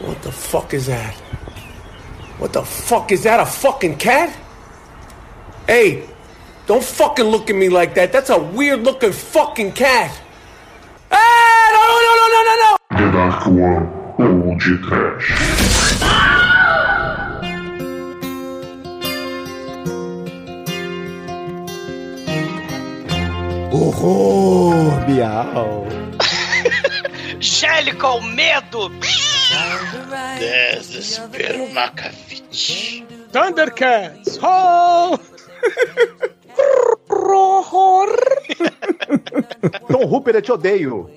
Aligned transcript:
What 0.00 0.22
the 0.22 0.30
fuck 0.30 0.74
is 0.74 0.86
that? 0.86 1.14
What 2.38 2.52
the 2.52 2.62
fuck 2.62 3.10
is 3.10 3.24
that? 3.24 3.40
A 3.40 3.46
fucking 3.46 3.96
cat? 3.96 4.36
Hey, 5.66 6.08
don't 6.66 6.84
fucking 6.84 7.24
look 7.24 7.50
at 7.50 7.56
me 7.56 7.68
like 7.68 7.94
that. 7.94 8.12
That's 8.12 8.30
a 8.30 8.38
weird 8.38 8.84
looking 8.84 9.12
fucking 9.12 9.72
cat. 9.72 10.20
Ah, 11.10 11.70
no, 11.74 11.82
no, 11.82 11.96
no, 12.06 12.12
no, 12.14 12.26
no, 12.34 12.40
no, 12.48 12.54
no! 12.62 12.76
The 12.96 13.12
Dark 13.12 13.46
One 13.46 13.98
ou 14.18 14.56
de 14.56 14.78
Trash. 14.86 15.58
Horror, 23.98 25.08
miau. 25.08 25.86
Gélica, 27.40 28.08
o 28.10 28.20
medo! 28.20 28.92
Desespero 30.38 31.72
Macavite. 31.72 33.06
Thundercats! 33.32 34.38
Oh! 34.42 35.18
Horror! 37.08 38.14
Tom 39.90 40.04
Hooper, 40.04 40.34
eu 40.34 40.42
te 40.42 40.52
odeio. 40.52 41.10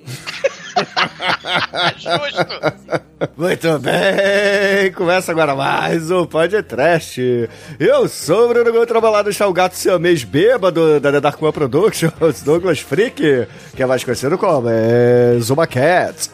Justo! 1.98 2.96
Muito 3.36 3.78
bem, 3.80 4.92
começa 4.94 5.30
agora 5.30 5.54
mais 5.54 6.10
um 6.10 6.24
podcast. 6.24 7.50
Eu 7.78 8.08
sou 8.08 8.46
o 8.46 8.48
Bruno 8.48 8.72
Gontrabalado, 8.72 9.28
o 9.28 9.52
gato 9.52 9.76
siamês 9.76 10.24
bêbado 10.24 10.98
da 10.98 11.12
The 11.12 11.20
Dark 11.20 11.42
One 11.42 11.52
Productions, 11.52 12.40
Douglas 12.42 12.80
Freak, 12.80 13.46
que 13.76 13.82
é 13.82 13.86
mais 13.86 14.02
conhecido 14.02 14.38
como 14.38 14.70
é, 14.70 15.36
Zuma 15.38 15.66
Cat. 15.66 16.30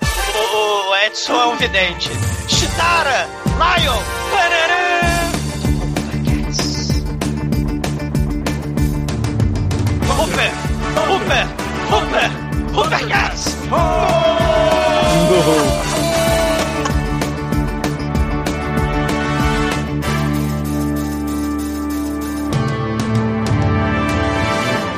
Edson 1.04 1.34
é 1.34 1.46
um 1.46 1.56
vidente. 1.56 2.10
Chitara! 2.48 3.28
Lion! 3.56 4.02
Tararã! 4.32 4.98
Hooper! 10.16 10.50
Hooper! 11.06 11.46
Hooper! 11.90 12.30
Hooper 12.74 13.08
Cats! 13.08 13.56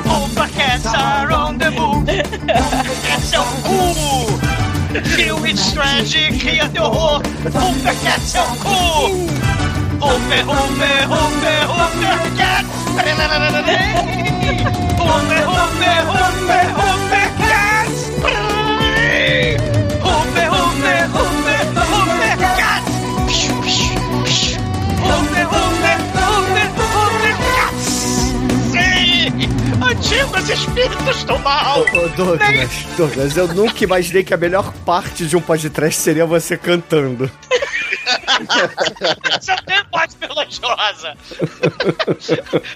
Hooper 0.05 0.49
Cats 0.49 0.85
are 0.87 1.31
on 1.31 1.57
the 1.59 1.69
move! 1.71 2.05
Cats 3.07 3.33
é 3.33 3.39
o 3.39 4.50
cu! 4.91 5.01
Feel 5.15 5.43
it's 5.45 5.71
tragic, 5.73 6.39
cria 6.39 6.67
terror! 6.69 7.21
Hooper 7.43 7.95
Cats 8.03 8.35
é 8.35 8.41
o 8.41 8.45
cu! 8.57 8.69
Hooper, 10.01 10.43
Hooper, 10.43 11.07
Hooper, 11.07 11.61
Hooper 11.67 12.19
Cats! 12.37 12.69
Hooper, 12.87 13.15
Hooper, 14.99 15.99
Hooper, 16.05 16.67
Hooper 16.75 17.07
Cats! 17.07 17.10
Antigos 29.91 30.49
espíritos 30.49 31.25
do 31.25 31.37
mal! 31.39 31.81
Ô, 31.81 32.07
Douglas, 32.15 32.71
Douglas, 32.95 33.35
eu 33.35 33.45
nunca 33.49 33.83
imaginei 33.83 34.23
que 34.23 34.33
a 34.33 34.37
melhor 34.37 34.71
parte 34.85 35.27
de 35.27 35.35
um 35.35 35.41
podcast 35.41 36.01
seria 36.01 36.25
você 36.25 36.55
cantando. 36.55 37.29
Você 39.39 39.55
tem 39.63 39.83
voz 39.91 40.15
melodiosa. 40.15 41.17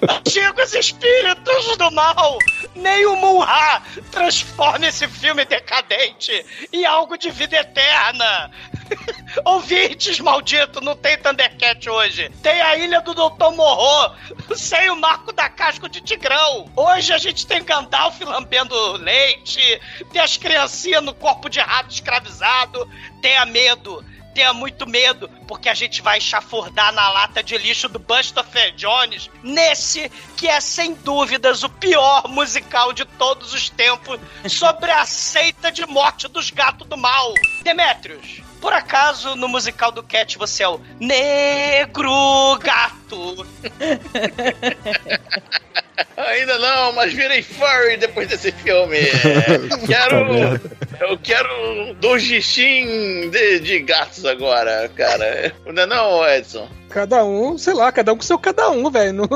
Antigos 0.09 0.73
espíritos 0.73 1.77
do 1.77 1.91
mal, 1.91 2.37
nem 2.75 3.05
o 3.05 3.15
Munra 3.15 3.81
transforma 4.11 4.87
esse 4.87 5.07
filme 5.07 5.45
decadente 5.45 6.45
em 6.71 6.85
algo 6.85 7.17
de 7.17 7.31
vida 7.31 7.57
eterna. 7.57 8.51
Ouvintes, 9.45 10.19
maldito, 10.19 10.81
não 10.81 10.95
tem 10.95 11.17
Thundercat 11.17 11.89
hoje. 11.89 12.29
Tem 12.41 12.61
a 12.61 12.77
ilha 12.77 13.01
do 13.01 13.13
Dr. 13.13 13.51
Morro, 13.55 14.15
sem 14.55 14.89
o 14.89 14.95
marco 14.95 15.31
da 15.31 15.49
casca 15.49 15.89
de 15.89 16.01
Tigrão. 16.01 16.71
Hoje 16.75 17.13
a 17.13 17.17
gente 17.17 17.45
tem 17.45 17.63
Gandalf 17.63 18.19
lambendo 18.21 18.75
leite, 18.93 19.81
tem 20.11 20.21
as 20.21 20.37
criancinhas 20.37 21.03
no 21.03 21.13
corpo 21.13 21.49
de 21.49 21.59
rato 21.59 21.91
escravizado, 21.91 22.87
tenha 23.21 23.45
medo. 23.45 24.03
Tenha 24.35 24.53
muito 24.53 24.85
medo, 24.85 25.29
porque 25.47 25.69
a 25.69 25.73
gente 25.73 26.01
vai 26.01 26.19
chafurdar 26.19 26.91
na 26.91 27.09
lata 27.09 27.41
de 27.41 27.57
lixo 27.57 27.87
do 27.87 27.97
Buster 27.97 28.43
Jones 28.75 29.31
nesse 29.41 30.11
que 30.35 30.49
é 30.49 30.59
sem 30.59 30.93
dúvidas 30.93 31.63
o 31.63 31.69
pior 31.69 32.27
musical 32.27 32.91
de 32.91 33.05
todos 33.05 33.53
os 33.53 33.69
tempos 33.69 34.19
sobre 34.51 34.91
a 34.91 35.05
seita 35.05 35.71
de 35.71 35.87
morte 35.87 36.27
dos 36.27 36.51
gatos 36.51 36.85
do 36.85 36.97
mal. 36.97 37.33
Demetrius, 37.63 38.41
por 38.59 38.73
acaso 38.73 39.37
no 39.37 39.47
musical 39.47 39.89
do 39.89 40.03
Cat 40.03 40.37
você 40.37 40.63
é 40.63 40.67
o 40.67 40.81
negro 40.99 42.59
gato? 42.59 43.47
Ainda 46.17 46.57
não, 46.59 46.93
mas 46.93 47.13
virei 47.13 47.41
furry 47.41 47.97
depois 47.97 48.27
desse 48.27 48.51
filme. 48.51 48.97
quero. 49.85 50.59
Eu 50.99 51.17
quero 51.17 51.93
dojishin 51.99 53.29
de, 53.29 53.59
de 53.59 53.79
gatos 53.79 54.25
agora, 54.25 54.89
cara. 54.95 55.53
Não 55.65 55.83
é 55.83 55.85
não, 55.85 56.29
Edson? 56.29 56.69
Cada 56.89 57.25
um, 57.25 57.57
sei 57.57 57.73
lá, 57.73 57.91
cada 57.91 58.13
um 58.13 58.17
com 58.17 58.23
seu 58.23 58.39
cada 58.39 58.69
um, 58.69 58.89
velho. 58.89 59.13
Não, 59.13 59.27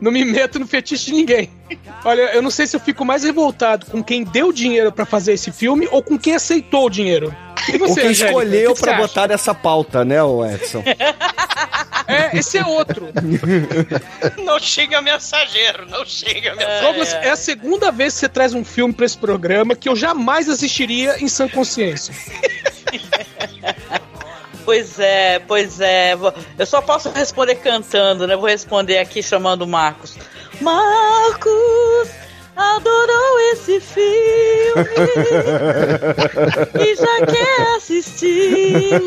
não 0.00 0.12
me 0.12 0.24
meto 0.24 0.58
no 0.58 0.66
fetiche 0.66 1.06
de 1.06 1.12
ninguém. 1.12 1.50
Olha, 2.04 2.22
eu 2.34 2.42
não 2.42 2.50
sei 2.50 2.66
se 2.66 2.76
eu 2.76 2.80
fico 2.80 3.04
mais 3.04 3.24
revoltado 3.24 3.86
com 3.86 4.02
quem 4.02 4.22
deu 4.22 4.52
dinheiro 4.52 4.92
pra 4.92 5.04
fazer 5.04 5.32
esse 5.32 5.50
filme 5.50 5.88
ou 5.90 6.02
com 6.02 6.18
quem 6.18 6.34
aceitou 6.34 6.86
o 6.86 6.90
dinheiro. 6.90 7.34
E 7.72 7.76
O 7.76 7.78
você, 7.80 8.00
que 8.00 8.06
Angélica, 8.08 8.26
escolheu 8.26 8.72
acha? 8.72 8.92
botar 8.94 9.28
nessa 9.28 9.54
pauta, 9.54 10.04
né, 10.04 10.16
Edson? 10.54 10.82
É, 12.06 12.36
esse 12.36 12.58
é 12.58 12.64
outro. 12.66 13.08
Não 14.44 14.58
xinga 14.58 15.00
mensageiro, 15.00 15.86
não 15.88 16.04
xinga 16.04 16.54
mensageiro. 16.54 16.82
Douglas, 16.82 17.14
é 17.14 17.30
a 17.30 17.36
segunda 17.36 17.90
vez 17.90 18.12
que 18.12 18.20
você 18.20 18.28
traz 18.28 18.52
um 18.52 18.62
filme 18.62 18.92
pra 18.92 19.06
esse 19.06 19.16
programa 19.16 19.74
que 19.74 19.88
eu 19.88 19.96
jamais 19.96 20.46
assistiria 20.48 21.16
em 21.18 21.28
sã 21.28 21.48
consciência. 21.48 22.14
Pois 24.64 24.98
é, 24.98 25.40
pois 25.40 25.78
é. 25.78 26.14
Eu 26.58 26.64
só 26.64 26.80
posso 26.80 27.10
responder 27.10 27.56
cantando, 27.56 28.26
né? 28.26 28.34
Vou 28.34 28.48
responder 28.48 28.96
aqui 28.96 29.22
chamando 29.22 29.60
o 29.62 29.66
Marcos. 29.66 30.16
Marcos 30.58 32.08
adorou 32.56 33.40
esse 33.52 33.80
filme 33.80 34.04
e 36.80 36.96
já 36.96 37.26
quer 37.26 37.76
assisti-lo. 37.76 39.04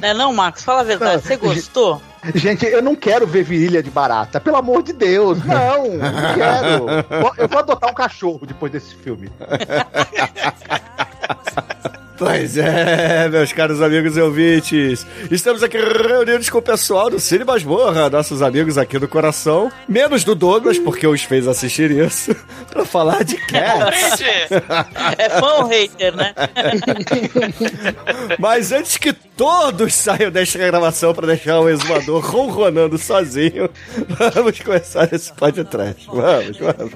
Não 0.00 0.08
é 0.08 0.14
não, 0.14 0.32
Marcos? 0.32 0.64
Fala 0.64 0.80
a 0.80 0.84
verdade. 0.84 1.22
Você 1.22 1.36
gostou? 1.36 2.02
Gente, 2.34 2.64
eu 2.66 2.82
não 2.82 2.96
quero 2.96 3.26
ver 3.26 3.42
virilha 3.42 3.82
de 3.82 3.90
barata. 3.90 4.40
Pelo 4.40 4.56
amor 4.56 4.82
de 4.82 4.92
Deus. 4.92 5.44
Não, 5.44 5.88
não 5.96 6.34
quero. 6.34 6.86
Eu 7.38 7.48
vou 7.48 7.58
adotar 7.58 7.90
um 7.90 7.94
cachorro 7.94 8.46
depois 8.46 8.72
desse 8.72 8.94
filme. 8.94 9.30
Pois 12.16 12.56
é, 12.56 13.28
meus 13.28 13.52
caros 13.52 13.82
amigos 13.82 14.16
e 14.16 14.20
ouvintes. 14.20 15.04
Estamos 15.32 15.64
aqui 15.64 15.76
reunidos 15.76 16.48
com 16.48 16.58
o 16.58 16.62
pessoal 16.62 17.10
do 17.10 17.18
Cine 17.18 17.42
Masmorra, 17.42 18.08
nossos 18.08 18.40
amigos 18.40 18.78
aqui 18.78 19.00
do 19.00 19.08
coração. 19.08 19.70
Menos 19.88 20.22
do 20.22 20.32
Douglas, 20.32 20.78
porque 20.78 21.08
os 21.08 21.24
fez 21.24 21.48
assistir 21.48 21.90
isso, 21.90 22.34
pra 22.70 22.84
falar 22.84 23.24
de 23.24 23.36
Cats. 23.36 24.20
É 25.18 25.28
fã 25.28 25.54
ou 25.54 25.66
hater, 25.66 26.14
né? 26.14 26.32
Mas 28.38 28.70
antes 28.70 28.96
que 28.96 29.12
todos 29.12 29.92
saiam 29.92 30.30
desta 30.30 30.58
gravação 30.58 31.12
pra 31.12 31.26
deixar 31.26 31.58
o 31.58 31.68
exumador 31.68 32.24
ronronando 32.24 32.96
sozinho, 32.96 33.68
vamos 34.34 34.60
começar 34.60 35.12
esse 35.12 35.32
podcast. 35.32 36.06
Vamos, 36.06 36.58
vamos. 36.58 36.94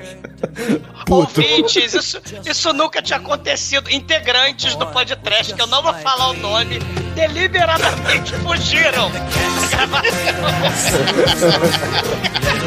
Puto. 1.05 1.41
ouvintes, 1.41 1.93
isso, 1.93 2.23
isso 2.49 2.73
nunca 2.73 3.03
tinha 3.03 3.19
acontecido. 3.19 3.91
Integrantes 3.91 4.76
do 4.76 4.87
podcast, 4.87 5.08
que 5.17 5.63
eu 5.63 5.67
não 5.67 5.83
vou 5.83 5.95
falar 5.95 6.31
o 6.31 6.35
nome, 6.35 6.79
deliberadamente 7.15 8.33
fugiram 8.45 9.11
da 9.11 9.21
gravação. 9.69 10.09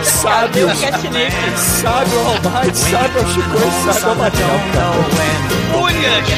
Sabe 0.04 0.64
o 0.64 0.68
Catnip. 0.68 1.32
Sabe 1.58 2.16
o 2.16 2.20
Almighty, 2.20 2.78
sabe 2.78 3.20
o 3.20 3.34
Chico, 3.34 3.94
sabe 3.94 4.12
o 4.12 4.16
Matheus. 4.16 4.62
Ulhas, 5.74 6.30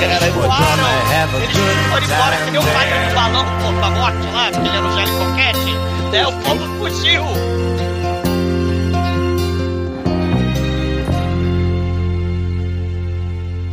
Eles 0.00 0.34
voaram, 0.34 0.88
eles 1.36 1.56
foram 1.90 2.04
embora 2.04 2.36
que 2.36 2.50
nem 2.50 2.60
o 2.60 2.64
pai 2.64 2.88
do 2.88 3.14
balão 3.14 3.44
do 3.44 3.50
Porta 3.62 3.90
Morte 3.90 4.26
lá, 4.32 4.50
que 4.50 4.58
ele 4.58 4.76
era 4.76 4.86
o 4.86 4.90
Coquete. 5.18 5.74
Daí 6.10 6.24
o 6.24 6.32
povo 6.32 6.64
fugiu. 6.78 7.24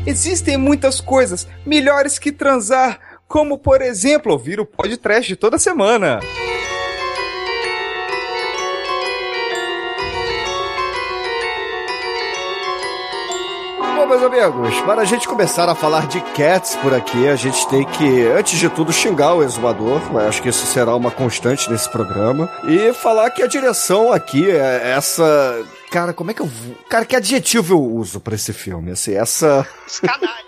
Existem 0.07 0.56
muitas 0.56 1.01
coisas 1.01 1.45
melhores 1.65 2.18
que 2.18 2.31
transar, 2.31 3.19
como 3.27 3.57
por 3.57 3.81
exemplo 3.81 4.31
ouvir 4.31 4.57
o 4.57 4.65
podcast 4.65 5.36
toda 5.36 5.59
semana. 5.59 6.21
Meus 14.07 14.24
amigos, 14.24 14.81
para 14.81 15.01
a 15.01 15.06
gente 15.06 15.27
começar 15.27 15.68
a 15.68 15.75
falar 15.75 16.07
de 16.07 16.21
Cats 16.21 16.75
por 16.77 16.94
aqui, 16.94 17.27
a 17.27 17.36
gente 17.36 17.68
tem 17.68 17.83
que, 17.83 18.25
antes 18.27 18.57
de 18.57 18.69
tudo, 18.69 18.94
xingar 18.94 19.33
o 19.33 19.44
exumador. 19.44 20.01
Eu 20.12 20.19
acho 20.19 20.42
que 20.42 20.48
isso 20.48 20.65
será 20.65 20.95
uma 20.95 21.12
constante 21.12 21.69
nesse 21.69 21.89
programa. 21.89 22.50
E 22.63 22.94
falar 22.94 23.30
que 23.30 23.44
a 23.44 23.48
direção 23.48 24.13
aqui 24.13 24.50
é 24.50 24.94
essa. 24.95 25.62
Cara, 25.92 26.13
como 26.13 26.31
é 26.31 26.34
que 26.34 26.42
eu. 26.42 26.45
vou- 26.45 26.75
Cara, 26.89 27.06
que 27.06 27.16
adjetivo 27.16 27.74
eu 27.75 27.81
uso 27.81 28.19
pra 28.19 28.36
esse 28.36 28.51
filme? 28.54 28.92
Assim, 28.92 29.13
essa. 29.16 29.68
Canalha. 30.01 30.48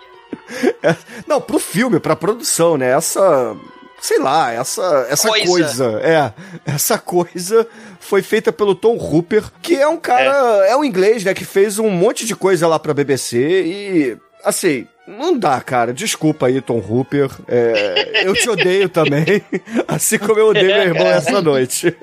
É, 0.82 0.96
não, 1.28 1.40
pro 1.40 1.58
filme, 1.58 2.00
pra 2.00 2.16
produção, 2.16 2.76
né? 2.76 2.90
Essa. 2.92 3.56
Sei 4.00 4.18
lá, 4.18 4.52
essa, 4.52 5.06
essa 5.10 5.28
Coisa. 5.28 5.46
coisa. 5.46 6.00
É, 6.02 6.32
essa 6.72 6.98
coisa 6.98 7.66
foi 8.00 8.22
feita 8.22 8.50
pelo 8.52 8.74
Tom 8.74 8.96
Hooper, 8.96 9.44
que 9.62 9.74
é 9.76 9.86
um 9.86 9.96
cara. 9.96 10.32
É, 10.66 10.74
um 10.76 10.82
inglês, 10.84 11.22
né? 11.22 11.34
Que 11.34 11.44
fez 11.44 11.78
um 11.78 11.90
monte 11.90 12.24
de 12.26 12.34
coisa 12.34 12.66
lá 12.66 12.78
pra 12.78 12.94
BBC 12.94 13.38
e. 13.38 14.16
Assim. 14.44 14.86
Não 15.06 15.36
dá, 15.36 15.60
cara. 15.60 15.92
Desculpa 15.92 16.46
aí, 16.46 16.60
Tom 16.60 16.78
Hooper. 16.78 17.28
É, 17.48 18.22
eu 18.26 18.32
te 18.34 18.48
odeio 18.48 18.88
também. 18.88 19.42
Assim 19.88 20.18
como 20.18 20.38
eu 20.38 20.48
odeio 20.48 20.66
meu 20.66 20.82
irmão 20.82 21.06
essa 21.10 21.42
noite. 21.42 21.94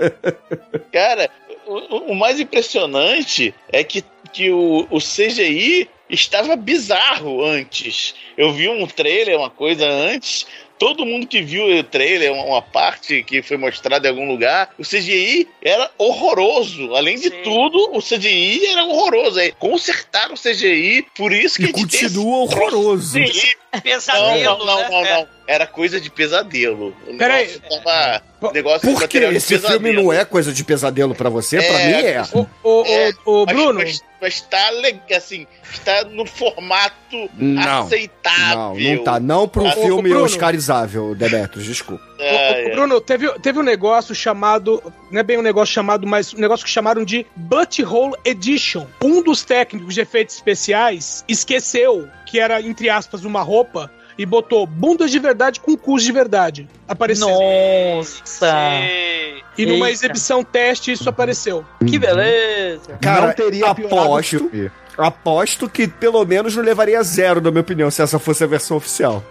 Cara, 0.91 1.29
o, 1.67 2.11
o 2.11 2.15
mais 2.15 2.39
impressionante 2.39 3.53
é 3.71 3.83
que, 3.83 4.03
que 4.33 4.49
o, 4.51 4.87
o 4.89 4.99
CGI 4.99 5.89
estava 6.09 6.55
bizarro 6.55 7.43
antes. 7.43 8.15
Eu 8.37 8.53
vi 8.53 8.69
um 8.69 8.87
trailer, 8.87 9.37
uma 9.37 9.49
coisa 9.49 9.85
antes. 9.87 10.45
Todo 10.79 11.05
mundo 11.07 11.25
que 11.25 11.41
viu 11.41 11.65
o 11.79 11.83
trailer, 11.83 12.31
uma, 12.31 12.43
uma 12.43 12.61
parte 12.61 13.23
que 13.23 13.41
foi 13.41 13.57
mostrada 13.57 14.07
em 14.07 14.11
algum 14.11 14.27
lugar, 14.27 14.69
o 14.77 14.83
CGI 14.83 15.47
era 15.61 15.89
horroroso. 15.97 16.93
Além 16.95 17.15
de 17.15 17.29
Sim. 17.29 17.41
tudo, 17.43 17.97
o 17.97 17.99
CGI 17.99 18.67
era 18.67 18.85
horroroso. 18.85 19.39
Aí, 19.39 19.51
consertaram 19.53 20.35
o 20.35 20.37
CGI, 20.37 21.05
por 21.15 21.33
isso 21.33 21.57
que 21.57 21.63
E 21.63 21.65
a 21.65 21.67
gente 21.69 21.81
continua 21.81 22.37
horroroso. 22.43 23.19
CGI. 23.19 23.55
Não, 23.73 23.81
Pesadelo, 23.81 24.65
não, 24.65 24.65
não, 24.65 24.77
né? 24.77 24.87
não, 24.89 25.05
É. 25.05 25.13
não. 25.21 25.36
Era 25.47 25.65
coisa 25.65 25.99
de 26.01 26.09
pesadelo. 26.09 26.93
O 27.07 27.17
Peraí. 27.17 27.47
negócio 27.47 27.83
tava. 27.83 28.21
O 28.39 28.51
negócio 28.51 28.81
Por 28.93 29.07
que 29.07 29.17
esse 29.17 29.57
filme 29.57 29.93
não 29.93 30.13
é 30.13 30.23
coisa 30.23 30.53
de 30.53 30.63
pesadelo 30.63 31.15
pra 31.15 31.27
você? 31.29 31.57
Pra 31.57 31.79
É, 31.81 31.87
mim 31.87 32.05
é. 32.07 32.23
Ô, 32.33 32.45
ô, 32.63 32.83
É, 32.85 33.11
ô, 33.25 33.45
Mas- 33.45 33.55
Bruno, 33.55 33.79
Mas, 33.79 34.03
mas 34.21 34.41
tá 34.41 34.69
legal, 34.71 35.01
assim, 35.15 35.47
está 35.73 36.03
no 36.03 36.23
formato 36.25 37.29
Não. 37.35 37.83
aceitável. 37.83 38.75
Não, 38.75 38.95
não 38.95 39.03
tá. 39.03 39.19
Não 39.19 39.47
pro 39.47 39.65
Ô, 39.65 39.71
filme 39.71 40.09
Bruno. 40.09 40.25
oscarizável, 40.25 41.15
Demetrius, 41.15 41.65
desculpa. 41.65 42.03
Ô, 42.19 42.21
é. 42.23 42.69
Bruno, 42.75 43.01
teve, 43.01 43.27
teve 43.39 43.57
um 43.59 43.63
negócio 43.63 44.13
chamado. 44.13 44.83
Não 45.11 45.19
é 45.19 45.23
bem 45.23 45.37
um 45.37 45.41
negócio 45.41 45.73
chamado, 45.73 46.05
mas 46.05 46.33
um 46.33 46.37
negócio 46.39 46.65
que 46.65 46.71
chamaram 46.71 47.03
de 47.03 47.25
Butthole 47.35 48.13
Edition. 48.25 48.85
Um 49.03 49.23
dos 49.23 49.43
técnicos 49.43 49.95
de 49.95 50.01
efeitos 50.01 50.35
especiais 50.35 51.23
esqueceu 51.27 52.07
que 52.25 52.39
era, 52.39 52.61
entre 52.61 52.89
aspas, 52.89 53.23
uma 53.23 53.41
roupa 53.41 53.89
e 54.17 54.25
botou 54.25 54.65
bundas 54.65 55.11
de 55.11 55.19
verdade 55.19 55.59
com 55.59 55.77
cus 55.77 56.03
de 56.03 56.11
verdade. 56.11 56.67
Apareceu. 56.87 57.27
Nossa! 57.27 58.21
Sei. 58.25 59.43
E 59.57 59.65
numa 59.65 59.87
Eita. 59.87 59.91
exibição 59.91 60.43
teste 60.43 60.91
isso 60.91 61.07
apareceu. 61.09 61.63
Que 61.85 61.97
beleza! 61.99 62.97
Cara, 63.01 63.27
não 63.27 63.33
teria 63.33 63.67
aposto, 63.67 64.51
aposto 64.97 65.69
que 65.69 65.87
pelo 65.87 66.23
menos 66.25 66.55
não 66.55 66.63
levaria 66.63 67.01
zero, 67.03 67.41
na 67.41 67.51
minha 67.51 67.61
opinião, 67.61 67.89
se 67.91 68.01
essa 68.01 68.17
fosse 68.19 68.43
a 68.43 68.47
versão 68.47 68.77
oficial. 68.77 69.23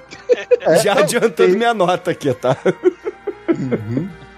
É, 0.61 0.79
Já 0.79 0.95
adiantando 0.95 1.57
minha 1.57 1.73
nota 1.75 2.11
aqui, 2.11 2.33
tá? 2.35 2.57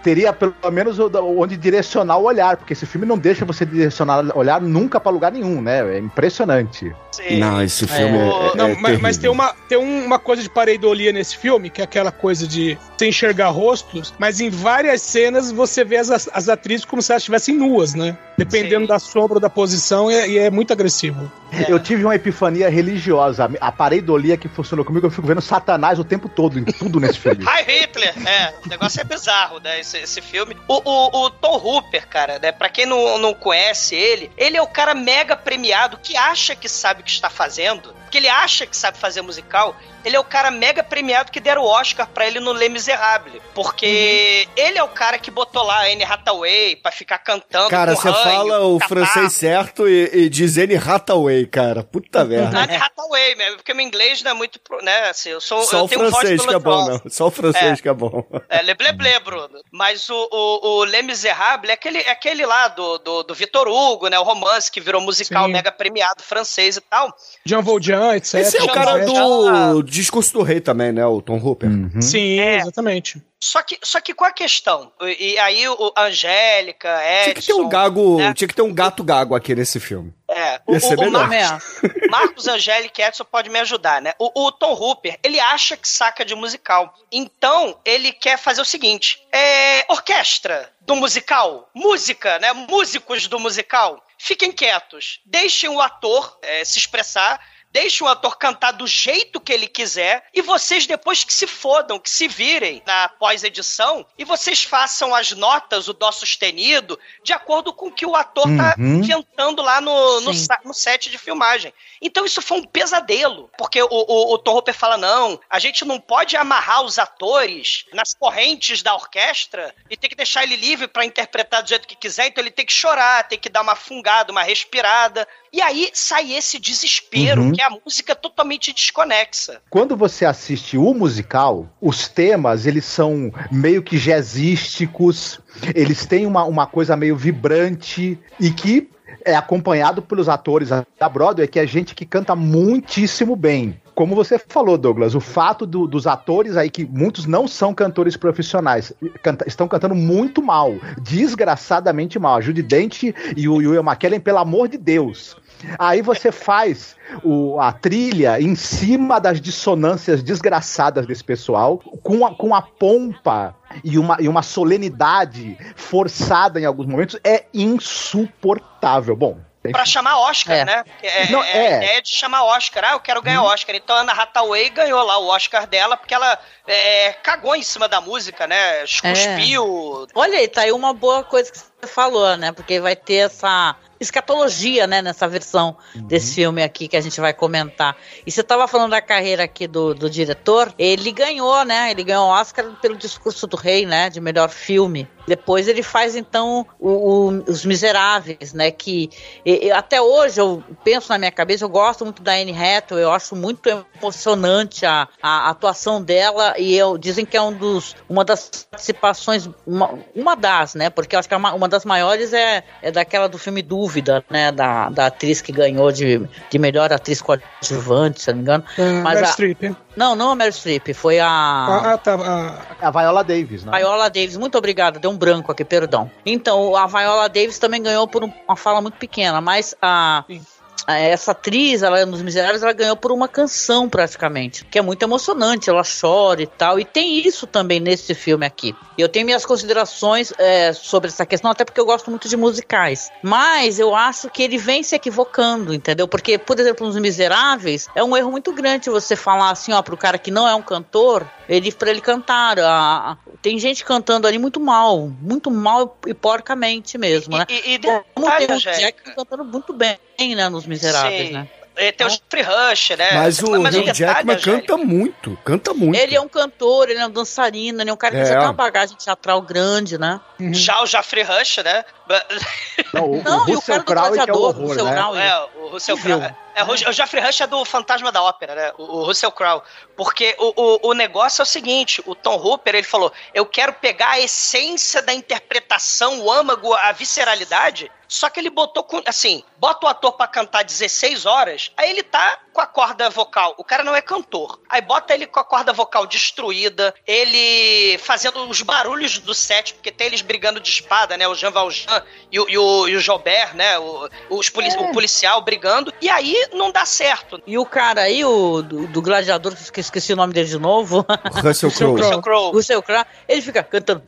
Teria 0.08 0.32
pelo 0.32 0.54
menos 0.72 0.98
o- 0.98 1.10
onde 1.38 1.54
direcionar 1.54 2.16
o 2.16 2.22
olhar, 2.24 2.56
porque 2.56 2.72
esse 2.72 2.86
filme 2.86 3.06
não 3.06 3.18
deixa 3.18 3.44
você 3.44 3.66
direcionar 3.66 4.24
o 4.34 4.38
olhar 4.38 4.58
nunca 4.58 4.98
pra 4.98 5.12
lugar 5.12 5.30
nenhum, 5.30 5.60
né? 5.60 5.96
É 5.96 5.98
impressionante. 5.98 6.94
Sei. 7.12 7.38
Não, 7.38 7.60
esse 7.60 7.86
filme 7.86 8.16
é, 8.16 8.28
é, 8.28 8.56
Não, 8.56 8.66
é 8.68 8.76
mas, 8.80 8.98
mas 9.00 9.18
tem, 9.18 9.28
uma, 9.28 9.52
tem 9.68 9.76
um- 9.76 10.06
uma 10.06 10.18
coisa 10.18 10.42
de 10.42 10.48
pareidolia 10.48 11.12
nesse 11.12 11.36
filme, 11.36 11.68
que 11.68 11.82
é 11.82 11.84
aquela 11.84 12.10
coisa 12.10 12.46
de 12.48 12.78
você 12.96 13.06
enxergar 13.06 13.48
rostos, 13.50 14.14
mas 14.18 14.40
em 14.40 14.48
várias 14.48 15.02
cenas 15.02 15.52
você 15.52 15.84
vê 15.84 15.98
as, 15.98 16.10
as 16.32 16.48
atrizes 16.48 16.86
como 16.86 17.02
se 17.02 17.12
elas 17.12 17.20
estivessem 17.22 17.54
nuas, 17.54 17.94
né? 17.94 18.16
Dependendo 18.38 18.82
Sim. 18.82 18.86
da 18.86 18.98
sombra 19.00 19.34
ou 19.34 19.40
da 19.40 19.50
posição, 19.50 20.10
e, 20.10 20.30
e 20.30 20.38
é 20.38 20.48
muito 20.48 20.72
agressivo. 20.72 21.30
Eu 21.68 21.80
tive 21.80 22.04
uma 22.04 22.14
epifania 22.14 22.70
religiosa. 22.70 23.50
A 23.60 23.72
pareidolia 23.72 24.36
que 24.36 24.48
funcionou 24.48 24.84
comigo, 24.84 25.06
eu 25.06 25.10
fico 25.10 25.26
vendo 25.26 25.40
Satanás 25.40 25.98
o 25.98 26.04
tempo 26.04 26.28
todo, 26.28 26.56
em 26.56 26.64
tudo 26.64 27.00
nesse 27.00 27.18
filme. 27.18 27.42
Hi 27.48 27.64
Hitler, 27.66 28.14
é, 28.28 28.54
o 28.64 28.68
negócio 28.68 29.00
é 29.00 29.04
bizarro, 29.04 29.58
né, 29.58 29.80
esse, 29.80 29.98
esse 29.98 30.22
filme. 30.22 30.56
O, 30.68 30.80
o, 30.84 31.24
o 31.26 31.30
Tom 31.30 31.56
Hooper, 31.56 32.06
cara, 32.06 32.38
né, 32.38 32.52
pra 32.52 32.68
quem 32.68 32.86
não, 32.86 33.18
não 33.18 33.34
conhece 33.34 33.96
ele, 33.96 34.30
ele 34.36 34.56
é 34.56 34.62
o 34.62 34.68
cara 34.68 34.94
mega 34.94 35.36
premiado 35.36 35.98
que 36.00 36.16
acha 36.16 36.54
que 36.54 36.68
sabe 36.68 37.00
o 37.00 37.04
que 37.04 37.10
está 37.10 37.28
fazendo, 37.28 37.92
que 38.08 38.18
ele 38.18 38.28
acha 38.28 38.66
que 38.66 38.76
sabe 38.76 38.98
fazer 38.98 39.20
musical, 39.22 39.74
ele 40.08 40.16
é 40.16 40.20
o 40.20 40.24
cara 40.24 40.50
mega 40.50 40.82
premiado 40.82 41.30
que 41.30 41.38
deram 41.38 41.62
o 41.62 41.66
Oscar 41.66 42.06
pra 42.08 42.26
ele 42.26 42.40
no 42.40 42.52
Les 42.52 42.70
Miserables, 42.70 43.40
porque 43.54 44.48
ele 44.56 44.78
é 44.78 44.82
o 44.82 44.88
cara 44.88 45.18
que 45.18 45.30
botou 45.30 45.62
lá 45.62 45.82
a 45.82 45.86
Anne 45.86 46.02
Hathaway 46.04 46.76
pra 46.76 46.90
ficar 46.90 47.18
cantando 47.18 47.68
Cara, 47.68 47.94
você 47.94 48.10
fala 48.12 48.60
o 48.64 48.78
catarro. 48.78 48.88
francês 48.88 49.32
certo 49.34 49.86
e, 49.88 50.10
e 50.14 50.28
diz 50.28 50.56
N 50.56 50.74
Hathaway, 50.76 51.46
cara. 51.46 51.82
Puta 51.84 52.24
merda. 52.24 52.58
Anne 52.58 52.76
Hathaway 52.76 53.34
mesmo, 53.34 53.56
porque 53.56 53.74
meu 53.74 53.86
inglês 53.86 54.22
não 54.22 54.30
é 54.30 54.34
muito, 54.34 54.58
né, 54.82 55.10
assim, 55.10 55.28
eu 55.30 55.40
sou, 55.40 55.62
Só 55.62 55.78
eu 55.80 55.84
o 55.84 55.88
francês 55.88 56.44
que 56.44 56.54
é 56.54 56.58
bom, 56.58 56.88
não. 56.88 57.02
Só 57.10 57.26
o 57.26 57.30
francês 57.30 57.78
É. 57.78 57.82
que 57.82 57.88
é 57.88 57.92
bom. 57.94 58.24
É, 58.48 58.62
Le 58.62 58.74
Blé 58.74 58.92
Blé, 58.92 59.20
Bruno. 59.20 59.60
Mas 59.70 60.08
o, 60.08 60.28
o, 60.32 60.78
o 60.78 60.84
Les 60.84 61.04
Miserables 61.04 61.70
é 61.70 61.74
aquele, 61.74 61.98
é 61.98 62.10
aquele 62.10 62.46
lá 62.46 62.68
do, 62.68 62.98
do, 62.98 63.22
do 63.24 63.34
Vitor 63.34 63.68
Hugo, 63.68 64.08
né? 64.08 64.18
O 64.18 64.22
romance 64.22 64.70
que 64.70 64.80
virou 64.80 65.00
musical 65.02 65.44
Sim. 65.46 65.52
mega 65.52 65.70
premiado 65.70 66.22
francês 66.22 66.76
e 66.76 66.80
tal. 66.80 67.14
Jean 67.44 67.60
Valjean, 67.60 68.16
etc. 68.16 68.34
Esse 68.40 68.56
é 68.58 68.62
o 68.62 68.68
cara 68.68 69.04
do 69.04 69.82
Discurso 70.00 70.32
do 70.32 70.42
Rei 70.42 70.60
também, 70.60 70.92
né? 70.92 71.04
O 71.04 71.20
Tom 71.20 71.38
Hooper. 71.38 71.68
Uhum. 71.68 72.00
Sim, 72.00 72.38
É. 72.38 72.56
exatamente. 72.56 73.20
Só 73.40 73.62
que, 73.62 73.78
só 73.82 74.00
que 74.00 74.12
qual 74.14 74.30
a 74.30 74.32
questão? 74.32 74.92
E, 75.00 75.38
aí 75.38 75.68
o 75.68 75.92
Angélica, 75.96 76.88
Tinha 77.22 77.34
que 77.34 77.42
ter 77.46 77.52
um 77.52 77.58
Edson, 77.58 77.68
gago, 77.68 78.18
né? 78.18 78.34
tinha 78.34 78.48
que 78.48 78.54
ter 78.54 78.62
um 78.62 78.74
gato 78.74 79.04
gago 79.04 79.34
aqui 79.34 79.54
nesse 79.54 79.78
filme. 79.78 80.12
É, 80.28 80.60
o, 80.66 80.72
o, 80.74 80.76
o 80.76 80.96
melhor. 80.98 81.28
Marcos, 81.28 81.80
Marcos 82.10 82.48
Angélica 82.48 83.00
e 83.00 83.04
Edson 83.04 83.24
pode 83.24 83.48
me 83.48 83.58
ajudar, 83.60 84.02
né? 84.02 84.12
O, 84.18 84.46
o 84.46 84.52
Tom 84.52 84.72
Hooper, 84.72 85.18
ele 85.22 85.38
acha 85.38 85.76
que 85.76 85.88
saca 85.88 86.24
de 86.24 86.34
musical. 86.34 86.92
Então, 87.12 87.78
ele 87.84 88.12
quer 88.12 88.38
fazer 88.38 88.60
o 88.60 88.64
seguinte: 88.64 89.22
é, 89.32 89.84
orquestra 89.88 90.70
do 90.80 90.96
musical, 90.96 91.68
música, 91.74 92.38
né? 92.40 92.52
Músicos 92.52 93.28
do 93.28 93.38
musical, 93.38 94.04
fiquem 94.18 94.50
quietos. 94.50 95.20
Deixem 95.24 95.70
o 95.70 95.80
ator 95.80 96.38
é, 96.42 96.64
se 96.64 96.78
expressar. 96.78 97.40
Deixe 97.80 98.02
o 98.02 98.08
ator 98.08 98.36
cantar 98.36 98.72
do 98.72 98.88
jeito 98.88 99.40
que 99.40 99.52
ele 99.52 99.68
quiser 99.68 100.24
e 100.34 100.42
vocês 100.42 100.84
depois 100.84 101.22
que 101.22 101.32
se 101.32 101.46
fodam, 101.46 101.96
que 101.98 102.10
se 102.10 102.26
virem 102.26 102.82
na 102.84 103.08
pós-edição 103.08 104.04
e 104.18 104.24
vocês 104.24 104.64
façam 104.64 105.14
as 105.14 105.30
notas, 105.30 105.86
o 105.86 105.92
dó 105.92 106.10
sustenido, 106.10 106.98
de 107.22 107.32
acordo 107.32 107.72
com 107.72 107.86
o 107.86 107.92
que 107.92 108.04
o 108.04 108.16
ator 108.16 108.48
tá 108.56 108.74
Uhum. 108.76 108.96
inventando 108.98 109.62
lá 109.62 109.80
no, 109.80 110.20
no, 110.22 110.32
no 110.64 110.74
set 110.74 111.08
de 111.08 111.18
filmagem. 111.18 111.72
Então 112.02 112.24
isso 112.26 112.42
foi 112.42 112.58
um 112.58 112.64
pesadelo, 112.64 113.48
porque 113.56 113.80
o, 113.80 113.88
o, 113.90 114.34
o 114.34 114.38
Tom 114.38 114.54
Hooper 114.56 114.74
fala, 114.74 114.96
não, 114.96 115.38
a 115.48 115.58
gente 115.60 115.84
não 115.84 116.00
pode 116.00 116.36
amarrar 116.36 116.82
os 116.82 116.98
atores 116.98 117.84
nas 117.92 118.12
correntes 118.12 118.82
da 118.82 118.92
orquestra 118.94 119.72
e 119.88 119.96
ter 119.96 120.08
que 120.08 120.16
deixar 120.16 120.42
ele 120.42 120.56
livre 120.56 120.88
pra 120.88 121.04
interpretar 121.04 121.62
do 121.62 121.68
jeito 121.68 121.86
que 121.86 121.94
quiser, 121.96 122.26
então 122.26 122.42
ele 122.42 122.50
tem 122.50 122.66
que 122.66 122.72
chorar, 122.72 123.28
tem 123.28 123.38
que 123.38 123.48
dar 123.48 123.62
uma 123.62 123.76
fungada, 123.76 124.32
uma 124.32 124.42
respirada. 124.42 125.26
E 125.52 125.62
aí 125.62 125.90
sai 125.94 126.32
esse 126.32 126.58
desespero, 126.58 127.42
Uhum. 127.42 127.52
que 127.52 127.62
é 127.62 127.67
a 127.68 127.78
música 127.84 128.14
totalmente 128.14 128.72
desconexa. 128.72 129.60
Quando 129.70 129.96
você 129.96 130.24
assiste 130.24 130.76
o 130.78 130.94
musical, 130.94 131.68
os 131.80 132.08
temas, 132.08 132.66
eles 132.66 132.84
são 132.84 133.32
meio 133.52 133.82
que 133.82 133.98
jazzísticos, 133.98 135.40
eles 135.74 136.06
têm 136.06 136.26
uma, 136.26 136.44
uma 136.44 136.66
coisa 136.66 136.96
meio 136.96 137.16
vibrante 137.16 138.18
e 138.40 138.50
que 138.50 138.88
é 139.24 139.34
acompanhado 139.34 140.00
pelos 140.00 140.28
atores 140.28 140.68
da 140.70 141.08
Broadway, 141.08 141.48
que 141.48 141.58
é 141.58 141.66
gente 141.66 141.94
que 141.94 142.06
canta 142.06 142.34
muitíssimo 142.36 143.34
bem. 143.36 143.78
Como 143.94 144.14
você 144.14 144.38
falou, 144.38 144.78
Douglas, 144.78 145.14
o 145.16 145.20
fato 145.20 145.66
do- 145.66 145.86
dos 145.86 146.06
atores 146.06 146.56
aí, 146.56 146.70
que 146.70 146.84
muitos 146.84 147.26
não 147.26 147.48
são 147.48 147.74
cantores 147.74 148.16
profissionais, 148.16 148.92
canta- 149.22 149.44
estão 149.48 149.66
cantando 149.66 149.94
muito 149.94 150.40
mal, 150.40 150.74
desgraçadamente 151.02 152.18
mal. 152.18 152.36
A 152.36 152.40
Judy 152.40 152.62
Dent 152.62 153.02
e 153.36 153.48
o 153.48 153.54
Will 153.56 153.82
McKellen, 153.82 154.20
pelo 154.20 154.38
amor 154.38 154.68
de 154.68 154.78
Deus. 154.78 155.36
Aí 155.78 156.02
você 156.02 156.30
faz 156.32 156.96
o- 157.22 157.60
a 157.60 157.72
trilha 157.72 158.40
em 158.40 158.54
cima 158.54 159.20
das 159.20 159.40
dissonâncias 159.40 160.22
desgraçadas 160.22 161.06
desse 161.06 161.24
pessoal, 161.24 161.78
com 162.02 162.24
a, 162.26 162.34
com 162.34 162.54
a 162.54 162.62
pompa 162.62 163.54
e 163.84 163.98
uma, 163.98 164.16
e 164.20 164.28
uma 164.28 164.42
solenidade 164.42 165.56
forçada 165.76 166.60
em 166.60 166.64
alguns 166.64 166.86
momentos, 166.86 167.18
é 167.24 167.44
insuportável. 167.52 169.16
Bom, 169.16 169.38
pra 169.72 169.84
chamar 169.84 170.18
Oscar, 170.20 170.56
É. 170.56 170.64
né? 170.64 170.84
É, 171.02 171.30
Não, 171.30 171.42
é 171.42 171.56
é. 171.56 171.74
a 171.74 171.76
ideia 171.78 172.02
de 172.02 172.08
chamar 172.10 172.44
Oscar. 172.44 172.84
Ah, 172.84 172.92
eu 172.92 173.00
quero 173.00 173.20
ganhar 173.20 173.42
Oscar. 173.42 173.74
Então 173.74 173.94
a 173.96 174.00
Anna 174.00 174.12
Hathaway 174.12 174.70
ganhou 174.70 175.02
lá 175.02 175.18
o 175.18 175.26
Oscar 175.28 175.66
dela 175.66 175.96
porque 175.96 176.14
ela 176.14 176.38
é, 176.66 177.12
cagou 177.22 177.54
em 177.54 177.62
cima 177.62 177.88
da 177.88 178.00
música, 178.00 178.46
né? 178.46 178.80
Cuspiu. 178.80 180.06
Olha 180.14 180.38
aí, 180.38 180.48
tá 180.48 180.62
aí 180.62 180.72
uma 180.72 180.94
boa 180.94 181.22
coisa 181.24 181.50
que 181.52 181.58
você 181.58 181.86
falou, 181.86 182.36
né? 182.36 182.52
Porque 182.52 182.80
vai 182.80 182.96
ter 182.96 183.26
essa 183.26 183.76
escatologia, 184.00 184.86
né, 184.86 185.02
nessa 185.02 185.26
versão 185.28 185.76
desse 185.94 186.34
filme 186.36 186.62
aqui 186.62 186.88
que 186.88 186.96
a 186.96 187.00
gente 187.00 187.20
vai 187.20 187.32
comentar. 187.32 187.96
E 188.26 188.30
você 188.30 188.42
tava 188.42 188.66
falando 188.68 188.90
da 188.90 189.00
carreira 189.00 189.44
aqui 189.44 189.66
do, 189.66 189.94
do 189.94 190.08
diretor, 190.10 190.72
ele 190.78 191.10
ganhou, 191.12 191.64
né? 191.64 191.90
Ele 191.90 192.04
ganhou 192.04 192.26
o 192.26 192.30
Oscar 192.30 192.64
pelo 192.80 192.96
Discurso 192.96 193.46
do 193.46 193.56
Rei, 193.56 193.86
né? 193.86 194.10
De 194.10 194.20
melhor 194.20 194.48
filme. 194.48 195.08
Depois 195.26 195.68
ele 195.68 195.82
faz, 195.82 196.16
então, 196.16 196.66
o- 196.80 197.28
o- 197.28 197.44
Os 197.50 197.64
Miseráveis, 197.64 198.52
né? 198.54 198.70
Que 198.70 199.10
e- 199.44 199.66
e 199.66 199.70
até 199.70 200.00
hoje 200.00 200.40
eu 200.40 200.62
penso 200.82 201.10
na 201.10 201.18
minha 201.18 201.30
cabeça, 201.30 201.64
eu 201.64 201.68
gosto 201.68 202.04
muito 202.04 202.22
da 202.22 202.32
Anne 202.32 202.52
Hathaway, 202.56 203.04
eu 203.04 203.12
acho 203.12 203.36
muito 203.36 203.68
emocionante 204.00 204.86
a, 204.86 205.06
a 205.22 205.50
atuação 205.50 206.02
dela 206.02 206.54
e 206.58 206.74
eu, 206.76 206.96
dizem 206.96 207.26
que 207.26 207.36
é 207.36 207.42
um 207.42 207.52
dos, 207.52 207.94
uma 208.08 208.24
das 208.24 208.66
participações, 208.70 209.48
uma, 209.66 209.98
uma 210.14 210.34
das, 210.34 210.74
né? 210.74 210.88
Porque 210.90 211.14
eu 211.14 211.20
acho 211.20 211.28
que 211.28 211.34
a 211.34 211.38
ma- 211.38 211.52
uma 211.54 211.68
das 211.68 211.84
maiores 211.84 212.32
é, 212.32 212.64
é 212.82 212.90
daquela 212.90 213.28
do 213.28 213.36
filme 213.38 213.60
Dúvida, 213.62 213.87
né? 214.30 214.52
Da, 214.52 214.88
da 214.90 215.06
atriz 215.06 215.40
que 215.40 215.52
ganhou 215.52 215.90
de, 215.90 216.20
de 216.50 216.58
melhor 216.58 216.92
atriz 216.92 217.20
coadjuvante, 217.22 218.20
se 218.22 218.28
não 218.30 218.36
me 218.36 218.42
engano. 218.42 218.64
Ah, 218.78 218.82
Mas 219.02 219.14
Meryl 219.14 219.24
a- 219.24 219.32
Streep. 219.32 219.76
Não, 219.96 220.14
não 220.14 220.30
a 220.30 220.34
Meryl 220.36 220.52
Streep, 220.52 220.92
foi 220.94 221.18
a... 221.18 221.26
Ah, 221.28 221.92
ah, 221.94 221.98
tá. 221.98 222.14
ah, 222.14 222.76
É 222.80 222.86
a 222.86 222.90
Viola 222.90 223.24
Davis, 223.24 223.64
né? 223.64 223.76
Viola 223.78 224.08
Davis, 224.08 224.36
muito 224.36 224.56
obrigada, 224.56 224.98
deu 224.98 225.10
um 225.10 225.16
branco 225.16 225.50
aqui, 225.50 225.64
perdão. 225.64 226.10
Então, 226.24 226.76
a 226.76 226.86
Viola 226.86 227.28
Davis 227.28 227.58
também 227.58 227.82
ganhou 227.82 228.06
por 228.06 228.22
um- 228.24 228.32
uma 228.46 228.56
fala 228.56 228.80
muito 228.80 228.96
pequena, 228.98 229.40
mas 229.40 229.74
a, 229.82 230.24
a- 230.28 230.57
essa 230.96 231.32
atriz, 231.32 231.82
ela 231.82 232.04
nos 232.06 232.22
Miseráveis, 232.22 232.62
ela 232.62 232.72
ganhou 232.72 232.96
por 232.96 233.12
uma 233.12 233.28
canção 233.28 233.88
praticamente, 233.88 234.64
que 234.64 234.78
é 234.78 234.82
muito 234.82 235.02
emocionante, 235.02 235.68
ela 235.68 235.82
chora 235.82 236.42
e 236.42 236.46
tal, 236.46 236.78
e 236.78 236.84
tem 236.84 237.18
isso 237.26 237.46
também 237.46 237.80
nesse 237.80 238.14
filme 238.14 238.46
aqui. 238.46 238.74
Eu 238.96 239.08
tenho 239.08 239.26
minhas 239.26 239.44
considerações 239.44 240.32
é, 240.38 240.72
sobre 240.72 241.08
essa 241.08 241.26
questão, 241.26 241.50
até 241.50 241.64
porque 241.64 241.80
eu 241.80 241.84
gosto 241.86 242.10
muito 242.10 242.28
de 242.28 242.36
musicais, 242.36 243.10
mas 243.22 243.78
eu 243.78 243.94
acho 243.94 244.30
que 244.30 244.42
ele 244.42 244.56
vem 244.58 244.82
se 244.82 244.94
equivocando, 244.94 245.74
entendeu? 245.74 246.08
Porque, 246.08 246.38
por 246.38 246.58
exemplo, 246.58 246.86
nos 246.86 246.96
Miseráveis, 246.96 247.88
é 247.94 248.02
um 248.02 248.16
erro 248.16 248.30
muito 248.30 248.52
grande 248.52 248.90
você 248.90 249.14
falar 249.16 249.50
assim, 249.50 249.72
ó, 249.72 249.82
pro 249.82 249.96
cara 249.96 250.18
que 250.18 250.30
não 250.30 250.48
é 250.48 250.54
um 250.54 250.62
cantor, 250.62 251.28
ele 251.48 251.72
para 251.72 251.90
ele 251.90 252.00
cantar. 252.00 252.58
a- 252.60 253.12
a- 253.12 253.16
tem 253.42 253.58
gente 253.58 253.84
cantando 253.84 254.26
ali 254.26 254.38
muito 254.38 254.58
mal, 254.60 255.08
muito 255.20 255.50
mal 255.50 255.96
e 256.06 256.14
porcamente 256.14 256.96
mesmo, 256.98 257.36
né? 257.36 257.44
E, 257.48 257.74
e 257.74 257.78
Como 257.78 258.26
detalhe, 258.26 258.46
tem 258.46 258.56
o 258.56 258.60
Jack 258.60 259.14
cantando 259.14 259.44
muito 259.44 259.72
bem, 259.72 259.98
né, 260.34 260.48
nos 260.48 260.66
Miseráveis, 260.66 261.28
Sim. 261.28 261.34
né? 261.34 261.48
é, 261.78 261.92
tem 261.92 262.06
o 262.06 262.10
Jeffrey 262.10 262.42
Rush, 262.42 262.90
né? 262.90 263.12
Mas 263.12 263.40
o 263.40 263.52
Hugh 263.52 263.62
detalhe, 263.70 263.94
Jackman 263.94 264.34
Angélica, 264.36 264.66
canta 264.66 264.76
muito, 264.76 265.38
canta 265.44 265.72
muito. 265.74 265.96
Ele 265.96 266.16
é 266.16 266.20
um 266.20 266.28
cantor, 266.28 266.90
ele 266.90 266.98
é 266.98 267.06
um 267.06 267.10
dançarino, 267.10 267.80
ele 267.80 267.88
é 267.90 267.92
um 267.92 267.96
cara 267.96 268.14
que 268.16 268.20
É. 268.20 268.26
já 268.26 268.34
tem 268.34 268.46
uma 268.46 268.52
bagagem 268.52 268.96
teatral 268.96 269.40
grande, 269.40 269.96
né? 269.96 270.20
Já 270.50 270.82
o 270.82 270.86
Jeffrey 270.86 271.22
Rush, 271.22 271.58
né? 271.58 271.84
Não, 272.92 273.04
o, 273.04 273.22
Não, 273.22 273.38
o 273.38 273.40
o 273.42 273.54
Russell 273.54 273.60
cara 273.62 273.78
do 273.78 273.84
Crowe 273.84 274.12
que 274.12 274.18
é 274.18 274.22
o 274.22 274.26
Gladiador, 274.26 274.42
horror, 274.42 274.68
Russell 274.68 274.84
né? 274.86 274.92
Crowe. 274.94 275.18
É, 275.18 275.48
o 275.56 275.68
Russell. 275.68 275.98
Crowe. 275.98 276.34
É, 276.54 276.64
o 276.64 276.70
o 276.72 276.92
Jeffrey 276.92 277.22
Rush 277.24 277.40
é 277.42 277.46
do 277.46 277.64
Fantasma 277.64 278.10
da 278.10 278.22
Ópera, 278.22 278.54
né? 278.56 278.72
O, 278.76 278.82
o 278.82 279.04
Russell 279.04 279.30
Crowe. 279.30 279.62
Porque 279.96 280.34
o, 280.38 280.52
o, 280.56 280.90
o 280.90 280.94
negócio 280.94 281.42
é 281.42 281.44
o 281.44 281.46
seguinte, 281.46 282.02
o 282.04 282.14
Tom 282.14 282.36
Hooper, 282.36 282.74
ele 282.74 282.82
falou, 282.86 283.12
eu 283.32 283.46
quero 283.46 283.72
pegar 283.74 284.10
a 284.10 284.20
essência 284.20 285.00
da 285.00 285.14
interpretação, 285.14 286.20
o 286.20 286.32
âmago, 286.32 286.74
a 286.74 286.90
visceralidade, 286.90 287.88
só 288.08 288.30
que 288.30 288.40
ele 288.40 288.50
botou, 288.50 288.86
assim, 289.06 289.44
bota 289.58 289.86
o 289.86 289.88
ator 289.88 290.12
pra 290.12 290.26
cantar 290.26 290.64
16 290.64 291.26
horas, 291.26 291.70
aí 291.76 291.90
ele 291.90 292.02
tá 292.02 292.40
com 292.58 292.62
a 292.62 292.66
corda 292.66 293.08
vocal, 293.08 293.54
o 293.56 293.62
cara 293.62 293.84
não 293.84 293.94
é 293.94 294.02
cantor. 294.02 294.58
Aí 294.68 294.80
bota 294.80 295.14
ele 295.14 295.26
com 295.26 295.38
a 295.38 295.44
corda 295.44 295.72
vocal 295.72 296.04
destruída, 296.06 296.92
ele 297.06 297.96
fazendo 297.98 298.48
os 298.48 298.62
barulhos 298.62 299.18
do 299.18 299.32
set, 299.32 299.74
porque 299.74 299.92
tem 299.92 300.08
eles 300.08 300.22
brigando 300.22 300.58
de 300.58 300.68
espada, 300.68 301.16
né? 301.16 301.28
O 301.28 301.36
Jean 301.36 301.52
Valjean 301.52 302.02
e 302.32 302.40
o, 302.40 302.48
e 302.48 302.58
o, 302.58 302.88
e 302.88 302.96
o 302.96 303.00
Jobert, 303.00 303.54
né? 303.54 303.78
O, 303.78 304.08
os 304.30 304.50
poli 304.50 304.68
o 304.70 304.92
policial 304.92 305.40
brigando, 305.40 305.94
e 306.00 306.10
aí 306.10 306.48
não 306.52 306.72
dá 306.72 306.84
certo. 306.84 307.40
E 307.46 307.56
o 307.56 307.64
cara 307.64 308.02
aí, 308.02 308.24
o 308.24 308.60
do, 308.60 308.88
do 308.88 309.00
gladiador, 309.00 309.54
que 309.72 309.78
eu 309.78 309.82
esqueci 309.82 310.12
o 310.12 310.16
nome 310.16 310.32
dele 310.32 310.48
de 310.48 310.58
novo, 310.58 311.06
Russell 311.40 311.70
Crowe. 311.70 312.00
Russell 312.00 312.22
Crowe. 312.22 312.56
o 312.56 312.62
seu 312.62 312.82
Crowe, 312.82 313.06
ele 313.28 313.40
fica 313.40 313.62
cantando. 313.62 314.02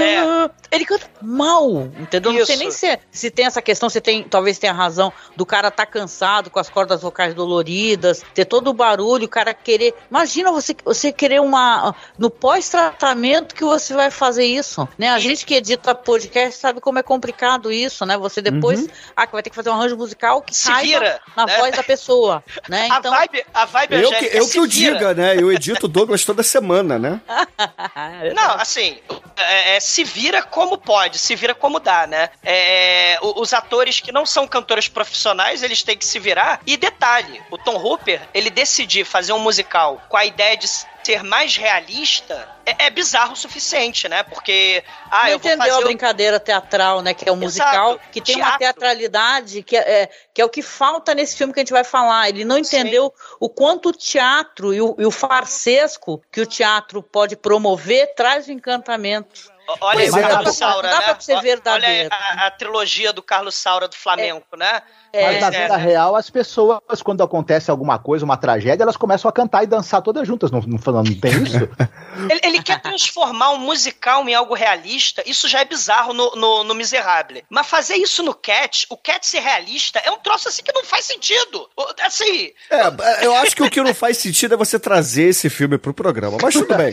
É. 0.00 0.50
Ele 0.70 0.86
canta 0.86 1.06
mal, 1.20 1.82
entendeu? 1.98 2.32
Não 2.32 2.46
sei 2.46 2.54
Isso. 2.54 2.62
nem 2.62 2.70
se, 2.70 2.98
se 3.10 3.30
tem 3.30 3.44
essa 3.44 3.60
questão, 3.60 3.90
se 3.90 4.00
tem, 4.00 4.22
talvez 4.22 4.58
tenha 4.58 4.72
razão 4.72 5.12
do 5.36 5.44
cara 5.44 5.70
tá 5.70 5.84
cansado 5.84 6.48
com 6.50 6.58
as 6.58 6.70
cordas 6.78 7.02
vocais 7.02 7.34
doloridas, 7.34 8.22
ter 8.32 8.44
todo 8.44 8.68
o 8.68 8.72
barulho, 8.72 9.24
o 9.24 9.28
cara 9.28 9.52
querer. 9.52 9.92
Imagina 10.08 10.52
você, 10.52 10.76
você 10.84 11.10
querer 11.10 11.40
uma. 11.40 11.92
No 12.16 12.30
pós-tratamento 12.30 13.52
que 13.52 13.64
você 13.64 13.94
vai 13.94 14.12
fazer 14.12 14.44
isso, 14.44 14.88
né? 14.96 15.08
A 15.10 15.18
gente 15.18 15.44
que 15.44 15.54
edita 15.54 15.92
podcast 15.92 16.56
sabe 16.60 16.80
como 16.80 16.98
é 17.00 17.02
complicado 17.02 17.72
isso, 17.72 18.06
né? 18.06 18.16
Você 18.16 18.40
depois. 18.40 18.86
Ah, 19.16 19.26
que 19.26 19.32
vai 19.32 19.42
ter 19.42 19.50
que 19.50 19.56
fazer 19.56 19.70
um 19.70 19.74
arranjo 19.74 19.96
musical 19.96 20.40
que 20.40 20.54
Se 20.54 20.72
vira, 20.74 21.20
na 21.36 21.46
né? 21.46 21.56
voz 21.58 21.74
da 21.74 21.82
pessoa, 21.82 22.44
né? 22.68 22.86
A 22.92 22.98
Então. 22.98 23.12
vibe, 23.12 23.44
a 23.52 23.64
vibe 23.64 23.94
Eu 24.02 24.10
que, 24.10 24.24
eu 24.26 24.48
que 24.48 24.60
o 24.60 24.66
diga, 24.68 25.14
né? 25.14 25.34
Eu 25.36 25.50
edito 25.52 25.86
o 25.86 25.88
Douglas 25.88 26.24
toda 26.24 26.44
semana, 26.44 26.96
né? 26.96 27.20
Não, 28.36 28.52
assim, 28.54 28.98
é, 29.36 29.76
é, 29.76 29.80
se 29.80 30.04
vira 30.04 30.42
como 30.42 30.78
pode, 30.78 31.18
se 31.18 31.34
vira 31.34 31.54
como 31.54 31.80
dá, 31.80 32.06
né? 32.06 32.30
É, 32.44 33.18
o- 33.20 33.40
os 33.40 33.52
atores 33.52 33.98
que 34.00 34.12
não 34.12 34.24
são 34.24 34.46
cantores 34.46 34.88
profissionais, 34.88 35.62
eles 35.62 35.82
têm 35.82 35.96
que 35.96 36.04
se 36.04 36.18
virar. 36.18 36.60
E 36.68 36.76
detalhe, 36.76 37.42
o 37.50 37.56
Tom 37.56 37.76
Hooper, 37.76 38.20
ele 38.34 38.50
decidir 38.50 39.06
fazer 39.06 39.32
um 39.32 39.38
musical 39.38 40.02
com 40.06 40.18
a 40.18 40.26
ideia 40.26 40.54
de 40.54 40.68
ser 40.68 41.22
mais 41.22 41.56
realista, 41.56 42.46
é, 42.66 42.84
é 42.86 42.90
bizarro 42.90 43.32
o 43.32 43.36
suficiente, 43.36 44.06
né? 44.06 44.22
Porque, 44.22 44.84
ah, 45.10 45.22
não 45.22 45.28
eu 45.30 45.38
vou 45.38 45.50
entendeu 45.50 45.56
fazer... 45.56 45.70
a 45.70 45.78
o- 45.78 45.84
brincadeira 45.84 46.38
teatral, 46.38 47.00
né? 47.00 47.14
Que 47.14 47.26
é 47.26 47.32
um 47.32 47.36
musical 47.36 47.98
que 48.12 48.20
tem 48.20 48.36
uma 48.36 48.44
teatro. 48.44 48.58
teatralidade 48.58 49.62
que 49.62 49.78
é, 49.78 50.02
é- 50.02 50.10
que 50.34 50.42
é 50.42 50.44
o 50.44 50.50
que 50.50 50.60
falta 50.60 51.14
nesse 51.14 51.34
filme 51.38 51.54
que 51.54 51.60
a 51.60 51.62
gente 51.62 51.72
vai 51.72 51.84
falar. 51.84 52.28
Ele 52.28 52.44
não 52.44 52.58
entendeu 52.58 53.14
o 53.40 53.48
quanto 53.48 53.88
o 53.88 53.92
teatro 53.94 54.74
e 54.74 54.82
o, 54.82 54.94
e 54.98 55.06
o 55.06 55.10
farsesco 55.10 56.22
que 56.30 56.42
o 56.42 56.46
teatro 56.46 57.02
pode 57.02 57.34
promover 57.34 58.14
traz 58.14 58.46
o 58.46 58.52
encantamento. 58.52 59.50
Olha 59.80 60.00
aí 60.00 60.10
o 60.10 60.16
é, 60.16 60.20
Carlos 60.22 60.44
não 60.46 60.52
Saura, 60.52 60.88
dá 60.88 60.98
né? 60.98 61.04
pra 61.04 61.20
ser 61.20 61.32
Olha 61.32 61.42
verdadeiro. 61.42 62.08
a, 62.10 62.46
a 62.46 62.50
trilogia 62.50 63.12
do 63.12 63.22
Carlos 63.22 63.54
Saura 63.54 63.86
do 63.86 63.94
Flamengo, 63.94 64.42
né? 64.56 64.82
Mas 65.12 65.40
na 65.40 65.46
É, 65.48 65.62
vida 65.62 65.76
real, 65.76 66.16
as 66.16 66.30
pessoas, 66.30 67.02
quando 67.02 67.22
acontece 67.22 67.70
alguma 67.70 67.98
coisa, 67.98 68.24
uma 68.24 68.36
tragédia, 68.36 68.82
elas 68.82 68.96
começam 68.96 69.28
a 69.28 69.32
cantar 69.32 69.62
e 69.62 69.66
dançar 69.66 70.00
todas 70.02 70.26
juntas. 70.26 70.50
Não, 70.50 70.60
não, 70.60 70.78
não 70.92 71.14
tem 71.14 71.42
isso? 71.42 71.68
Ele, 72.30 72.40
ele 72.42 72.62
quer 72.62 72.80
transformar 72.80 73.50
um 73.50 73.58
musical 73.58 74.28
em 74.28 74.34
algo 74.34 74.54
realista. 74.54 75.22
Isso 75.26 75.48
já 75.48 75.60
é 75.60 75.64
bizarro 75.64 76.12
no, 76.12 76.34
no, 76.36 76.64
no 76.64 76.74
Miserable. 76.74 77.44
Mas 77.48 77.66
fazer 77.66 77.96
isso 77.96 78.22
no 78.22 78.34
Cat, 78.34 78.86
o 78.90 78.96
Cat 78.96 79.26
ser 79.26 79.40
realista, 79.40 80.00
é 80.04 80.10
um 80.10 80.18
troço 80.18 80.48
assim 80.48 80.62
que 80.62 80.72
não 80.72 80.84
faz 80.84 81.04
sentido. 81.04 81.68
Assim, 82.02 82.52
É, 82.70 83.26
eu 83.26 83.34
acho 83.34 83.54
que 83.54 83.62
o 83.62 83.70
que 83.70 83.80
não 83.80 83.94
faz 83.94 84.18
sentido 84.18 84.54
é 84.54 84.56
você 84.56 84.78
trazer 84.78 85.28
esse 85.28 85.48
filme 85.48 85.78
pro 85.78 85.94
programa, 85.94 86.38
mas 86.40 86.54
tudo 86.54 86.74
bem. 86.76 86.90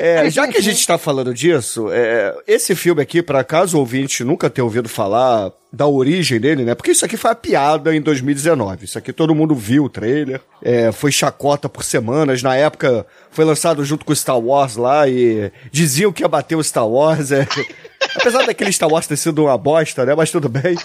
É, 0.00 0.30
já 0.30 0.46
que 0.46 0.58
a 0.58 0.62
gente 0.62 0.86
tá 0.86 0.98
falando 0.98 1.32
disso, 1.34 1.88
é, 1.92 2.34
esse 2.46 2.74
filme 2.74 3.02
aqui, 3.02 3.22
para 3.22 3.44
caso 3.44 3.76
o 3.76 3.80
ouvinte 3.80 4.24
nunca 4.24 4.50
tenha 4.50 4.64
ouvido 4.64 4.88
falar 4.88 5.52
da 5.74 5.86
origem 5.86 6.38
dele, 6.38 6.64
né? 6.64 6.74
Porque 6.74 6.92
isso 6.92 7.04
aqui 7.04 7.16
foi 7.16 7.32
a 7.32 7.34
piada 7.34 7.94
em 7.94 8.00
2019. 8.00 8.84
Isso 8.84 8.96
aqui 8.96 9.12
todo 9.12 9.34
mundo 9.34 9.54
viu 9.54 9.84
o 9.84 9.88
trailer, 9.88 10.40
é, 10.62 10.92
foi 10.92 11.10
chacota 11.10 11.68
por 11.68 11.82
semanas. 11.82 12.42
Na 12.42 12.54
época 12.54 13.04
foi 13.30 13.44
lançado 13.44 13.84
junto 13.84 14.04
com 14.04 14.12
o 14.12 14.16
Star 14.16 14.38
Wars 14.38 14.76
lá 14.76 15.08
e 15.08 15.50
diziam 15.72 16.12
que 16.12 16.22
ia 16.22 16.28
bater 16.28 16.54
o 16.54 16.62
Star 16.62 16.88
Wars. 16.88 17.32
É, 17.32 17.46
apesar 18.16 18.46
daquele 18.46 18.72
Star 18.72 18.88
Wars 18.88 19.06
ter 19.06 19.16
sido 19.16 19.44
uma 19.44 19.58
bosta, 19.58 20.06
né? 20.06 20.14
Mas 20.14 20.30
tudo 20.30 20.48
bem. 20.48 20.76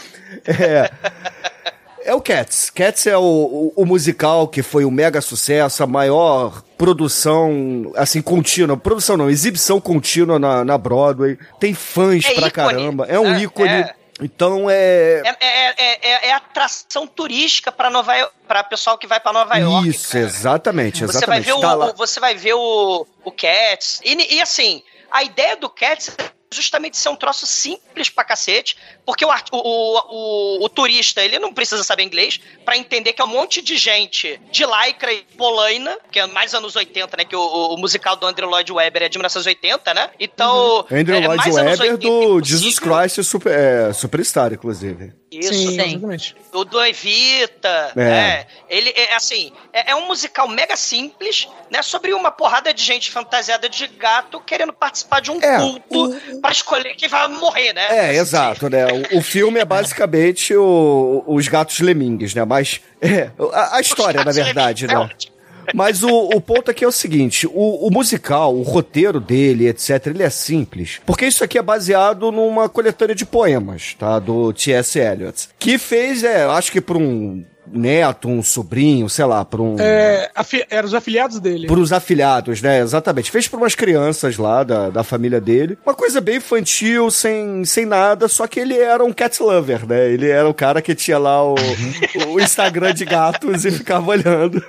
É, 0.45 0.91
é 2.03 2.13
o 2.15 2.21
Cats. 2.21 2.71
Cats 2.71 3.05
é 3.05 3.15
o, 3.15 3.21
o, 3.21 3.73
o 3.75 3.85
musical 3.85 4.47
que 4.47 4.63
foi 4.63 4.85
um 4.85 4.91
mega 4.91 5.21
sucesso, 5.21 5.83
a 5.83 5.87
maior 5.87 6.63
produção, 6.75 7.91
assim, 7.95 8.21
contínua. 8.21 8.75
Produção 8.75 9.15
não, 9.15 9.29
exibição 9.29 9.79
contínua 9.79 10.39
na, 10.39 10.65
na 10.65 10.77
Broadway. 10.77 11.37
Tem 11.59 11.75
fãs 11.75 12.25
É 12.25 12.33
pra 12.33 12.47
ícone, 12.47 12.51
caramba. 12.51 13.05
É 13.07 13.19
um 13.19 13.29
né? 13.29 13.43
ícone. 13.43 13.69
É. 13.69 13.98
Então 14.21 14.69
é. 14.69 15.21
é, 15.25 15.37
é, 15.39 15.75
é, 15.77 16.09
é- 16.11 16.27
é 16.29 16.33
atração 16.33 17.07
turística 17.07 17.71
para 17.71 17.89
Nova 17.89 18.13
para 18.47 18.63
pessoal 18.63 18.97
que 18.97 19.07
vai 19.07 19.19
para 19.19 19.31
Nova 19.33 19.55
York. 19.57 19.87
Isso, 19.89 20.11
cara. 20.11 20.23
exatamente, 20.25 20.99
Você 21.05 21.25
vai 21.25 21.39
exatamente. 21.39 21.45
ver, 21.45 21.53
o, 21.53 21.61
Tá 21.61 21.73
lá. 21.73 21.85
o- 21.87 21.93
você 21.95 22.19
vai 22.19 22.35
ver 22.35 22.53
o, 22.53 23.07
o 23.23 23.31
Cats. 23.31 24.01
E, 24.03 24.35
e, 24.35 24.41
assim, 24.41 24.83
a 25.11 25.23
ideia 25.23 25.55
do 25.55 25.69
Cats 25.69 26.09
é 26.17 26.31
justamente 26.51 26.97
ser 26.97 27.09
um 27.09 27.15
troço 27.15 27.45
simples 27.45 28.09
pra 28.09 28.23
cacete, 28.23 28.75
porque 29.09 29.25
o, 29.25 29.29
o, 29.29 29.57
o, 29.57 30.59
o, 30.59 30.65
o 30.65 30.69
turista, 30.69 31.19
ele 31.23 31.39
não 31.39 31.51
precisa 31.51 31.83
saber 31.83 32.03
inglês 32.03 32.39
pra 32.63 32.77
entender 32.77 33.11
que 33.11 33.19
é 33.19 33.25
um 33.25 33.29
monte 33.29 33.59
de 33.59 33.75
gente 33.75 34.39
de 34.51 34.63
lycra 34.63 35.11
e 35.11 35.23
polaina, 35.35 35.97
que 36.11 36.19
é 36.19 36.27
mais 36.27 36.53
anos 36.53 36.75
80, 36.75 37.17
né, 37.17 37.25
que 37.25 37.35
o, 37.35 37.39
o 37.41 37.77
musical 37.77 38.15
do 38.15 38.27
Andrew 38.27 38.47
Lloyd 38.47 38.71
Webber 38.71 39.01
é 39.01 39.09
de 39.09 39.17
1980, 39.17 39.95
né? 39.95 40.11
Então, 40.19 40.85
Andrew 40.91 41.17
é 41.17 41.25
Lloyd 41.25 41.37
mais 41.37 41.57
anos 41.57 41.79
Webber 41.79 41.93
80 41.93 42.07
do. 42.07 42.43
Jesus 42.45 42.77
Christ 42.77 43.23
Super, 43.23 43.51
é, 43.51 43.93
Superstar, 43.93 44.53
inclusive. 44.53 45.11
Isso. 45.31 45.53
Sim, 45.53 45.79
exatamente. 45.79 46.35
O 46.51 46.65
do 46.65 46.83
Evita, 46.83 47.91
É. 47.95 47.99
né? 47.99 48.47
Ele 48.67 48.89
é 48.95 49.15
assim, 49.15 49.51
é, 49.71 49.91
é 49.91 49.95
um 49.95 50.07
musical 50.07 50.47
mega 50.47 50.75
simples, 50.75 51.47
né? 51.69 51.81
Sobre 51.83 52.13
uma 52.13 52.31
porrada 52.31 52.73
de 52.73 52.83
gente 52.83 53.11
fantasiada 53.11 53.69
de 53.69 53.87
gato 53.87 54.39
querendo 54.39 54.73
participar 54.73 55.19
de 55.19 55.29
um 55.29 55.39
É, 55.41 55.57
culto 55.57 56.15
pra 56.41 56.51
escolher 56.51 56.95
quem 56.95 57.07
vai 57.07 57.27
morrer, 57.27 57.73
né? 57.73 58.09
É, 58.09 58.15
exato, 58.15 58.69
né? 58.69 58.87
O, 59.11 59.17
o 59.17 59.21
filme 59.21 59.59
é 59.59 59.65
basicamente 59.65 60.55
o- 60.55 61.23
os 61.27 61.47
gatos 61.47 61.79
lemingues, 61.79 62.33
né? 62.33 62.43
Mas 62.45 62.81
é, 63.01 63.29
a, 63.53 63.77
a 63.77 63.81
história, 63.81 64.23
na 64.23 64.31
verdade, 64.31 64.85
É 64.85 64.87
né? 64.87 65.09
Mas 65.75 66.01
o, 66.01 66.09
o 66.09 66.41
ponto 66.41 66.71
aqui 66.71 66.83
é 66.83 66.87
o 66.87 66.91
seguinte: 66.91 67.45
o, 67.45 67.87
o 67.87 67.91
musical, 67.91 68.55
o 68.55 68.63
roteiro 68.63 69.19
dele, 69.19 69.67
etc., 69.67 70.07
ele 70.07 70.23
é 70.23 70.29
simples. 70.29 70.99
Porque 71.05 71.25
isso 71.27 71.43
aqui 71.43 71.59
é 71.59 71.61
baseado 71.61 72.31
numa 72.31 72.67
coletânea 72.67 73.13
de 73.13 73.23
poemas, 73.25 73.93
tá? 73.93 74.17
Do 74.17 74.51
T.S. 74.51 74.97
Eliot. 74.97 75.49
Que 75.59 75.77
fez, 75.77 76.23
é, 76.23 76.43
acho 76.45 76.71
que 76.71 76.81
por 76.81 76.97
um 76.97 77.45
neto, 77.71 78.27
um 78.27 78.41
sobrinho, 78.41 79.09
sei 79.09 79.25
lá, 79.25 79.43
por 79.45 79.61
um. 79.61 79.75
É, 79.79 80.29
eram 80.69 80.87
os 80.87 80.93
afiliados 80.93 81.39
dele. 81.39 81.67
Por 81.67 81.79
os 81.79 81.91
afilhados, 81.91 82.61
né? 82.61 82.79
Exatamente. 82.79 83.31
Fez 83.31 83.47
por 83.47 83.57
umas 83.57 83.75
crianças 83.75 84.37
lá 84.37 84.63
da, 84.63 84.89
da 84.89 85.03
família 85.03 85.39
dele. 85.39 85.77
Uma 85.85 85.95
coisa 85.95 86.19
bem 86.21 86.37
infantil, 86.37 87.09
sem, 87.11 87.63
sem 87.65 87.85
nada, 87.85 88.27
só 88.27 88.47
que 88.47 88.59
ele 88.59 88.77
era 88.77 89.03
um 89.03 89.13
cat 89.13 89.41
lover, 89.41 89.85
né? 89.87 90.11
Ele 90.11 90.29
era 90.29 90.47
o 90.47 90.53
cara 90.53 90.81
que 90.81 90.95
tinha 90.95 91.17
lá 91.17 91.43
o, 91.43 91.55
o 92.27 92.39
Instagram 92.39 92.93
de 92.93 93.05
gatos 93.05 93.65
e 93.65 93.71
ficava 93.71 94.09
olhando. 94.09 94.63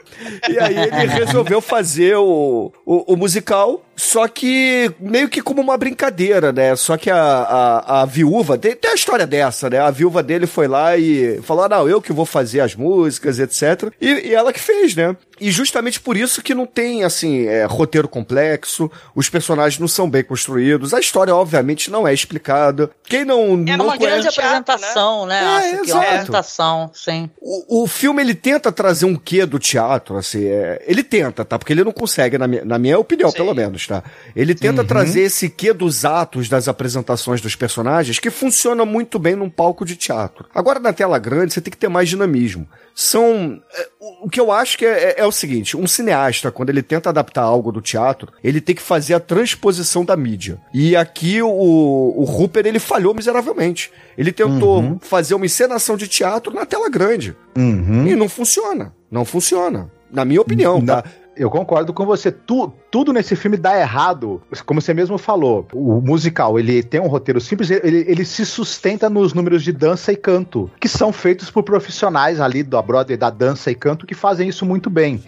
E 0.48 0.58
aí 0.58 0.76
ele 0.76 1.06
resolveu 1.06 1.60
fazer 1.60 2.16
o, 2.16 2.72
o, 2.84 3.14
o 3.14 3.16
musical, 3.16 3.84
só 4.00 4.26
que 4.26 4.90
meio 4.98 5.28
que 5.28 5.42
como 5.42 5.60
uma 5.60 5.76
brincadeira, 5.76 6.50
né? 6.50 6.74
Só 6.74 6.96
que 6.96 7.10
a, 7.10 7.16
a, 7.22 8.00
a 8.00 8.04
viúva, 8.06 8.56
tem, 8.56 8.74
tem 8.74 8.90
a 8.90 8.94
história 8.94 9.26
dessa, 9.26 9.68
né? 9.68 9.78
A 9.78 9.90
viúva 9.90 10.22
dele 10.22 10.46
foi 10.46 10.66
lá 10.66 10.96
e 10.96 11.38
falou: 11.42 11.64
ah, 11.64 11.68
não, 11.68 11.86
eu 11.86 12.00
que 12.00 12.10
vou 12.10 12.24
fazer 12.24 12.60
as 12.60 12.74
músicas, 12.74 13.38
etc. 13.38 13.92
E, 14.00 14.28
e 14.28 14.34
ela 14.34 14.54
que 14.54 14.60
fez, 14.60 14.94
né? 14.94 15.14
E 15.40 15.50
justamente 15.50 15.98
por 15.98 16.18
isso 16.18 16.42
que 16.42 16.54
não 16.54 16.66
tem, 16.66 17.02
assim, 17.02 17.46
é, 17.46 17.64
roteiro 17.64 18.06
complexo, 18.06 18.90
os 19.14 19.30
personagens 19.30 19.78
não 19.78 19.88
são 19.88 20.08
bem 20.08 20.22
construídos, 20.22 20.92
a 20.92 21.00
história, 21.00 21.34
obviamente, 21.34 21.90
não 21.90 22.06
é 22.06 22.12
explicada. 22.12 22.90
Quem 23.04 23.24
não, 23.24 23.54
É 23.66 23.76
não 23.76 23.86
uma 23.86 23.96
grande 23.96 24.28
conhece... 24.28 24.38
apresentação, 24.38 25.24
né? 25.24 25.42
É, 25.42 25.46
Acho 25.46 25.82
que 25.82 25.90
é 25.90 25.94
uma 25.94 26.02
exato. 26.02 26.14
apresentação, 26.14 26.90
sim. 26.92 27.30
O, 27.40 27.84
o 27.84 27.86
filme, 27.86 28.22
ele 28.22 28.34
tenta 28.34 28.70
trazer 28.70 29.06
um 29.06 29.16
quê 29.16 29.46
do 29.46 29.58
teatro, 29.58 30.18
assim, 30.18 30.44
é, 30.44 30.84
ele 30.86 31.02
tenta, 31.02 31.42
tá? 31.42 31.58
Porque 31.58 31.72
ele 31.72 31.84
não 31.84 31.92
consegue, 31.92 32.36
na 32.36 32.46
minha, 32.46 32.64
na 32.64 32.78
minha 32.78 32.98
opinião, 32.98 33.30
Sim. 33.30 33.36
pelo 33.38 33.54
menos, 33.54 33.86
tá? 33.90 34.04
Ele 34.36 34.54
tenta 34.54 34.84
trazer 34.84 35.22
esse 35.22 35.48
quê 35.50 35.72
dos 35.72 36.04
atos 36.04 36.48
das 36.48 36.68
apresentações 36.68 37.40
dos 37.40 37.56
personagens 37.56 38.18
que 38.20 38.30
funciona 38.30 38.84
muito 38.84 39.18
bem 39.18 39.34
num 39.34 39.50
palco 39.50 39.84
de 39.84 39.96
teatro. 39.96 40.46
Agora, 40.54 40.78
na 40.78 40.92
tela 40.92 41.18
grande, 41.18 41.52
você 41.52 41.60
tem 41.60 41.70
que 41.70 41.76
ter 41.76 41.88
mais 41.88 42.08
dinamismo. 42.08 42.68
São. 42.94 43.60
é, 43.74 43.88
o- 43.98 44.28
que 44.28 44.38
eu 44.40 44.52
acho 44.52 44.76
que 44.76 44.84
é, 44.84 45.10
é- 45.10 45.20
é 45.20 45.26
o 45.26 45.32
seguinte: 45.32 45.76
um 45.76 45.86
cineasta, 45.86 46.50
quando 46.50 46.68
ele 46.70 46.82
tenta 46.82 47.08
adaptar 47.08 47.42
algo 47.42 47.72
do 47.72 47.80
teatro, 47.80 48.32
ele 48.44 48.60
tem 48.60 48.74
que 48.74 48.82
fazer 48.82 49.14
a 49.14 49.20
transposição 49.20 50.04
da 50.04 50.16
mídia. 50.16 50.58
E 50.72 50.94
aqui 50.94 51.40
o, 51.42 51.48
o 51.48 52.24
Rupert, 52.24 52.66
ele 52.66 52.78
falhou 52.78 53.14
miseravelmente. 53.14 53.90
Ele 54.18 54.32
tentou 54.32 54.98
fazer 55.00 55.34
uma 55.34 55.46
encenação 55.46 55.96
de 55.96 56.06
teatro 56.06 56.52
na 56.54 56.66
tela 56.66 56.88
grande. 56.90 57.34
Uhum. 57.56 58.06
E 58.06 58.14
não 58.14 58.28
funciona. 58.28 58.92
Não 59.10 59.24
funciona. 59.24 59.90
Na 60.10 60.24
minha 60.24 60.40
opinião, 60.40 60.84
tá? 60.84 61.04
Eu 61.36 61.48
concordo 61.48 61.92
com 61.94 62.04
você. 62.04 62.30
Tu- 62.30 62.70
tudo 62.90 63.12
nesse 63.12 63.36
filme 63.36 63.56
dá 63.56 63.78
errado. 63.78 64.42
Como 64.66 64.80
você 64.80 64.92
mesmo 64.92 65.16
falou, 65.16 65.66
o 65.72 66.00
musical 66.00 66.58
ele 66.58 66.82
tem 66.82 67.00
um 67.00 67.06
roteiro 67.06 67.40
simples, 67.40 67.70
ele, 67.70 68.04
ele 68.06 68.24
se 68.24 68.44
sustenta 68.44 69.08
nos 69.08 69.32
números 69.32 69.62
de 69.62 69.72
dança 69.72 70.12
e 70.12 70.16
canto, 70.16 70.70
que 70.80 70.88
são 70.88 71.12
feitos 71.12 71.50
por 71.50 71.62
profissionais 71.62 72.40
ali 72.40 72.62
da 72.62 72.82
Broadway 72.82 73.16
da 73.16 73.30
dança 73.30 73.70
e 73.70 73.74
canto 73.74 74.06
que 74.06 74.14
fazem 74.14 74.48
isso 74.48 74.66
muito 74.66 74.90
bem. 74.90 75.22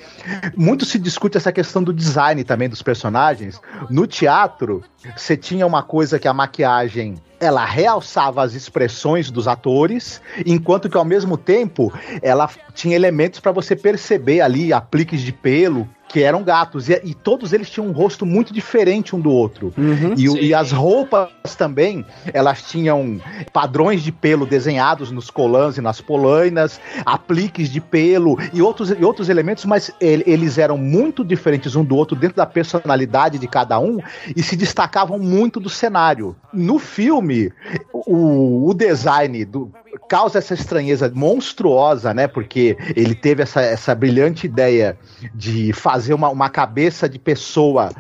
Muito 0.57 0.85
se 0.85 0.99
discute 0.99 1.37
essa 1.37 1.53
questão 1.53 1.83
do 1.83 1.93
design 1.93 2.43
também 2.45 2.69
dos 2.69 2.83
personagens. 2.83 3.61
No 3.89 4.07
teatro, 4.07 4.83
você 5.17 5.37
tinha 5.37 5.67
uma 5.67 5.83
coisa 5.83 6.19
que 6.19 6.29
a 6.29 6.35
maquiagem 6.35 7.17
ela 7.39 7.65
realçava 7.65 8.43
as 8.43 8.55
expressões 8.55 9.29
dos 9.29 9.49
atores, 9.49 10.21
enquanto 10.47 10.89
que 10.89 10.97
ao 10.97 11.05
mesmo 11.05 11.37
tempo 11.37 11.93
ela 12.23 12.49
tinha 12.73 12.95
elementos 12.95 13.41
para 13.41 13.51
você 13.51 13.75
perceber 13.75 14.41
ali 14.41 14.73
apliques 14.73 15.21
de 15.21 15.33
pelo 15.33 15.89
que 16.13 16.23
eram 16.23 16.43
gatos 16.43 16.89
e, 16.91 17.01
e 17.05 17.15
todos 17.15 17.53
eles 17.53 17.71
tinham 17.71 17.89
um 17.89 17.93
rosto 17.93 18.27
muito 18.27 18.53
diferente 18.53 19.17
um 19.17 19.21
do 19.21 19.31
outro. 19.31 19.73
e, 20.17 20.29
o- 20.29 20.33
Sim. 20.33 20.39
e 20.41 20.55
as 20.55 20.71
roupas 20.71 21.31
também, 21.57 22.05
elas 22.33 22.63
tinham 22.63 23.21
padrões 23.53 24.03
de 24.03 24.13
pelo 24.13 24.45
desenhados 24.47 25.11
nos 25.11 25.31
colãs 25.31 25.79
e 25.79 25.81
nas 25.81 26.01
polainas, 26.01 26.79
apliques 27.07 27.71
de 27.71 27.81
pelo 27.81 28.37
e 28.53 28.61
outros, 28.61 28.91
e 28.91 29.05
outros 29.05 29.29
elementos, 29.29 29.65
mas 29.65 29.91
ele- 30.01 30.25
eles 30.27 30.59
eram 30.59 30.77
muito 30.77 31.25
diferentes 31.25 31.75
um 31.75 31.83
do 31.85 31.97
outro 31.97 32.15
dentro 32.15 32.37
da 32.37 32.47
personalidade 32.47 33.39
de 33.39 33.49
cada 33.49 33.79
um 33.79 33.99
e 34.37 34.43
se 34.43 34.55
destacavam 34.55 35.19
muito 35.19 35.59
do 35.59 35.71
cenário. 35.71 36.37
No 36.53 36.79
filme, 36.79 37.51
o, 37.93 38.69
o 38.69 38.75
design 38.75 39.45
do, 39.45 39.73
causa 40.09 40.39
essa 40.39 40.55
estranheza 40.55 41.11
monstruosa, 41.15 42.13
né? 42.15 42.27
Porque 42.27 42.77
ele 42.97 43.15
teve 43.15 43.43
essa, 43.43 43.61
essa 43.61 43.95
brilhante 43.95 44.47
ideia 44.47 44.99
de 45.35 45.73
fazer 45.73 46.15
uma, 46.15 46.29
uma 46.29 46.49
cabeça 46.49 47.09
de 47.09 47.19
pessoa 47.19 47.91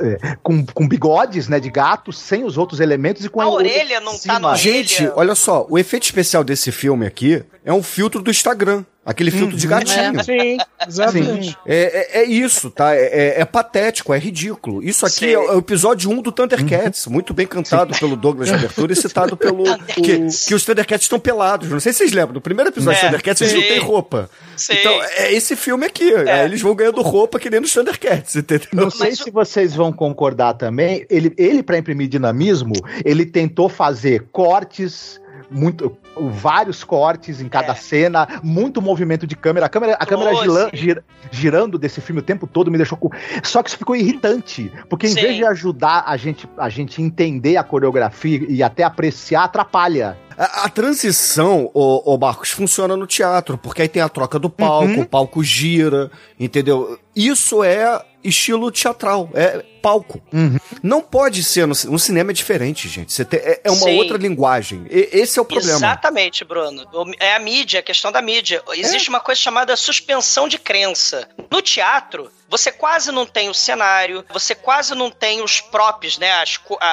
eh, 0.00 0.36
com, 0.42 0.64
com 0.66 0.88
bigodes, 0.88 1.48
né? 1.48 1.60
De 1.60 1.70
gato, 1.70 2.12
sem 2.12 2.44
os 2.44 2.56
outros 2.58 2.80
elementos 2.80 3.24
e 3.24 3.28
com 3.28 3.40
A 3.40 3.46
olho 3.48 3.66
orelha 3.66 4.00
não 4.00 4.12
tá 4.12 4.18
cima. 4.18 4.38
na 4.40 4.54
Gente, 4.54 5.02
orelha. 5.02 5.12
olha 5.16 5.34
só, 5.34 5.66
o 5.68 5.78
efeito 5.78 6.04
especial 6.04 6.42
desse 6.42 6.72
filme 6.72 7.06
aqui 7.06 7.44
é 7.64 7.72
um 7.72 7.82
filtro 7.82 8.22
do 8.22 8.30
Instagram. 8.30 8.84
Aquele 9.06 9.30
filtro 9.30 9.56
de 9.56 9.66
gatinho. 9.68 10.24
Sim, 10.24 10.56
exatamente. 10.86 11.56
É, 11.64 12.18
é, 12.18 12.22
é 12.22 12.24
isso, 12.24 12.70
tá? 12.70 12.92
É, 12.94 13.04
é- 13.36 13.40
é 13.40 13.44
patético, 13.44 14.12
é 14.12 14.18
ridículo. 14.18 14.82
Isso 14.82 15.06
aqui 15.06 15.14
Sim. 15.26 15.32
é, 15.32 15.38
o- 15.38 15.52
é 15.52 15.54
o 15.54 15.58
episódio 15.60 16.10
1 16.10 16.20
do 16.20 16.32
Thundercats, 16.32 17.06
muito 17.06 17.32
bem 17.32 17.46
cantado 17.46 17.96
pelo 17.98 18.16
Douglas 18.16 18.48
de 18.48 18.54
abertura 18.54 18.92
e 18.92 18.96
citado 18.96 19.36
pelo. 19.38 19.62
Que, 19.86 20.26
que 20.26 20.54
os 20.54 20.64
Thundercats 20.64 21.04
estão 21.04 21.20
pelados. 21.20 21.68
Não 21.70 21.78
sei 21.78 21.92
se 21.92 21.98
vocês 21.98 22.12
lembram. 22.12 22.34
No 22.34 22.40
primeiro 22.40 22.70
episódio 22.70 22.98
É, 22.98 23.02
do 23.02 23.06
Thundercats, 23.06 23.40
eles 23.42 23.54
não 23.54 23.62
sim. 23.62 23.68
têm 23.68 23.78
roupa. 23.78 24.28
Sim. 24.56 24.72
Então, 24.74 25.02
é 25.02 25.32
esse 25.32 25.54
filme 25.54 25.86
aqui. 25.86 26.12
Aí 26.14 26.44
Eles 26.44 26.60
vão 26.60 26.74
ganhando 26.74 27.00
roupa 27.00 27.38
que 27.38 27.48
nem 27.48 27.60
nos 27.60 27.72
Thundercats, 27.72 28.34
entendeu? 28.34 28.66
Não 28.72 28.90
sei 28.90 29.10
Mas 29.10 29.18
se 29.20 29.30
vocês 29.30 29.72
vão 29.74 29.92
concordar 29.92 30.54
também. 30.54 31.06
Ele, 31.08 31.32
ele 31.38 31.62
para 31.62 31.78
imprimir 31.78 32.08
dinamismo, 32.08 32.72
ele 33.04 33.24
tentou 33.24 33.68
fazer 33.68 34.26
cortes, 34.32 35.20
muito, 35.50 35.96
vários 36.30 36.82
cortes 36.84 37.40
em 37.40 37.48
cada 37.48 37.72
É. 37.72 37.74
cena, 37.76 38.26
muito 38.42 38.80
movimento 38.82 39.26
de 39.26 39.36
câmera. 39.36 39.66
A 39.66 39.68
câmera, 39.68 39.94
a 39.94 40.06
câmera 40.06 40.32
gira- 40.72 41.04
girando 41.30 41.78
desse 41.78 42.00
filme 42.00 42.20
o 42.20 42.24
tempo 42.24 42.46
todo 42.46 42.70
me 42.70 42.76
deixou 42.76 42.96
com. 42.98 43.10
Só 43.42 43.62
que 43.62 43.68
isso 43.70 43.78
ficou 43.78 43.94
irritante, 43.96 44.70
porque 44.88 45.06
em 45.06 45.10
Sim. 45.10 45.20
vez 45.22 45.36
de 45.36 45.44
ajudar 45.44 46.04
a 46.06 46.16
gente 46.16 46.48
a 46.58 46.68
gente 46.68 47.00
entender 47.02 47.56
a 47.56 47.62
coreografia 47.64 48.44
e 48.48 48.62
até 48.62 48.82
apreciar, 48.84 49.44
atrapalha. 49.44 50.16
A, 50.38 50.64
a 50.64 50.68
transição, 50.68 51.70
ô, 51.72 52.14
ô 52.14 52.18
Marcos, 52.18 52.50
funciona 52.50 52.96
no 52.96 53.06
teatro, 53.06 53.56
porque 53.56 53.82
aí 53.82 53.88
tem 53.88 54.02
a 54.02 54.08
troca 54.08 54.38
do 54.38 54.50
palco, 54.50 55.00
o 55.00 55.06
palco 55.06 55.42
gira, 55.42 56.10
entendeu? 56.38 56.98
Isso 57.16 57.64
é 57.64 58.04
estilo 58.22 58.70
teatral, 58.70 59.30
é 59.34 59.64
palco. 59.80 60.20
Não 60.82 61.00
pode 61.00 61.42
ser, 61.44 61.60
no, 61.66 61.74
no 61.90 61.98
cinema 61.98 62.30
é 62.32 62.34
diferente, 62.34 62.88
gente. 62.88 63.12
Você 63.12 63.24
tem- 63.24 63.38
é, 63.40 63.60
é 63.64 63.70
uma 63.70 63.86
Sim. 63.86 63.96
outra 63.98 64.18
linguagem. 64.18 64.84
E- 64.90 65.08
esse 65.12 65.38
é 65.38 65.42
o 65.42 65.44
problema. 65.44 65.76
Exatamente, 65.78 66.44
Bruno. 66.44 66.84
É 67.20 67.34
a 67.34 67.38
mídia, 67.38 67.80
a 67.80 67.82
questão 67.82 68.10
da 68.12 68.20
mídia. 68.20 68.62
Existe 68.74 69.08
uma 69.08 69.20
coisa 69.20 69.40
chamada 69.40 69.76
suspensão 69.76 70.48
de 70.48 70.58
crença. 70.58 71.28
No 71.50 71.62
teatro, 71.62 72.30
você 72.48 72.70
quase 72.70 73.10
não 73.12 73.26
tem 73.26 73.48
o 73.48 73.54
cenário, 73.54 74.24
você 74.30 74.54
quase 74.54 74.94
não 74.94 75.10
tem 75.10 75.42
os 75.42 75.60
props, 75.60 76.18
né? 76.18 76.32
as 76.32 76.58
a- 76.80 76.86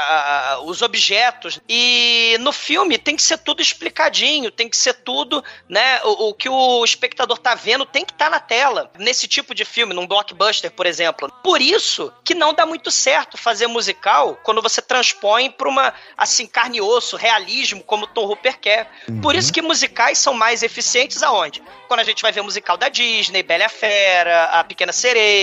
a- 0.53 0.59
os 0.61 0.81
objetos. 0.81 1.59
E 1.69 2.37
no 2.39 2.51
filme 2.51 2.97
tem 2.97 3.15
que 3.15 3.21
ser 3.23 3.37
tudo 3.37 3.61
explicadinho, 3.61 4.51
tem 4.51 4.67
que 4.69 4.77
ser 4.77 4.93
tudo, 4.93 5.43
né? 5.69 6.01
O, 6.03 6.29
o 6.29 6.33
que 6.33 6.49
o 6.49 6.83
espectador 6.83 7.37
tá 7.37 7.55
vendo 7.55 7.85
tem 7.85 8.03
que 8.05 8.11
estar 8.13 8.29
na 8.29 8.39
tela. 8.39 8.91
Nesse 8.97 9.27
tipo 9.27 9.53
de 9.53 9.65
filme, 9.65 9.93
num 9.93 10.07
blockbuster, 10.07 10.71
por 10.71 10.85
exemplo. 10.85 11.31
Por 11.43 11.61
isso 11.61 12.11
que 12.23 12.33
não 12.33 12.53
dá 12.53 12.65
muito 12.65 12.89
certo 12.91 13.37
fazer 13.37 13.67
musical 13.67 14.39
quando 14.43 14.61
você 14.61 14.81
transpõe 14.81 15.49
para 15.51 15.67
uma, 15.69 15.93
assim, 16.17 16.45
carne 16.47 16.77
e 16.77 16.81
osso, 16.81 17.15
realismo, 17.17 17.83
como 17.83 18.05
o 18.05 18.07
Tom 18.07 18.25
Hooper 18.25 18.59
quer. 18.59 18.89
Por 19.21 19.35
isso 19.35 19.51
que 19.51 19.61
musicais 19.61 20.17
são 20.17 20.33
mais 20.33 20.63
eficientes 20.63 21.21
aonde? 21.23 21.61
Quando 21.87 21.99
a 21.99 22.03
gente 22.03 22.21
vai 22.21 22.31
ver 22.31 22.41
musical 22.41 22.77
da 22.77 22.89
Disney, 22.89 23.43
Bela 23.43 23.65
e 23.65 23.69
Fera, 23.69 24.45
A 24.45 24.63
Pequena 24.63 24.91
Sereia, 24.91 25.42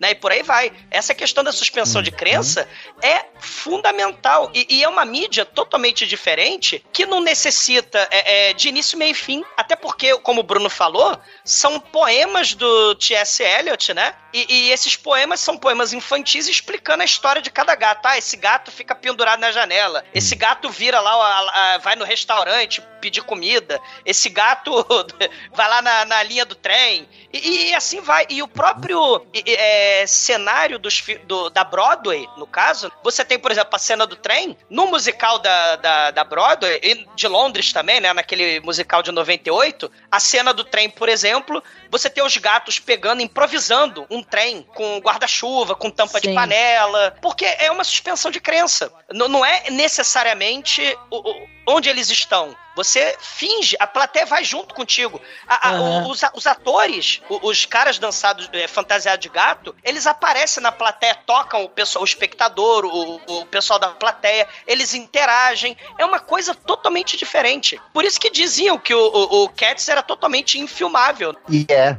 né? 0.00 0.10
E 0.10 0.14
por 0.14 0.32
aí 0.32 0.42
vai. 0.42 0.72
Essa 0.90 1.14
questão 1.14 1.42
da 1.44 1.52
suspensão 1.52 2.02
de 2.02 2.10
crença 2.10 2.68
é 3.02 3.24
fundamental. 3.38 4.50
E, 4.54 4.66
e 4.76 4.82
é 4.84 4.88
uma 4.88 5.04
mídia 5.04 5.44
totalmente 5.44 6.06
diferente 6.06 6.84
que 6.92 7.04
não 7.06 7.20
necessita 7.20 8.08
é, 8.10 8.50
é, 8.50 8.52
de 8.52 8.68
início, 8.68 8.98
meio 8.98 9.10
e 9.10 9.14
fim. 9.14 9.44
Até 9.56 9.76
porque, 9.76 10.16
como 10.18 10.40
o 10.40 10.44
Bruno 10.44 10.70
falou, 10.70 11.18
são 11.44 11.78
poemas 11.80 12.54
do 12.54 12.94
T.S. 12.94 13.42
Eliot, 13.42 13.92
né? 13.94 14.14
E, 14.32 14.46
e 14.66 14.70
esses 14.72 14.96
poemas 14.96 15.40
são 15.40 15.56
poemas 15.56 15.92
infantis 15.92 16.48
explicando 16.48 17.02
a 17.02 17.06
história 17.06 17.40
de 17.42 17.50
cada 17.50 17.74
gato. 17.74 18.06
Ah, 18.06 18.18
esse 18.18 18.36
gato 18.36 18.70
fica 18.70 18.94
pendurado 18.94 19.40
na 19.40 19.50
janela. 19.52 20.04
Esse 20.14 20.34
gato 20.34 20.68
vira 20.70 21.00
lá, 21.00 21.12
a- 21.12 21.74
a- 21.74 21.78
vai 21.78 21.96
no 21.96 22.04
restaurante 22.04 22.82
pedir 23.00 23.22
comida. 23.22 23.80
Esse 24.04 24.28
gato 24.28 24.72
vai 25.52 25.68
lá 25.68 25.82
na, 25.82 26.04
na 26.04 26.22
linha 26.22 26.44
do 26.44 26.54
trem. 26.54 27.08
E, 27.32 27.68
e 27.70 27.74
assim 27.74 28.00
vai. 28.00 28.26
E 28.28 28.42
o 28.42 28.48
próprio 28.48 29.26
é, 29.46 30.04
cenário 30.06 30.78
dos, 30.78 31.02
do- 31.24 31.50
da 31.50 31.64
Broadway, 31.64 32.28
no 32.36 32.46
caso, 32.46 32.90
você 33.02 33.24
tem, 33.24 33.38
por 33.38 33.50
exemplo, 33.50 33.74
a 33.74 33.78
cena 33.78 34.06
do 34.06 34.16
trem. 34.16 34.56
No 34.70 34.86
musical 34.86 35.38
da, 35.38 35.76
da, 35.76 36.10
da 36.10 36.24
Broadway, 36.24 36.80
e 36.82 37.06
de 37.14 37.28
Londres 37.28 37.72
também, 37.72 38.00
né? 38.00 38.12
Naquele 38.12 38.60
musical 38.60 39.02
de 39.02 39.10
98, 39.12 39.90
a 40.10 40.20
cena 40.20 40.52
do 40.52 40.64
trem, 40.64 40.88
por 40.90 41.08
exemplo, 41.08 41.62
você 41.90 42.08
tem 42.10 42.24
os 42.24 42.36
gatos 42.36 42.78
pegando, 42.78 43.22
improvisando 43.22 44.06
um 44.10 44.22
trem 44.22 44.62
com 44.74 44.98
guarda-chuva, 44.98 45.74
com 45.74 45.90
tampa 45.90 46.20
de 46.20 46.28
Sim. 46.28 46.34
panela. 46.34 47.16
Porque 47.20 47.44
é 47.44 47.70
uma 47.70 47.84
suspensão 47.84 48.30
de 48.30 48.40
crença. 48.40 48.92
N- 49.12 49.28
não 49.28 49.44
é 49.44 49.70
necessariamente 49.70 50.82
o- 51.10 51.30
o- 51.30 51.46
onde 51.68 51.88
eles 51.88 52.10
estão. 52.10 52.56
Você 52.76 53.16
finge, 53.18 53.74
a 53.80 53.86
plateia 53.86 54.26
vai 54.26 54.44
junto 54.44 54.74
contigo. 54.74 55.20
A- 55.48 55.70
a- 55.70 55.72
Aham. 55.76 56.08
os, 56.08 56.20
os 56.34 56.46
atores, 56.46 57.22
os 57.28 57.64
caras 57.64 57.98
dançados, 57.98 58.48
é, 58.52 58.68
fantasiados 58.68 59.22
de 59.22 59.30
gato, 59.30 59.74
eles 59.82 60.06
aparecem 60.06 60.62
na 60.62 60.70
plateia, 60.70 61.14
tocam 61.26 61.64
o 61.64 61.68
pessoal, 61.70 62.02
o 62.02 62.04
espectador, 62.04 62.84
o, 62.84 63.16
o 63.40 63.46
pessoal 63.46 63.78
da 63.78 63.88
plateia, 63.88 64.46
eles 64.66 64.92
interagem. 64.92 65.74
É 65.98 66.04
uma 66.04 66.20
coisa 66.20 66.54
totalmente 66.54 67.16
diferente. 67.16 67.80
Por 67.94 68.04
isso 68.04 68.20
que 68.20 68.28
diziam 68.28 68.76
que 68.78 68.94
o, 68.94 69.00
o, 69.00 69.44
o 69.44 69.48
Cats 69.48 69.88
era 69.88 70.02
totalmente 70.02 70.58
infilmável. 70.60 71.34
E 71.48 71.64
é. 71.72 71.96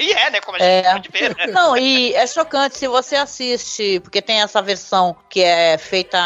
E 0.00 0.12
é, 0.12 0.30
né? 0.30 0.40
Como 0.40 0.56
a 0.56 0.60
gente 0.60 0.86
É. 0.86 0.92
pode 0.92 1.08
ver. 1.10 1.36
né? 1.36 1.46
Não, 1.48 1.76
e 1.76 2.14
é 2.14 2.26
chocante 2.26 2.78
se 2.78 2.88
você 2.88 3.16
assiste, 3.16 4.00
porque 4.00 4.22
tem 4.22 4.40
essa 4.40 4.62
versão 4.62 5.14
que 5.28 5.42
é 5.42 5.76
feita 5.76 6.18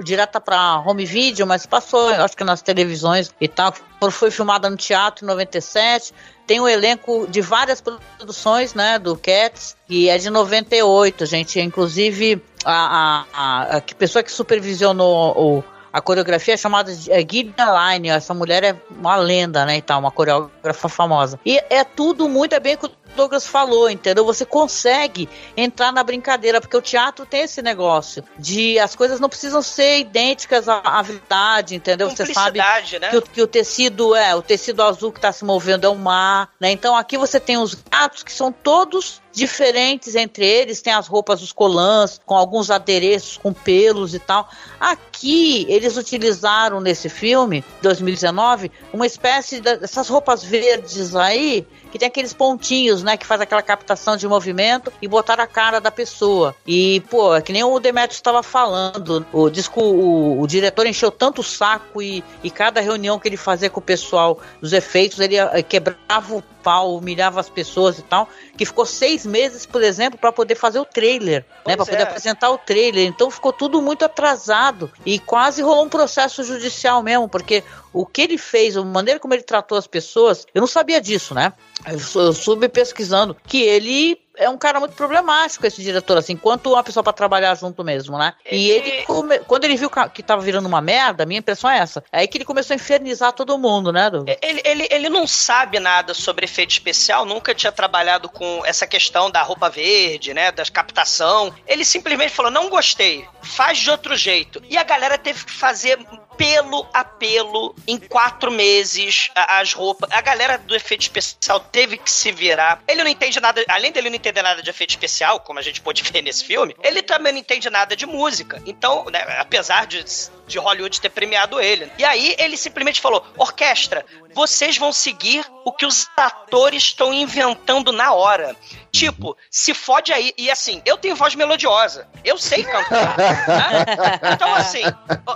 direta 0.00 0.40
pra 0.40 0.80
home 0.80 1.04
video, 1.06 1.46
mas 1.46 1.64
passou, 1.64 2.10
eu 2.12 2.24
acho 2.24 2.36
que 2.36 2.42
nas 2.42 2.62
televisões 2.62 2.95
e 3.40 3.48
tal, 3.48 3.74
foi 4.10 4.30
filmada 4.30 4.68
no 4.70 4.76
teatro 4.76 5.24
em 5.24 5.28
97. 5.28 6.12
Tem 6.46 6.60
um 6.60 6.68
elenco 6.68 7.26
de 7.28 7.40
várias 7.40 7.80
produções, 7.80 8.74
né, 8.74 8.98
do 8.98 9.16
Cats, 9.16 9.76
e 9.88 10.08
é 10.08 10.16
de 10.16 10.30
98, 10.30 11.26
gente. 11.26 11.60
Inclusive, 11.60 12.42
a, 12.64 13.24
a, 13.32 13.76
a, 13.76 13.80
que 13.80 13.94
pessoa 13.94 14.22
que 14.22 14.30
supervisionou 14.30 15.34
o, 15.36 15.64
a 15.92 16.00
coreografia 16.00 16.54
é 16.54 16.56
chamada 16.56 16.92
é 16.92 17.20
Gideon 17.20 17.54
Line. 17.56 18.10
Essa 18.10 18.34
mulher 18.34 18.62
é 18.62 18.76
uma 18.90 19.16
lenda, 19.16 19.64
né? 19.64 19.78
E 19.78 19.82
tal, 19.82 19.98
uma 19.98 20.10
coreógrafa 20.10 20.88
famosa. 20.88 21.40
E 21.44 21.58
é 21.70 21.82
tudo 21.84 22.28
muito 22.28 22.54
é 22.54 22.60
bem 22.60 22.76
que 22.76 22.90
Douglas 23.14 23.46
falou, 23.46 23.88
entendeu? 23.88 24.24
Você 24.24 24.44
consegue 24.44 25.28
entrar 25.56 25.92
na 25.92 26.02
brincadeira, 26.02 26.60
porque 26.60 26.76
o 26.76 26.82
teatro 26.82 27.24
tem 27.24 27.42
esse 27.42 27.62
negócio 27.62 28.24
de 28.38 28.78
as 28.78 28.94
coisas 28.94 29.20
não 29.20 29.28
precisam 29.28 29.62
ser 29.62 29.98
idênticas 29.98 30.68
à, 30.68 30.80
à 30.84 31.02
verdade, 31.02 31.74
entendeu? 31.74 32.08
Você 32.10 32.24
sabe 32.34 32.58
né? 32.98 33.10
que 33.10 33.16
o, 33.16 33.22
que 33.22 33.42
o 33.42 33.46
tecido 33.46 34.14
é 34.14 34.34
o 34.34 34.42
tecido 34.42 34.82
azul 34.82 35.12
que 35.12 35.18
está 35.18 35.32
se 35.32 35.44
movendo 35.44 35.84
é 35.86 35.88
o 35.88 35.94
mar, 35.96 36.50
né? 36.60 36.70
Então 36.70 36.96
aqui 36.96 37.16
você 37.16 37.38
tem 37.38 37.56
os 37.58 37.74
gatos 37.74 38.22
que 38.22 38.32
são 38.32 38.50
todos 38.52 39.20
diferentes 39.32 40.14
entre 40.14 40.46
eles, 40.46 40.80
tem 40.80 40.94
as 40.94 41.06
roupas 41.06 41.40
dos 41.40 41.52
colãs 41.52 42.18
com 42.24 42.34
alguns 42.34 42.70
adereços 42.70 43.36
com 43.36 43.52
pelos 43.52 44.14
e 44.14 44.18
tal. 44.18 44.48
Aqui 44.80 45.66
eles 45.68 45.96
utilizaram 45.96 46.80
nesse 46.80 47.10
filme 47.10 47.62
2019 47.82 48.70
uma 48.92 49.06
espécie 49.06 49.60
de- 49.60 49.76
dessas 49.76 50.08
roupas 50.08 50.42
verdes 50.42 51.14
aí 51.14 51.66
que 51.92 51.98
tem 51.98 52.08
aqueles 52.08 52.32
pontinhos, 52.32 52.95
né, 53.02 53.16
que 53.16 53.26
faz 53.26 53.40
aquela 53.40 53.62
captação 53.62 54.16
de 54.16 54.26
movimento 54.26 54.92
e 55.00 55.08
botar 55.08 55.40
a 55.40 55.46
cara 55.46 55.80
da 55.80 55.90
pessoa. 55.90 56.54
E, 56.66 57.00
pô, 57.10 57.34
é 57.34 57.42
que 57.42 57.52
nem 57.52 57.64
o 57.64 57.78
Demetrius 57.78 58.16
estava 58.16 58.42
falando, 58.42 59.26
o 59.32 59.50
disco, 59.50 59.80
o, 59.80 60.40
o 60.40 60.46
diretor 60.46 60.86
encheu 60.86 61.10
tanto 61.10 61.40
o 61.40 61.44
saco 61.44 62.02
e, 62.02 62.22
e 62.42 62.50
cada 62.50 62.80
reunião 62.80 63.18
que 63.18 63.28
ele 63.28 63.36
fazia 63.36 63.70
com 63.70 63.80
o 63.80 63.82
pessoal 63.82 64.38
dos 64.60 64.72
efeitos, 64.72 65.20
ele 65.20 65.36
eh, 65.36 65.62
quebrava 65.62 66.36
o 66.36 66.42
pau, 66.66 66.96
humilhava 66.96 67.38
as 67.38 67.48
pessoas 67.48 67.96
e 67.96 68.02
tal, 68.02 68.28
que 68.58 68.66
ficou 68.66 68.84
seis 68.84 69.24
meses, 69.24 69.64
por 69.64 69.84
exemplo, 69.84 70.18
para 70.18 70.32
poder 70.32 70.56
fazer 70.56 70.80
o 70.80 70.84
trailer, 70.84 71.44
né, 71.64 71.76
para 71.76 71.76
Pois 71.76 71.88
poder 71.90 72.00
é. 72.00 72.02
apresentar 72.02 72.50
o 72.50 72.58
trailer. 72.58 73.06
Então 73.06 73.30
ficou 73.30 73.52
tudo 73.52 73.80
muito 73.80 74.04
atrasado 74.04 74.90
e 75.04 75.20
quase 75.20 75.62
rolou 75.62 75.84
um 75.84 75.88
processo 75.88 76.42
judicial 76.42 77.04
mesmo, 77.04 77.28
porque 77.28 77.62
o 77.92 78.04
que 78.04 78.20
ele 78.20 78.36
fez, 78.36 78.76
a 78.76 78.82
maneira 78.82 79.20
como 79.20 79.32
ele 79.32 79.44
tratou 79.44 79.78
as 79.78 79.86
pessoas, 79.86 80.44
eu 80.52 80.60
não 80.60 80.66
sabia 80.66 81.00
disso, 81.00 81.34
né? 81.34 81.52
Eu 81.86 82.32
soube 82.32 82.68
pesquisando 82.68 83.36
que 83.46 83.62
ele 83.62 84.18
é 84.36 84.48
um 84.48 84.56
cara 84.58 84.78
muito 84.80 84.94
problemático, 84.94 85.66
esse 85.66 85.82
diretor, 85.82 86.16
assim, 86.18 86.36
quanto 86.36 86.70
uma 86.72 86.82
pessoa 86.82 87.02
pra 87.02 87.12
trabalhar 87.12 87.54
junto 87.56 87.82
mesmo, 87.84 88.16
né? 88.18 88.34
E 88.50 88.70
Ele- 88.70 89.02
come- 89.04 89.38
quando 89.40 89.64
ele 89.64 89.76
viu 89.76 89.90
que 90.12 90.22
tava 90.22 90.42
virando 90.42 90.66
uma 90.66 90.80
merda, 90.80 91.22
a 91.22 91.26
minha 91.26 91.38
impressão 91.40 91.70
é 91.70 91.78
essa. 91.78 92.04
É 92.12 92.20
aí 92.20 92.28
que 92.28 92.36
ele 92.38 92.44
começou 92.44 92.74
a 92.74 92.76
infernizar 92.76 93.32
todo 93.32 93.56
mundo, 93.58 93.92
né, 93.92 94.10
Douglas? 94.10 94.36
Ele, 94.42 94.60
ele, 94.64 94.88
ele 94.90 95.08
não 95.08 95.26
sabe 95.26 95.78
nada 95.80 96.14
sobre 96.14 96.44
efeito 96.44 96.70
especial, 96.70 97.24
nunca 97.24 97.54
tinha 97.54 97.72
trabalhado 97.72 98.28
com 98.28 98.62
essa 98.64 98.86
questão 98.86 99.30
da 99.30 99.42
roupa 99.42 99.68
verde, 99.70 100.32
né? 100.34 100.52
Da 100.52 100.64
captação. 100.64 101.54
Ele 101.66 101.84
simplesmente 101.84 102.32
falou: 102.32 102.50
não 102.50 102.68
gostei, 102.68 103.26
faz 103.42 103.78
de 103.78 103.90
outro 103.90 104.16
jeito. 104.16 104.62
E 104.68 104.76
a 104.76 104.82
galera 104.84 105.16
teve 105.18 105.44
que 105.44 105.52
fazer 105.52 105.98
pelo 106.36 106.86
a 106.92 107.04
pelo 107.04 107.74
em 107.86 107.98
quatro 107.98 108.50
meses 108.50 109.30
as 109.34 109.72
roupas. 109.72 110.10
A 110.12 110.20
galera 110.20 110.58
do 110.58 110.74
efeito 110.74 111.02
especial 111.02 111.60
teve 111.60 111.96
que 111.96 112.10
se 112.10 112.32
virar. 112.32 112.82
Ele 112.86 113.02
não 113.02 113.10
entende 113.10 113.40
nada, 113.40 113.64
além 113.68 113.92
dele 113.92 114.10
não 114.10 114.16
entender 114.16 114.42
nada 114.42 114.62
de 114.62 114.70
efeito 114.70 114.90
especial, 114.90 115.40
como 115.40 115.58
a 115.58 115.62
gente 115.62 115.80
pôde 115.80 116.02
ver 116.02 116.22
nesse 116.22 116.44
filme, 116.44 116.76
ele 116.82 117.02
também 117.02 117.32
não 117.32 117.40
entende 117.40 117.68
nada 117.70 117.96
de 117.96 118.06
música. 118.06 118.62
Então, 118.66 119.04
né, 119.10 119.24
apesar 119.38 119.86
de 119.86 120.04
de 120.46 120.58
Hollywood 120.58 121.00
ter 121.00 121.10
premiado 121.10 121.60
ele. 121.60 121.90
E 121.98 122.04
aí 122.04 122.34
ele 122.38 122.56
simplesmente 122.56 123.00
falou: 123.00 123.24
orquestra, 123.36 124.04
vocês 124.32 124.78
vão 124.78 124.92
seguir 124.92 125.44
o 125.66 125.72
que 125.72 125.84
os 125.84 126.08
atores 126.16 126.84
estão 126.84 127.12
inventando 127.12 127.90
na 127.90 128.12
hora. 128.12 128.54
Tipo, 128.92 129.36
se 129.50 129.74
fode 129.74 130.12
aí. 130.12 130.32
E 130.38 130.48
assim, 130.48 130.80
eu 130.86 130.96
tenho 130.96 131.16
voz 131.16 131.34
melodiosa. 131.34 132.06
Eu 132.24 132.38
sei 132.38 132.62
cantar. 132.62 133.18
né? 133.18 133.84
Então, 134.32 134.54
assim, 134.54 134.82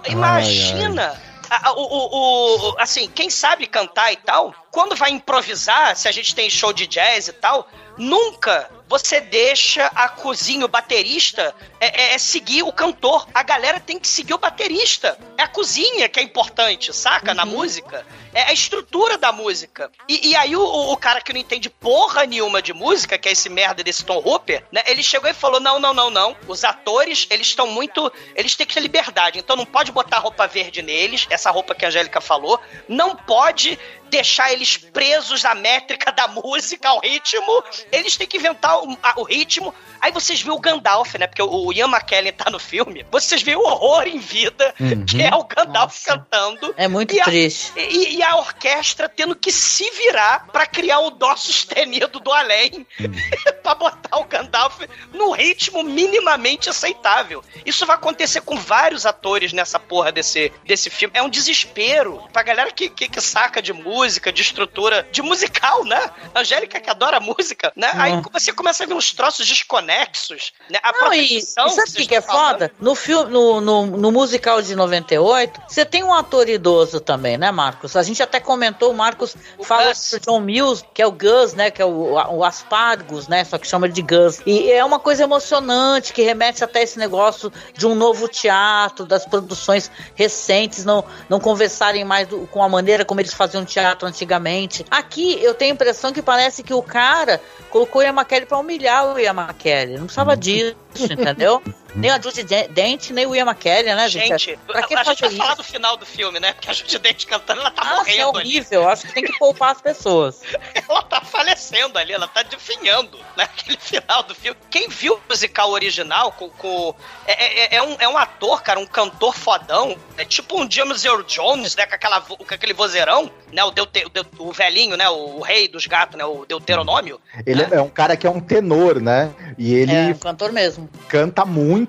imagina. 0.09 1.21
a- 1.51 1.73
o, 1.73 1.83
o- 1.83 2.71
o- 2.71 2.77
assim, 2.79 3.09
quem 3.09 3.29
sabe 3.29 3.67
cantar 3.67 4.13
e 4.13 4.17
tal, 4.19 4.55
quando 4.71 4.95
vai 4.95 5.11
improvisar, 5.11 5.97
se 5.97 6.07
a 6.07 6.13
gente 6.13 6.33
tem 6.33 6.49
show 6.49 6.73
de 6.73 6.87
jazz 6.87 7.27
e 7.27 7.33
tal, 7.33 7.67
nunca 7.99 8.71
você 8.91 9.21
deixa 9.21 9.87
a 9.95 10.09
cozinha, 10.09 10.65
o 10.65 10.69
baterista, 10.69 11.55
é, 11.79 12.03
é- 12.03 12.15
é 12.15 12.19
seguir 12.19 12.65
o 12.65 12.73
cantor. 12.73 13.25
A 13.33 13.41
galera 13.45 13.79
tem 13.79 14.01
que 14.01 14.09
seguir 14.09 14.35
o 14.35 14.39
baterista. 14.39 15.17
É 15.39 15.45
a 15.45 15.49
cozinha 15.49 16.09
que 16.09 16.19
é 16.19 16.23
importante, 16.25 16.93
saca? 16.93 17.33
Na 17.33 17.47
música. 17.47 18.05
É 18.35 18.43
a 18.43 18.53
estrutura 18.53 19.17
da 19.17 19.31
música. 19.31 19.93
E, 20.09 20.31
e 20.31 20.37
aí 20.37 20.57
o, 20.57 20.63
o 20.63 20.97
cara 20.97 21.21
que 21.21 21.33
não 21.33 21.41
entende 21.41 21.71
porra 21.71 22.25
nenhuma 22.27 22.61
de 22.61 22.73
música, 22.73 23.17
que 23.17 23.29
é 23.29 23.33
esse 23.33 23.49
merda 23.49 23.83
desse 23.85 24.05
Tom 24.05 24.21
Hooper, 24.25 24.65
né? 24.73 24.83
Ele 24.87 25.05
chegou 25.05 25.31
e 25.31 25.35
falou: 25.35 25.61
não, 25.61 25.79
não, 25.79 25.95
não, 25.95 26.11
não. 26.11 26.37
Os 26.49 26.65
atores, 26.65 27.29
eles 27.31 27.47
estão 27.47 27.69
muito. 27.69 28.13
Eles 28.35 28.57
têm 28.57 28.67
que 28.67 28.75
ter 28.75 28.81
liberdade. 28.81 29.39
Então 29.39 29.55
não 29.55 29.67
pode 29.67 29.93
botar 29.93 30.19
roupa 30.19 30.49
verde 30.49 30.83
neles, 30.83 31.29
essa 31.31 31.51
roupa 31.51 31.77
que 31.77 31.85
a 31.85 31.89
Angélica 31.89 32.21
falou. 32.21 32.61
Não 32.89 33.15
pode 33.15 33.79
deixar 34.11 34.53
eles 34.53 34.77
presos 34.77 35.45
à 35.45 35.55
métrica 35.55 36.11
da 36.13 36.27
música, 36.29 36.89
ao 36.89 37.01
ritmo. 37.01 37.65
Eles 37.93 38.17
têm 38.17 38.27
que 38.27 38.37
inventar 38.37 38.80
o, 38.81 38.97
a- 39.03 39.15
o 39.17 39.23
ritmo. 39.25 39.75
Aí 40.01 40.13
vocês 40.13 40.41
viram 40.41 40.55
o 40.57 40.61
Gandalf, 40.61 41.15
né? 41.17 41.27
Porque 41.27 41.43
o, 41.43 41.67
o 41.67 41.73
Ian 41.73 41.89
McKellen 41.89 42.33
tá 42.33 42.51
no 42.51 42.59
filme. 42.59 43.05
Vocês 43.11 43.43
veem 43.43 43.57
o 43.57 43.63
horror 43.63 44.07
em 44.07 44.19
vida, 44.19 44.75
que 45.07 45.23
é 45.23 45.35
o 45.35 45.45
Gandalf 45.45 46.05
cantando. 46.05 46.75
É 46.77 46.89
muito 46.89 47.15
E 47.15 47.21
a- 47.21 47.25
triste. 47.25 47.73
E, 47.77 48.17
e 48.17 48.23
a 48.23 48.37
orquestra 48.37 49.09
tendo 49.09 49.35
que 49.37 49.51
se 49.53 49.89
virar 49.91 50.47
pra 50.53 50.65
criar 50.67 51.01
o 51.01 51.11
dó 51.11 51.37
sustenido 51.37 52.19
do 52.21 52.33
além 52.33 52.87
pra 53.63 53.75
botar 53.75 54.19
o 54.19 54.25
Gandalf 54.25 54.81
num 55.13 55.33
ritmo 55.33 55.83
minimamente 55.83 56.69
aceitável. 56.71 57.43
Isso 57.67 57.85
vai 57.85 57.97
acontecer 57.97 58.41
com 58.41 58.57
vários 58.57 59.05
atores 59.05 59.53
nessa 59.53 59.79
porra 59.79 60.11
desse, 60.13 60.53
desse 60.65 60.89
filme. 60.89 61.13
É 61.17 61.23
um 61.23 61.29
desespero 61.29 62.23
pra 62.33 62.43
galera 62.43 62.71
que, 62.71 62.89
que, 62.89 63.09
que 63.09 63.21
saca 63.21 63.61
de 63.61 63.73
música, 63.73 64.33
de 64.33 64.41
estrutura, 64.43 65.07
de 65.13 65.21
musical, 65.23 65.85
né? 65.85 66.11
Angélica 66.35 66.81
que 66.81 66.89
adora 66.89 67.21
música, 67.21 67.73
né? 67.77 67.91
Aí 67.95 68.13
você 68.33 68.53
começa 68.53 68.70
a 68.71 68.87
ver 68.87 68.95
uns 68.95 69.13
troços 69.13 69.47
desconexos, 69.47 70.53
né? 70.69 70.79
A 70.83 70.93
Não, 70.93 71.13
e, 71.13 71.41
sabe 71.41 71.71
o 71.73 71.93
que, 71.95 72.07
que 72.07 72.15
é 72.15 72.21
falando. 72.21 72.53
foda? 72.53 72.73
No, 72.81 72.95
filme, 72.95 73.31
no, 73.33 73.61
no, 73.61 73.87
no 73.87 74.13
musical 74.13 74.61
de 74.63 74.75
98, 74.77 75.61
você 75.69 75.85
tem 75.85 76.03
um 76.05 76.13
ator 76.15 76.49
idoso 76.49 77.01
também, 77.01 77.37
né, 77.39 77.51
Marcos? 77.51 77.97
A 77.97 78.03
gente 78.03 78.23
até 78.23 78.39
comentou, 78.41 78.91
o 78.91 78.95
Marcos 78.95 79.35
O 79.59 79.65
fala 79.65 79.89
Gus. 79.89 80.11
do 80.13 80.21
John 80.21 80.41
Mills, 80.41 80.85
que 80.95 81.03
é 81.03 81.07
o 81.07 81.11
Gus, 81.13 81.55
né? 81.55 81.71
Que 81.71 81.83
é 81.83 81.85
o, 81.85 82.13
o 82.15 82.45
Aspargus, 82.45 83.27
né? 83.29 83.45
Só 83.45 83.59
que 83.59 83.67
chama 83.67 83.87
ele 83.87 83.95
de 83.95 84.03
Gus. 84.03 84.41
E 84.47 84.71
é 84.71 84.85
uma 84.85 84.99
coisa 84.99 85.23
emocionante, 85.25 86.13
que 86.13 86.23
remete 86.23 86.63
até 86.63 86.83
esse 86.83 86.99
negócio 86.99 87.53
de 87.75 87.87
um 87.87 87.95
novo 87.95 88.29
teatro, 88.29 89.05
das 89.07 89.25
produções 89.27 89.91
recentes 90.15 90.85
não, 90.85 91.05
não 91.29 91.41
conversarem 91.41 92.05
mais 92.05 92.29
do- 92.29 92.47
com 92.49 92.63
a 92.63 92.69
maneira 92.69 93.05
como 93.05 93.21
eles 93.21 93.33
faziam 93.35 93.65
teatro 93.65 94.07
antigamente. 94.07 94.85
Aqui 94.91 95.39
eu 95.43 95.55
tenho 95.55 95.73
a 95.73 95.75
impressão 95.75 96.13
que 96.13 96.23
parece 96.23 96.63
que 96.63 96.75
o 96.75 96.83
cara 96.83 97.41
colocou 97.71 98.01
o 98.01 98.05
Ian 98.05 98.11
McKellen 98.13 98.47
pra 98.47 98.59
humilhar 98.61 99.15
o 99.15 99.19
Ian 99.19 99.35
McKellen. 99.35 99.99
Não 99.99 100.05
precisava 100.05 100.37
disso, 100.37 100.77
entendeu? 101.11 101.63
Nem 101.95 102.11
a 102.11 102.21
Judy 102.21 102.43
Dent, 102.69 103.11
nem 103.11 103.27
o 103.27 103.35
Ian 103.35 103.45
McKellen, 103.47 103.95
né, 103.95 104.09
gente? 104.09 104.29
Gente, 104.29 104.59
pra 104.67 104.83
que 104.83 104.95
a 104.95 105.03
gente 105.03 105.21
fazer 105.21 105.37
vai 105.37 105.47
falar 105.47 105.55
do 105.55 105.65
final 105.65 105.97
do 105.97 106.07
filme, 106.07 106.39
né? 106.41 106.53
Porque 106.53 106.71
a 106.71 106.73
Judy 106.73 106.99
Dent 106.99 107.27
cantando, 107.27 107.61
ela 107.61 107.71
tá 107.71 107.83
Ah, 107.85 107.87
isso 107.87 108.11
é 108.21 108.25
morrendo 108.25 108.39
ali. 108.39 108.49
horrível. 108.49 108.89
Acho 108.89 109.07
que 109.07 109.13
tem 109.15 109.25
que 109.25 109.39
poupar 109.39 109.73
as 109.73 109.81
pessoas. 109.81 110.41
Ela 110.89 111.03
tá 111.03 111.21
falecendo 111.21 111.99
ali, 111.99 112.13
ela 112.13 112.27
tá 112.27 112.43
definhando 112.43 113.19
naquele 113.37 113.77
final 113.79 114.23
do 114.25 114.35
filme. 114.35 114.59
Quem 114.71 114.89
viu 114.89 115.15
o 115.15 115.21
musical 115.29 115.71
original 115.71 116.33
com. 116.33 116.49
com- 116.51 116.95
é, 117.27 117.75
é- 117.75 117.77
é 117.77 117.83
um, 117.83 117.97
é 118.01 118.09
um 118.09 118.17
ator, 118.19 118.63
cara, 118.63 118.79
um 118.81 118.87
cantor 118.87 119.35
fodão. 119.37 119.97
É 120.17 120.25
tipo 120.25 120.61
um 120.61 120.69
James 120.71 121.05
Earl 121.05 121.23
Jones, 121.23 121.77
né? 121.77 121.87
Com, 121.87 121.95
aquela, 121.95 122.21
com 122.21 122.37
aquele 122.55 122.73
vozeirão, 122.73 123.31
né? 123.53 123.63
O, 123.65 123.71
deute, 123.71 124.05
o, 124.39 124.49
o 124.49 124.53
velhinho, 124.53 124.97
né? 124.97 125.09
O, 125.09 125.39
o 125.39 125.41
rei 125.43 125.69
dos 125.69 125.87
gatos, 125.87 126.17
né? 126.19 126.25
O 126.25 126.45
Deuteronômio. 126.45 127.21
Ele 127.47 127.63
é 127.71 127.81
um 127.81 127.89
cara 127.89 128.17
que 128.17 128.27
é 128.27 128.31
um 128.31 128.41
tenor, 128.41 129.01
né? 129.01 129.33
E 129.57 129.75
ele 129.75 129.95
É, 129.95 130.07
um 130.07 130.15
cantor 130.15 130.53
mesmo. 130.53 130.89
canta 131.09 131.45
muito, 131.45 131.80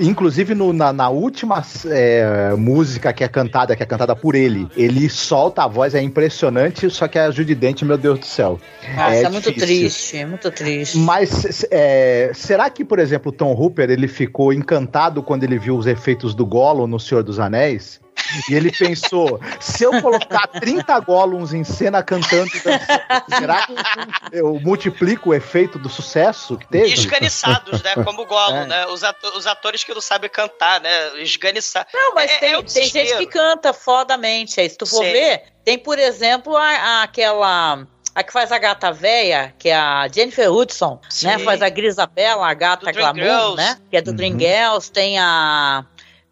inclusive 0.00 0.54
no- 0.54 0.72
na, 0.72 0.92
na 0.92 1.08
última 1.08 1.62
é, 1.86 2.54
música 2.56 3.12
que 3.12 3.24
é 3.24 3.28
cantada, 3.28 3.74
que 3.76 3.82
é 3.82 3.86
cantada 3.86 4.14
por 4.16 4.34
ele, 4.34 4.68
ele 4.76 5.08
solta 5.08 5.64
a 5.64 5.66
voz, 5.66 5.94
é 5.94 6.02
impressionante, 6.02 6.88
só 6.90 7.08
que 7.08 7.18
a 7.18 7.30
Judy 7.30 7.54
Dent, 7.54 7.82
meu 7.82 7.98
Deus 7.98 8.18
do 8.18 8.26
céu. 8.26 8.60
Nossa, 8.94 9.14
é, 9.14 9.28
muito 9.28 9.52
difícil. 9.52 9.66
triste, 9.66 10.16
é 10.16 10.26
muito 10.26 10.50
triste. 10.50 10.98
Mas 10.98 11.66
é, 11.70 12.30
será 12.34 12.68
que, 12.70 12.84
por 12.84 12.98
exemplo, 12.98 13.30
o 13.30 13.32
Tom 13.34 13.52
Hooper 13.54 13.90
ele 13.90 14.08
ficou 14.08 14.52
encantado 14.52 15.22
quando 15.22 15.44
ele 15.44 15.58
viu 15.58 15.76
os 15.76 15.86
efeitos 15.86 16.34
do 16.34 16.44
Gollum 16.46 16.86
no 16.86 16.98
Senhor 17.00 17.22
dos 17.22 17.38
Anéis? 17.38 18.00
E 18.48 18.54
ele 18.54 18.70
pensou: 18.72 19.40
se 19.60 19.84
eu 19.84 20.00
colocar 20.00 20.46
30 20.48 20.98
Gollums 21.00 21.52
em 21.52 21.64
cena 21.64 22.02
cantando, 22.02 22.50
dançando, 22.52 23.38
será 23.38 23.66
que 23.66 23.74
eu 24.32 24.58
multiplico 24.60 25.30
o 25.30 25.34
efeito 25.34 25.78
do 25.78 25.88
sucesso 25.88 26.56
que 26.56 26.66
teve? 26.68 26.92
esganiçados, 26.92 27.82
né? 27.82 27.94
Como 28.04 28.22
o 28.22 28.26
Gollum, 28.26 28.56
É. 28.62 28.66
né? 28.66 28.86
Os, 28.86 29.02
ato- 29.04 29.36
os 29.36 29.46
atores 29.46 29.84
que 29.84 29.92
não 29.94 30.00
sabem 30.00 30.30
cantar, 30.30 30.80
né? 30.80 31.20
Esganiçados. 31.20 31.92
Não, 31.92 32.14
mas 32.14 32.30
É- 32.30 32.38
tem, 32.38 32.54
é 32.54 32.62
tem 32.62 32.86
gente 32.88 33.16
que 33.16 33.26
canta 33.26 33.72
fodamente. 33.72 34.60
Aí, 34.60 34.68
se 34.68 34.76
tu 34.78 34.86
for 34.86 35.04
Sim. 35.04 35.12
ver, 35.12 35.42
tem, 35.64 35.78
por 35.78 35.98
exemplo, 35.98 36.56
a, 36.56 36.64
a- 36.68 37.02
aquela. 37.02 37.86
A 38.14 38.22
que 38.22 38.30
faz 38.30 38.52
a 38.52 38.58
gata 38.58 38.92
véia, 38.92 39.54
que 39.58 39.70
é 39.70 39.74
a 39.74 40.06
Jennifer 40.06 40.52
Hudson, 40.52 41.00
Sim. 41.08 41.28
né? 41.28 41.38
Faz 41.38 41.62
a 41.62 41.70
Grisabella, 41.70 42.46
a 42.46 42.52
gata 42.52 42.84
Do 42.84 42.92
glamour, 42.92 43.56
né? 43.56 43.78
Que 43.90 43.96
é 43.96 44.02
do 44.02 44.10
Uhum. 44.10 44.16
Dreamgirls. 44.16 44.90
Tem 44.90 45.18
a. 45.18 45.82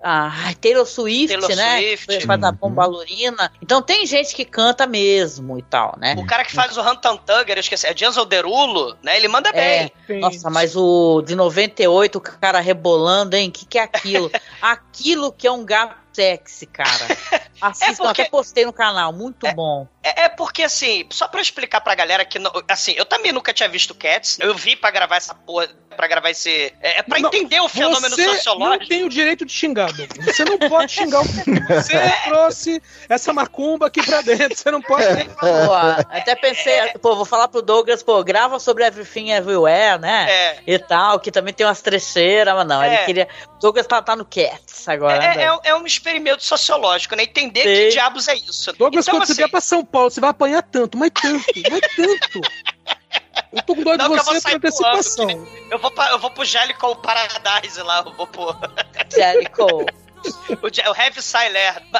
a 0.02 0.30
Taylor 0.60 0.86
Swift, 0.86 1.28
Taylor 1.28 1.56
né? 1.56 1.78
Swift. 1.96 2.18
Que 2.18 2.26
faz 2.26 2.42
a 2.42 2.48
Uhum. 2.48 2.54
bombalurina. 2.54 3.52
Então 3.60 3.82
tem 3.82 4.06
gente 4.06 4.34
que 4.34 4.44
canta 4.44 4.86
mesmo 4.86 5.58
e 5.58 5.62
tal, 5.62 5.94
né? 5.98 6.14
O 6.18 6.26
cara 6.26 6.44
que 6.44 6.52
faz 6.54 6.76
o 6.76 6.80
Rantantanger, 6.82 7.56
eu 7.56 7.60
esqueci, 7.60 7.86
é 7.86 7.92
Denzel 7.94 8.24
Derulo, 8.24 8.96
né? 9.02 9.16
Ele 9.16 9.28
manda 9.28 9.50
É. 9.50 9.90
bem. 10.08 10.20
Nossa, 10.20 10.48
mas 10.50 10.74
o 10.74 11.22
de 11.22 11.34
98, 11.34 12.16
o 12.16 12.20
cara 12.20 12.60
rebolando, 12.60 13.36
hein? 13.36 13.48
O 13.48 13.52
que, 13.52 13.66
que 13.66 13.78
é 13.78 13.82
aquilo? 13.82 14.30
aquilo 14.60 15.32
que 15.32 15.46
é 15.46 15.52
um 15.52 15.64
gato 15.64 15.99
sexy, 16.12 16.66
cara. 16.66 16.88
Assistam, 17.60 18.04
porque- 18.06 18.22
até 18.22 18.30
postei 18.30 18.64
no 18.64 18.72
canal, 18.72 19.12
muito 19.12 19.46
bom. 19.54 19.86
É, 20.02 20.22
é 20.22 20.28
porque, 20.30 20.62
assim, 20.62 21.04
só 21.10 21.28
pra 21.28 21.42
explicar 21.42 21.80
pra 21.82 21.94
galera 21.94 22.24
que, 22.24 22.38
não- 22.38 22.50
assim, 22.68 22.94
eu 22.96 23.04
também 23.04 23.32
nunca 23.32 23.52
tinha 23.52 23.68
visto 23.68 23.94
Cats, 23.94 24.38
eu 24.40 24.54
vi 24.54 24.76
pra 24.76 24.90
gravar 24.90 25.16
essa 25.16 25.34
porra, 25.34 25.68
pra 25.94 26.08
gravar 26.08 26.30
esse... 26.30 26.72
É, 26.80 27.00
é 27.00 27.02
pra 27.02 27.18
Não, 27.18 27.28
entender 27.28 27.60
o 27.60 27.68
fenômeno 27.68 28.14
Você 28.16 28.24
não 28.26 28.34
sociológico. 28.34 28.88
tem 28.88 29.04
o 29.04 29.10
direito 29.10 29.44
de 29.44 29.52
xingar, 29.52 29.92
Douglas. 29.92 30.24
Você 30.24 30.44
não 30.44 30.58
pode 30.58 30.90
xingar 30.90 31.20
o 31.20 31.24
Você 31.24 31.92
trouxe 32.24 32.82
essa 33.10 33.32
macumba 33.34 33.88
aqui 33.88 34.02
pra 34.02 34.22
dentro. 34.22 34.56
Você 34.56 34.70
não 34.70 34.80
pode. 34.80 35.04
Pô, 35.34 35.46
até 36.08 36.34
pensei, 36.36 36.80
pô, 37.02 37.14
vou 37.16 37.26
falar 37.26 37.48
pro 37.48 37.60
Douglas, 37.60 38.02
pô, 38.02 38.24
grava 38.24 38.58
sobre 38.58 38.84
Everything 38.86 39.32
Everywhere, 39.32 39.98
né? 40.00 40.26
É. 40.30 40.58
E 40.66 40.78
tal, 40.78 41.20
que 41.20 41.30
também 41.30 41.52
tem 41.52 41.66
umas 41.66 41.82
trecheiras, 41.82 42.54
mas 42.54 42.66
não, 42.66 42.82
ele 42.82 42.94
É. 42.94 43.04
queria. 43.04 43.28
Douglas 43.60 43.86
tá, 43.86 44.00
tá 44.00 44.16
no 44.16 44.24
Cats 44.24 44.88
agora. 44.88 45.22
É, 45.22 45.36
né? 45.36 45.42
é, 45.44 45.68
é 45.68 45.74
um 45.74 45.84
experimento 46.00 46.42
sociológico, 46.42 47.14
né? 47.14 47.24
Entender 47.24 47.62
Sim. 47.62 47.84
que 47.84 47.88
diabos 47.90 48.26
é 48.28 48.34
isso. 48.34 48.72
Douglas, 48.72 49.06
então, 49.06 49.18
quando 49.18 49.26
você 49.26 49.32
assim, 49.32 49.40
vier 49.40 49.50
pra 49.50 49.60
São 49.60 49.84
Paulo, 49.84 50.10
você 50.10 50.20
vai 50.20 50.30
apanhar 50.30 50.62
tanto, 50.62 50.96
mas 50.96 51.10
tanto, 51.10 51.44
mas 51.70 51.80
tanto. 51.94 52.40
Eu 53.52 53.62
tô 53.62 53.74
com 53.74 53.82
dó 53.82 53.92
de 53.92 53.98
Não, 53.98 54.12
que 54.12 54.20
eu 54.20 54.24
você 54.24 54.40
por 54.40 54.56
antecipação. 54.56 55.48
eu 55.70 55.78
vou, 55.78 55.90
pra, 55.90 56.10
eu 56.10 56.18
vou 56.18 56.30
pro 56.30 56.44
Jellicle 56.44 56.96
Paradise 57.02 57.82
lá, 57.82 58.02
eu 58.06 58.12
vou 58.12 58.26
pro... 58.26 58.56
Jericho. 59.12 59.86
O, 60.62 60.66
o 60.90 60.94
Heavy. 60.96 61.20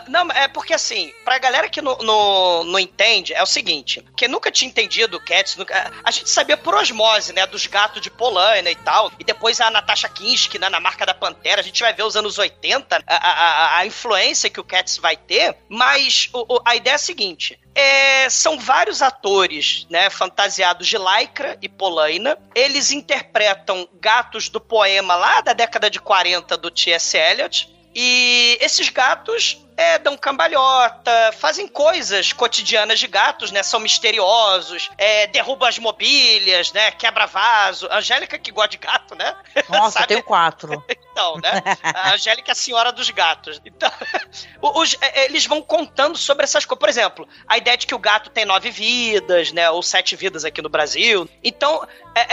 Não, 0.09 0.30
é 0.33 0.48
porque 0.48 0.74
assim, 0.74 1.12
pra 1.24 1.38
galera 1.38 1.68
que 1.68 1.80
não, 1.80 1.96
não, 1.98 2.78
entende, 2.78 3.33
é 3.33 3.42
o 3.42 3.46
seguinte: 3.46 4.04
que 4.16 4.28
nunca 4.28 4.50
tinha 4.50 4.68
entendido 4.68 5.20
Cats, 5.20 5.56
nunca- 5.56 5.90
a 6.04 6.11
gente 6.11 6.28
sabia 6.28 6.56
por 6.56 6.74
osmose, 6.74 7.33
né? 7.33 7.46
Dos 7.46 7.66
gatos 7.66 8.00
de 8.02 8.11
Polônia 8.11 8.70
e 8.70 8.76
tal. 8.76 9.11
E 9.18 9.24
depois 9.24 9.61
a 9.61 9.70
Natasha 9.70 10.09
Kinski, 10.09 10.59
né, 10.59 10.68
na 10.68 10.80
marca 10.80 11.06
da 11.06 11.14
Pantera. 11.14 11.61
A 11.61 11.64
gente 11.64 11.80
vai 11.83 11.92
ver 11.92 12.02
os 12.02 12.16
anos 12.16 12.38
80, 12.38 13.02
a, 13.06 13.14
a, 13.16 13.30
a- 13.30 13.78
a 13.78 13.87
influência 13.87 14.50
que 14.50 14.61
o 14.61 14.64
Cats 14.64 14.98
vai 14.98 15.16
ter. 15.16 15.56
Mas 15.68 16.28
o- 16.33 16.56
o- 16.56 16.62
a 16.64 16.76
ideia 16.76 16.94
é 16.94 16.96
a 16.96 16.98
seguinte: 16.98 17.59
é, 17.74 18.28
são 18.28 18.59
vários 18.59 19.00
atores, 19.02 19.87
né, 19.88 20.11
fantasiados 20.11 20.87
de 20.88 20.96
lycra 20.98 21.56
e 21.62 21.68
polaina. 21.68 22.37
Eles 22.54 22.90
interpretam 22.90 23.88
gatos 24.00 24.48
do 24.48 24.61
poema 24.61 25.14
lá 25.14 25.40
da 25.40 25.52
década 25.52 25.88
de 25.88 26.00
40 26.00 26.56
do 26.56 26.70
T.S. 26.70 27.16
Eliot. 27.16 27.79
E 27.94 28.57
esses 28.61 28.88
gatos 28.88 29.64
é, 29.76 29.98
dão 29.98 30.16
cambalhota, 30.16 31.11
fazem 31.38 31.66
coisas 31.66 32.33
cotidianas 32.33 33.00
de 33.00 33.07
gatos, 33.07 33.50
né? 33.50 33.62
São 33.62 33.81
misteriosos, 33.81 34.90
é, 34.98 35.26
derrubam 35.26 35.68
as 35.68 35.79
mobílias, 35.79 36.72
né? 36.72 36.90
Quebra 36.92 37.26
vaso. 37.26 37.88
Angélica 37.90 38.38
que 38.38 38.53
gosta 38.53 38.68
de 38.70 38.79
gato, 38.79 39.14
né? 39.14 39.35
Nossa, 39.68 40.07
tenho 40.07 40.22
quatro. 40.22 40.85
Então, 41.12 41.37
né? 41.38 41.50
A 41.83 42.14
Angélica 42.14 42.50
é 42.50 42.53
a 42.53 42.55
senhora 42.55 42.92
dos 42.92 43.11
gatos. 43.11 43.61
Então, 43.66 43.90
os- 44.62 44.96
é, 45.00 45.24
eles 45.24 45.44
vão 45.44 45.61
contando 45.61 46.16
sobre 46.16 46.44
essas 46.44 46.64
coisas. 46.64 46.79
Por 46.81 46.88
exemplo, 46.88 47.29
a 47.48 47.59
ideia 47.59 47.76
de 47.76 47.85
que 47.87 47.94
o 47.94 47.98
gato 47.98 48.31
tem 48.31 48.44
nove 48.44 48.70
vidas, 48.70 49.50
né? 49.53 49.68
Ou 49.70 49.83
sete 49.83 50.14
vidas 50.14 50.44
aqui 50.44 50.62
no 50.62 50.68
Brasil. 50.68 51.29
Então, 51.42 51.87
é, 52.14 52.26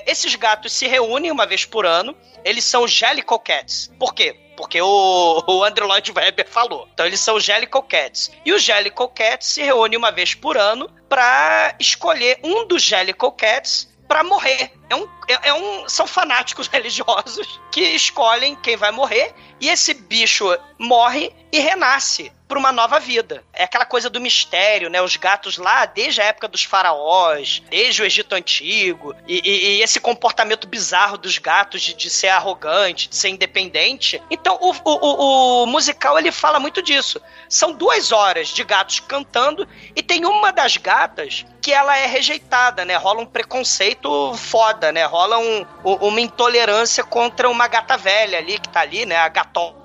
é, 0.00 0.10
esses 0.10 0.34
gatos 0.34 0.72
se 0.72 0.86
reúnem 0.88 1.30
uma 1.30 1.46
vez 1.46 1.64
por 1.64 1.86
ano. 1.86 2.14
Eles 2.44 2.64
são 2.64 2.86
Jellicle 2.86 3.38
Cats. 3.38 3.90
Por 3.98 4.12
quê? 4.12 4.36
Porque 4.60 4.80
o, 4.80 5.42
o 5.46 5.64
Andrew 5.64 5.86
Lloyd 5.86 6.12
Webber 6.14 6.46
falou. 6.46 6.86
Então, 6.92 7.06
eles 7.06 7.18
são 7.18 7.40
Jellicle 7.40 7.82
Cats. 7.88 8.30
E 8.44 8.52
os 8.52 8.62
Jellicle 8.62 9.08
Cats 9.14 9.46
se 9.46 9.62
reúnem 9.62 9.96
uma 9.96 10.12
vez 10.12 10.34
por 10.34 10.58
ano 10.58 10.88
pra 11.08 11.74
escolher 11.80 12.38
um 12.44 12.66
dos 12.66 12.82
Jellicle 12.82 13.32
Cats 13.32 13.90
pra 14.06 14.22
morrer. 14.22 14.72
É 14.90 14.96
um, 14.96 15.08
é, 15.28 15.48
é 15.48 15.54
um, 15.54 15.88
são 15.88 16.06
fanáticos 16.06 16.66
religiosos 16.68 17.60
que 17.72 17.80
escolhem 17.80 18.54
quem 18.56 18.76
vai 18.76 18.90
morrer 18.90 19.32
e 19.60 19.68
esse 19.68 19.94
bicho 19.94 20.46
morre 20.78 21.32
e 21.52 21.58
renasce 21.58 22.32
pra 22.46 22.58
uma 22.58 22.72
nova 22.72 22.98
vida. 22.98 23.44
É 23.52 23.62
aquela 23.62 23.84
coisa 23.84 24.10
do 24.10 24.20
mistério, 24.20 24.90
né? 24.90 25.00
Os 25.00 25.16
gatos 25.16 25.56
lá, 25.56 25.84
desde 25.86 26.20
a 26.20 26.24
época 26.24 26.48
dos 26.48 26.64
faraós, 26.64 27.62
desde 27.70 28.02
o 28.02 28.04
Egito 28.04 28.34
Antigo, 28.34 29.14
e, 29.26 29.38
e- 29.48 29.78
e 29.78 29.82
esse 29.82 30.00
comportamento 30.00 30.66
bizarro 30.66 31.16
dos 31.16 31.38
gatos 31.38 31.80
de, 31.80 31.94
de 31.94 32.10
ser 32.10 32.26
arrogante, 32.28 33.08
de 33.08 33.14
ser 33.14 33.28
independente. 33.28 34.20
Então, 34.28 34.58
o, 34.60 34.72
o- 34.84 35.62
o- 35.62 35.66
musical, 35.66 36.18
ele 36.18 36.32
fala 36.32 36.58
muito 36.58 36.82
disso. 36.82 37.20
São 37.48 37.72
duas 37.72 38.10
horas 38.10 38.48
de 38.48 38.64
gatos 38.64 38.98
cantando 38.98 39.66
e 39.94 40.02
tem 40.02 40.24
uma 40.24 40.50
das 40.52 40.76
gatas 40.76 41.46
que 41.62 41.72
ela 41.72 41.96
é 41.96 42.06
rejeitada, 42.06 42.84
né? 42.84 42.96
Rola 42.96 43.20
um 43.20 43.26
preconceito 43.26 44.34
foda, 44.34 44.90
né? 44.90 45.04
Rola 45.04 45.38
um- 45.38 45.64
uma 45.84 46.20
intolerância 46.20 47.04
contra 47.04 47.48
uma 47.48 47.68
gata 47.68 47.96
velha 47.96 48.38
ali, 48.38 48.58
que 48.58 48.68
tá 48.68 48.80
ali, 48.80 49.06
né? 49.06 49.16
A 49.18 49.28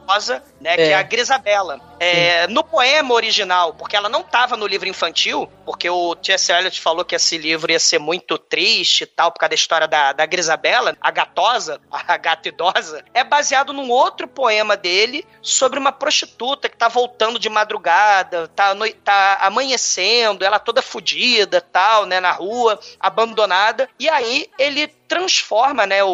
gatosa, 0.06 0.44
né? 0.62 0.76
Que 0.76 0.82
É. 0.82 0.90
é 0.90 0.94
a 0.96 1.04
Grisabella. 1.04 1.80
É, 2.00 2.48
no 2.48 2.64
poema 2.64 3.14
original, 3.14 3.74
porque 3.74 3.96
ela 3.96 4.10
não 4.10 4.22
tava 4.22 4.58
no 4.58 4.68
livro 4.68 4.88
infantil, 4.88 5.50
porque 5.66 5.90
o 5.90 6.16
T.S. 6.16 6.52
Eliot 6.52 6.80
falou 6.80 7.06
que 7.06 7.16
esse 7.16 7.38
livro 7.38 7.72
ia 7.72 7.80
ser 7.80 8.00
muito 8.00 8.38
triste 8.38 9.02
e 9.02 9.06
tal, 9.06 9.32
por 9.32 9.40
causa 9.40 9.50
da 9.50 9.56
história 9.56 9.88
da, 9.88 10.14
da 10.14 10.26
Grisabella, 10.26 10.96
a 11.00 11.12
gatosa, 11.12 11.80
a 11.90 12.18
gata 12.18 12.50
idosa, 12.50 13.04
é 13.14 13.24
baseado 13.24 13.72
num 13.74 13.90
outro 13.90 14.28
poema 14.28 14.76
dele 14.76 15.26
sobre 15.42 15.80
uma 15.80 15.92
prostituta 15.92 16.68
que 16.68 16.78
tá 16.78 16.88
voltando 16.88 17.40
de 17.40 17.50
madrugada, 17.50 18.48
tá, 18.50 18.74
noi- 18.74 18.94
tá 18.94 19.38
amanhecendo, 19.42 20.44
ela 20.44 20.60
toda 20.60 20.82
fodida, 20.82 21.62
tal, 21.62 22.06
né, 22.06 22.20
na 22.20 22.32
rua, 22.32 22.80
abandonada, 23.00 23.90
e 24.00 24.10
aí 24.10 24.50
ele 24.60 24.88
transforma, 25.08 25.86
né, 25.86 26.04
o, 26.04 26.10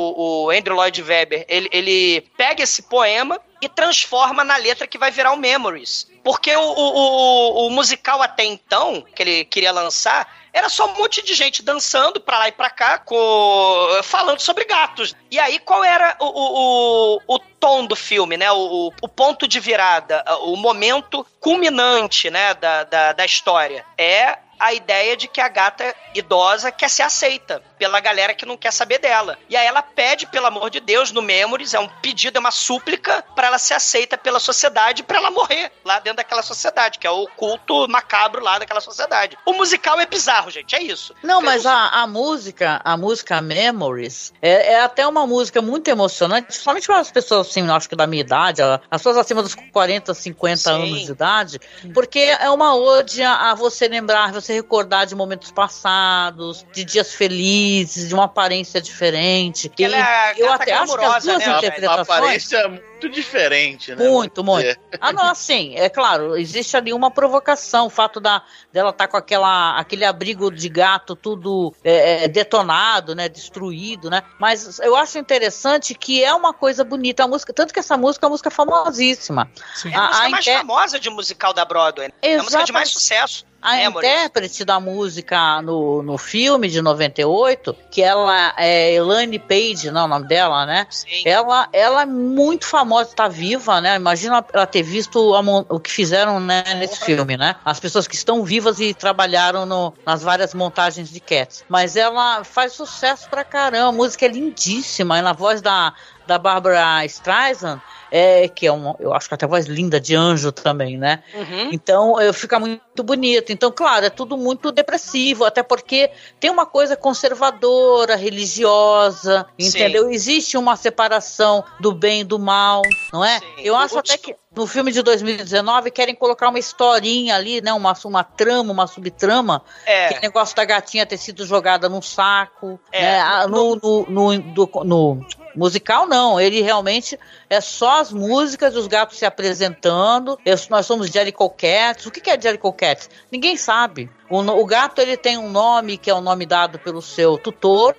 o 0.46 0.50
Andrew 0.52 0.76
Lloyd 0.76 1.02
Webber, 1.02 1.46
ele, 1.48 1.70
ele 1.72 2.22
pega 2.38 2.64
esse 2.64 2.84
poema 2.84 3.40
e 3.62 3.70
transforma 3.70 4.44
na 4.44 4.58
letra 4.58 4.88
que 4.88 4.98
vai 4.98 5.12
virar 5.12 5.32
o 5.32 5.38
Memories. 5.72 6.08
Porque 6.24 6.56
o, 6.56 6.62
o, 6.62 7.68
o, 7.68 7.70
musical 7.72 8.22
até 8.22 8.44
então, 8.44 9.04
que 9.16 9.24
ele 9.24 9.46
queria 9.46 9.72
lançar, 9.72 10.32
era 10.54 10.70
só 10.70 10.86
um 10.86 10.98
monte 10.98 11.24
de 11.24 11.34
gente 11.34 11.64
dançando 11.64 12.20
pra 12.20 12.38
lá 12.38 12.48
e 12.48 12.52
pra 12.52 12.70
cá, 12.70 13.00
com... 13.00 14.00
falando 14.04 14.40
sobre 14.40 14.66
gatos. 14.66 15.16
E 15.32 15.40
aí, 15.40 15.58
qual 15.60 15.84
era 15.84 16.16
o, 16.20 16.26
o, 16.26 17.16
o, 17.16 17.36
o 17.36 17.40
tom 17.40 17.86
do 17.86 17.96
filme, 17.96 18.38
né? 18.38 18.52
O, 18.52 18.92
o 19.02 19.08
ponto 19.08 19.48
de 19.48 19.60
virada, 19.60 20.24
o 20.42 20.56
momento 20.56 21.26
culminante, 21.40 22.30
né, 22.30 22.54
da, 22.54 22.84
da, 22.84 23.14
da 23.14 23.26
história. 23.26 23.84
É 23.98 24.38
a 24.62 24.74
ideia 24.74 25.18
de 25.18 25.28
que 25.28 25.42
a 25.42 25.48
gata 25.48 25.94
idosa 26.14 26.72
quer 26.72 26.90
ser 26.90 27.02
aceita 27.02 27.62
pela 27.80 28.00
galera 28.00 28.34
que 28.34 28.46
não 28.46 28.56
quer 28.56 28.72
saber 28.72 29.00
dela. 29.00 29.40
E 29.50 29.58
aí 29.58 29.66
ela 29.66 29.82
pede, 29.82 30.28
pelo 30.28 30.46
amor 30.46 30.70
de 30.70 30.80
Deus, 30.80 31.12
no 31.12 31.22
Memories, 31.22 31.74
é 31.74 31.80
um 31.80 31.88
pedido, 31.88 32.38
é 32.38 32.40
uma 32.40 32.52
súplica 32.52 33.24
para 33.36 33.48
ela 33.48 33.58
ser 33.58 33.74
aceita 33.74 34.18
pela 34.18 34.40
sociedade, 34.40 35.02
para 35.02 35.18
ela 35.18 35.32
morrer 35.32 35.72
lá 35.84 36.00
dentro 36.00 36.18
daquela 36.18 36.44
sociedade, 36.44 37.00
que 37.00 37.08
é 37.08 37.10
o 37.10 37.28
culto 37.36 37.88
macabro 37.90 38.44
lá 38.44 38.60
daquela 38.60 38.82
sociedade. 38.82 39.36
O 39.48 39.54
musical 39.54 40.00
é 40.00 40.06
bizarro, 40.06 40.52
gente, 40.52 40.76
é 40.76 40.84
isso. 40.84 41.16
Não, 41.24 41.42
mas 41.42 41.66
a, 41.66 41.88
a 41.88 42.06
música, 42.06 42.80
a 42.84 42.96
música 42.96 43.42
Memories, 43.42 44.32
é, 44.40 44.74
é 44.74 44.82
até 44.82 45.08
uma 45.08 45.26
música 45.26 45.60
muito 45.60 45.88
emocionante, 45.88 46.48
principalmente 46.48 46.86
para 46.86 47.00
as 47.00 47.10
pessoas, 47.10 47.50
assim, 47.50 47.68
acho 47.68 47.90
que 47.90 47.96
da 47.96 48.06
minha 48.06 48.22
idade, 48.22 48.62
as 48.62 49.02
pessoas 49.02 49.18
acima 49.18 49.42
dos 49.42 49.56
40, 49.56 50.14
50 50.14 50.58
Sim. 50.58 50.70
anos 50.70 51.06
de 51.06 51.12
idade, 51.12 51.60
porque 51.96 52.20
é 52.20 52.50
uma 52.52 52.76
ode 52.76 53.24
a 53.24 53.56
você 53.56 53.88
lembrar, 53.88 54.32
você 54.32 54.51
recordar 54.54 55.06
de 55.06 55.16
momentos 55.16 55.52
passados, 55.52 56.66
de 56.74 56.84
dias 56.84 57.14
felizes, 57.14 58.10
de 58.10 58.14
uma 58.14 58.26
aparência 58.26 58.82
diferente. 58.82 59.72
Ela 59.80 59.98
é 59.98 60.34
eu 60.38 60.52
até 60.52 60.74
acho 60.74 60.98
que 60.98 61.04
as 61.04 61.24
duas 61.24 61.46
né? 61.46 61.58
interpretações. 61.58 62.10
Aparência 62.10 62.84
muito 63.02 63.10
diferente, 63.10 63.96
né? 63.96 64.08
Muito, 64.08 64.44
muito. 64.44 64.80
Ah, 65.00 65.12
não, 65.12 65.24
assim, 65.30 65.76
é 65.76 65.90
claro, 65.90 66.38
existe 66.38 66.78
ali 66.78 66.94
uma 66.94 67.10
provocação, 67.10 67.88
o 67.88 67.90
fato 67.90 68.20
da, 68.20 68.44
dela 68.72 68.92
estar 68.92 69.06
tá 69.06 69.12
com 69.12 69.18
aquela, 69.18 69.80
aquele 69.80 70.06
abrigo 70.06 70.52
de 70.52 70.70
gato 70.70 71.16
tudo 71.16 71.74
é, 71.84 72.26
é, 72.26 72.28
detonado, 72.28 73.16
né? 73.16 73.28
Destruído, 73.28 74.10
né? 74.10 74.22
Mas 74.38 74.80
eu 74.80 74.96
acho 74.96 75.18
interessante 75.18 75.96
que 75.96 76.24
é 76.24 76.34
uma 76.34 76.54
coisa 76.54 76.84
bonita 76.84 77.24
a 77.24 77.28
música, 77.28 77.52
tanto 77.52 77.74
que 77.74 77.80
essa 77.80 77.98
música 77.98 78.26
é 78.26 78.28
uma 78.28 78.32
música 78.32 78.52
famosíssima. 78.52 79.50
Sim. 79.74 79.92
É 79.92 79.96
a, 79.96 80.02
a 80.02 80.08
música 80.08 80.26
a 80.26 80.30
mais 80.30 80.48
inter... 80.48 80.58
famosa 80.60 81.00
de 81.00 81.10
musical 81.10 81.54
da 81.54 81.66
Broadway. 81.66 82.10
Né? 82.10 82.14
É 82.22 82.36
a 82.36 82.44
música 82.44 82.64
de 82.64 82.72
mais 82.72 82.90
sucesso. 82.90 83.46
A 83.62 83.84
intérprete 83.84 84.66
da 84.66 84.80
música 84.80 85.62
no, 85.62 86.02
no 86.02 86.18
filme 86.18 86.68
de 86.68 86.82
98, 86.82 87.76
que 87.92 88.02
ela 88.02 88.54
é 88.58 88.92
Elaine 88.94 89.38
Page, 89.38 89.92
não 89.92 90.02
é 90.02 90.04
o 90.06 90.08
nome 90.08 90.28
dela, 90.28 90.66
né? 90.66 90.88
Sim. 90.90 91.22
Ela, 91.26 91.70
ela 91.72 92.02
é 92.02 92.06
muito 92.06 92.66
famosa, 92.66 92.91
tá 93.16 93.28
viva, 93.28 93.80
né? 93.82 93.96
Imagina 93.96 94.44
ela 94.54 94.66
ter 94.66 94.84
visto 94.84 95.34
a, 95.36 95.42
o 95.70 95.80
que 95.80 95.92
fizeram 95.92 96.40
né, 96.40 96.64
nesse 96.76 97.00
filme, 97.00 97.38
né? 97.38 97.56
As 97.64 97.80
pessoas 97.80 98.08
que 98.08 98.16
estão 98.16 98.44
vivas 98.44 98.80
e 98.80 98.94
trabalharam 98.94 99.66
no, 99.66 99.94
nas 100.06 100.22
várias 100.22 100.54
montagens 100.54 101.10
de 101.10 101.20
Cats. 101.20 101.64
Mas 101.68 101.96
ela 101.96 102.44
faz 102.44 102.74
sucesso 102.74 103.30
pra 103.30 103.44
caramba, 103.44 103.90
a 103.90 103.92
música 103.92 104.26
é 104.26 104.30
lindíssima, 104.30 105.20
e 105.20 105.22
na 105.22 105.34
voz 105.34 105.62
da, 105.62 105.94
da 106.28 106.38
Barbara 106.38 107.06
Streisand, 107.06 107.82
é, 108.12 108.48
que 108.50 108.68
é 108.68 108.74
um, 108.74 108.94
eu 109.00 109.14
acho 109.14 109.30
que 109.30 109.34
até 109.34 109.48
voz 109.48 109.66
linda 109.66 110.00
de 110.00 110.14
anjo 110.14 110.52
também, 110.52 110.98
né? 110.98 111.24
Uhum. 111.34 111.70
Então 111.72 112.22
eu, 112.22 112.34
fica 112.34 112.60
muito 112.60 113.04
bonito. 113.04 113.52
Então, 113.52 113.72
claro, 113.72 114.06
é 114.06 114.10
tudo 114.10 114.38
muito 114.38 114.72
depressivo, 114.72 115.46
até 115.46 115.64
porque 115.64 116.12
tem 116.40 116.52
uma 116.52 116.66
coisa 116.66 116.98
conservadora, 116.98 118.18
religiosa, 118.18 119.46
entendeu? 119.58 120.06
Sim. 120.06 120.14
Existe 120.14 120.58
uma 120.58 120.76
separação 120.76 121.64
do 121.80 121.94
bem 121.94 122.22
e 122.22 122.24
do 122.26 122.38
mal, 122.38 122.82
não 123.14 123.24
é? 123.24 123.40
Sim. 123.40 123.46
Eu 123.60 123.78
acho 123.78 123.98
até 123.98 124.18
que 124.18 124.36
no 124.54 124.68
filme 124.68 124.92
de 124.92 125.02
2019 125.02 125.92
querem 125.92 126.14
colocar 126.14 126.50
uma 126.50 126.60
historinha 126.60 127.36
ali, 127.36 127.62
né? 127.62 127.72
Uma, 127.72 127.94
uma 128.04 128.24
trama, 128.24 128.74
uma 128.74 128.88
subtrama. 128.88 129.64
É. 129.86 130.10
Que 130.10 130.14
é 130.16 130.18
o 130.18 130.22
negócio 130.22 130.56
da 130.56 130.66
gatinha 130.66 131.06
ter 131.06 131.18
sido 131.18 131.46
jogada 131.46 131.88
num 131.88 132.02
saco. 132.02 132.78
É. 132.92 133.02
Né? 133.02 133.20
Ah, 133.22 133.48
no, 133.48 133.76
no, 133.78 134.06
no, 134.10 134.34
no, 134.34 134.84
no 134.84 135.26
Musical 135.56 136.08
não, 136.08 136.40
ele 136.40 136.62
realmente 136.62 137.20
é 137.50 137.60
só 137.60 138.00
as 138.00 138.12
músicas, 138.12 138.76
os 138.76 138.88
gatos 138.88 139.18
se 139.18 139.26
apresentando. 139.26 140.38
Eu, 140.46 140.56
nós 140.70 140.86
somos 140.86 141.08
Jericho 141.08 141.50
Cats. 141.50 142.06
O 142.06 142.12
que, 142.12 142.30
é 142.30 142.40
Jericho 142.40 142.72
Cats? 142.74 143.10
Ninguém 143.32 143.58
sabe. 143.58 144.10
O, 144.30 144.40
o, 144.40 144.66
gato 144.66 145.00
ele 145.00 145.18
tem 145.18 145.38
um 145.38 145.50
nome 145.50 145.98
que 145.98 146.10
é 146.10 146.14
o 146.14 146.22
nome 146.22 146.46
dado 146.46 146.80
pelo 146.80 147.02
seu 147.02 147.38
tutor, 147.38 147.96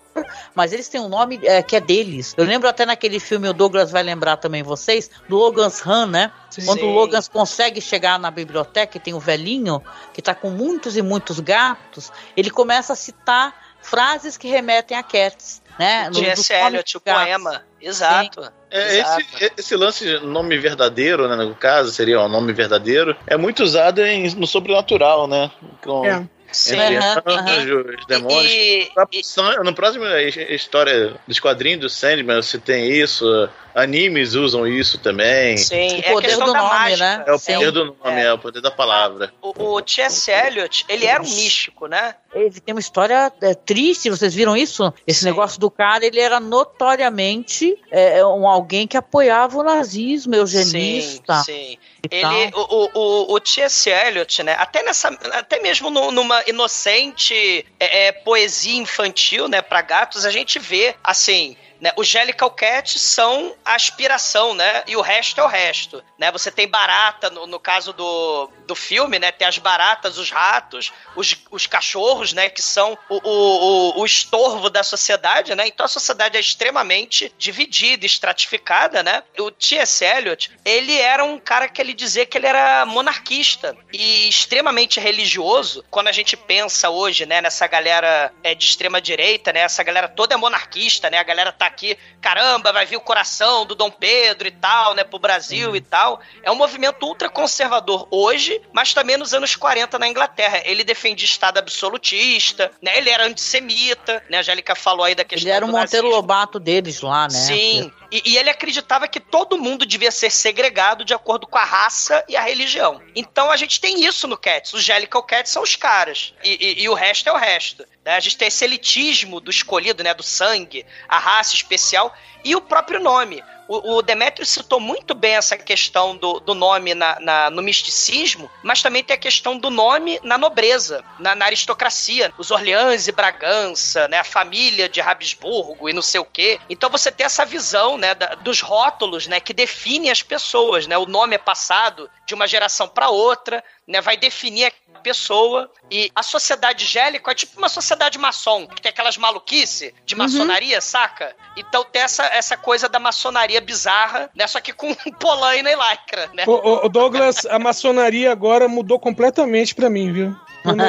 mas 0.54 0.72
eles 0.72 0.88
têm 0.88 1.00
um 1.00 1.08
nome 1.08 1.38
é, 1.44 1.62
que 1.62 1.76
é 1.76 1.80
deles. 1.80 2.34
Eu 2.36 2.44
lembro 2.44 2.68
até 2.68 2.86
naquele 2.86 3.20
filme, 3.20 3.48
o 3.48 3.52
Douglas 3.52 3.90
vai 3.90 4.02
lembrar 4.02 4.38
também 4.38 4.62
vocês, 4.62 5.10
do 5.28 5.36
Logan's 5.36 5.80
Run, 5.80 6.06
né? 6.06 6.32
Sim. 6.50 6.64
Quando 6.64 6.84
o 6.84 6.90
Logan 6.90 7.20
consegue 7.30 7.80
chegar 7.80 8.18
na 8.18 8.30
biblioteca 8.30 8.96
e 8.96 9.00
tem 9.00 9.12
o 9.12 9.18
um 9.18 9.20
velhinho 9.20 9.82
que 10.12 10.22
tá 10.22 10.34
com 10.34 10.50
muitos 10.50 10.96
e 10.96 11.02
muitos 11.02 11.40
gatos, 11.40 12.10
ele 12.36 12.50
começa 12.50 12.94
a 12.94 12.96
citar 12.96 13.54
frases 13.82 14.36
que 14.36 14.48
remetem 14.48 14.96
a 14.96 15.02
Cats 15.02 15.61
né? 15.78 16.10
T.S. 16.10 16.52
Eliot, 16.52 16.96
o 16.96 17.00
poema. 17.00 17.62
Exato. 17.80 18.52
É, 18.70 18.98
esse, 18.98 19.52
esse, 19.58 19.76
lance 19.76 20.18
nome 20.20 20.56
verdadeiro, 20.56 21.28
né, 21.28 21.36
no 21.36 21.54
caso, 21.54 21.90
seria 21.90 22.20
o 22.20 22.24
um 22.24 22.28
nome 22.28 22.52
verdadeiro, 22.52 23.14
é 23.26 23.36
muito 23.36 23.62
usado 23.62 24.00
em, 24.00 24.34
no 24.34 24.46
sobrenatural, 24.46 25.26
né? 25.26 25.50
Com, 25.82 26.06
é. 26.06 26.26
Sim. 26.52 26.78
Entre 26.78 26.98
uhum, 26.98 27.04
uhum. 27.26 27.94
os 27.98 28.06
demônios. 28.06 28.52
E, 28.52 28.90
e, 29.12 29.64
no 29.64 29.74
próximo 29.74 30.04
história 30.06 31.14
dos 31.26 31.40
quadrinhos 31.40 31.80
do 31.80 31.88
Sandman, 31.88 32.42
você 32.42 32.58
tem 32.58 32.90
isso. 32.92 33.48
Animes 33.74 34.34
usam 34.34 34.66
isso 34.66 34.98
também. 34.98 35.56
Sim, 35.56 35.98
o 35.98 36.02
poder 36.12 36.30
é 36.30 36.34
do 36.34 36.46
nome, 36.46 36.58
mágica. 36.58 37.04
né? 37.04 37.24
É 37.26 37.32
o 37.32 37.38
poder 37.38 37.66
Sim. 37.66 37.72
do 37.72 37.84
nome, 37.84 38.20
é. 38.20 38.24
é. 38.24 38.32
o 38.32 38.38
poder 38.38 38.60
da 38.60 38.70
palavra. 38.70 39.32
O, 39.40 39.74
o 39.74 39.82
T.S. 39.82 40.30
Eliot, 40.30 40.84
ele 40.88 41.06
era 41.06 41.22
um 41.22 41.26
místico, 41.26 41.86
né? 41.86 42.14
Ele 42.34 42.60
tem 42.60 42.74
uma 42.74 42.80
história 42.80 43.32
é, 43.40 43.54
triste, 43.54 44.10
vocês 44.10 44.34
viram 44.34 44.56
isso? 44.56 44.92
Esse 45.06 45.20
Sim. 45.20 45.26
negócio 45.26 45.60
do 45.60 45.70
cara, 45.70 46.04
ele 46.04 46.20
era 46.20 46.40
notoriamente 46.40 47.76
é, 47.90 48.24
um, 48.24 48.46
alguém 48.46 48.86
que 48.86 48.96
apoiava 48.96 49.58
o 49.58 49.62
nazismo, 49.62 50.34
eugenista. 50.34 51.42
Sim, 51.42 51.52
sim. 51.52 51.78
Ele, 52.10 52.50
o, 52.54 52.90
o, 52.94 53.34
o 53.34 53.40
T.S. 53.40 53.88
Eliot, 53.88 54.42
né? 54.42 54.56
Até, 54.58 54.82
nessa, 54.82 55.08
até 55.08 55.60
mesmo 55.60 55.90
no, 55.90 56.10
numa 56.10 56.42
inocente 56.46 57.64
é, 57.78 58.06
é, 58.06 58.12
poesia 58.12 58.76
infantil, 58.76 59.48
né, 59.48 59.62
para 59.62 59.82
gatos, 59.82 60.24
a 60.24 60.30
gente 60.30 60.58
vê, 60.58 60.94
assim, 61.02 61.56
né? 61.82 61.90
Os 61.96 62.06
Jellicle 62.06 62.48
Cats 62.50 63.00
são 63.00 63.56
a 63.64 63.74
aspiração, 63.74 64.54
né? 64.54 64.84
E 64.86 64.96
o 64.96 65.00
resto 65.00 65.40
é 65.40 65.44
o 65.44 65.48
resto, 65.48 66.00
né? 66.16 66.30
Você 66.30 66.48
tem 66.48 66.68
barata, 66.68 67.28
no, 67.28 67.44
no 67.44 67.58
caso 67.58 67.92
do, 67.92 68.48
do 68.68 68.74
filme, 68.76 69.18
né? 69.18 69.32
Tem 69.32 69.48
as 69.48 69.58
baratas, 69.58 70.16
os 70.16 70.30
ratos, 70.30 70.92
os, 71.16 71.36
os 71.50 71.66
cachorros, 71.66 72.32
né? 72.32 72.48
Que 72.48 72.62
são 72.62 72.96
o, 73.08 73.16
o, 73.16 74.00
o, 74.00 74.06
estorvo 74.06 74.70
da 74.70 74.84
sociedade, 74.84 75.56
né? 75.56 75.66
Então 75.66 75.84
a 75.84 75.88
sociedade 75.88 76.36
é 76.36 76.40
extremamente 76.40 77.34
dividida, 77.36 78.06
estratificada, 78.06 79.02
né? 79.02 79.24
O 79.40 79.50
T.S. 79.50 80.04
Eliot, 80.04 80.52
ele 80.64 80.96
era 80.96 81.24
um 81.24 81.36
cara 81.36 81.68
que 81.68 81.80
ele 81.80 81.94
dizia 81.94 82.24
que 82.24 82.38
ele 82.38 82.46
era 82.46 82.86
monarquista 82.86 83.76
e 83.92 84.28
extremamente 84.28 85.00
religioso. 85.00 85.84
Quando 85.90 86.06
a 86.06 86.12
gente 86.12 86.36
pensa 86.36 86.90
hoje, 86.90 87.26
né? 87.26 87.40
Nessa 87.40 87.66
galera 87.66 88.32
é, 88.44 88.54
de 88.54 88.66
extrema 88.66 89.00
direita, 89.00 89.52
né? 89.52 89.62
Essa 89.62 89.82
galera 89.82 90.06
toda 90.06 90.34
é 90.34 90.36
monarquista, 90.36 91.10
né? 91.10 91.18
A 91.18 91.24
galera 91.24 91.50
tá 91.50 91.71
aqui, 91.72 91.98
caramba, 92.20 92.72
vai 92.72 92.86
vir 92.86 92.96
o 92.96 93.00
coração 93.00 93.66
do 93.66 93.74
Dom 93.74 93.90
Pedro 93.90 94.46
e 94.46 94.50
tal, 94.50 94.94
né, 94.94 95.02
pro 95.02 95.18
Brasil 95.18 95.74
e 95.74 95.80
tal. 95.80 96.20
É 96.42 96.50
um 96.50 96.54
movimento 96.54 97.04
ultra 97.04 97.28
conservador 97.28 98.06
hoje, 98.10 98.60
mas 98.72 98.94
também 98.94 99.16
nos 99.16 99.34
anos 99.34 99.56
40 99.56 99.98
na 99.98 100.08
Inglaterra. 100.08 100.62
Ele 100.64 100.84
defendia 100.84 101.24
Estado 101.24 101.58
absolutista, 101.58 102.70
né, 102.80 102.96
ele 102.96 103.10
era 103.10 103.26
antissemita, 103.26 104.22
né, 104.28 104.38
a 104.38 104.40
Angélica 104.40 104.74
falou 104.74 105.04
aí 105.04 105.14
da 105.14 105.24
questão 105.24 105.48
Ele 105.48 105.56
era 105.56 105.64
o 105.64 105.68
Monteiro 105.68 106.08
Lobato 106.08 106.60
deles 106.60 107.00
lá, 107.00 107.22
né? 107.24 107.30
Sim, 107.30 107.92
e, 108.12 108.32
e, 108.32 108.36
ele 108.36 108.50
acreditava 108.50 109.08
que 109.08 109.18
todo 109.18 109.56
mundo 109.56 109.86
devia 109.86 110.10
ser 110.10 110.30
segregado 110.30 111.02
de 111.02 111.14
acordo 111.14 111.46
com 111.46 111.56
a 111.56 111.64
raça 111.64 112.22
e 112.28 112.36
a 112.36 112.42
religião. 112.42 113.00
Então 113.16 113.50
a 113.50 113.56
gente 113.56 113.80
tem 113.80 114.04
isso 114.04 114.28
no 114.28 114.36
Cats. 114.36 114.74
Os 114.74 114.84
Jellicle 114.84 115.22
Cats 115.22 115.50
são 115.50 115.62
os 115.62 115.76
caras. 115.76 116.34
E, 116.44 116.50
e, 116.60 116.82
e 116.82 116.88
o 116.90 116.94
resto 116.94 117.30
é 117.30 117.32
o 117.32 117.36
resto. 117.36 117.86
Né? 118.04 118.14
A 118.14 118.20
gente 118.20 118.36
tem 118.36 118.48
esse 118.48 118.62
elitismo 118.62 119.40
do 119.40 119.50
escolhido, 119.50 120.04
né? 120.04 120.12
Do 120.12 120.22
sangue, 120.22 120.84
a 121.08 121.18
raça 121.18 121.54
especial 121.54 122.14
e 122.44 122.54
o 122.54 122.60
próprio 122.60 123.00
nome. 123.00 123.42
O, 123.68 123.96
o 123.96 124.02
Demétrio 124.02 124.44
citou 124.46 124.80
muito 124.80 125.14
bem 125.14 125.36
essa 125.36 125.56
questão 125.56 126.16
do, 126.16 126.40
do 126.40 126.54
nome 126.54 126.94
na, 126.94 127.18
na, 127.20 127.50
no 127.50 127.62
misticismo, 127.62 128.50
mas 128.62 128.82
também 128.82 129.02
tem 129.02 129.14
a 129.14 129.18
questão 129.18 129.56
do 129.56 129.70
nome 129.70 130.20
na 130.22 130.36
nobreza, 130.36 131.04
na, 131.18 131.34
na 131.34 131.46
aristocracia. 131.46 132.32
Os 132.38 132.50
Orleans 132.50 133.08
e 133.08 133.12
Bragança, 133.12 134.08
né, 134.08 134.18
a 134.18 134.24
família 134.24 134.88
de 134.88 135.00
Habsburgo 135.00 135.88
e 135.88 135.92
não 135.92 136.02
sei 136.02 136.20
o 136.20 136.24
quê. 136.24 136.60
Então 136.68 136.90
você 136.90 137.10
tem 137.10 137.24
essa 137.24 137.44
visão 137.44 137.96
né, 137.96 138.14
da, 138.14 138.34
dos 138.34 138.60
rótulos 138.60 139.26
né, 139.26 139.40
que 139.40 139.52
definem 139.52 140.10
as 140.10 140.22
pessoas. 140.22 140.86
Né? 140.86 140.96
O 140.98 141.06
nome 141.06 141.34
é 141.34 141.38
passado 141.38 142.10
de 142.26 142.34
uma 142.34 142.46
geração 142.46 142.88
para 142.88 143.10
outra, 143.10 143.62
né, 143.86 144.00
vai 144.00 144.16
definir 144.16 144.72
a 144.94 144.98
pessoa. 145.00 145.70
E 145.90 146.10
a 146.14 146.22
sociedade 146.22 146.86
gélico 146.86 147.30
é 147.30 147.34
tipo 147.34 147.58
uma 147.58 147.68
sociedade 147.68 148.18
maçom, 148.18 148.66
que 148.66 148.80
tem 148.80 148.90
aquelas 148.90 149.16
maluquice 149.16 149.94
de 150.04 150.14
uhum. 150.14 150.18
maçonaria, 150.18 150.76
uhum. 150.76 150.82
saca? 150.82 151.36
Então 151.56 151.84
tem 151.84 152.02
essa, 152.02 152.24
essa 152.26 152.56
coisa 152.56 152.88
da 152.88 152.98
maçonaria 152.98 153.51
bizarra, 153.60 154.30
né? 154.34 154.46
Só 154.46 154.60
que 154.60 154.72
com 154.72 154.94
polaina 155.18 155.70
e 155.70 155.76
lycra, 155.76 156.30
né? 156.34 156.44
O, 156.46 156.86
o 156.86 156.88
Douglas, 156.88 157.46
a 157.46 157.58
maçonaria 157.58 158.30
agora 158.32 158.68
mudou 158.68 158.98
completamente 158.98 159.74
pra 159.74 159.90
mim, 159.90 160.12
viu? 160.12 160.36
Agora 160.64 160.88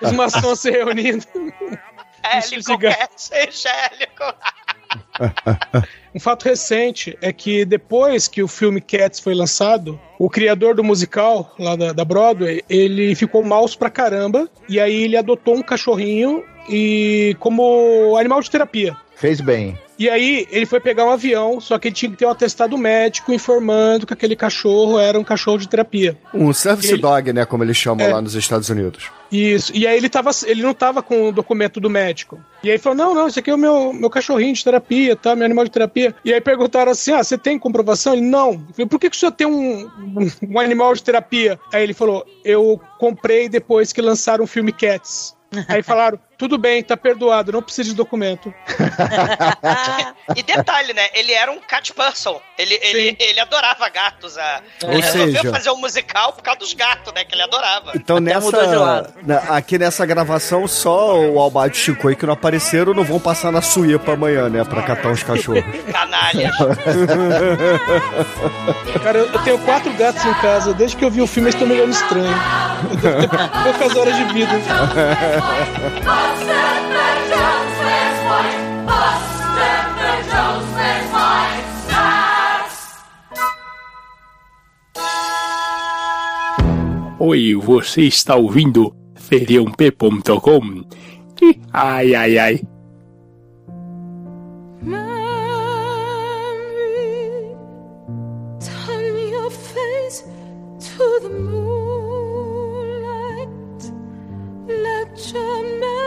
os 0.00 0.12
maçons 0.12 0.60
se 0.60 0.70
reunindo. 0.70 1.24
Hélico, 2.22 2.78
Cats, 2.78 3.30
Angélico. 3.32 4.34
Um 6.14 6.20
fato 6.20 6.46
recente 6.46 7.16
é 7.20 7.32
que 7.32 7.64
depois 7.64 8.26
que 8.26 8.42
o 8.42 8.48
filme 8.48 8.80
Cats 8.80 9.20
foi 9.20 9.34
lançado, 9.34 10.00
o 10.18 10.28
criador 10.28 10.74
do 10.74 10.82
musical 10.82 11.54
lá 11.58 11.76
da, 11.76 11.92
da 11.92 12.04
Broadway, 12.04 12.62
ele 12.68 13.14
ficou 13.14 13.44
mouse 13.44 13.76
pra 13.76 13.90
caramba 13.90 14.48
e 14.68 14.80
aí 14.80 15.04
ele 15.04 15.16
adotou 15.16 15.54
um 15.54 15.62
cachorrinho 15.62 16.42
e 16.68 17.36
como 17.38 18.16
animal 18.18 18.40
de 18.40 18.50
terapia. 18.50 18.96
Fez 19.18 19.40
bem. 19.40 19.76
E 19.98 20.08
aí 20.08 20.46
ele 20.52 20.64
foi 20.64 20.78
pegar 20.78 21.04
um 21.04 21.10
avião, 21.10 21.60
só 21.60 21.76
que 21.76 21.88
ele 21.88 21.94
tinha 21.94 22.08
que 22.08 22.16
ter 22.16 22.24
um 22.24 22.30
atestado 22.30 22.78
médico 22.78 23.32
informando 23.32 24.06
que 24.06 24.12
aquele 24.12 24.36
cachorro 24.36 24.96
era 24.96 25.18
um 25.18 25.24
cachorro 25.24 25.58
de 25.58 25.68
terapia. 25.68 26.16
Um 26.32 26.52
service 26.52 26.92
Ele- 26.92 27.02
dog, 27.02 27.32
né? 27.32 27.44
Como 27.44 27.64
eles 27.64 27.76
chamam 27.76 28.06
É. 28.06 28.12
lá 28.12 28.22
nos 28.22 28.36
Estados 28.36 28.68
Unidos. 28.68 29.10
Isso. 29.32 29.72
E 29.74 29.88
aí 29.88 29.96
ele, 29.96 30.08
tava, 30.08 30.30
ele 30.46 30.62
não 30.62 30.72
tava 30.72 31.02
com 31.02 31.28
o 31.28 31.32
documento 31.32 31.80
do 31.80 31.90
médico. 31.90 32.38
E 32.62 32.68
aí 32.68 32.74
ele 32.74 32.78
falou: 32.82 32.96
não, 32.96 33.12
não, 33.12 33.26
esse 33.26 33.40
aqui 33.40 33.50
é 33.50 33.54
o 33.54 33.58
meu, 33.58 33.92
meu 33.92 34.08
cachorrinho 34.08 34.54
de 34.54 34.62
terapia, 34.62 35.16
tá? 35.16 35.34
Meu 35.34 35.44
animal 35.46 35.64
de 35.64 35.72
terapia. 35.72 36.14
E 36.24 36.32
aí 36.32 36.40
perguntaram 36.40 36.92
assim: 36.92 37.10
ah, 37.12 37.24
você 37.24 37.36
tem 37.36 37.58
comprovação? 37.58 38.12
Ele, 38.12 38.22
não. 38.22 38.52
Eu 38.52 38.60
falei, 38.74 38.86
por 38.86 39.00
que, 39.00 39.10
que 39.10 39.16
o 39.16 39.18
senhor 39.18 39.32
tem 39.32 39.48
um, 39.48 39.90
um 40.48 40.60
animal 40.60 40.94
de 40.94 41.02
terapia? 41.02 41.58
Aí 41.72 41.82
ele 41.82 41.92
falou: 41.92 42.24
eu 42.44 42.80
comprei 43.00 43.48
depois 43.48 43.92
que 43.92 44.00
lançaram 44.00 44.44
o 44.44 44.46
filme 44.46 44.70
Cats. 44.72 45.36
Aí 45.66 45.82
falaram: 45.82 46.18
tudo 46.38 46.56
bem, 46.56 46.82
tá 46.82 46.96
perdoado, 46.96 47.52
não 47.52 47.60
precisa 47.60 47.90
de 47.90 47.94
documento. 47.96 48.54
E 50.36 50.42
detalhe, 50.42 50.92
né? 50.92 51.08
Ele 51.14 51.32
era 51.32 51.50
um 51.50 51.58
cat 51.58 51.90
person. 51.94 52.38
Ele, 52.58 52.78
ele, 52.82 53.16
ele 53.18 53.40
adorava 53.40 53.88
gatos. 53.88 54.36
A... 54.36 54.60
Ou 54.82 54.92
ele 54.92 55.00
resolveu 55.00 55.36
seja- 55.40 55.50
fazer 55.50 55.70
um 55.70 55.78
musical 55.78 56.34
por 56.34 56.42
causa 56.42 56.60
dos 56.60 56.74
gatos, 56.74 57.14
né? 57.14 57.24
Que 57.24 57.34
ele 57.34 57.40
adorava. 57.42 57.92
Então 57.94 58.20
nessa. 58.20 59.10
aqui 59.48 59.78
nessa 59.78 60.04
gravação, 60.04 60.68
só 60.68 61.18
o 61.18 61.40
Albato 61.40 61.70
e 61.70 61.74
Chico 61.78 62.08
aí 62.08 62.14
que 62.14 62.26
não 62.26 62.34
apareceram 62.34 62.92
não 62.92 63.04
vão 63.04 63.18
passar 63.18 63.50
na 63.50 63.62
Suípa 63.62 64.12
amanhã, 64.12 64.50
né? 64.50 64.62
Pra 64.64 64.82
catar 64.82 65.10
os 65.10 65.22
cachorros. 65.22 65.64
Canalhas. 65.90 66.54
Cara, 69.02 69.18
eu 69.18 69.28
eu 69.38 69.44
tenho 69.44 69.58
quatro 69.60 69.92
gatos 69.94 70.24
em 70.24 70.34
casa. 70.34 70.74
Desde 70.74 70.96
que 70.96 71.04
eu 71.04 71.10
vi 71.10 71.22
o 71.22 71.26
filme, 71.26 71.46
eles 71.48 71.54
estão 71.54 71.66
me 71.68 71.74
olhando 71.74 71.92
estranho. 71.92 72.34
Eu 72.90 72.96
devo 72.96 73.18
ter 73.18 73.28
poucas 73.62 73.96
horas 73.96 74.16
de 74.16 74.24
vida. 74.34 74.52
Oi, 87.20 87.54
você 87.56 88.02
está 88.02 88.36
ouvindo 88.36 88.94
feriump.com? 89.14 90.84
Ai, 91.72 92.14
ai, 92.14 92.38
ai. 92.38 92.60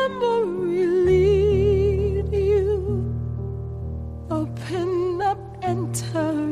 Memory 0.10 0.86
lead 1.08 2.34
you. 2.34 3.14
Open 4.30 5.22
up 5.22 5.58
and 5.62 5.94
turn. 5.94 6.52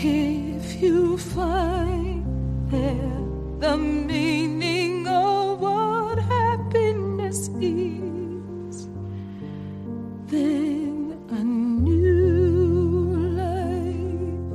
If 0.00 0.80
you 0.80 1.18
find 1.18 2.24
there 2.70 3.18
the 3.58 3.76
meaning 3.76 5.08
of 5.08 5.60
what 5.60 6.18
happiness 6.20 7.48
is, 7.60 8.88
then 10.28 11.18
a 11.30 11.42
new 11.42 13.16
life. 13.34 14.52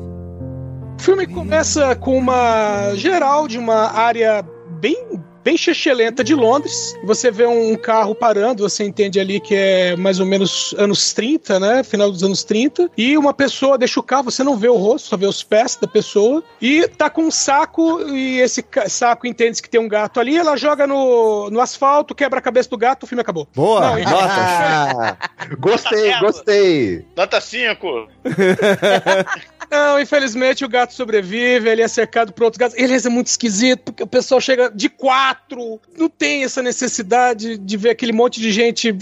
O 0.98 1.02
filme 1.02 1.28
começa 1.28 1.94
com 1.98 2.18
uma 2.18 2.96
geral 2.96 3.48
de 3.50 3.58
uma 3.58 3.92
área 3.92 4.46
bem 4.84 5.24
bem 5.44 5.58
chechelenta 5.58 6.24
de 6.24 6.34
Londres. 6.34 6.98
Você 7.04 7.30
vê 7.30 7.46
um 7.46 7.76
carro 7.76 8.16
parando, 8.16 8.68
você 8.68 8.84
entende 8.84 9.20
ali 9.20 9.40
que 9.40 9.54
é 9.54 9.96
mais 9.96 10.20
ou 10.20 10.26
menos 10.26 10.74
anos 10.78 11.14
30, 11.14 11.60
né? 11.60 11.84
Final 11.84 12.10
dos 12.10 12.24
anos 12.24 12.44
30. 12.44 12.90
E 12.98 13.18
uma 13.18 13.34
pessoa 13.34 13.78
deixa 13.78 14.00
o 14.00 14.04
carro, 14.04 14.24
você 14.24 14.44
não 14.44 14.56
vê 14.56 14.70
o 14.70 14.78
rosto, 14.78 15.10
só 15.10 15.18
vê 15.18 15.26
os 15.26 15.44
pés 15.44 15.76
da 15.76 15.88
pessoa. 15.88 16.42
E 16.62 16.88
tá 16.88 17.10
com 17.10 17.24
um 17.24 17.32
saco, 17.32 18.02
e 18.10 18.40
esse 18.40 18.64
saco 18.88 19.28
entende 19.28 19.62
que 19.62 19.70
tem 19.70 19.82
um 19.82 19.88
gato 19.88 20.20
ali. 20.20 20.38
Ela 20.38 20.56
joga 20.56 20.88
no, 20.88 21.50
no 21.50 21.60
asfalto, 21.60 22.16
quebra 22.16 22.40
a 22.40 22.42
cabeça 22.42 22.70
do 22.70 22.78
gato, 22.78 23.04
o 23.04 23.08
filme 23.08 23.22
acabou. 23.22 23.48
Boa, 23.54 23.82
Não, 23.82 24.00
notas. 24.00 24.34
Ah, 24.64 25.18
gostei, 25.60 26.18
gostei. 26.20 27.06
Nota 27.18 27.42
5. 27.42 28.08
Não, 29.74 30.00
infelizmente 30.00 30.64
o 30.64 30.70
gato 30.70 30.94
sobrevive, 30.94 31.68
ele 31.68 31.82
é 31.82 31.88
cercado 31.88 32.32
por 32.32 32.44
outros 32.44 32.60
gatos. 32.60 32.78
Ele 32.78 32.94
é 32.96 33.10
muito 33.10 33.26
esquisito, 33.26 33.86
porque 33.86 34.04
o 34.04 34.08
pessoal 34.08 34.40
chega 34.40 34.70
de 34.70 34.88
quatro. 34.88 35.82
Não 35.98 36.08
tem 36.08 36.44
essa 36.44 36.62
necessidade 36.62 37.58
de 37.58 37.76
ver 37.76 37.90
aquele 37.90 38.12
monte 38.12 38.40
de 38.40 38.52
gente. 38.52 38.96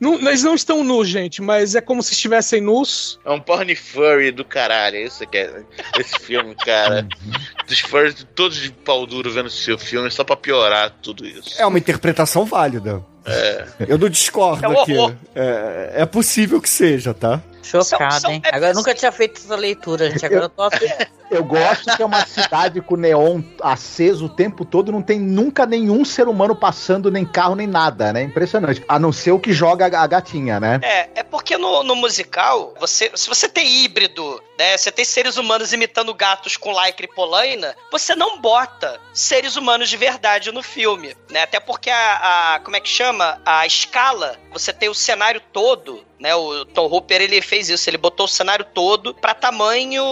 Não, 0.00 0.14
eles 0.14 0.44
não 0.44 0.54
estão 0.54 0.84
nus, 0.84 1.08
gente, 1.08 1.42
mas 1.42 1.74
é 1.74 1.80
como 1.80 2.00
se 2.00 2.12
estivessem 2.12 2.60
nus. 2.60 3.18
É 3.24 3.30
um 3.32 3.40
porn 3.40 3.74
furry 3.74 4.30
do 4.30 4.44
caralho. 4.44 4.98
é 4.98 5.02
Isso 5.02 5.26
que 5.26 5.36
é 5.36 5.64
esse 5.98 6.16
filme, 6.20 6.54
cara. 6.54 7.04
Os 7.68 7.80
furries 7.80 8.24
todos 8.36 8.58
de 8.58 8.70
pau 8.70 9.04
duro 9.04 9.32
vendo 9.32 9.50
seu 9.50 9.76
filme 9.76 10.12
só 10.12 10.22
pra 10.22 10.36
piorar 10.36 10.94
tudo 11.02 11.26
isso. 11.26 11.60
É 11.60 11.66
uma 11.66 11.78
interpretação 11.78 12.44
válida. 12.44 13.04
É. 13.26 13.66
Eu 13.88 13.98
não 13.98 14.08
discordo 14.08 14.64
É 14.64 14.80
aqui. 14.80 15.16
É, 15.34 15.92
é 16.02 16.06
possível 16.06 16.60
que 16.60 16.68
seja, 16.68 17.12
tá? 17.12 17.42
São- 17.62 17.82
são- 17.82 18.30
hein? 18.30 18.42
é 18.44 18.48
Agora 18.48 18.66
eu 18.66 18.70
assim- 18.70 18.78
nunca 18.80 18.94
tinha 18.94 19.12
feito 19.12 19.38
essa 19.40 19.56
leitura, 19.56 20.10
gente. 20.10 20.24
Agora 20.26 20.44
eu 20.44 20.48
tô 20.48 20.68
Eu 21.30 21.42
gosto 21.44 21.96
que 21.96 22.02
é 22.02 22.04
uma 22.04 22.26
cidade 22.26 22.80
com 22.82 22.94
neon 22.94 23.40
aceso 23.62 24.26
o 24.26 24.28
tempo 24.28 24.64
todo, 24.66 24.92
não 24.92 25.00
tem 25.00 25.18
nunca 25.18 25.64
nenhum 25.64 26.04
ser 26.04 26.28
humano 26.28 26.54
passando, 26.54 27.10
nem 27.10 27.24
carro, 27.24 27.54
nem 27.54 27.66
nada, 27.66 28.12
né? 28.12 28.22
Impressionante. 28.22 28.84
A 28.86 28.98
não 28.98 29.12
ser 29.12 29.30
o 29.32 29.38
que 29.40 29.50
joga 29.52 29.86
a 29.86 30.06
gatinha, 30.06 30.60
né? 30.60 30.78
É, 30.82 31.08
é 31.14 31.22
porque 31.22 31.56
no, 31.56 31.82
no 31.84 31.96
musical, 31.96 32.74
você, 32.78 33.10
se 33.14 33.28
você 33.28 33.48
tem 33.48 33.82
híbrido, 33.82 34.42
né? 34.58 34.76
Você 34.76 34.92
tem 34.92 35.04
seres 35.06 35.38
humanos 35.38 35.72
imitando 35.72 36.12
gatos 36.12 36.58
com 36.58 36.70
lycra 36.70 37.06
e 37.06 37.08
polaina, 37.14 37.74
você 37.90 38.14
não 38.14 38.38
bota 38.38 39.00
seres 39.14 39.56
humanos 39.56 39.88
de 39.88 39.96
verdade 39.96 40.52
no 40.52 40.62
filme, 40.62 41.16
né? 41.30 41.42
Até 41.44 41.58
porque 41.60 41.88
a, 41.88 42.54
a- 42.56 42.60
como 42.60 42.76
é 42.76 42.80
que 42.80 42.88
chama? 42.90 43.40
A 43.46 43.66
escala, 43.66 44.36
você 44.52 44.70
tem 44.70 44.90
o 44.90 44.94
cenário 44.94 45.40
todo, 45.52 46.04
né? 46.22 46.34
O 46.36 46.64
Tom 46.64 46.86
Hooper, 46.86 47.20
ele 47.20 47.42
fez 47.42 47.68
isso, 47.68 47.90
ele 47.90 47.98
botou 47.98 48.26
o 48.26 48.28
cenário 48.28 48.64
todo 48.72 49.12
pra 49.12 49.34
tamanho 49.34 50.04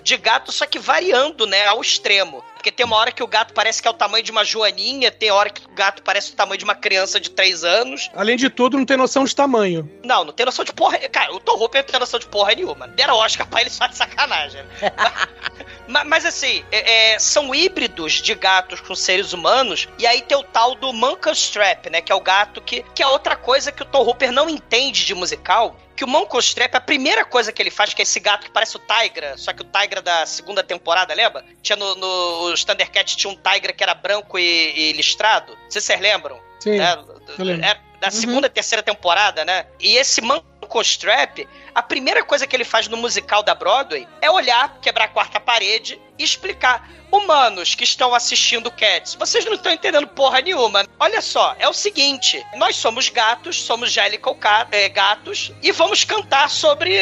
de 0.00 0.16
gato, 0.16 0.52
só 0.52 0.64
que 0.64 0.78
variando, 0.78 1.44
né, 1.44 1.66
ao 1.66 1.80
extremo. 1.80 2.42
Porque 2.62 2.70
tem 2.70 2.86
uma 2.86 2.94
hora 2.96 3.10
que 3.10 3.24
o 3.24 3.26
gato 3.26 3.52
parece 3.52 3.82
que 3.82 3.88
é 3.88 3.90
o 3.90 3.94
tamanho 3.94 4.22
de 4.22 4.30
uma 4.30 4.44
joaninha, 4.44 5.10
tem 5.10 5.32
hora 5.32 5.50
que 5.50 5.66
o 5.66 5.74
gato 5.74 6.00
parece 6.00 6.30
o 6.30 6.36
tamanho 6.36 6.58
de 6.58 6.62
uma 6.62 6.76
criança 6.76 7.18
de 7.18 7.28
3 7.28 7.64
anos. 7.64 8.08
Além 8.14 8.36
de 8.36 8.48
tudo, 8.48 8.78
não 8.78 8.86
tem 8.86 8.96
noção 8.96 9.24
de 9.24 9.34
tamanho. 9.34 9.90
Não, 10.04 10.24
não 10.24 10.32
tem 10.32 10.46
noção 10.46 10.64
de 10.64 10.72
porra. 10.72 10.96
Cara, 11.08 11.34
o 11.34 11.40
Tom 11.40 11.58
Hooper 11.58 11.82
não 11.82 11.88
tem 11.88 11.98
noção 11.98 12.20
de 12.20 12.26
porra 12.26 12.54
nenhuma. 12.54 12.86
Deram 12.86 13.16
Oscar 13.16 13.48
pra 13.48 13.62
ele 13.62 13.68
só 13.70 13.88
de 13.88 13.96
sacanagem. 13.96 14.62
né? 14.62 14.92
mas, 15.88 16.06
mas, 16.06 16.24
assim, 16.24 16.64
é- 16.70 17.14
é, 17.14 17.18
são 17.18 17.52
híbridos 17.52 18.22
de 18.22 18.32
gatos 18.36 18.80
com 18.80 18.94
seres 18.94 19.32
humanos. 19.32 19.88
E 19.98 20.06
aí 20.06 20.22
tem 20.22 20.38
o 20.38 20.44
tal 20.44 20.76
do 20.76 20.92
Monkey 20.92 21.32
Strap, 21.32 21.86
né? 21.90 22.00
Que 22.00 22.12
é 22.12 22.14
o 22.14 22.20
gato 22.20 22.60
que, 22.60 22.84
que 22.94 23.02
é 23.02 23.06
outra 23.08 23.34
coisa 23.34 23.72
que 23.72 23.82
o 23.82 23.86
Tom 23.86 24.04
Hooper 24.04 24.30
não 24.30 24.48
entende 24.48 25.04
de 25.04 25.16
musical. 25.16 25.76
Que 26.02 26.04
o 26.04 26.08
Monkey 26.08 26.36
Strap, 26.40 26.74
a 26.74 26.80
primeira 26.80 27.24
coisa 27.24 27.52
que 27.52 27.62
ele 27.62 27.70
faz, 27.70 27.94
que 27.94 28.02
é 28.02 28.04
esse 28.04 28.18
gato 28.18 28.46
que 28.46 28.50
parece 28.50 28.76
o 28.76 28.80
Tigra, 28.80 29.38
só 29.38 29.52
que 29.52 29.62
o 29.62 29.64
Tigra 29.64 30.02
da 30.02 30.26
segunda 30.26 30.60
temporada, 30.60 31.14
lembra? 31.14 31.44
Tinha 31.62 31.76
no, 31.76 31.94
no 31.94 32.52
os 32.52 32.64
Thundercats 32.64 33.14
tinha 33.14 33.32
um 33.32 33.36
Tigra 33.36 33.72
que 33.72 33.84
era 33.84 33.94
branco 33.94 34.36
e, 34.36 34.72
e 34.74 34.92
listrado. 34.94 35.52
Não 35.52 35.70
sei 35.70 35.80
se 35.80 35.86
vocês 35.86 36.00
lembram 36.00 36.40
Sim. 36.58 36.78
né? 36.78 36.98
eu 37.38 37.44
lembro. 37.44 37.64
É, 37.64 37.80
da 38.00 38.10
segunda 38.10 38.48
e 38.48 38.50
terceira 38.50 38.82
temporada, 38.82 39.44
né? 39.44 39.64
E 39.78 39.94
esse 39.96 40.20
Manco 40.20 40.80
Strap, 40.80 41.46
a 41.74 41.82
primeira 41.82 42.22
coisa 42.22 42.46
que 42.46 42.54
ele 42.54 42.64
faz 42.64 42.88
no 42.88 42.96
musical 42.96 43.42
da 43.42 43.54
Broadway 43.54 44.06
é 44.20 44.30
olhar, 44.30 44.78
quebrar 44.80 45.04
a 45.04 45.08
quarta 45.08 45.40
parede 45.40 46.00
e 46.18 46.24
explicar. 46.24 46.88
Humanos 47.10 47.74
que 47.74 47.84
estão 47.84 48.14
assistindo 48.14 48.70
Cats, 48.70 49.16
vocês 49.16 49.44
não 49.44 49.52
estão 49.52 49.70
entendendo 49.70 50.06
porra 50.06 50.40
nenhuma. 50.40 50.86
Olha 50.98 51.20
só, 51.20 51.54
é 51.58 51.68
o 51.68 51.72
seguinte: 51.74 52.42
nós 52.56 52.74
somos 52.76 53.10
gatos, 53.10 53.62
somos 53.62 53.92
Jellicle 53.92 54.34
é, 54.70 54.88
gatos, 54.88 55.52
e 55.62 55.70
vamos 55.72 56.04
cantar 56.04 56.48
sobre 56.48 56.96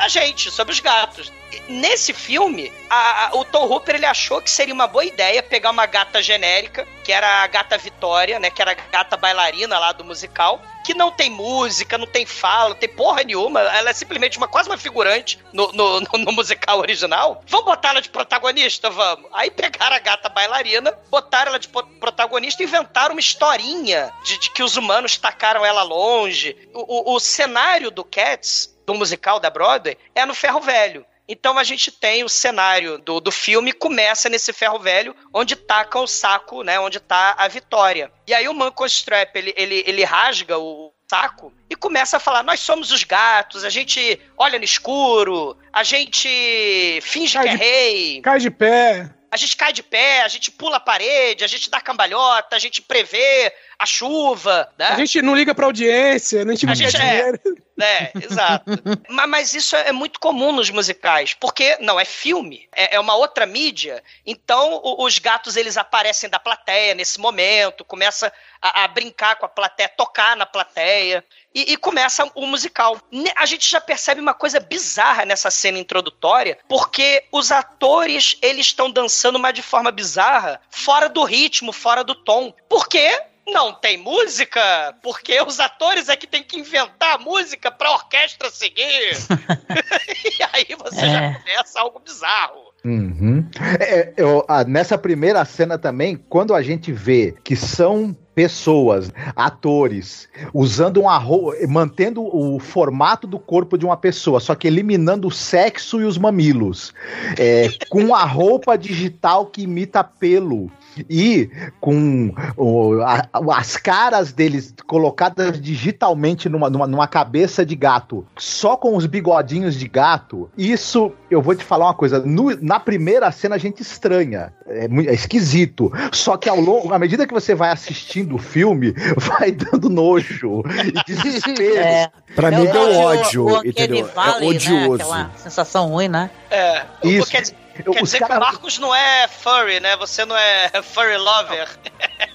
a 0.00 0.08
gente, 0.08 0.50
sobre 0.50 0.72
os 0.72 0.80
gatos. 0.80 1.32
Nesse 1.68 2.12
filme, 2.12 2.72
a- 2.88 3.26
a- 3.26 3.36
o 3.36 3.44
Tom 3.44 3.66
Hooper 3.66 3.96
ele 3.96 4.06
achou 4.06 4.40
que 4.40 4.50
seria 4.50 4.72
uma 4.74 4.86
boa 4.86 5.04
ideia 5.04 5.42
pegar 5.42 5.70
uma 5.70 5.84
gata 5.86 6.22
genérica, 6.22 6.86
que 7.04 7.12
era 7.12 7.42
a 7.42 7.46
gata 7.46 7.76
Vitória, 7.76 8.38
né? 8.38 8.50
Que 8.50 8.62
era 8.62 8.70
a 8.72 8.74
gata 8.74 9.16
bailarina 9.16 9.78
lá 9.78 9.92
do 9.92 10.04
musical, 10.04 10.60
que 10.84 10.94
não 10.94 11.10
tem 11.10 11.28
música, 11.28 11.98
não 11.98 12.06
tem 12.06 12.24
fala, 12.24 12.70
não 12.70 12.76
tem 12.76 12.88
porra 12.88 13.22
nenhuma. 13.24 13.60
Ela 13.60 13.90
é 13.90 13.92
simplesmente 13.92 14.38
uma 14.38 14.48
quase 14.48 14.68
uma 14.68 14.78
figurante 14.78 15.38
no, 15.52 15.70
no, 15.72 16.00
no- 16.00 16.18
no 16.18 16.32
musical 16.32 16.78
original. 16.78 17.42
Vamos 17.46 17.66
botar 17.66 17.90
ela 17.90 18.00
de 18.02 18.08
protagonista? 18.10 18.88
Vamos. 18.90 19.28
Aí 19.32 19.50
pegaram 19.50 19.96
a 19.96 20.00
gata 20.00 20.28
bailarina, 20.28 20.92
botaram 21.10 21.50
ela 21.50 21.58
de 21.58 21.68
protagonista 21.68 22.62
inventaram 22.62 23.12
uma 23.14 23.20
historinha 23.20 24.12
de, 24.24 24.38
de 24.38 24.50
que 24.50 24.62
os 24.62 24.76
humanos 24.76 25.16
tacaram 25.18 25.64
ela 25.64 25.82
longe. 25.82 26.56
O, 26.72 27.12
o- 27.12 27.14
o 27.16 27.20
cenário 27.20 27.90
do 27.90 28.04
Cats, 28.04 28.74
do 28.90 28.94
musical 28.94 29.38
da 29.38 29.48
Broadway, 29.50 29.96
é 30.14 30.26
no 30.26 30.34
Ferro 30.34 30.60
Velho. 30.60 31.06
Então 31.28 31.56
a 31.56 31.62
gente 31.62 31.92
tem 31.92 32.24
o 32.24 32.28
cenário 32.28 32.98
do, 32.98 33.20
do 33.20 33.30
filme, 33.30 33.72
começa 33.72 34.28
nesse 34.28 34.52
ferro 34.52 34.80
velho, 34.80 35.14
onde 35.32 35.54
tacam 35.54 36.02
o 36.02 36.08
saco, 36.08 36.64
né? 36.64 36.80
Onde 36.80 36.98
tá 36.98 37.36
a 37.38 37.46
vitória. 37.46 38.10
E 38.26 38.34
aí 38.34 38.48
o 38.48 38.52
Manco 38.54 38.84
Strap, 38.84 39.36
ele, 39.36 39.54
ele, 39.56 39.84
ele 39.86 40.02
rasga 40.02 40.58
o 40.58 40.92
saco 41.08 41.52
e 41.70 41.76
começa 41.76 42.16
a 42.16 42.20
falar: 42.20 42.42
Nós 42.42 42.58
somos 42.58 42.90
os 42.90 43.04
gatos, 43.04 43.64
a 43.64 43.70
gente 43.70 44.20
olha 44.36 44.58
no 44.58 44.64
escuro, 44.64 45.56
a 45.72 45.84
gente 45.84 46.98
finge 47.00 47.34
Cai 47.34 47.44
que 47.44 47.48
é 47.48 47.52
de- 47.52 47.58
rei. 47.62 48.20
Cai 48.22 48.38
de 48.40 48.50
pé. 48.50 49.10
A 49.30 49.36
gente 49.36 49.56
cai 49.56 49.72
de 49.72 49.84
pé, 49.84 50.22
a 50.22 50.28
gente 50.28 50.50
pula 50.50 50.78
a 50.78 50.80
parede, 50.80 51.44
a 51.44 51.46
gente 51.46 51.70
dá 51.70 51.80
cambalhota, 51.80 52.56
a 52.56 52.58
gente 52.58 52.82
prevê 52.82 53.52
a 53.78 53.86
chuva, 53.86 54.68
né? 54.76 54.86
A 54.86 54.96
gente 54.96 55.22
não 55.22 55.36
liga 55.36 55.54
pra 55.54 55.66
audiência, 55.66 56.42
a 56.42 56.50
gente 56.50 56.66
não 56.66 56.72
A 56.72 56.74
gente 56.74 56.96
é. 56.96 57.32
Dinheiro. 57.80 58.10
É, 58.14 58.24
exato. 58.24 58.64
mas, 59.08 59.28
mas 59.28 59.54
isso 59.54 59.74
é 59.76 59.92
muito 59.92 60.20
comum 60.20 60.52
nos 60.52 60.70
musicais, 60.70 61.34
porque 61.34 61.76
não 61.80 61.98
é 61.98 62.04
filme, 62.04 62.68
é, 62.74 62.96
é 62.96 63.00
uma 63.00 63.14
outra 63.14 63.46
mídia. 63.46 64.02
Então 64.26 64.80
o- 64.82 65.04
os 65.04 65.18
gatos 65.18 65.56
eles 65.56 65.76
aparecem 65.76 66.28
da 66.30 66.38
plateia 66.38 66.94
nesse 66.94 67.18
momento, 67.20 67.84
começa 67.84 68.32
a, 68.60 68.84
a 68.84 68.88
brincar 68.88 69.36
com 69.36 69.46
a 69.46 69.48
plateia, 69.48 69.88
tocar 69.88 70.36
na 70.36 70.46
plateia. 70.46 71.24
E, 71.52 71.72
e 71.72 71.76
começa 71.76 72.30
o 72.36 72.46
musical. 72.46 72.96
A 73.34 73.44
gente 73.44 73.68
já 73.68 73.80
percebe 73.80 74.20
uma 74.20 74.32
coisa 74.32 74.60
bizarra 74.60 75.24
nessa 75.24 75.50
cena 75.50 75.80
introdutória, 75.80 76.56
porque 76.68 77.24
os 77.32 77.50
atores 77.50 78.36
eles 78.40 78.66
estão 78.66 78.88
dançando, 78.88 79.36
mas 79.36 79.52
de 79.54 79.60
forma 79.60 79.90
bizarra, 79.90 80.60
fora 80.70 81.08
do 81.08 81.24
ritmo, 81.24 81.72
fora 81.72 82.04
do 82.04 82.14
tom. 82.14 82.54
Por 82.68 82.88
quê? 82.88 83.20
Não 83.52 83.72
tem 83.72 83.96
música, 83.98 84.94
porque 85.02 85.40
os 85.42 85.58
atores 85.60 86.08
é 86.08 86.16
que 86.16 86.26
tem 86.26 86.42
que 86.42 86.58
inventar 86.58 87.14
a 87.16 87.18
música 87.18 87.70
pra 87.70 87.92
orquestra 87.92 88.50
seguir. 88.50 89.16
e 90.38 90.42
aí 90.52 90.76
você 90.78 91.00
já 91.00 91.22
É. 91.22 91.34
começa 91.34 91.80
algo 91.80 92.00
bizarro. 92.00 92.70
Uhum. 92.84 93.46
É, 93.78 94.14
eu- 94.16 94.42
ah, 94.48 94.64
nessa 94.64 94.96
primeira 94.96 95.44
cena 95.44 95.76
também, 95.78 96.16
quando 96.16 96.54
a 96.54 96.62
gente 96.62 96.90
vê 96.92 97.34
que 97.44 97.54
são 97.54 98.16
pessoas, 98.34 99.12
atores, 99.36 100.26
usando 100.54 100.98
uma 101.02 101.18
roupa, 101.18 101.56
mantendo 101.68 102.22
o 102.24 102.58
formato 102.58 103.26
do 103.26 103.38
corpo 103.38 103.76
de 103.76 103.84
uma 103.84 103.98
pessoa, 103.98 104.40
só 104.40 104.54
que 104.54 104.66
eliminando 104.66 105.28
o 105.28 105.30
sexo 105.30 106.00
e 106.00 106.04
os 106.04 106.16
mamilos, 106.16 106.94
é, 107.38 107.68
com 107.90 108.14
a 108.14 108.24
roupa 108.24 108.78
digital 108.78 109.44
que 109.44 109.62
imita 109.62 110.02
pelo. 110.02 110.70
E 111.08 111.50
com 111.80 112.32
o- 112.56 113.00
a- 113.02 113.28
as 113.56 113.76
caras 113.76 114.32
deles 114.32 114.74
colocadas 114.86 115.60
digitalmente 115.60 116.48
numa, 116.48 116.68
numa, 116.70 116.86
numa 116.86 117.06
cabeça 117.08 117.64
de 117.64 117.74
gato, 117.76 118.26
só 118.36 118.76
com 118.76 118.96
os 118.96 119.06
bigodinhos 119.06 119.74
de 119.74 119.86
gato, 119.88 120.50
isso 120.56 121.12
eu 121.30 121.40
vou 121.40 121.54
te 121.54 121.64
falar 121.64 121.86
uma 121.86 121.94
coisa. 121.94 122.20
no- 122.20 122.56
na 122.60 122.78
primeira 122.80 123.30
cena 123.32 123.54
a 123.54 123.58
gente 123.58 123.82
estranha, 123.82 124.52
é, 124.66 124.86
é 124.86 125.14
esquisito. 125.14 125.92
Só 126.12 126.36
que 126.36 126.48
ao 126.48 126.60
longo, 126.60 126.92
à 126.92 126.98
medida 126.98 127.26
que 127.26 127.32
você 127.32 127.54
vai 127.54 127.70
assistindo 127.70 128.34
o 128.34 128.38
filme, 128.38 128.92
vai 129.16 129.50
dando 129.52 129.88
nojo 129.88 130.62
e 130.84 130.92
desespero. 131.06 131.76
É. 131.78 132.10
Pra 132.34 132.48
É 132.48 132.56
mim 132.56 132.66
o- 132.68 132.72
deu 132.72 132.82
o- 132.82 132.98
ódio, 133.00 133.44
o 133.44 133.48
Uncanny 133.58 133.68
entendeu? 133.70 134.06
Valley, 134.06 134.36
é 134.36 134.40
Né? 134.40 134.56
odioso. 134.56 134.94
Aquela 135.02 135.30
sensação 135.36 135.88
ruim, 135.88 136.08
né? 136.08 136.30
É, 136.50 136.82
o- 137.04 137.08
Isso. 137.08 137.30
dizer- 137.30 137.54
Eu- 137.84 137.92
quer 137.92 138.02
os 138.02 138.08
dizer 138.10 138.18
que 138.18 138.24
cara- 138.24 138.38
o 138.38 138.40
Marcos 138.40 138.78
não 138.78 138.94
é 138.94 139.28
furry, 139.28 139.80
né? 139.80 139.96
Você 139.96 140.24
não 140.24 140.36
é 140.36 140.70
furry 140.82 141.16
lover. 141.16 141.68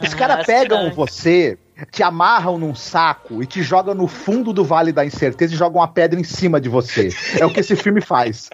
Os 0.01 0.13
Ah, 0.13 0.17
caras 0.17 0.45
pegam 0.45 0.91
você, 0.91 1.57
te 1.91 2.01
amarram 2.03 2.57
num 2.57 2.73
saco 2.75 3.41
e 3.43 3.45
te 3.45 3.61
jogam 3.61 3.93
no 3.93 4.07
fundo 4.07 4.51
do 4.53 4.63
vale 4.63 4.91
da 4.91 5.05
incerteza 5.05 5.53
e 5.53 5.57
jogam 5.57 5.81
uma 5.81 5.87
pedra 5.87 6.19
em 6.19 6.23
cima 6.23 6.59
de 6.59 6.69
você. 6.69 7.09
É 7.39 7.45
o 7.45 7.49
que 7.53 7.59
esse 7.59 7.75
filme 7.75 8.01
faz. 8.01 8.49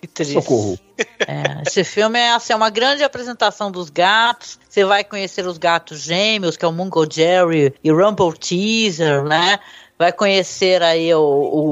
Que 0.00 0.06
triste. 0.06 0.32
Socorro. 0.34 0.78
É, 1.26 1.62
esse 1.66 1.84
filme 1.84 2.18
é 2.18 2.32
assim, 2.32 2.52
é 2.52 2.56
uma 2.56 2.70
grande 2.70 3.02
apresentação 3.04 3.70
dos 3.70 3.90
gatos. 3.90 4.58
Você 4.68 4.84
vai 4.84 5.04
conhecer 5.04 5.46
os 5.46 5.58
gatos 5.58 6.00
gêmeos, 6.00 6.56
que 6.56 6.64
é 6.64 6.68
o 6.68 6.72
Mungo 6.72 7.06
Jerry 7.10 7.74
e 7.82 7.90
Rumble 7.90 8.32
Teaser, 8.38 9.22
né? 9.24 9.58
Vai 9.98 10.12
conhecer 10.12 10.82
aí 10.82 11.14
o, 11.14 11.20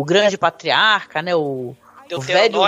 o 0.00 0.04
grande 0.04 0.36
patriarca, 0.38 1.20
né? 1.22 1.34
O, 1.34 1.74
o 2.12 2.20
velho. 2.20 2.60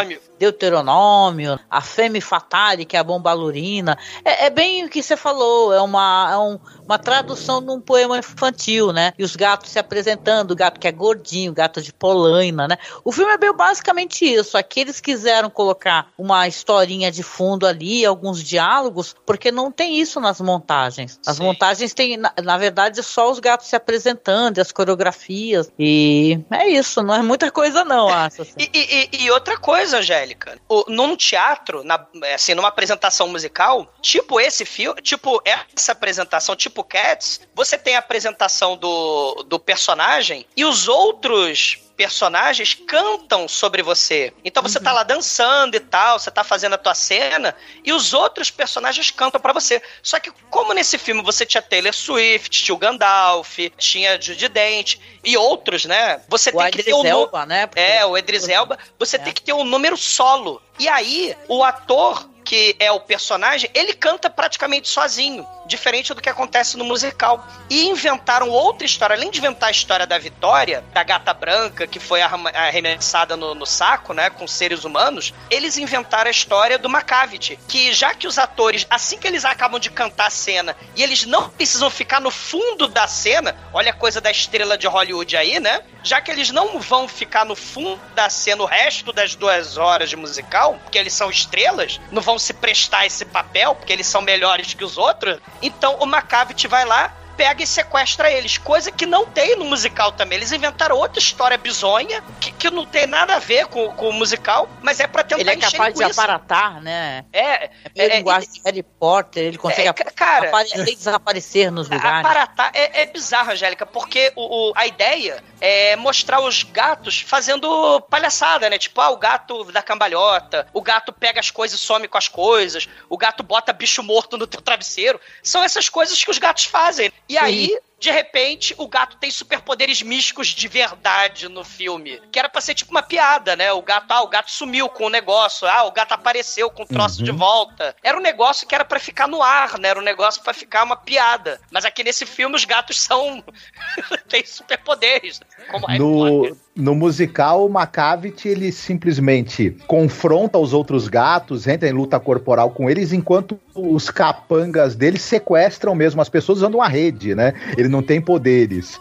Deuteronômio, 0.43 1.59
a 1.70 1.80
Femme 1.80 2.20
Fatale, 2.20 2.84
que 2.84 2.97
é 2.97 3.01
a 3.01 3.05
bombalurina. 3.05 3.97
É, 4.24 4.47
é 4.47 4.51
bem 4.51 4.84
o 4.84 4.88
que 4.88 5.03
você 5.03 5.16
falou, 5.16 5.72
é 5.72 5.80
uma, 5.80 6.30
é 6.32 6.38
um- 6.38 6.59
uma 6.86 6.99
tradução 6.99 7.64
de 7.64 7.70
um 7.70 7.80
poema 7.80 8.18
infantil, 8.18 8.93
né? 8.93 9.12
E 9.18 9.22
os 9.24 9.36
gatos 9.36 9.70
se 9.70 9.78
apresentando, 9.78 10.51
o 10.51 10.57
gato 10.57 10.80
que 10.80 10.88
é 10.88 10.93
gordinho, 10.93 11.53
o 11.53 11.55
gato 11.55 11.80
de 11.80 11.93
polaina, 11.93 12.66
né? 12.66 12.76
O 13.05 13.12
filme 13.12 13.32
é 13.32 13.38
bem 13.38 13.55
basicamente 13.55 14.24
isso. 14.24 14.59
Aqui 14.59 14.80
eles 14.80 15.01
quiseram 15.01 15.49
colocar 15.49 16.09
uma 16.18 16.47
historinha 16.49 17.11
de 17.11 17.22
fundo 17.22 17.66
ali, 17.66 18.05
alguns 18.05 18.43
diálogos, 18.43 19.14
porque 19.24 19.53
não 19.53 19.70
tem 19.70 20.01
isso 20.01 20.18
nas 20.20 20.40
montagens. 20.40 21.20
As 21.26 21.36
Sim. 21.36 21.45
montagens 21.45 21.95
têm, 21.95 22.16
na, 22.16 22.32
na 22.43 22.59
verdade, 22.59 23.03
só 23.03 23.30
os 23.30 23.38
gatos 23.38 23.68
se 23.68 23.76
apresentando, 23.76 24.59
e 24.59 24.61
as 24.61 24.72
coreografias. 24.72 25.70
E 25.78 26.40
é 26.51 26.68
isso, 26.68 27.03
não 27.03 27.14
é 27.14 27.22
muita 27.22 27.51
coisa, 27.51 27.84
não, 27.84 28.09
acho. 28.09 28.43
assim. 28.43 28.53
E, 28.59 28.70
e- 28.74 29.09
e- 29.12 29.24
e 29.24 29.30
outra 29.30 29.57
coisa, 29.59 29.99
Angélica, 29.99 30.32
o- 30.68 30.85
num 30.89 31.16
teatro, 31.16 31.83
na- 31.85 32.07
assim, 32.35 32.55
numa 32.55 32.68
apresentação 32.68 33.28
musical, 33.28 33.93
tipo 34.01 34.41
esse 34.41 34.64
filme, 34.64 35.01
tipo 35.03 35.41
essa 35.45 35.93
apresentação, 35.93 36.55
tipo 36.57 36.83
Cats, 36.85 37.41
você 37.55 37.76
tem 37.78 37.97
a 37.97 37.99
apresentação 37.99 38.76
do, 38.76 39.45
do 39.47 39.59
personagem 39.59 40.47
e 40.57 40.64
os 40.64 40.89
outros 40.89 41.78
personagens 42.07 42.74
cantam 42.74 43.46
sobre 43.46 43.80
você. 43.80 44.32
Então 44.44 44.61
você 44.61 44.80
tá 44.80 44.90
lá 44.92 45.05
dançando 45.05 45.76
e 45.76 45.80
tal, 45.80 46.18
você 46.18 46.32
tá 46.32 46.42
fazendo 46.42 46.72
a 46.74 46.78
tua 46.78 46.94
cena 46.96 47.55
e 47.84 47.92
os 47.92 48.12
outros 48.12 48.50
personagens 48.50 49.09
cantam 49.12 49.40
pra 49.40 49.53
você. 49.53 49.80
Só 50.03 50.18
que 50.18 50.32
como 50.50 50.72
nesse 50.72 50.98
filme 50.98 51.22
você 51.22 51.46
tinha 51.46 51.62
Taylor 51.62 51.94
Swift, 51.94 52.64
tinha 52.64 52.74
o 52.74 52.78
Gandalf, 52.78 53.57
tinha 53.78 54.20
Judy 54.20 54.48
Dent 54.48 54.96
e 55.22 55.36
outros, 55.36 55.84
né? 55.84 56.20
Você 56.28 56.50
O 56.50 56.59
tem 56.59 56.70
que 56.72 56.82
ter 56.82 56.90
nu- 56.90 57.07
Elba, 57.07 57.46
né? 57.46 57.66
Porque- 57.68 57.80
é, 57.80 58.05
o 58.05 58.18
Edris 58.18 58.48
Elba, 58.48 58.76
você 58.98 59.14
É. 59.14 59.18
tem 59.20 59.32
que 59.32 59.42
ter 59.42 59.53
um 59.53 59.62
número 59.62 59.96
solo. 59.96 60.61
E 60.80 60.88
aí, 60.88 61.36
o 61.46 61.62
ator 61.62 62.28
que 62.44 62.74
é 62.80 62.90
o 62.90 62.98
personagem, 62.98 63.70
ele 63.72 63.94
canta 63.94 64.28
praticamente 64.28 64.88
sozinho, 64.88 65.46
diferente 65.73 66.12
do 66.14 66.20
que 66.20 66.29
acontece 66.29 66.77
no 66.77 66.85
musical. 66.85 67.47
E 67.68 67.89
inventaram 67.89 68.49
outra 68.49 68.87
história, 68.87 69.16
além 69.16 69.31
de 69.31 69.39
inventar 69.39 69.68
a 69.68 69.73
história 69.73 70.07
da 70.07 70.18
Vitória, 70.18 70.85
da 70.93 71.03
gata 71.03 71.33
branca 71.33 71.87
que 71.87 71.99
foi 71.99 72.20
arremessada 72.23 73.37
no, 73.37 73.55
no 73.55 73.66
saco, 73.66 74.12
né, 74.12 74.29
com 74.31 74.47
seres 74.47 74.85
humanos, 74.85 75.33
eles 75.51 75.79
inventaram 75.79 76.29
a 76.29 76.31
história 76.31 76.79
do 76.79 76.89
Macavity, 76.89 77.59
que 77.66 77.93
já 77.93 78.14
que 78.14 78.27
os 78.27 78.39
atores, 78.39 78.87
assim 78.91 79.18
que 79.18 79.27
eles 79.27 79.45
acabam 79.45 79.81
de 79.81 79.91
cantar 79.91 80.27
a 80.27 80.31
cena, 80.31 80.77
e 80.95 81.03
eles 81.03 81.25
não 81.25 81.49
precisam 81.49 81.91
ficar 81.91 82.20
no 82.20 82.31
fundo 82.31 82.87
da 82.87 83.09
cena, 83.09 83.57
olha 83.73 83.91
a 83.91 83.95
coisa 83.95 84.20
da 84.20 84.31
estrela 84.31 84.77
de 84.77 84.87
Hollywood 84.87 85.37
aí, 85.37 85.59
né? 85.59 85.83
Já 86.03 86.20
que 86.20 86.31
eles 86.31 86.51
não 86.51 86.79
vão 86.81 87.09
ficar 87.09 87.45
no 87.45 87.55
fundo 87.55 88.01
da 88.14 88.29
cena 88.29 88.62
o 88.62 88.66
resto 88.66 89.12
das 89.12 89.35
duas 89.35 89.77
horas 89.77 90.11
de 90.11 90.16
musical, 90.16 90.79
porque 90.83 90.99
eles 90.99 91.12
são 91.12 91.31
estrelas, 91.31 92.01
não 92.11 92.20
vão 92.20 92.39
se 92.39 92.53
prestar 92.53 93.07
esse 93.07 93.25
papel, 93.25 93.75
porque 93.75 93.93
eles 93.93 94.07
são 94.07 94.20
melhores 94.20 94.75
que 94.75 94.85
os 94.85 94.99
outros, 94.99 95.39
então 95.62 95.96
o 96.00 96.06
Macavity 96.06 96.66
vai 96.66 96.84
lá, 96.84 97.12
pega 97.36 97.62
e 97.62 97.66
sequestra 97.66 98.30
eles, 98.30 98.58
coisa 98.58 98.92
que 98.92 99.06
não 99.06 99.24
tem 99.26 99.56
no 99.56 99.64
musical 99.64 100.12
também. 100.12 100.36
Eles 100.36 100.52
inventaram 100.52 100.96
outra 100.96 101.18
história 101.18 101.56
bizonha, 101.56 102.22
que, 102.40 102.52
que 102.52 102.70
não 102.70 102.84
tem 102.84 103.06
nada 103.06 103.36
a 103.36 103.38
ver 103.38 103.66
com, 103.66 103.88
com 103.92 104.10
o 104.10 104.12
musical, 104.12 104.68
mas 104.82 105.00
é 105.00 105.06
pra 105.06 105.22
tentar 105.24 105.40
Ele 105.40 105.50
é 105.50 105.56
capaz 105.56 105.94
de 105.94 106.04
aparatar, 106.04 106.80
né? 106.82 107.24
É, 107.32 107.64
É 107.64 107.70
é, 107.96 108.16
linguagem 108.18 108.50
de 108.52 108.60
Harry 108.64 108.82
Potter, 108.82 109.44
ele 109.44 109.56
consegue 109.58 109.88
É, 109.88 109.92
cara- 109.92 110.48
apare- 110.48 110.94
desaparecer 110.94 111.72
nos 111.72 111.88
lugares. 111.88 112.20
Aparatar 112.20 112.70
é, 112.74 113.02
é 113.02 113.06
bizarro, 113.06 113.52
Angélica, 113.52 113.86
porque 113.86 114.30
o, 114.36 114.70
o- 114.70 114.72
a 114.76 114.86
ideia 114.86 115.42
é 115.64 115.94
mostrar 115.94 116.40
os 116.40 116.64
gatos 116.64 117.20
fazendo 117.20 118.00
palhaçada, 118.10 118.68
né? 118.68 118.76
Tipo, 118.78 119.00
ah, 119.00 119.10
o 119.10 119.16
gato 119.16 119.62
da 119.70 119.80
cambalhota, 119.80 120.66
o 120.72 120.82
gato 120.82 121.12
pega 121.12 121.38
as 121.38 121.52
coisas 121.52 121.78
e 121.78 121.82
some 121.82 122.08
com 122.08 122.18
as 122.18 122.26
coisas, 122.26 122.88
o 123.08 123.16
gato 123.16 123.44
bota 123.44 123.72
bicho 123.72 124.02
morto 124.02 124.36
no 124.36 124.44
teu 124.44 124.60
travesseiro. 124.60 125.20
São 125.40 125.62
essas 125.62 125.88
coisas 125.88 126.22
que 126.22 126.32
os 126.32 126.38
gatos 126.38 126.64
fazem. 126.64 127.12
E 127.28 127.38
aí. 127.38 127.78
De 128.03 128.11
repente, 128.11 128.74
o 128.78 128.88
gato 128.88 129.16
tem 129.16 129.30
superpoderes 129.30 130.03
místicos 130.03 130.48
de 130.48 130.66
verdade 130.66 131.48
no 131.48 131.62
filme. 131.62 132.20
Que 132.32 132.38
era 132.40 132.48
pra 132.48 132.61
ser 132.61 132.74
tipo 132.74 132.90
uma 132.90 133.00
piada, 133.00 133.55
né? 133.55 133.70
O 133.70 133.80
gato, 133.80 134.11
ah, 134.11 134.22
o 134.22 134.26
gato 134.26 134.50
sumiu 134.50 134.88
com 134.88 135.05
o 135.05 135.09
negócio. 135.09 135.68
Ah, 135.68 135.84
o 135.84 135.92
gato 135.92 136.11
apareceu 136.11 136.68
com 136.68 136.82
o 136.82 136.86
troço 136.86 137.20
Uhum. 137.20 137.24
de 137.24 137.30
volta. 137.30 137.94
Era 138.03 138.18
um 138.18 138.20
negócio 138.20 138.66
que 138.66 138.74
era 138.74 138.84
pra 138.84 138.98
ficar 138.98 139.28
no 139.28 139.40
ar, 139.40 139.78
né? 139.78 139.90
Era 139.90 140.00
um 140.00 140.03
negócio 140.03 140.42
pra 140.42 140.53
ficar 140.53 140.82
uma 140.82 140.96
piada. 140.96 141.61
Mas 141.70 141.84
aqui 141.84 142.03
nesse 142.03 142.26
filme 142.26 142.57
os 142.57 142.64
gatos 142.64 143.00
são. 143.00 143.40
têm 144.28 144.44
superpoderes. 144.44 145.40
Como 145.70 145.86
Harry 145.86 146.00
Potter. 146.00 146.57
No, 146.75 146.95
musical, 146.95 147.66
o 147.66 147.68
Macavity, 147.68 148.49
ele 148.49 148.73
simplesmente 148.73 149.77
confronta 149.87 150.57
os 150.59 150.73
outros 150.73 151.07
gatos, 151.07 151.66
entra 151.66 151.87
em 151.87 151.93
luta 151.93 152.18
corporal 152.18 152.70
com 152.70 152.89
eles, 152.89 153.12
enquanto 153.12 153.61
os 153.75 154.09
capangas 154.09 154.97
dele 154.97 155.18
sequestram 155.18 155.95
mesmo 155.95 156.23
as 156.23 156.31
pessoas 156.31 156.59
usando 156.59 156.77
uma 156.77 156.89
rede, 156.89 157.35
né? 157.35 157.53
Ele 157.77 157.89
não 157.89 158.03
tem 158.03 158.23
poderes. 158.23 158.99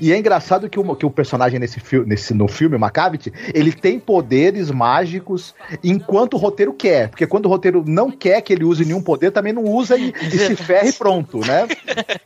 E 0.00 0.12
é 0.12 0.18
engraçado 0.18 0.68
que 0.68 0.78
o, 0.78 0.96
que 0.96 1.06
o 1.06 1.10
personagem 1.10 1.58
nesse, 1.58 1.80
fi 1.80 1.98
nesse 2.00 2.34
no 2.34 2.48
filme, 2.48 2.76
o 2.76 2.80
Macavity, 2.80 3.32
ele 3.54 3.72
tem 3.72 3.98
poderes 3.98 4.70
mágicos 4.70 5.54
enquanto 5.82 6.34
o 6.34 6.36
roteiro 6.36 6.72
quer. 6.72 7.08
Porque 7.08 7.26
quando 7.26 7.46
o 7.46 7.48
roteiro 7.48 7.82
não 7.86 8.10
quer 8.10 8.40
que 8.42 8.52
ele 8.52 8.64
use 8.64 8.84
nenhum 8.84 9.02
poder, 9.02 9.30
também 9.30 9.52
não 9.52 9.64
usa 9.64 9.96
e, 9.96 10.12
e 10.20 10.38
se 10.38 10.56
ferra 10.56 10.88
e 10.88 10.92
pronto, 10.92 11.38
né? 11.40 11.66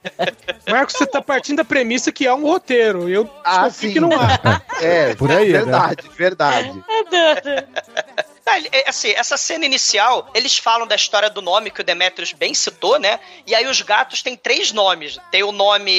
Marcos, 0.68 0.96
você 0.96 1.06
tá 1.06 1.22
partindo 1.22 1.58
da 1.58 1.64
premissa 1.64 2.10
que 2.10 2.26
há 2.26 2.34
um 2.34 2.42
roteiro. 2.42 3.08
Eu 3.08 3.28
Ah, 3.44 3.70
sim. 3.70 3.92
que 3.92 4.00
não 4.00 4.10
há. 4.12 4.60
É, 4.80 5.14
Por 5.14 5.30
aí, 5.30 5.52
né? 5.52 5.62
verdade, 6.16 6.82
Ah, 8.48 8.58
ele- 8.58 8.68
é, 8.70 8.88
assim, 8.88 9.10
essa 9.10 9.36
cena 9.36 9.66
inicial, 9.66 10.30
eles 10.32 10.56
falam 10.56 10.86
da 10.86 10.94
história 10.94 11.28
do 11.28 11.42
nome 11.42 11.68
que 11.70 11.80
o 11.80 11.84
Demetrius 11.84 12.32
bem 12.32 12.54
citou, 12.54 12.96
né? 12.98 13.18
E 13.44 13.54
aí 13.56 13.66
os 13.66 13.82
gatos 13.82 14.22
têm 14.22 14.36
três 14.36 14.70
nomes. 14.70 15.18
Tem 15.32 15.42
o 15.42 15.50
nome. 15.50 15.92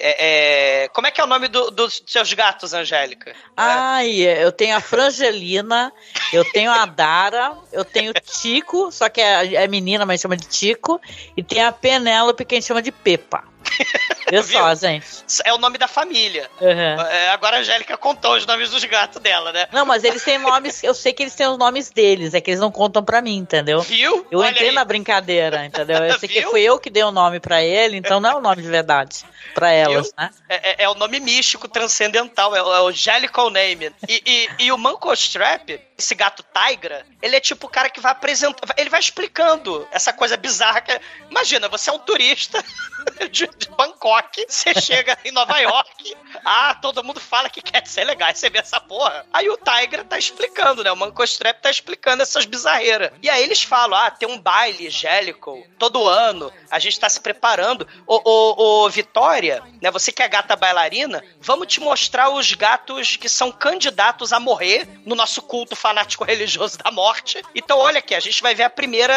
é, 0.00 0.84
é, 0.84 0.88
como 0.88 1.06
é 1.06 1.10
que 1.12 1.20
é 1.20 1.24
o 1.24 1.28
nome 1.28 1.46
do- 1.46 1.70
dos 1.70 2.02
seus 2.06 2.32
gatos, 2.32 2.74
Angélica? 2.74 3.34
Ai, 3.56 4.10
eu 4.20 4.50
tenho 4.50 4.76
a 4.76 4.80
Frangelina, 4.80 5.92
eu 6.32 6.44
tenho 6.50 6.72
a 6.72 6.84
Dara, 6.86 7.56
eu 7.72 7.84
tenho 7.84 8.10
o 8.10 8.14
Tico, 8.14 8.90
só 8.90 9.08
que 9.08 9.20
é, 9.20 9.54
é 9.54 9.68
menina, 9.68 10.04
mas 10.04 10.20
chama 10.20 10.36
de 10.36 10.46
Tico, 10.48 11.00
e 11.36 11.42
tem 11.42 11.62
a 11.62 11.70
Penélope, 11.70 12.44
que 12.44 12.54
a 12.54 12.58
gente 12.58 12.66
chama 12.66 12.82
de 12.82 12.90
Pepa. 12.90 13.44
Viu 14.30 14.42
só, 14.42 14.74
gente? 14.74 15.06
É 15.44 15.52
o 15.52 15.58
nome 15.58 15.78
da 15.78 15.86
família. 15.88 16.50
Uhum. 16.60 16.68
É, 17.00 17.28
agora 17.30 17.56
a 17.56 17.60
Angélica 17.60 17.96
contou 17.96 18.34
os 18.36 18.44
nomes 18.46 18.70
dos 18.70 18.82
gatos 18.84 19.20
dela, 19.22 19.52
né? 19.52 19.66
Não, 19.72 19.86
mas 19.86 20.02
eles 20.04 20.22
têm 20.24 20.38
nomes, 20.38 20.82
eu 20.82 20.94
sei 20.94 21.12
que 21.12 21.22
eles 21.22 21.34
têm 21.34 21.46
os 21.46 21.56
nomes 21.58 21.90
deles, 21.90 22.34
é 22.34 22.40
que 22.40 22.50
eles 22.50 22.60
não 22.60 22.70
contam 22.72 23.04
pra 23.04 23.22
mim, 23.22 23.36
entendeu? 23.36 23.80
Viu? 23.82 24.26
Eu 24.30 24.40
Olha 24.40 24.50
entrei 24.50 24.70
aí. 24.70 24.74
na 24.74 24.84
brincadeira, 24.84 25.64
entendeu? 25.64 25.98
Eu 26.04 26.18
sei 26.18 26.28
que 26.28 26.40
Viu? 26.40 26.50
fui 26.50 26.60
eu 26.62 26.78
que 26.78 26.90
dei 26.90 27.02
o 27.04 27.10
nome 27.10 27.38
pra 27.40 27.62
ele, 27.62 27.96
então 27.96 28.20
não 28.20 28.30
é 28.30 28.34
o 28.34 28.40
nome 28.40 28.62
de 28.62 28.68
verdade 28.68 29.24
pra 29.54 29.70
elas, 29.70 30.12
né? 30.18 30.30
É, 30.48 30.70
é- 30.70 30.84
é 30.84 30.88
o 30.88 30.94
nome 30.94 31.20
místico, 31.20 31.68
transcendental, 31.68 32.54
é, 32.54 32.62
o- 32.62 32.74
é 32.74 32.80
o 32.80 32.90
Jellicle 32.92 33.50
Name. 33.50 33.90
E, 34.08 34.22
e, 34.26 34.64
e 34.66 34.72
o 34.72 34.78
Manco 34.78 35.12
Strap, 35.12 35.70
esse 35.98 36.14
gato 36.14 36.44
Tigra, 36.44 37.06
ele 37.22 37.36
é 37.36 37.40
tipo 37.40 37.66
o 37.66 37.70
cara 37.70 37.88
que 37.88 38.00
vai 38.00 38.12
apresentar, 38.12 38.74
ele 38.76 38.90
vai 38.90 39.00
explicando 39.00 39.86
essa 39.90 40.12
coisa 40.12 40.36
bizarra 40.36 40.80
que 40.80 40.92
é, 40.92 41.00
Imagina, 41.30 41.68
você 41.68 41.90
é 41.90 41.92
um 41.92 41.98
turista 41.98 42.64
de, 43.30 43.46
de 43.46 43.68
Bangkok, 43.70 44.46
você 44.48 44.74
chega 44.80 45.18
em 45.24 45.30
Nova 45.30 45.58
York, 45.58 46.16
ah, 46.44 46.74
todo 46.74 47.04
mundo 47.04 47.20
fala 47.20 47.50
que 47.50 47.60
quer 47.60 47.86
ser 47.86 48.04
legal, 48.04 48.28
aí 48.28 48.34
você 48.34 48.48
vê 48.48 48.58
essa 48.58 48.80
porra. 48.80 49.26
Aí 49.32 49.48
o 49.48 49.56
Tigra 49.58 50.04
tá 50.04 50.18
explicando, 50.18 50.82
né? 50.82 50.90
O 50.92 50.96
Manco 50.96 51.22
Strap 51.24 51.60
tá 51.60 51.70
explicando 51.70 52.22
essas 52.22 52.44
bizarreiras. 52.44 53.12
E 53.22 53.28
aí 53.28 53.42
eles 53.42 53.62
falam, 53.62 53.98
ah, 53.98 54.10
tem 54.10 54.28
um 54.28 54.38
baile 54.38 54.90
Jellicle 54.90 55.66
todo 55.78 56.08
ano, 56.08 56.52
a 56.70 56.78
gente 56.78 56.98
tá 56.98 57.08
se 57.08 57.20
preparando. 57.20 57.86
Ô, 58.06 58.20
ô, 58.24 58.84
ô, 58.84 58.90
Vitória, 58.90 59.62
né? 59.80 59.90
Você 59.90 60.12
que 60.12 60.22
é 60.22 60.28
gata 60.28 60.56
bailarina, 60.56 61.22
vamos 61.40 61.66
te 61.66 61.80
mostrar 61.80 62.30
os 62.30 62.52
gatos 62.54 63.16
que 63.16 63.28
são 63.28 63.52
candidatos 63.52 64.32
a 64.32 64.40
morrer 64.40 64.88
no 65.04 65.14
nosso 65.14 65.42
culto 65.42 65.76
fanático 65.86 66.24
religioso 66.26 66.78
da 66.78 66.90
morte. 66.90 67.40
Então, 67.54 67.78
olha 67.78 67.98
aqui, 68.00 68.14
a 68.14 68.20
gente 68.20 68.42
vai 68.42 68.54
ver 68.54 68.64
a 68.64 68.70
primeira, 68.70 69.14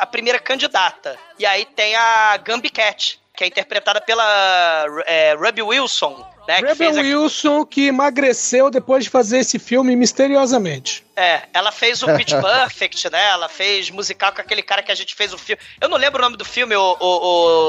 a 0.00 0.06
primeira 0.06 0.38
candidata. 0.38 1.18
E 1.38 1.44
aí 1.44 1.64
tem 1.64 1.96
a 1.96 2.36
Gambi 2.36 2.70
Cat, 2.70 3.18
que 3.36 3.42
é 3.42 3.46
interpretada 3.48 4.00
pela 4.00 4.24
é, 5.06 5.34
Ruby 5.34 5.62
Wilson, 5.62 6.24
né? 6.46 6.56
que 6.56 6.68
Rebel 6.68 6.76
fez 6.76 6.96
a- 6.98 7.00
Wilson 7.00 7.64
que 7.64 7.86
emagreceu 7.88 8.70
depois 8.70 9.02
de 9.02 9.10
fazer 9.10 9.38
esse 9.38 9.58
filme 9.58 9.96
misteriosamente. 9.96 11.04
É, 11.16 11.42
ela 11.52 11.72
fez 11.72 12.02
o 12.02 12.06
Pitch 12.16 12.30
Perfect, 12.40 13.10
né? 13.10 13.30
Ela 13.30 13.48
fez 13.48 13.90
musical 13.90 14.32
com 14.32 14.40
aquele 14.40 14.62
cara 14.62 14.82
que 14.84 14.92
a 14.92 14.94
gente 14.94 15.14
fez 15.16 15.32
o 15.32 15.38
filme. 15.38 15.60
Eu 15.80 15.88
não 15.88 15.96
lembro 15.96 16.20
o 16.20 16.22
nome 16.24 16.36
do 16.36 16.44
filme, 16.44 16.76
o, 16.76 16.96
o, 17.00 17.06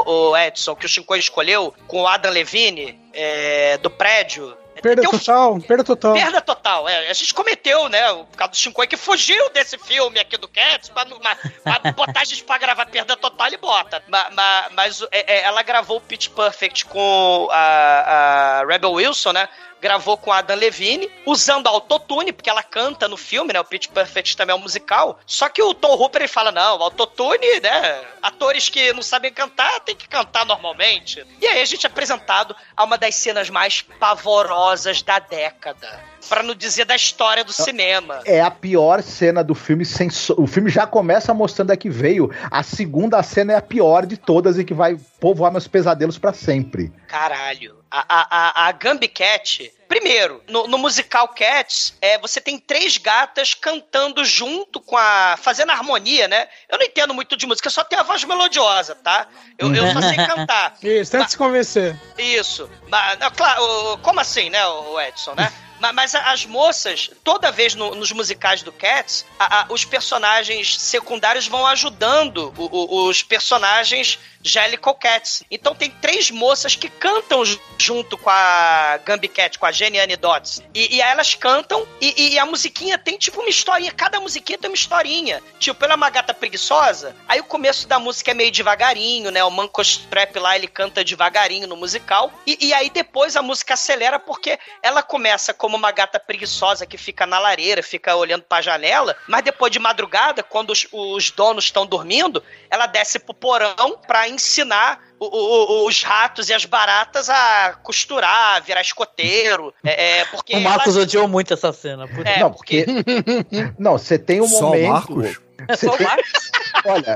o- 0.06 0.30
o 0.32 0.38
Edson, 0.38 0.76
que 0.76 0.86
o 0.86 0.90
Chico 0.90 1.16
escolheu, 1.16 1.74
com 1.88 2.02
o 2.04 2.08
Adam 2.08 2.32
Levine, 2.32 3.00
é, 3.14 3.78
do 3.80 3.90
prédio. 3.90 4.56
Perda 4.82 5.02
Tem 5.02 5.10
um 5.10 5.12
total, 5.18 5.60
perda 5.62 5.84
total. 5.84 6.14
Perda 6.14 6.42
total, 6.42 6.88
é. 6.90 7.10
A 7.10 7.14
gente 7.14 7.34
cometeu, 7.34 7.88
né? 7.90 8.02
Por 8.14 8.38
causa 8.38 8.52
do 8.52 8.58
Shinkoi 8.58 8.88
que 8.88 8.98
fugiu 8.98 9.50
desse 9.52 9.78
filme 9.78 10.20
aqui 10.20 10.38
do 10.38 10.48
Cats 10.48 10.90
pra, 10.90 11.06
não- 11.06 11.20
ma- 11.20 11.36
pra 11.64 11.92
botar 11.94 12.22
a 12.22 12.26
gente 12.26 12.44
pra 12.44 12.58
gravar 12.58 12.86
Perda 12.86 13.16
Total, 13.16 13.48
ele 13.48 13.58
bota. 13.58 14.04
Ma- 14.08 14.30
ma- 14.32 14.66
mas 14.74 15.02
é, 15.12 15.38
é, 15.38 15.44
ela 15.44 15.64
gravou 15.64 15.98
o 15.98 16.02
Pitch 16.02 16.30
Perfect 16.30 16.86
com 16.86 17.48
a, 17.52 18.60
a 18.62 18.66
Rebel 18.66 18.92
Wilson, 18.92 19.32
né? 19.34 19.48
Gravou 19.82 20.18
com 20.18 20.32
a 20.32 20.42
Dan 20.42 20.56
Levine, 20.56 21.10
usando 21.26 21.68
autotune, 21.68 22.32
porque 22.34 22.50
ela 22.50 22.64
canta 22.64 23.08
no 23.08 23.18
filme, 23.18 23.54
né? 23.54 23.60
O 23.60 23.66
Pitch 23.66 23.88
Perfect 23.90 24.36
também 24.36 24.54
é 24.54 24.58
um 24.58 24.62
musical. 24.62 25.20
Só 25.26 25.48
que 25.50 25.62
o 25.62 25.74
Tom 25.74 25.94
Hooper 25.94 26.22
ele 26.24 26.28
fala: 26.28 26.52
não, 26.52 26.82
autotune, 26.82 27.60
né? 27.62 28.02
Atores 28.22 28.70
que 28.70 28.92
não 28.94 29.04
sabem 29.04 29.32
cantar 29.32 29.80
tem 29.82 29.96
que 29.96 30.08
cantar 30.08 30.46
normalmente. 30.46 31.24
E 31.42 31.46
aí 31.46 31.62
a 31.62 31.66
gente 31.66 31.86
é 31.86 31.90
apresentado 31.90 32.56
a 32.76 32.84
uma 32.84 32.98
das 32.98 33.16
cenas 33.16 33.50
mais 33.50 33.82
pavorosas 34.26 35.02
da 35.02 35.20
década. 35.20 35.88
Pra 36.28 36.42
não 36.42 36.56
dizer 36.56 36.86
da 36.86 36.96
história 36.96 37.44
do 37.44 37.54
cinema. 37.54 38.20
É 38.26 38.42
a 38.42 38.50
pior 38.50 39.04
cena 39.04 39.44
do 39.44 39.54
filme. 39.54 39.86
Sem 39.86 40.10
so- 40.10 40.34
O 40.40 40.48
filme 40.48 40.72
já 40.72 40.88
começa 40.88 41.32
mostrando 41.36 41.70
a 41.70 41.78
que 41.78 41.88
veio. 41.90 42.32
A 42.50 42.64
segunda 42.64 43.22
cena 43.22 43.54
é 43.54 43.56
a 43.58 43.62
pior 43.62 44.08
de 44.08 44.18
todas 44.18 44.58
e 44.58 44.66
que 44.66 44.74
vai 44.74 44.98
povoar 45.20 45.52
meus 45.52 45.68
pesadelos 45.68 46.18
pra 46.18 46.34
sempre. 46.34 46.92
Caralho. 47.08 47.75
A, 47.90 48.06
a, 48.10 48.68
a, 48.68 48.72
Gambi 48.72 49.08
Cat. 49.08 49.72
Primeiro, 49.88 50.44
no, 50.50 50.68
no 50.68 50.78
musical 50.78 51.28
Cats, 51.30 51.94
é, 52.02 52.18
você 52.18 52.42
tem 52.42 52.58
três 52.60 52.98
gatas 52.98 53.54
cantando 53.54 54.26
junto 54.26 54.82
com 54.82 54.98
a. 54.98 55.38
fazendo 55.40 55.72
harmonia, 55.72 56.28
né? 56.28 56.48
Eu 56.68 56.78
não 56.80 56.86
entendo 56.86 57.14
muito 57.14 57.38
de 57.38 57.46
música, 57.46 57.68
eu 57.68 57.72
só 57.72 57.84
tenho 57.84 58.02
a 58.02 58.04
voz 58.04 58.24
melodiosa, 58.24 58.96
tá? 58.96 59.28
Eu, 59.58 59.74
eu 59.74 59.94
só 59.94 60.02
sei 60.02 60.16
cantar. 60.26 60.76
Isso, 60.82 61.12
tenta 61.12 61.28
se 61.30 61.38
convencer. 61.38 61.96
Isso. 62.18 62.70
Mas, 62.90 63.20
não, 63.20 63.30
claro, 63.32 63.64
o- 63.94 63.98
como 64.00 64.20
assim, 64.20 64.50
né, 64.50 64.66
o 64.68 65.00
Edson, 65.00 65.36
né? 65.36 65.54
Ma- 65.80 65.94
Mas 65.94 66.16
as 66.16 66.46
moças, 66.46 67.10
toda 67.24 67.52
vez 67.52 67.76
no- 67.76 67.96
nos 67.96 68.12
musicais 68.12 68.62
do 68.64 68.72
Cats, 68.72 69.26
a- 69.40 69.62
a- 69.62 69.66
os 69.70 69.84
personagens 69.86 70.80
secundários 70.80 71.48
vão 71.48 71.66
ajudando 71.68 72.54
o- 72.58 72.66
o- 73.04 73.08
os 73.10 73.22
personagens 73.24 74.18
Jellicle 74.48 74.94
Cats. 75.00 75.44
Então 75.50 75.74
tem 75.74 75.90
três 75.90 76.30
moças 76.30 76.76
que 76.76 76.88
cantam 76.88 77.44
ju- 77.44 77.60
junto 77.80 78.16
com 78.16 78.30
a 78.30 79.00
Gambi 79.04 79.28
Cat, 79.28 79.58
com 79.58 79.66
a 79.66 79.72
Geniane 79.72 80.16
Dots. 80.16 80.62
E, 80.74 80.96
e 80.98 81.02
elas 81.02 81.34
cantam 81.34 81.86
e, 82.00 82.34
e 82.34 82.40
a 82.40 82.46
musiquinha 82.46 82.96
tem 82.98 83.18
tipo 83.18 83.40
uma 83.42 83.50
historinha. 83.50 83.92
Cada 83.92 84.20
musiquinha 84.20 84.58
tem 84.60 84.70
uma 84.70 84.76
historinha. 84.76 85.42
Tipo, 85.60 85.84
ela 85.84 85.94
é 85.94 85.98
uma 85.98 86.10
gata 86.12 86.32
preguiçosa. 86.32 87.16
Aí 87.28 87.40
o 87.40 87.44
começo 87.44 87.88
da 87.88 87.98
música 87.98 88.32
é 88.32 88.34
meio 88.36 88.52
devagarinho, 88.52 89.32
né? 89.32 89.44
O 89.44 89.50
Manco 89.50 89.82
Strap 89.82 90.36
lá, 90.38 90.56
ele 90.56 90.68
canta 90.68 91.04
devagarinho 91.04 91.68
no 91.68 91.76
musical. 91.76 92.32
E, 92.46 92.68
e 92.68 92.74
aí 92.74 92.92
depois 92.92 93.36
a 93.36 93.42
música 93.42 93.74
acelera 93.74 94.20
porque 94.20 94.60
ela 94.84 95.02
começa 95.02 95.54
como 95.66 95.78
uma 95.78 95.92
gata 95.92 96.20
preguiçosa 96.20 96.86
que 96.86 96.96
fica 96.96 97.26
na 97.26 97.40
lareira, 97.40 97.82
fica 97.82 98.16
olhando 98.16 98.44
pra 98.44 98.62
janela. 98.62 99.16
Mas 99.28 99.44
depois 99.44 99.72
de 99.72 99.80
madrugada, 99.80 100.44
quando 100.44 100.70
os, 100.70 100.86
os 100.92 101.32
donos 101.32 101.64
estão 101.66 101.88
dormindo, 101.88 102.44
ela 102.70 102.86
desce 102.86 103.18
pro 103.18 103.34
porão 103.34 103.98
pra 104.06 104.30
ensinar 104.30 105.04
o- 105.20 105.26
o- 105.26 105.84
o- 105.86 105.88
os 105.88 106.04
ratos 106.04 106.50
e 106.50 106.54
as 106.54 106.66
baratas 106.66 107.32
a 107.32 107.80
costurar, 107.82 108.62
virar 108.62 108.82
escoteiro. 108.82 109.74
É, 109.84 110.20
é, 110.20 110.26
porque 110.26 110.56
O 110.56 110.62
Marcos 110.62 110.94
ela- 110.96 111.04
odiou 111.04 111.28
muito 111.28 111.52
essa 111.52 111.74
cena. 111.74 112.08
por- 112.08 112.28
É, 112.28 112.40
não, 112.40 112.52
porque. 112.54 112.86
não, 113.80 113.94
você 113.98 114.20
tem 114.20 114.42
um 114.42 114.48
Só 114.48 114.58
o 114.60 114.62
momento. 114.68 114.88
Marcos? 115.18 115.42
Só 115.80 115.96
o 115.96 116.04
Marcos? 116.04 116.52
Olha, 116.86 117.16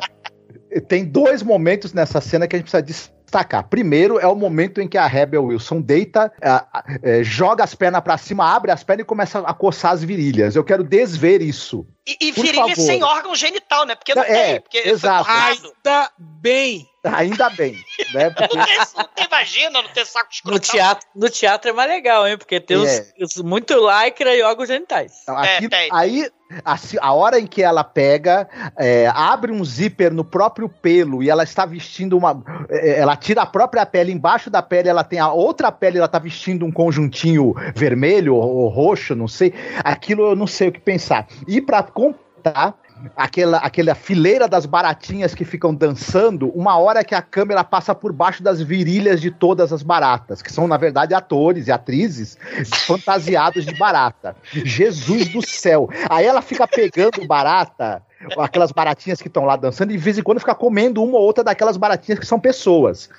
tem 0.87 1.05
dois 1.05 1.43
momentos 1.43 1.93
nessa 1.93 2.19
cena 2.19 2.47
que 2.47 2.55
a 2.55 2.57
gente 2.59 2.65
precisa 2.71 2.81
destacar. 3.29 3.63
Primeiro 3.69 4.19
é 4.19 4.27
o 4.27 4.35
momento 4.35 4.81
em 4.81 4.87
que 4.87 4.97
a 4.97 5.05
Rebel 5.05 5.45
Wilson 5.45 5.79
deita, 5.79 6.31
ah, 6.41 6.83
eh, 7.03 7.23
joga 7.23 7.63
as 7.63 7.75
pernas 7.75 8.01
pra 8.01 8.17
cima, 8.17 8.43
abre 8.51 8.71
as 8.71 8.83
pernas 8.83 9.03
e 9.03 9.05
começa 9.05 9.39
a 9.39 9.53
coçar 9.53 9.91
as 9.91 10.03
virilhas. 10.03 10.55
Eu 10.55 10.63
quero 10.63 10.83
desver 10.83 11.41
isso. 11.41 11.85
E, 12.07 12.17
e 12.19 12.31
virilha 12.31 12.69
favor. 12.69 12.75
sem 12.75 13.03
órgão 13.03 13.35
genital, 13.35 13.85
né? 13.85 13.95
Porque 13.95 14.15
não 14.15 14.23
É, 14.23 14.53
tem. 14.53 14.61
Porque 14.61 14.77
exato. 14.79 15.29
Ainda 15.29 16.11
bem. 16.17 16.88
Ainda 17.03 17.49
bem, 17.49 17.75
né? 18.13 18.29
Porque 18.29 18.57
Não 18.57 18.65
tem, 18.65 18.77
não 18.97 19.09
tem 19.15 19.27
vagina, 19.29 19.81
não 19.81 19.89
tem 19.89 20.03
saco 20.05 20.27
No 20.45 20.55
escrotal. 20.57 20.59
teatro, 20.71 21.07
no 21.15 21.29
teatro 21.29 21.69
é 21.69 21.73
mais 21.73 21.89
legal, 21.89 22.27
hein? 22.27 22.37
Porque 22.37 22.59
tem 22.59 22.75
os, 22.77 22.89
É. 22.89 23.05
os 23.21 23.37
muito 23.37 23.73
lycra 23.73 24.35
e 24.35 24.41
órgãos 24.41 24.67
genitais. 24.67 25.13
Então, 25.23 25.41
É, 25.41 25.57
aqui- 25.57 25.69
tem. 25.69 25.89
aí, 25.93 26.29
assim, 26.65 26.97
a 26.99 27.13
hora 27.13 27.39
em 27.39 27.47
que 27.47 27.63
ela 27.63 27.85
pega, 27.85 28.49
é, 28.77 29.07
abre 29.15 29.51
um 29.51 29.63
zíper 29.63 30.11
no 30.13 30.25
próprio 30.25 30.67
pelo 30.67 31.23
e 31.23 31.29
ela 31.29 31.43
está 31.43 31.65
vestindo 31.65 32.17
uma. 32.17 32.43
é, 32.69 32.99
Ela 32.99 33.15
tira 33.15 33.43
a 33.43 33.45
própria 33.45 33.85
pele, 33.85 34.11
embaixo 34.11 34.49
da 34.49 34.61
pele 34.61 34.89
ela 34.89 35.03
tem 35.05 35.19
a 35.19 35.31
outra 35.31 35.71
pele, 35.71 35.97
ela 35.97 36.05
está 36.05 36.19
vestindo 36.19 36.65
um 36.65 36.71
conjuntinho 36.71 37.53
vermelho 37.73 38.35
ou, 38.35 38.43
ou 38.57 38.67
roxo, 38.67 39.15
não 39.15 39.27
sei. 39.27 39.53
Aquilo 39.85 40.23
eu 40.31 40.35
não 40.35 40.47
sei 40.47 40.67
o 40.67 40.71
que 40.73 40.79
pensar. 40.81 41.25
E 41.47 41.61
para 41.61 41.81
contar. 41.83 42.75
Aquela, 43.15 43.57
aquela 43.57 43.95
fileira 43.95 44.47
das 44.47 44.65
baratinhas 44.65 45.33
que 45.33 45.45
ficam 45.45 45.73
dançando, 45.73 46.49
uma 46.49 46.77
hora 46.77 47.03
que 47.03 47.15
a 47.15 47.21
câmera 47.21 47.63
passa 47.63 47.95
por 47.95 48.11
baixo 48.11 48.43
das 48.43 48.61
virilhas 48.61 49.21
de 49.21 49.31
todas 49.31 49.71
as 49.71 49.81
baratas, 49.83 50.41
que 50.41 50.51
são, 50.51 50.67
na 50.67 50.77
verdade, 50.77 51.13
atores 51.13 51.67
e 51.67 51.71
atrizes 51.71 52.37
fantasiados 52.85 53.65
de 53.65 53.73
barata. 53.75 54.35
Jesus 54.43 55.29
do 55.29 55.45
céu. 55.45 55.89
Aí 56.09 56.25
ela 56.25 56.41
fica 56.41 56.67
pegando 56.67 57.25
barata, 57.25 58.01
aquelas 58.37 58.71
baratinhas 58.71 59.21
que 59.21 59.27
estão 59.27 59.45
lá 59.45 59.55
dançando, 59.55 59.91
e 59.91 59.97
de 59.97 60.03
vez 60.03 60.17
em 60.17 60.23
quando 60.23 60.39
fica 60.39 60.53
comendo 60.55 61.03
uma 61.03 61.17
ou 61.17 61.23
outra 61.23 61.43
daquelas 61.43 61.77
baratinhas 61.77 62.19
que 62.19 62.25
são 62.25 62.39
pessoas. 62.39 63.09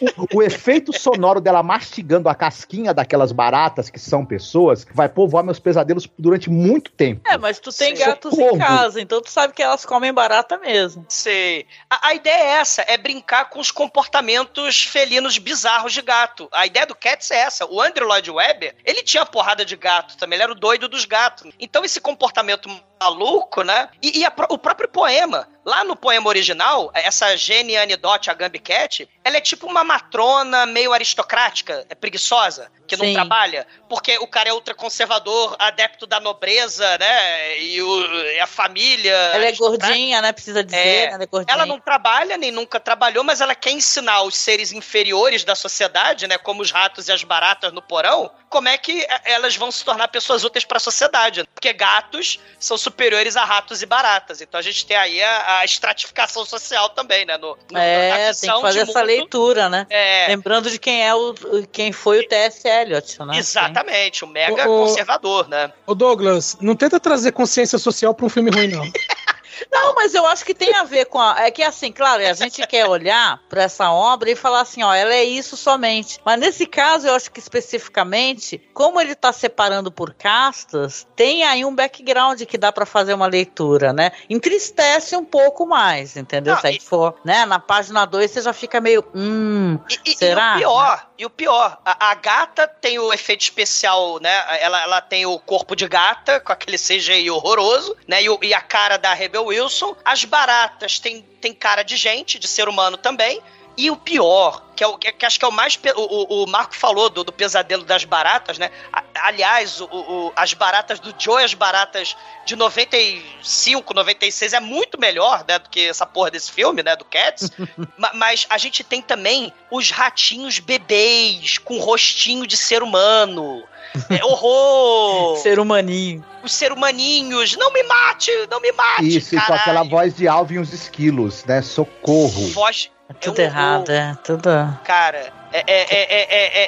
O, 0.00 0.22
o- 0.22 0.38
o 0.38 0.42
efeito 0.42 0.92
sonoro 0.96 1.40
dela 1.40 1.62
mastigando 1.62 2.28
a 2.28 2.34
casquinha 2.34 2.92
daquelas 2.94 3.32
baratas 3.32 3.88
que 3.90 3.98
são 3.98 4.24
pessoas 4.24 4.86
vai 4.92 5.08
povoar 5.08 5.44
meus 5.44 5.58
pesadelos 5.58 6.08
durante 6.18 6.50
muito 6.50 6.90
tempo. 6.92 7.22
É, 7.28 7.36
mas 7.38 7.58
tu 7.58 7.72
tem 7.72 7.96
Sim. 7.96 8.04
gatos 8.04 8.30
Socorro. 8.34 8.56
em 8.56 8.58
casa, 8.58 9.00
então 9.00 9.20
tu 9.22 9.30
sabe 9.30 9.52
que 9.54 9.62
elas 9.62 9.84
comem 9.86 10.12
barata 10.12 10.58
mesmo. 10.58 11.04
Sei. 11.08 11.66
A, 11.88 12.08
a 12.08 12.14
ideia 12.14 12.42
é 12.42 12.46
essa, 12.60 12.82
é 12.82 12.96
brincar 12.96 13.48
com 13.50 13.60
os 13.60 13.70
comportamentos 13.70 14.84
felinos 14.84 15.38
bizarros 15.38 15.92
de 15.92 16.02
gato. 16.02 16.48
A 16.52 16.66
ideia 16.66 16.86
do 16.86 16.94
Cats 16.94 17.30
é 17.30 17.36
essa. 17.38 17.66
O 17.66 17.80
Andrew 17.80 18.06
Lloyd 18.06 18.30
Webber, 18.30 18.74
ele 18.84 19.02
tinha 19.02 19.24
porrada 19.24 19.64
de 19.64 19.76
gato 19.76 20.16
também, 20.16 20.36
ele 20.36 20.42
era 20.44 20.52
o 20.52 20.56
doido 20.56 20.88
dos 20.88 21.04
gatos. 21.04 21.50
Então 21.58 21.84
esse 21.84 22.00
comportamento 22.00 22.68
maluco, 23.02 23.62
né? 23.62 23.88
E, 24.02 24.20
e 24.20 24.24
a 24.24 24.32
o 24.48 24.58
próprio 24.58 24.88
poema. 24.88 25.48
Lá 25.64 25.84
no 25.84 25.94
poema 25.94 26.28
original, 26.28 26.90
essa 26.94 27.36
Jenny 27.36 27.76
Anidot, 27.76 28.28
a 28.28 28.34
Gambi 28.34 28.58
Cat, 28.58 29.08
ela 29.22 29.36
é 29.36 29.40
tipo 29.40 29.66
uma 29.66 29.84
matrona 29.84 30.66
meio 30.66 30.92
aristocrática, 30.92 31.86
é 31.88 31.94
preguiçosa, 31.94 32.70
que 32.88 32.96
não 32.96 33.06
Sim. 33.06 33.14
trabalha, 33.14 33.64
porque 33.88 34.18
o 34.18 34.26
cara 34.26 34.48
é 34.48 34.52
ultraconservador, 34.52 35.54
adepto 35.58 36.06
da 36.06 36.18
nobreza, 36.20 36.98
né? 36.98 37.58
E, 37.60 37.80
o- 37.80 38.22
e 38.32 38.40
a 38.40 38.46
família. 38.46 39.14
Ela 39.14 39.46
é 39.46 39.52
gordinha, 39.52 40.20
né? 40.20 40.32
Precisa 40.32 40.64
dizer, 40.64 40.76
É. 40.78 41.06
né? 41.06 41.12
Ela 41.14 41.22
é 41.22 41.26
gordinha. 41.26 41.54
Ela 41.54 41.64
não 41.66 41.78
trabalha, 41.80 42.36
nem 42.36 42.50
nunca 42.50 42.80
trabalhou, 42.80 43.22
mas 43.22 43.40
ela 43.40 43.54
quer 43.54 43.70
ensinar 43.70 44.22
os 44.22 44.36
seres 44.36 44.72
inferiores 44.72 45.44
da 45.44 45.54
sociedade, 45.54 46.26
né, 46.26 46.38
como 46.38 46.60
os 46.60 46.70
ratos 46.70 47.08
e 47.08 47.12
as 47.12 47.22
baratas 47.22 47.72
no 47.72 47.80
porão, 47.80 48.30
como 48.50 48.68
é 48.68 48.76
que 48.76 49.00
eh, 49.02 49.20
elas 49.24 49.56
vão 49.56 49.70
se 49.70 49.84
tornar 49.84 50.08
pessoas 50.08 50.44
úteis 50.44 50.64
para 50.64 50.76
a 50.76 50.80
sociedade. 50.80 51.44
Porque 51.54 51.72
gatos 51.72 52.38
são 52.58 52.76
superiores 52.76 53.36
a 53.36 53.44
ratos 53.44 53.80
e 53.80 53.86
baratas. 53.86 54.40
Então 54.40 54.58
a 54.58 54.62
gente 54.62 54.84
tem 54.84 54.96
aí 54.96 55.22
a, 55.22 55.51
a 55.58 55.64
estratificação 55.64 56.44
social 56.44 56.88
também, 56.90 57.24
né? 57.26 57.36
No, 57.38 57.56
no- 57.70 57.78
É, 57.78 58.32
tem 58.34 58.50
que 58.52 58.60
fazer 58.60 58.84
de 58.84 58.90
essa 58.90 58.98
mundo. 59.00 59.06
leitura, 59.08 59.68
né? 59.68 59.86
É, 59.90 60.26
Lembrando 60.28 60.70
de 60.70 60.78
quem 60.78 61.06
é 61.06 61.14
o 61.14 61.34
quem 61.72 61.92
foi 61.92 62.20
o 62.20 62.28
T.S. 62.28 62.66
Eliot, 62.68 63.18
né? 63.24 63.36
exatamente, 63.38 64.24
o 64.24 64.28
mega 64.28 64.68
O- 64.68 64.82
o- 64.82 64.86
conservador, 64.88 65.48
né? 65.48 65.72
Ô 65.86 65.94
Douglas, 65.94 66.56
não 66.60 66.74
tenta 66.76 66.98
trazer 67.00 67.32
consciência 67.32 67.78
social 67.78 68.14
pra 68.14 68.26
um 68.26 68.28
filme 68.28 68.50
ruim, 68.50 68.68
não. 68.68 68.82
Não, 69.70 69.94
mas 69.94 70.14
eu 70.14 70.24
acho 70.26 70.44
que 70.44 70.54
tem 70.54 70.74
a 70.74 70.84
ver 70.84 71.06
com 71.06 71.20
a. 71.20 71.36
É 71.46 71.50
que 71.50 71.62
assim, 71.62 71.92
claro, 71.92 72.22
a 72.26 72.32
gente 72.32 72.66
quer 72.66 72.86
olhar 72.86 73.40
para 73.48 73.62
essa 73.64 73.90
obra 73.90 74.30
e 74.30 74.36
falar 74.36 74.60
assim, 74.62 74.82
ó, 74.82 74.92
ela 74.94 75.12
é 75.14 75.24
isso 75.24 75.56
somente. 75.56 76.18
Mas 76.24 76.38
nesse 76.40 76.66
caso, 76.66 77.06
eu 77.08 77.14
acho 77.14 77.30
que 77.30 77.40
especificamente, 77.40 78.58
como 78.72 79.00
ele 79.00 79.14
tá 79.14 79.32
separando 79.32 79.90
por 79.90 80.14
castas, 80.14 81.06
tem 81.16 81.44
aí 81.44 81.64
um 81.64 81.74
background 81.74 82.42
que 82.42 82.56
dá 82.58 82.72
para 82.72 82.86
fazer 82.86 83.14
uma 83.14 83.26
leitura, 83.26 83.92
né? 83.92 84.12
Entristece 84.28 85.16
um 85.16 85.24
pouco 85.24 85.66
mais, 85.66 86.16
entendeu? 86.16 86.54
Não, 86.54 86.60
Se 86.60 86.66
a 86.66 86.72
gente 86.72 86.84
for, 86.84 87.14
né? 87.24 87.44
Na 87.46 87.58
página 87.58 88.04
2 88.04 88.30
você 88.30 88.40
já 88.40 88.52
fica 88.52 88.80
meio. 88.80 89.04
Hum. 89.14 89.78
E, 90.04 90.14
Será? 90.16 90.54
e 90.54 90.56
o 90.56 90.58
pior, 90.60 91.06
e 91.18 91.26
o 91.26 91.30
pior, 91.30 91.78
a, 91.84 92.10
a 92.10 92.14
gata 92.14 92.66
tem 92.66 92.98
o 92.98 93.12
efeito 93.12 93.42
especial, 93.42 94.18
né? 94.20 94.32
Ela, 94.60 94.82
ela 94.82 95.00
tem 95.00 95.26
o 95.26 95.38
corpo 95.38 95.74
de 95.76 95.86
gata, 95.86 96.40
com 96.40 96.52
aquele 96.52 96.78
CGI 96.78 97.30
horroroso, 97.30 97.96
né? 98.08 98.22
E, 98.22 98.28
o- 98.30 98.38
e 98.42 98.54
a 98.54 98.60
cara 98.60 98.96
da 98.96 99.12
Rebel 99.12 99.51
Wilson. 99.52 99.94
As 100.04 100.24
baratas 100.24 100.98
têm 100.98 101.22
tem 101.40 101.52
cara 101.52 101.82
de 101.82 101.96
gente, 101.96 102.38
de 102.38 102.46
ser 102.48 102.68
humano 102.68 102.96
também. 102.96 103.40
E 103.74 103.90
o 103.90 103.96
pior, 103.96 104.62
que, 104.76 104.84
é 104.84 104.86
o, 104.86 104.98
que, 104.98 105.24
acho 105.24 105.38
que 105.38 105.44
é 105.46 105.48
o 105.48 105.50
mais. 105.52 105.78
O, 105.96 106.42
o- 106.42 106.46
Marco 106.46 106.76
falou 106.76 107.08
do, 107.08 107.24
do 107.24 107.32
pesadelo 107.32 107.82
das 107.84 108.04
baratas, 108.04 108.58
né? 108.58 108.70
A- 108.92 109.02
aliás, 109.28 109.80
o- 109.80 109.86
o- 109.90 110.32
as 110.36 110.52
baratas 110.52 111.00
do 111.00 111.14
Joe 111.18 111.42
as 111.42 111.54
baratas 111.54 112.14
de 112.44 112.54
95, 112.54 113.94
96 113.94 114.52
é 114.52 114.60
muito 114.60 115.00
melhor, 115.00 115.44
né? 115.48 115.58
Do 115.58 115.68
que 115.70 115.88
essa 115.88 116.04
porra 116.06 116.30
desse 116.30 116.52
filme, 116.52 116.82
né? 116.82 116.94
Do 116.96 117.04
Cats. 117.06 117.50
Ma- 117.96 118.12
mas 118.14 118.46
a 118.50 118.58
gente 118.58 118.84
tem 118.84 119.00
também 119.00 119.52
os 119.70 119.90
ratinhos 119.90 120.58
bebês 120.58 121.56
com 121.58 121.78
rostinho 121.78 122.46
de 122.46 122.56
ser 122.56 122.82
humano. 122.82 123.64
É 124.10 124.24
horror! 124.24 125.36
Ser 125.38 125.58
humaninho. 125.58 126.24
Os 126.42 126.52
ser 126.52 126.72
humaninhos. 126.72 127.56
Não 127.56 127.72
me 127.72 127.82
mate! 127.82 128.30
Não 128.50 128.60
me 128.60 128.72
mate! 128.72 129.16
Isso, 129.16 129.34
e 129.36 129.40
com 129.40 129.52
aquela 129.54 129.82
voz 129.82 130.14
de 130.14 130.26
Alvin 130.26 130.54
e 130.54 130.58
os 130.58 130.72
esquilos, 130.72 131.44
né? 131.44 131.60
Socorro. 131.62 132.48
Voz. 132.52 132.90
É 133.08 133.14
tudo 133.14 133.40
um 133.40 133.44
errado, 133.44 133.90
horror, 133.90 134.00
é 134.00 134.16
tudo. 134.24 134.78
Cara, 134.84 135.32
é, 135.52 135.58
é, 135.66 135.82
é, 135.94 136.06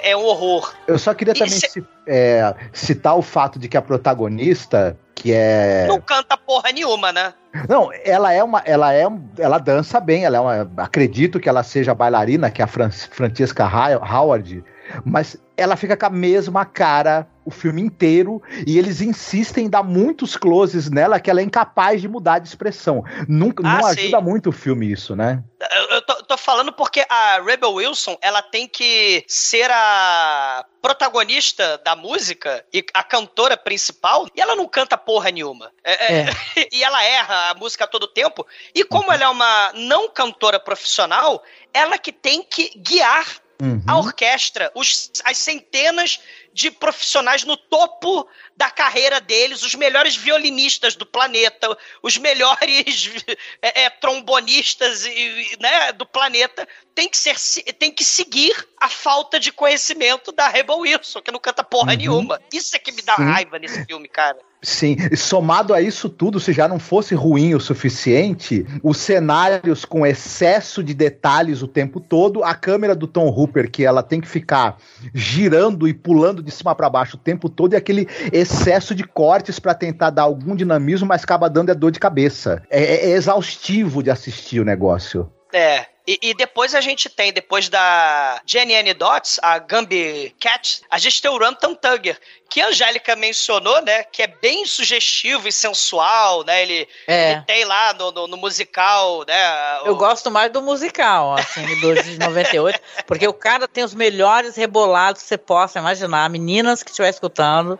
é, 0.06 0.08
é, 0.08 0.10
é 0.10 0.16
um 0.16 0.24
horror. 0.24 0.74
Eu 0.86 0.98
só 0.98 1.14
queria 1.14 1.32
também 1.32 1.58
é- 1.58 1.82
é, 2.06 2.54
citar 2.72 3.16
o 3.16 3.22
fato 3.22 3.58
de 3.58 3.66
que 3.66 3.76
a 3.78 3.82
protagonista, 3.82 4.94
que 5.14 5.32
é. 5.32 5.86
Não 5.88 6.00
canta 6.00 6.36
porra 6.36 6.70
nenhuma, 6.70 7.12
né? 7.12 7.32
Não, 7.68 7.88
ela 8.04 8.30
é 8.32 8.42
uma. 8.44 8.60
Ela 8.66 8.92
é 8.92 9.08
um- 9.08 9.26
Ela 9.38 9.56
dança 9.58 9.98
bem, 10.00 10.24
ela 10.26 10.36
é 10.36 10.40
uma. 10.40 10.70
Acredito 10.84 11.40
que 11.40 11.48
ela 11.48 11.62
seja 11.62 11.94
bailarina, 11.94 12.50
que 12.50 12.60
é 12.60 12.64
a 12.64 12.68
Fran- 12.68 12.90
Francesca 12.90 13.64
Howard, 13.66 14.62
mas 15.04 15.36
ela 15.56 15.76
fica 15.76 15.96
com 15.96 16.06
a 16.06 16.10
mesma 16.10 16.64
cara 16.64 17.28
o 17.44 17.50
filme 17.50 17.82
inteiro 17.82 18.42
e 18.66 18.78
eles 18.78 19.00
insistem 19.00 19.66
em 19.66 19.70
dar 19.70 19.82
muitos 19.82 20.36
closes 20.36 20.90
nela 20.90 21.20
que 21.20 21.30
ela 21.30 21.40
é 21.40 21.44
incapaz 21.44 22.00
de 22.00 22.08
mudar 22.08 22.38
de 22.38 22.48
expressão. 22.48 23.04
Nunca, 23.28 23.62
Ah, 23.66 23.76
não 23.76 23.82
sim. 23.82 24.00
ajuda 24.00 24.20
muito 24.20 24.48
o 24.48 24.52
filme 24.52 24.90
isso, 24.90 25.14
né? 25.14 25.42
Eu, 25.60 25.96
eu 25.96 26.02
tô, 26.02 26.14
tô 26.22 26.36
falando 26.38 26.72
porque 26.72 27.04
a 27.08 27.42
Rebel 27.42 27.72
Wilson, 27.74 28.16
ela 28.22 28.40
tem 28.40 28.66
que 28.66 29.24
ser 29.28 29.70
a 29.70 30.64
protagonista 30.80 31.80
da 31.84 31.94
música 31.94 32.64
e 32.72 32.84
a 32.92 33.02
cantora 33.02 33.56
principal, 33.56 34.26
e 34.34 34.40
ela 34.40 34.56
não 34.56 34.66
canta 34.66 34.98
porra 34.98 35.30
nenhuma. 35.30 35.70
É, 35.82 36.14
é, 36.14 36.26
e 36.72 36.82
ela 36.82 37.02
erra 37.04 37.50
a 37.50 37.54
música 37.54 37.86
todo 37.86 38.08
tempo. 38.08 38.46
E 38.74 38.84
como 38.84 39.12
ela 39.12 39.24
é 39.24 39.28
uma 39.28 39.72
não 39.74 40.08
cantora 40.08 40.58
profissional, 40.58 41.42
ela 41.72 41.98
que 41.98 42.12
tem 42.12 42.42
que 42.42 42.70
guiar 42.78 43.43
Uhum. 43.62 43.82
a 43.86 43.96
orquestra, 43.98 44.70
os- 44.74 45.10
as 45.24 45.38
centenas 45.38 46.18
de 46.52 46.70
profissionais 46.70 47.44
no 47.44 47.56
topo 47.56 48.28
da 48.56 48.70
carreira 48.70 49.20
deles, 49.20 49.62
os 49.62 49.74
melhores 49.74 50.16
violinistas 50.16 50.96
do 50.96 51.06
planeta, 51.06 51.76
os 52.02 52.16
melhores 52.18 53.10
é, 53.62 53.82
é, 53.84 53.90
trombonistas 53.90 55.04
e, 55.06 55.56
né, 55.60 55.92
do 55.92 56.04
planeta, 56.06 56.66
tem 56.94 57.08
que, 57.08 57.16
ser, 57.16 57.34
tem 57.78 57.90
que 57.90 58.04
seguir 58.04 58.54
a 58.80 58.88
falta 58.88 59.38
de 59.38 59.50
conhecimento 59.52 60.30
da 60.32 60.48
Rebel 60.48 60.78
Wilson, 60.78 61.20
que 61.22 61.30
não 61.32 61.38
canta 61.40 61.62
porra 61.64 61.92
Uhum. 61.92 61.98
nenhuma. 61.98 62.40
Isso 62.52 62.74
é 62.74 62.78
que 62.78 62.92
me 62.92 63.02
dá 63.02 63.16
Sim. 63.16 63.24
raiva 63.24 63.58
nesse 63.58 63.84
filme, 63.84 64.08
cara. 64.08 64.38
Sim, 64.64 64.96
somado 65.14 65.74
a 65.74 65.80
isso 65.80 66.08
tudo, 66.08 66.40
se 66.40 66.52
já 66.52 66.66
não 66.66 66.78
fosse 66.78 67.14
ruim 67.14 67.54
o 67.54 67.60
suficiente, 67.60 68.66
os 68.82 68.96
cenários 68.96 69.84
com 69.84 70.06
excesso 70.06 70.82
de 70.82 70.94
detalhes 70.94 71.62
o 71.62 71.68
tempo 71.68 72.00
todo, 72.00 72.42
a 72.42 72.54
câmera 72.54 72.94
do 72.94 73.06
Tom 73.06 73.28
Hooper, 73.28 73.70
que 73.70 73.84
ela 73.84 74.02
tem 74.02 74.20
que 74.20 74.28
ficar 74.28 74.78
girando 75.12 75.86
e 75.86 75.92
pulando 75.92 76.42
de 76.42 76.50
cima 76.50 76.74
para 76.74 76.88
baixo 76.88 77.16
o 77.16 77.20
tempo 77.20 77.48
todo, 77.48 77.74
e 77.74 77.76
aquele 77.76 78.08
excesso 78.32 78.94
de 78.94 79.04
cortes 79.04 79.58
para 79.58 79.74
tentar 79.74 80.10
dar 80.10 80.22
algum 80.22 80.56
dinamismo, 80.56 81.06
mas 81.06 81.22
acaba 81.22 81.50
dando 81.50 81.70
é 81.70 81.74
dor 81.74 81.90
de 81.90 82.00
cabeça. 82.00 82.62
É, 82.70 83.08
é 83.08 83.10
exaustivo 83.10 84.02
de 84.02 84.10
assistir 84.10 84.60
o 84.60 84.64
negócio. 84.64 85.30
É. 85.52 85.86
E, 86.06 86.18
e 86.20 86.34
depois 86.34 86.74
a 86.74 86.82
gente 86.82 87.08
tem, 87.08 87.32
depois 87.32 87.70
da 87.70 88.40
Jenny 88.44 88.92
Dots, 88.92 89.40
a 89.42 89.58
Gambi 89.58 90.34
Cat, 90.38 90.82
a 90.90 90.98
gente 90.98 91.22
tem 91.22 91.30
o 91.30 91.38
Rantan 91.38 91.74
Tugger, 91.74 92.18
que 92.48 92.60
a 92.60 92.68
Angélica 92.68 93.16
mencionou, 93.16 93.82
né? 93.82 94.04
Que 94.04 94.22
é 94.22 94.26
bem 94.26 94.64
sugestivo 94.66 95.48
e 95.48 95.52
sensual, 95.52 96.44
né? 96.44 96.62
Ele, 96.62 96.88
É. 97.06 97.32
ele 97.32 97.42
tem 97.42 97.64
lá 97.64 97.92
no, 97.94 98.12
no, 98.12 98.26
no 98.28 98.36
musical, 98.36 99.24
né? 99.26 99.78
Eu 99.84 99.92
o- 99.92 99.96
gosto 99.96 100.30
mais 100.30 100.52
do 100.52 100.62
musical, 100.62 101.34
assim, 101.34 101.64
do 101.80 101.94
de 102.02 102.18
98, 102.18 102.78
porque 103.06 103.26
o 103.26 103.32
cara 103.32 103.66
tem 103.66 103.82
os 103.82 103.94
melhores 103.94 104.56
rebolados 104.56 105.22
que 105.22 105.28
você 105.28 105.38
possa 105.38 105.78
imaginar. 105.78 106.28
Meninas 106.30 106.82
que 106.82 106.90
estiver 106.90 107.08
escutando, 107.10 107.78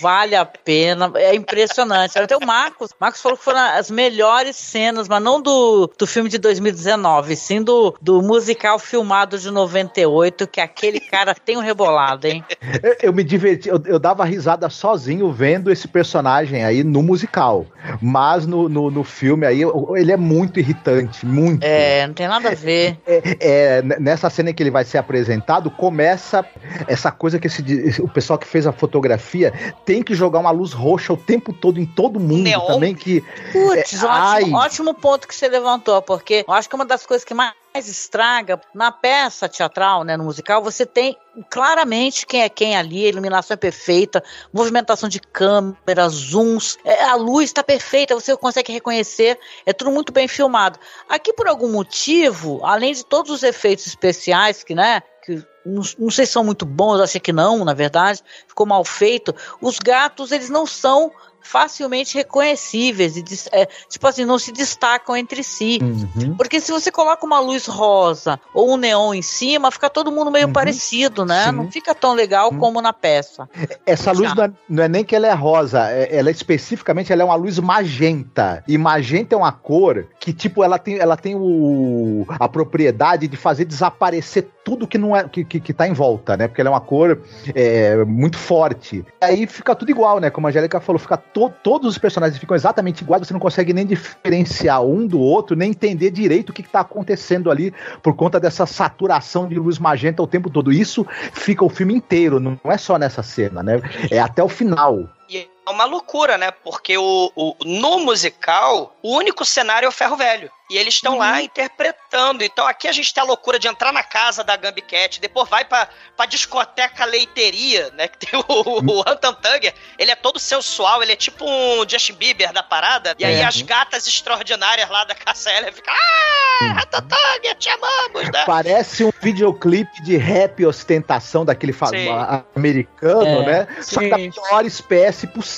vale 0.00 0.34
a 0.34 0.44
pena, 0.44 1.10
é 1.16 1.34
impressionante. 1.34 2.18
Até 2.18 2.36
o 2.36 2.44
Marcos, 2.44 2.90
Marcos 3.00 3.20
falou 3.22 3.38
que 3.38 3.44
foram 3.44 3.60
as 3.60 3.90
melhores 3.90 4.56
cenas, 4.56 5.08
mas 5.08 5.22
não 5.22 5.40
do, 5.40 5.90
do 5.98 6.06
filme 6.06 6.28
de 6.28 6.38
2019, 6.38 7.36
sim 7.36 7.62
do, 7.62 7.96
do 8.00 8.20
musical 8.22 8.78
filmado 8.78 9.38
de 9.38 9.50
98, 9.50 10.46
que 10.46 10.60
aquele 10.60 11.00
cara 11.00 11.34
tem 11.34 11.56
um 11.56 11.60
rebolado, 11.60 12.26
hein? 12.26 12.44
Eu, 12.82 12.96
eu 13.02 13.12
me 13.12 13.22
diverti, 13.24 13.68
eu, 13.68 13.80
eu 13.86 13.98
dava 14.06 14.24
risada 14.24 14.70
sozinho 14.70 15.32
vendo 15.32 15.68
esse 15.68 15.88
personagem 15.88 16.62
aí 16.62 16.84
no 16.84 17.02
musical. 17.02 17.66
Mas 18.00 18.46
no, 18.46 18.68
no, 18.68 18.88
no 18.88 19.02
filme 19.02 19.44
aí, 19.44 19.62
ele 19.96 20.12
é 20.12 20.16
muito 20.16 20.60
irritante, 20.60 21.26
muito. 21.26 21.64
É, 21.64 22.06
não 22.06 22.14
tem 22.14 22.28
nada 22.28 22.50
a 22.50 22.54
ver. 22.54 22.98
É, 23.04 23.36
é, 23.40 23.82
nessa 23.82 24.30
cena 24.30 24.50
em 24.50 24.54
que 24.54 24.62
ele 24.62 24.70
vai 24.70 24.84
ser 24.84 24.98
apresentado, 24.98 25.72
começa 25.72 26.44
essa 26.86 27.10
coisa 27.10 27.40
que 27.40 27.48
esse, 27.48 28.00
o 28.00 28.08
pessoal 28.08 28.38
que 28.38 28.46
fez 28.46 28.64
a 28.64 28.72
fotografia 28.72 29.52
tem 29.84 30.04
que 30.04 30.14
jogar 30.14 30.38
uma 30.38 30.52
luz 30.52 30.72
roxa 30.72 31.12
o 31.12 31.16
tempo 31.16 31.52
todo 31.52 31.80
em 31.80 31.86
todo 31.86 32.20
mundo 32.20 32.44
Neon. 32.44 32.66
também 32.66 32.94
que 32.94 33.24
Putz, 33.50 34.02
É, 34.02 34.06
ótimo, 34.06 34.56
ótimo 34.56 34.94
ponto 34.94 35.26
que 35.26 35.34
você 35.34 35.48
levantou, 35.48 36.00
porque 36.00 36.44
eu 36.46 36.54
acho 36.54 36.68
que 36.68 36.76
uma 36.76 36.84
das 36.84 37.04
coisas 37.04 37.24
que 37.24 37.34
mais 37.34 37.52
estraga 37.78 38.60
na 38.74 38.90
peça 38.90 39.48
teatral, 39.48 40.04
né, 40.04 40.16
no 40.16 40.24
musical, 40.24 40.62
você 40.62 40.86
tem 40.86 41.16
claramente 41.50 42.26
quem 42.26 42.42
é 42.42 42.48
quem 42.48 42.76
ali, 42.76 43.04
a 43.04 43.08
iluminação 43.08 43.54
é 43.54 43.58
perfeita, 43.58 44.24
movimentação 44.52 45.08
de 45.08 45.20
câmera, 45.20 46.08
zooms, 46.08 46.78
é, 46.84 47.04
a 47.04 47.14
luz 47.14 47.44
está 47.44 47.62
perfeita, 47.62 48.14
você 48.14 48.36
consegue 48.36 48.72
reconhecer, 48.72 49.38
é 49.66 49.72
tudo 49.72 49.90
muito 49.90 50.12
bem 50.12 50.26
filmado. 50.26 50.78
Aqui, 51.08 51.32
por 51.32 51.46
algum 51.46 51.70
motivo, 51.70 52.64
além 52.64 52.94
de 52.94 53.04
todos 53.04 53.30
os 53.30 53.42
efeitos 53.42 53.86
especiais 53.86 54.64
que, 54.64 54.74
né, 54.74 55.02
que 55.24 55.44
não, 55.64 55.82
não 55.98 56.10
sei 56.10 56.24
se 56.24 56.32
são 56.32 56.44
muito 56.44 56.64
bons, 56.64 57.00
achei 57.00 57.20
que 57.20 57.32
não, 57.32 57.64
na 57.64 57.74
verdade, 57.74 58.22
ficou 58.46 58.64
mal 58.64 58.84
feito. 58.84 59.34
Os 59.60 59.78
gatos, 59.78 60.30
eles 60.30 60.48
não 60.48 60.64
são 60.64 61.12
facilmente 61.46 62.16
reconhecíveis 62.16 63.16
e 63.16 63.24
é, 63.52 63.66
tipo 63.88 64.06
assim 64.06 64.24
não 64.24 64.38
se 64.38 64.52
destacam 64.52 65.16
entre 65.16 65.42
si 65.42 65.78
Uhum. 65.80 66.36
porque 66.36 66.60
se 66.60 66.72
você 66.72 66.90
coloca 66.90 67.24
uma 67.24 67.38
luz 67.38 67.66
rosa 67.66 68.40
ou 68.52 68.72
um 68.72 68.76
neon 68.76 69.14
em 69.14 69.22
cima 69.22 69.70
fica 69.70 69.88
todo 69.88 70.10
mundo 70.10 70.30
meio 70.30 70.48
parecido 70.52 71.24
né 71.24 71.46
Sim. 71.46 71.52
não 71.52 71.70
fica 71.70 71.94
tão 71.94 72.14
legal 72.14 72.50
como 72.52 72.80
na 72.80 72.92
peça 72.92 73.48
Essa 73.84 74.12
luz 74.12 74.34
não 74.34 74.44
é, 74.44 74.50
não 74.68 74.82
é 74.84 74.88
nem 74.88 75.04
que 75.04 75.14
ela 75.14 75.26
é 75.26 75.32
rosa, 75.32 75.88
é- 75.90 76.16
ela 76.16 76.28
é 76.28 76.32
especificamente 76.32 77.12
ela 77.12 77.22
é 77.22 77.24
uma 77.24 77.34
luz 77.34 77.58
magenta. 77.58 78.64
E 78.66 78.76
magenta 78.78 79.34
é 79.34 79.38
uma 79.38 79.52
cor 79.52 80.06
que, 80.18 80.32
tipo, 80.32 80.62
ela 80.64 80.78
tem, 80.78 80.98
ela 80.98 81.16
tem 81.16 81.34
o, 81.34 82.26
a 82.28 82.48
propriedade 82.48 83.28
de 83.28 83.36
fazer 83.36 83.64
desaparecer 83.64 84.48
tudo 84.66 84.84
que 84.84 84.98
não 84.98 85.16
é 85.16 85.28
que, 85.28 85.44
que, 85.44 85.60
que 85.60 85.72
tá 85.72 85.86
em 85.86 85.92
volta, 85.92 86.36
né? 86.36 86.48
Porque 86.48 86.60
ela 86.60 86.70
é 86.70 86.72
uma 86.72 86.80
cor 86.80 87.22
é, 87.54 88.04
muito 88.04 88.36
forte. 88.36 89.04
Aí 89.20 89.46
fica 89.46 89.76
tudo 89.76 89.92
igual, 89.92 90.18
né? 90.18 90.28
Como 90.28 90.44
a 90.44 90.50
Angélica 90.50 90.80
falou, 90.80 90.98
fica 90.98 91.16
to- 91.16 91.52
todos 91.62 91.88
os 91.92 91.98
personagens 91.98 92.36
ficam 92.36 92.56
exatamente 92.56 93.02
iguais, 93.02 93.24
você 93.24 93.32
não 93.32 93.38
consegue 93.38 93.72
nem 93.72 93.86
diferenciar 93.86 94.82
um 94.82 95.06
do 95.06 95.20
outro, 95.20 95.54
nem 95.54 95.70
entender 95.70 96.10
direito 96.10 96.50
o 96.50 96.52
que, 96.52 96.64
que 96.64 96.68
tá 96.68 96.80
acontecendo 96.80 97.48
ali 97.48 97.72
por 98.02 98.16
conta 98.16 98.40
dessa 98.40 98.66
saturação 98.66 99.46
de 99.46 99.54
luz 99.54 99.78
magenta 99.78 100.20
o 100.20 100.26
tempo 100.26 100.50
todo. 100.50 100.72
Isso 100.72 101.06
fica 101.32 101.64
o 101.64 101.68
filme 101.68 101.94
inteiro, 101.94 102.40
não 102.40 102.58
é 102.64 102.76
só 102.76 102.98
nessa 102.98 103.22
cena, 103.22 103.62
né? 103.62 103.80
É 104.10 104.18
até 104.18 104.42
o 104.42 104.48
final. 104.48 105.08
E 105.30 105.48
uma 105.70 105.84
loucura, 105.84 106.36
né? 106.38 106.50
Porque 106.50 106.96
o, 106.98 107.32
o- 107.34 107.56
no 107.64 107.98
musical, 108.00 108.96
o 109.02 109.16
único 109.16 109.44
cenário 109.44 109.86
é 109.86 109.88
o 109.88 109.92
ferro 109.92 110.16
velho. 110.16 110.50
E 110.68 110.76
eles 110.76 110.94
estão 110.94 111.16
lá 111.16 111.40
interpretando. 111.40 112.42
Então 112.42 112.66
aqui 112.66 112.88
a 112.88 112.92
gente 112.92 113.14
tem 113.14 113.22
a 113.22 113.26
loucura 113.26 113.56
de 113.56 113.68
entrar 113.68 113.92
na 113.92 114.02
casa 114.02 114.42
da 114.42 114.56
Gambi 114.56 114.82
Cat, 114.82 115.20
depois 115.20 115.48
vai 115.48 115.64
pra, 115.64 115.88
pra 116.16 116.26
discoteca 116.26 117.04
leiteria, 117.04 117.90
né? 117.94 118.08
Que 118.08 118.18
tem 118.26 118.40
o, 118.40 118.44
o 118.48 119.00
Hunter 119.00 119.32
Tugger. 119.34 119.74
Ele 119.96 120.10
é 120.10 120.16
todo 120.16 120.40
sensual, 120.40 121.02
ele 121.04 121.12
é 121.12 121.16
tipo 121.16 121.44
um 121.48 121.88
Justin 121.88 122.14
Bieber 122.14 122.52
da 122.52 122.64
parada. 122.64 123.14
E 123.16 123.24
aí 123.24 123.36
É. 123.36 123.44
as 123.44 123.62
gatas 123.62 124.08
extraordinárias 124.08 124.90
lá 124.90 125.04
da 125.04 125.14
Caça 125.14 125.50
Heller 125.52 125.72
ficam. 125.72 125.94
Ah, 125.94 126.82
Hunter 126.82 127.02
Tugger, 127.02 127.54
te 127.58 127.68
amamos, 127.68 128.24
né? 128.32 128.42
Parece 128.44 129.04
um 129.04 129.12
videoclipe 129.22 130.02
de 130.02 130.16
rap 130.16 130.58
e 130.60 130.66
ostentação 130.66 131.44
daquele 131.44 131.72
fa- 131.72 131.86
Sim. 131.88 132.08
a- 132.08 132.42
americano, 132.56 133.42
É, 133.42 133.46
né? 133.66 133.82
Só 133.82 134.00
que 134.00 134.08
da 134.08 134.16
sim. 134.16 134.30
pior 134.32 134.64
espécie 134.66 135.28
possível. 135.28 135.55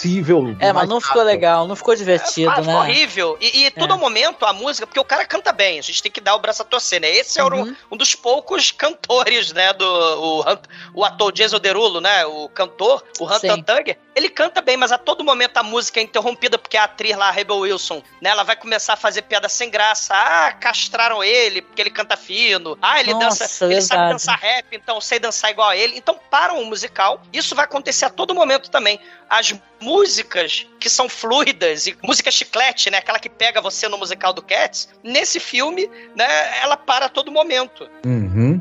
É 0.61 0.73
mas 0.73 0.89
não 0.89 1.01
ficou 1.01 1.23
legal 1.23 1.67
não 1.67 1.75
ficou 1.77 1.95
divertido 1.95 2.51
Ah, 2.51 2.57
ficou 2.57 2.67
né 2.73 2.79
horrível. 2.79 3.37
E, 3.41 3.67
e 3.67 3.71
todo 3.71 3.95
É. 3.95 3.97
momento 3.97 4.45
a 4.45 4.53
música, 4.53 4.87
porque 4.87 5.01
o 5.01 5.05
cara 5.05 5.25
canta 5.27 5.53
bem, 5.53 5.79
a 5.79 5.83
gente 5.83 6.03
tem 6.03 6.11
que 6.13 6.21
dar 6.21 6.35
o 6.35 6.39
braço 6.39 6.63
a 6.63 6.65
torcer, 6.65 7.01
né? 7.01 7.11
Esse 7.11 7.41
é 7.41 7.45
Uhum. 7.45 7.63
um, 7.63 7.77
um 7.93 7.97
dos 7.97 8.15
poucos 8.15 8.71
cantores, 8.71 9.53
né? 9.53 9.73
Do 9.73 9.85
o, 9.85 10.45
o 10.95 11.05
ator 11.05 11.33
Jason 11.33 11.59
Derulo, 11.59 12.01
né? 12.01 12.25
O 12.27 12.49
cantor, 12.49 13.03
o 13.19 13.25
Hunter. 13.25 13.65
Tugger. 13.65 13.99
Ele 14.19 14.29
canta 14.29 14.61
bem, 14.61 14.77
mas 14.77 14.91
a 14.91 14.99
todo 14.99 15.23
momento 15.23 15.59
a 15.59 15.63
música 15.63 16.01
é 16.01 16.03
interrompida 16.03 16.59
porque 16.59 16.77
a 16.77 16.83
atriz 16.83 17.17
lá, 17.17 17.29
a 17.29 17.31
Rebel 17.31 17.59
Wilson, 17.59 18.03
né? 18.21 18.31
Ela 18.31 18.43
vai 18.43 18.57
começar 18.57 18.95
a 18.95 18.97
fazer 18.97 19.23
piada 19.23 19.49
sem 19.49 19.71
graça. 19.71 20.13
Ah, 20.13 20.51
castraram 20.51 21.23
ele 21.23 21.63
porque 21.63 21.81
ele 21.81 21.91
canta 21.91 22.17
fino. 22.17 22.77
Ah, 22.83 22.99
ele 22.99 23.13
Nossa, 23.13 23.45
dança, 23.45 23.65
ele 23.67 23.81
sabe 23.81 24.01
verdade. 24.01 24.13
dançar 24.15 24.39
rap, 24.41 24.67
então 24.73 24.97
eu 24.97 25.01
sei 25.01 25.21
dançar 25.21 25.53
igual 25.53 25.69
a 25.69 25.77
ele. 25.77 25.97
Então 25.97 26.19
param 26.29 26.61
o 26.61 26.67
musical. 26.67 27.23
Isso 27.33 27.55
vai 27.55 27.65
acontecer 27.65 28.07
a 28.07 28.11
todo 28.11 28.35
momento 28.35 28.69
também. 28.73 28.99
As 29.31 29.55
músicas 29.81 30.67
que 30.81 30.91
são 30.91 31.09
fluidas 31.09 31.87
e 31.87 31.97
música 32.03 32.29
chiclete, 32.29 32.91
né? 32.91 32.99
Aquela 32.99 33.21
que 33.21 33.29
pega 33.29 33.61
você 33.61 33.87
no 33.87 33.99
musical 33.99 34.33
do 34.33 34.43
Cats, 34.43 34.89
nesse 35.01 35.39
filme, 35.39 35.89
né? 36.17 36.59
Ela 36.61 36.77
para 36.77 37.07
a 37.07 37.09
todo 37.09 37.31
momento. 37.31 37.89
Uhum. 38.05 38.61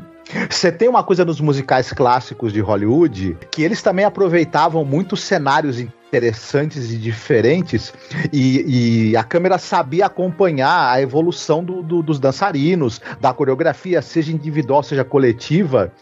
Você 0.50 0.70
tem 0.70 0.88
uma 0.88 1.02
coisa 1.02 1.24
nos 1.24 1.40
musicais 1.40 1.92
clássicos 1.92 2.52
de 2.52 2.60
Hollywood 2.60 3.36
que 3.50 3.62
eles 3.62 3.82
também 3.82 4.04
aproveitavam 4.04 4.84
muitos 4.84 5.22
cenários 5.22 5.78
interessantes 5.80 6.90
e 6.90 6.96
diferentes 6.96 7.92
e, 8.32 9.10
e 9.10 9.16
a 9.16 9.22
câmera 9.22 9.58
sabia 9.58 10.06
acompanhar 10.06 10.90
a 10.90 11.00
evolução 11.00 11.62
do- 11.62 11.82
do- 11.82 12.02
dos 12.02 12.18
dançarinos, 12.18 13.00
da 13.20 13.32
coreografia, 13.32 14.00
seja 14.00 14.32
individual, 14.32 14.82
seja 14.82 15.04
coletiva. 15.04 15.92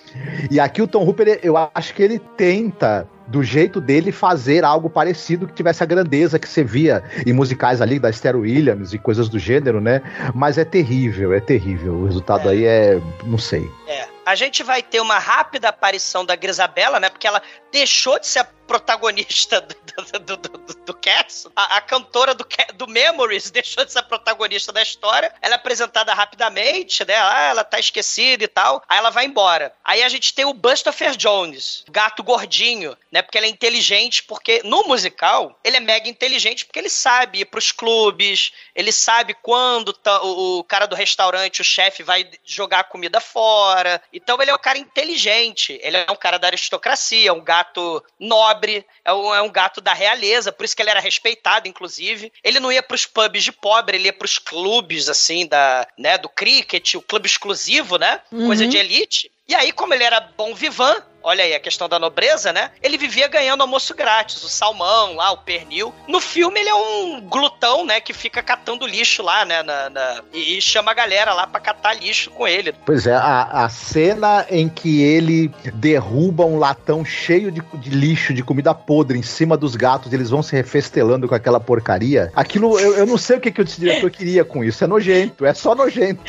E 0.50 0.60
aqui 0.60 0.80
o 0.80 0.86
Tom 0.86 1.04
Hooper, 1.04 1.40
eu 1.42 1.54
acho 1.74 1.92
que 1.94 2.02
ele 2.02 2.20
tenta 2.36 3.08
do 3.26 3.42
jeito 3.42 3.80
dele 3.80 4.12
fazer 4.12 4.64
algo 4.64 4.88
parecido 4.88 5.46
que 5.46 5.54
tivesse 5.54 5.82
a 5.82 5.86
grandeza 5.86 6.38
que 6.38 6.48
você 6.48 6.62
via 6.62 7.02
em 7.26 7.32
musicais 7.32 7.80
ali 7.80 7.98
da 7.98 8.10
Esther 8.10 8.36
Williams 8.36 8.92
e 8.92 8.98
coisas 8.98 9.28
do 9.28 9.38
gênero, 9.38 9.80
né? 9.80 10.02
Mas 10.34 10.58
é 10.58 10.64
terrível, 10.64 11.32
é 11.32 11.40
terrível. 11.40 11.94
O 11.94 12.06
resultado 12.06 12.48
aí 12.48 12.64
é, 12.64 13.00
não 13.24 13.38
sei. 13.38 13.68
É. 13.88 14.16
A 14.26 14.34
gente 14.34 14.64
vai 14.64 14.82
ter 14.82 14.98
uma 14.98 15.20
rápida 15.20 15.68
aparição 15.68 16.24
da 16.24 16.34
Grisabella, 16.34 16.98
né? 16.98 17.08
Porque 17.08 17.28
ela 17.28 17.40
deixou 17.70 18.18
de 18.18 18.26
ser 18.26 18.40
a 18.40 18.44
protagonista 18.66 19.60
do, 19.60 19.74
do, 20.18 20.36
do, 20.36 20.48
do, 20.48 20.74
do 20.84 20.94
Cats. 20.94 21.46
A, 21.54 21.76
a 21.76 21.80
cantora 21.80 22.34
do, 22.34 22.44
do 22.74 22.88
Memories 22.88 23.52
deixou 23.52 23.84
de 23.84 23.92
ser 23.92 24.00
a 24.00 24.02
protagonista 24.02 24.72
da 24.72 24.82
história. 24.82 25.32
Ela 25.40 25.54
é 25.54 25.56
apresentada 25.56 26.12
rapidamente, 26.12 27.06
né? 27.06 27.14
Ah, 27.16 27.48
ela 27.50 27.62
tá 27.62 27.78
esquecida 27.78 28.42
e 28.42 28.48
tal. 28.48 28.82
Aí 28.88 28.98
ela 28.98 29.10
vai 29.10 29.26
embora. 29.26 29.72
Aí 29.84 30.02
a 30.02 30.08
gente 30.08 30.34
tem 30.34 30.44
o 30.44 30.52
Bustopher 30.52 31.16
Jones, 31.16 31.84
gato 31.88 32.24
gordinho, 32.24 32.96
né? 33.16 33.22
Porque 33.22 33.38
ele 33.38 33.46
é 33.46 33.50
inteligente, 33.50 34.22
porque 34.24 34.60
no 34.62 34.82
musical 34.86 35.58
ele 35.64 35.78
é 35.78 35.80
mega 35.80 36.06
inteligente 36.06 36.66
porque 36.66 36.78
ele 36.78 36.90
sabe 36.90 37.40
ir 37.40 37.46
pros 37.46 37.72
clubes, 37.72 38.52
ele 38.74 38.92
sabe 38.92 39.32
quando 39.40 39.94
tá- 39.94 40.22
o, 40.22 40.58
o 40.58 40.64
cara 40.64 40.84
do 40.84 40.94
restaurante, 40.94 41.62
o 41.62 41.64
chefe, 41.64 42.02
vai 42.02 42.28
jogar 42.44 42.80
a 42.80 42.84
comida 42.84 43.18
fora. 43.18 44.02
Então 44.12 44.36
ele 44.42 44.50
é 44.50 44.54
um 44.54 44.58
cara 44.58 44.76
inteligente, 44.76 45.80
ele 45.82 45.96
é 45.96 46.06
um 46.10 46.16
cara 46.16 46.38
da 46.38 46.48
aristocracia, 46.48 47.32
um 47.32 47.40
gato 47.40 48.04
nobre, 48.20 48.84
é 49.02 49.14
um, 49.14 49.34
é 49.34 49.40
um 49.40 49.50
gato 49.50 49.80
da 49.80 49.94
realeza, 49.94 50.52
por 50.52 50.64
isso 50.64 50.76
que 50.76 50.82
ele 50.82 50.90
era 50.90 51.00
respeitado, 51.00 51.66
inclusive. 51.66 52.30
Ele 52.44 52.60
não 52.60 52.70
ia 52.70 52.82
pros 52.82 53.06
pubs 53.06 53.42
de 53.42 53.50
pobre, 53.52 53.96
ele 53.96 54.08
ia 54.08 54.12
pros 54.12 54.38
clubes, 54.38 55.08
assim, 55.08 55.46
da, 55.46 55.88
né, 55.96 56.18
do 56.18 56.28
cricket, 56.28 56.94
o 56.96 57.00
clube 57.00 57.26
exclusivo, 57.26 57.96
né? 57.96 58.20
Coisa 58.46 58.64
Uhum. 58.64 58.68
de 58.68 58.76
elite. 58.76 59.32
E 59.48 59.54
aí, 59.54 59.70
como 59.72 59.94
ele 59.94 60.02
era 60.02 60.20
bom 60.20 60.54
vivan, 60.54 61.00
olha 61.26 61.42
aí 61.44 61.54
a 61.54 61.60
questão 61.60 61.88
da 61.88 61.98
nobreza, 61.98 62.52
né? 62.52 62.70
Ele 62.82 62.96
vivia 62.96 63.26
ganhando 63.28 63.60
almoço 63.62 63.94
grátis, 63.94 64.42
o 64.44 64.48
salmão 64.48 65.14
lá, 65.16 65.32
o 65.32 65.38
pernil. 65.38 65.92
No 66.06 66.20
filme 66.20 66.60
ele 66.60 66.68
é 66.68 66.74
um 66.74 67.20
glutão, 67.20 67.84
né, 67.84 68.00
que 68.00 68.12
fica 68.12 68.42
catando 68.42 68.86
lixo 68.86 69.22
lá, 69.22 69.44
né, 69.44 69.62
na, 69.62 69.90
na- 69.90 70.22
e, 70.32 70.60
chama 70.62 70.92
a 70.92 70.94
galera 70.94 71.34
lá 71.34 71.46
pra 71.46 71.58
catar 71.60 71.94
lixo 71.94 72.30
com 72.30 72.46
ele. 72.46 72.72
Pois 72.86 73.06
é, 73.06 73.14
a, 73.14 73.64
a 73.64 73.68
cena 73.68 74.46
em 74.48 74.68
que 74.68 75.02
ele 75.02 75.50
derruba 75.74 76.44
um 76.44 76.58
latão 76.58 77.04
cheio 77.04 77.50
de, 77.50 77.60
de 77.74 77.90
lixo, 77.90 78.32
de 78.32 78.42
comida 78.44 78.72
podre 78.72 79.18
em 79.18 79.22
cima 79.22 79.56
dos 79.56 79.74
gatos, 79.74 80.12
eles 80.12 80.30
vão 80.30 80.42
se 80.42 80.54
refestelando 80.54 81.26
com 81.28 81.34
aquela 81.34 81.58
porcaria. 81.58 82.30
Aquilo, 82.36 82.78
eu, 82.78 82.96
eu 82.98 83.06
não 83.06 83.18
sei 83.18 83.36
o 83.36 83.40
que, 83.40 83.50
que 83.50 83.60
o 83.60 83.64
diretor 83.64 84.10
queria 84.10 84.44
com 84.44 84.62
isso. 84.62 84.84
É 84.84 84.86
nojento, 84.86 85.44
é 85.44 85.52
só 85.52 85.74
nojento. 85.74 86.22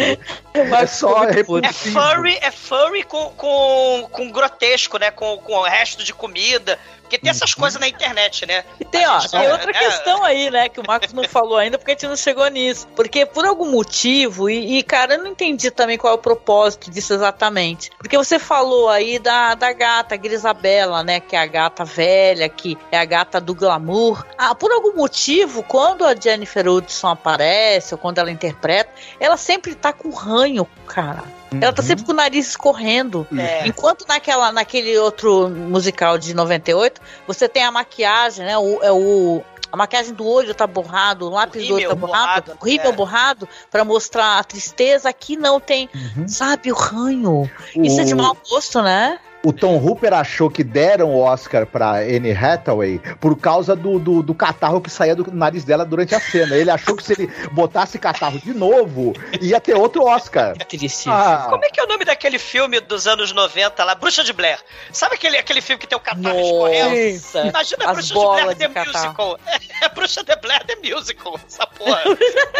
É 0.53 0.87
só 0.87 1.25
É 1.25 1.31
repulsivo. 1.33 1.99
furry, 2.01 2.37
é 2.41 2.49
furry 2.51 3.03
com, 3.03 3.29
com, 3.37 4.07
com 4.11 4.31
grotesco 4.31 4.86
disco, 4.87 4.97
né? 4.97 5.11
Com, 5.11 5.37
com 5.37 5.53
o 5.53 5.63
resto 5.63 6.03
de 6.03 6.13
comida. 6.13 6.79
Porque 7.07 7.17
tem 7.19 7.29
essas 7.31 7.53
coisas 7.53 7.79
na 7.79 7.87
internet, 7.87 8.45
né? 8.45 8.65
E 8.79 8.83
tem, 8.83 9.07
ó, 9.07 9.19
gente- 9.21 9.31
tem 9.31 9.49
outra 9.49 9.71
é, 9.71 9.73
questão 9.73 10.23
aí, 10.25 10.51
né, 10.51 10.67
que 10.67 10.79
o 10.79 10.83
Marcos 10.85 11.13
não 11.13 11.23
falou 11.23 11.57
ainda, 11.57 11.77
porque 11.77 11.91
a 11.91 11.93
gente 11.93 12.05
não 12.07 12.17
chegou 12.17 12.45
nisso. 12.49 12.85
Porque 12.97 13.25
por 13.25 13.45
algum 13.45 13.71
motivo, 13.71 14.49
e, 14.49 14.77
e, 14.77 14.83
cara, 14.83 15.13
eu 15.15 15.19
não 15.23 15.27
entendi 15.31 15.71
também 15.71 15.97
qual 15.97 16.11
é 16.11 16.15
o 16.15 16.19
propósito 16.19 16.91
disso 16.91 17.13
exatamente. 17.13 17.89
Porque 17.97 18.17
você 18.17 18.37
falou 18.37 18.89
aí 18.89 19.19
da, 19.19 19.55
da 19.55 19.71
gata, 19.71 20.17
Grisabela, 20.17 21.01
né, 21.01 21.21
que 21.21 21.35
é 21.35 21.39
a 21.39 21.45
gata 21.45 21.85
velha, 21.85 22.49
que 22.49 22.77
é 22.91 22.97
a 22.99 23.05
gata 23.05 23.39
do 23.39 23.55
glamour. 23.55 24.25
Ah, 24.37 24.53
por 24.53 24.69
algum 24.71 24.93
motivo, 24.93 25.63
quando 25.63 26.03
a 26.05 26.13
Jennifer 26.13 26.67
Hudson 26.67 27.07
aparece, 27.07 27.93
ou 27.93 27.97
quando 27.97 28.17
ela 28.17 28.29
interpreta, 28.29 28.91
ela 29.19 29.37
sempre 29.37 29.73
tá 29.75 29.93
com 29.93 30.09
ranho, 30.09 30.67
cara. 30.85 31.23
Ela 31.61 31.71
tá 31.71 31.81
sempre 31.81 32.03
com 32.03 32.11
o 32.11 32.15
nariz 32.15 32.45
escorrendo. 32.49 33.25
É. 33.37 33.65
Enquanto 33.65 34.05
naquela, 34.05 34.51
naquele 34.51 34.97
outro 34.97 35.47
musical 35.49 36.17
de 36.17 36.33
98, 36.33 36.96
você 37.25 37.47
tem 37.49 37.63
a 37.63 37.71
maquiagem, 37.71 38.45
né? 38.45 38.57
O, 38.57 38.81
é 38.83 38.91
o, 38.91 39.43
a 39.71 39.77
maquiagem 39.77 40.13
do 40.13 40.25
olho 40.25 40.53
tá 40.55 40.65
borrado, 40.65 41.25
o 41.27 41.29
lápis 41.29 41.67
do 41.67 41.75
olho 41.75 41.89
tá 41.89 41.95
borrado, 41.95 42.45
borrado, 42.45 42.57
o 42.61 42.65
rímel 42.65 42.89
é. 42.89 42.95
borrado, 42.95 43.49
pra 43.69 43.83
mostrar 43.83 44.39
a 44.39 44.43
tristeza. 44.43 45.09
Aqui 45.09 45.35
não 45.35 45.59
tem, 45.59 45.89
sabe, 46.27 46.71
o 46.71 46.75
ranho. 46.75 47.49
Isso 47.75 47.99
é 47.99 48.03
de 48.03 48.13
O- 48.13 48.17
mau 48.17 48.37
gosto, 48.49 48.81
né? 48.81 49.19
O 49.47 49.53
Tom 49.53 49.77
Hooper 49.77 50.13
achou 50.13 50.49
que 50.49 50.61
deram 50.61 51.11
o 51.11 51.21
Oscar 51.21 51.65
pra 51.65 51.99
Anne 51.99 52.33
Hathaway 52.33 52.99
por 53.17 53.39
causa 53.39 53.77
do, 53.77 53.97
do, 53.97 54.21
do 54.21 54.35
catarro 54.35 54.81
que 54.81 54.89
saía 54.89 55.15
do 55.15 55.31
nariz 55.31 55.63
dela 55.63 55.85
durante 55.85 56.13
a 56.13 56.19
cena. 56.19 56.53
Ele 56.53 56.69
achou 56.69 56.97
que 56.97 57.03
se 57.03 57.13
ele 57.13 57.27
botasse 57.53 57.97
catarro 57.97 58.37
de 58.39 58.53
novo, 58.53 59.13
ia 59.39 59.61
ter 59.61 59.73
outro 59.73 60.03
Oscar. 60.03 60.53
Triste. 60.67 61.07
Ah, 61.09 61.47
Como 61.49 61.63
é 61.63 61.69
que 61.69 61.79
é 61.79 61.83
o 61.85 61.87
nome 61.87 62.03
daquele 62.03 62.37
filme 62.37 62.81
dos 62.81 63.07
anos 63.07 63.31
90 63.31 63.85
lá? 63.85 63.95
Bruxa 63.95 64.21
de 64.21 64.33
Blair. 64.33 64.59
Sabe 64.91 65.15
aquele, 65.15 65.37
aquele 65.37 65.61
filme 65.61 65.79
que 65.79 65.87
tem 65.87 65.97
o 65.97 66.01
catarro 66.01 66.37
escorrendo? 66.41 67.13
Nossa, 67.13 67.47
Imagina 67.47 67.85
a 67.85 67.91
as 67.91 68.11
Bruxa 68.11 68.13
de 68.13 68.19
Blair 68.19 68.47
de 68.49 68.55
The 68.55 68.67
catarro. 68.67 69.05
Musical. 69.05 69.39
É 69.81 69.85
a 69.85 69.89
Bruxa 69.89 70.23
de 70.25 70.35
Blair 70.35 70.65
The 70.65 70.75
Musical, 70.75 71.39
essa 71.47 71.65
porra. 71.67 72.01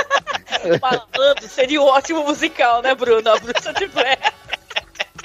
Falando, 0.80 1.42
seria 1.50 1.82
um 1.82 1.86
ótimo 1.86 2.24
musical, 2.24 2.82
né, 2.82 2.96
Bruno? 2.96 3.30
A 3.30 3.38
Bruxa 3.38 3.74
de 3.74 3.88
Blair. 3.88 4.20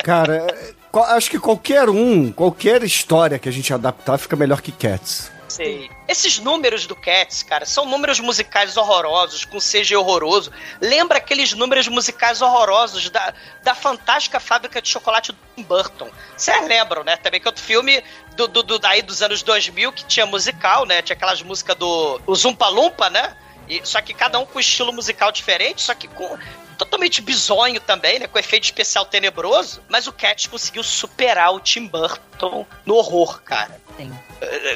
Cara, 0.02 0.46
é, 0.50 0.82
acho 1.01 1.30
que 1.30 1.38
qualquer 1.38 1.88
um, 1.88 2.30
qualquer 2.32 2.82
história 2.82 3.38
que 3.38 3.49
a 3.49 3.53
gente 3.53 3.72
adaptar 3.72 4.18
fica 4.18 4.36
melhor 4.36 4.61
que 4.61 4.72
Cats. 4.72 5.30
Sei. 5.49 5.90
Esses 6.09 6.38
números 6.38 6.86
do 6.86 6.97
Cats, 6.97 7.43
cara, 7.43 7.66
são 7.66 7.84
números 7.84 8.18
musicais 8.20 8.74
horrorosos, 8.78 9.45
com 9.45 9.59
CG 9.59 9.95
horroroso. 9.95 10.51
Lembra 10.80 11.18
aqueles 11.18 11.53
números 11.53 11.88
musicais 11.88 12.40
horrorosos 12.40 13.11
da, 13.11 13.34
da 13.62 13.74
fantástica 13.74 14.40
fábrica 14.40 14.80
de 14.80 14.88
chocolate 14.88 15.32
do 15.32 15.38
Tim 15.55 15.62
Burton. 15.62 16.09
Vocês 16.34 16.66
lembram, 16.66 17.05
né? 17.05 17.16
Também 17.18 17.38
que 17.38 17.47
outro 17.47 17.62
filme 17.62 18.03
do, 18.34 18.49
do, 18.49 18.62
do- 18.62 18.78
daí 18.78 19.03
dos 19.03 19.20
anos 19.20 19.43
2000 19.43 19.93
que 19.93 20.07
tinha 20.07 20.24
musical, 20.24 20.86
né? 20.86 21.03
Tinha 21.03 21.14
aquelas 21.16 21.43
músicas 21.43 21.76
do 21.76 22.18
Zumpa 22.34 22.68
Lumpa, 22.68 23.11
né? 23.11 23.36
E, 23.68 23.80
só 23.84 24.01
que 24.01 24.14
cada 24.14 24.38
um 24.38 24.47
com 24.47 24.59
estilo 24.59 24.90
musical 24.93 25.30
diferente, 25.30 25.82
só 25.82 25.95
que 25.95 26.09
com 26.09 26.38
totalmente 26.85 27.22
bizonho 27.22 27.80
também, 27.80 28.18
né? 28.18 28.26
Com 28.26 28.39
efeito 28.39 28.64
especial 28.64 29.05
tenebroso. 29.05 29.83
Mas 29.89 30.07
o 30.07 30.12
Cats 30.12 30.47
conseguiu 30.47 30.83
superar 30.83 31.55
o 31.55 31.61
Tim 31.61 31.87
Burton 31.87 32.66
no 32.85 32.95
horror, 32.95 33.43
cara. 33.43 33.80
Sim. 33.97 34.12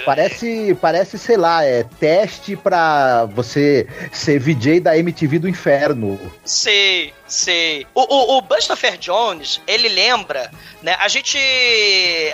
Parece, 0.05 0.77
parece, 0.81 1.19
sei 1.19 1.37
lá, 1.37 1.64
é 1.64 1.83
teste 1.99 2.55
pra 2.57 3.25
você 3.25 3.89
ser 4.12 4.39
VJ 4.39 4.81
da 4.81 4.97
MTV 4.97 5.41
do 5.41 5.49
inferno. 5.49 6.21
Sei, 6.45 7.12
sei. 7.27 7.87
O, 7.93 8.37
o, 8.37 8.39
o 8.39 8.43
Jones, 9.01 9.61
ele 9.67 9.89
lembra, 9.89 10.51
né? 10.83 10.97
A 11.01 11.09
gente 11.09 11.39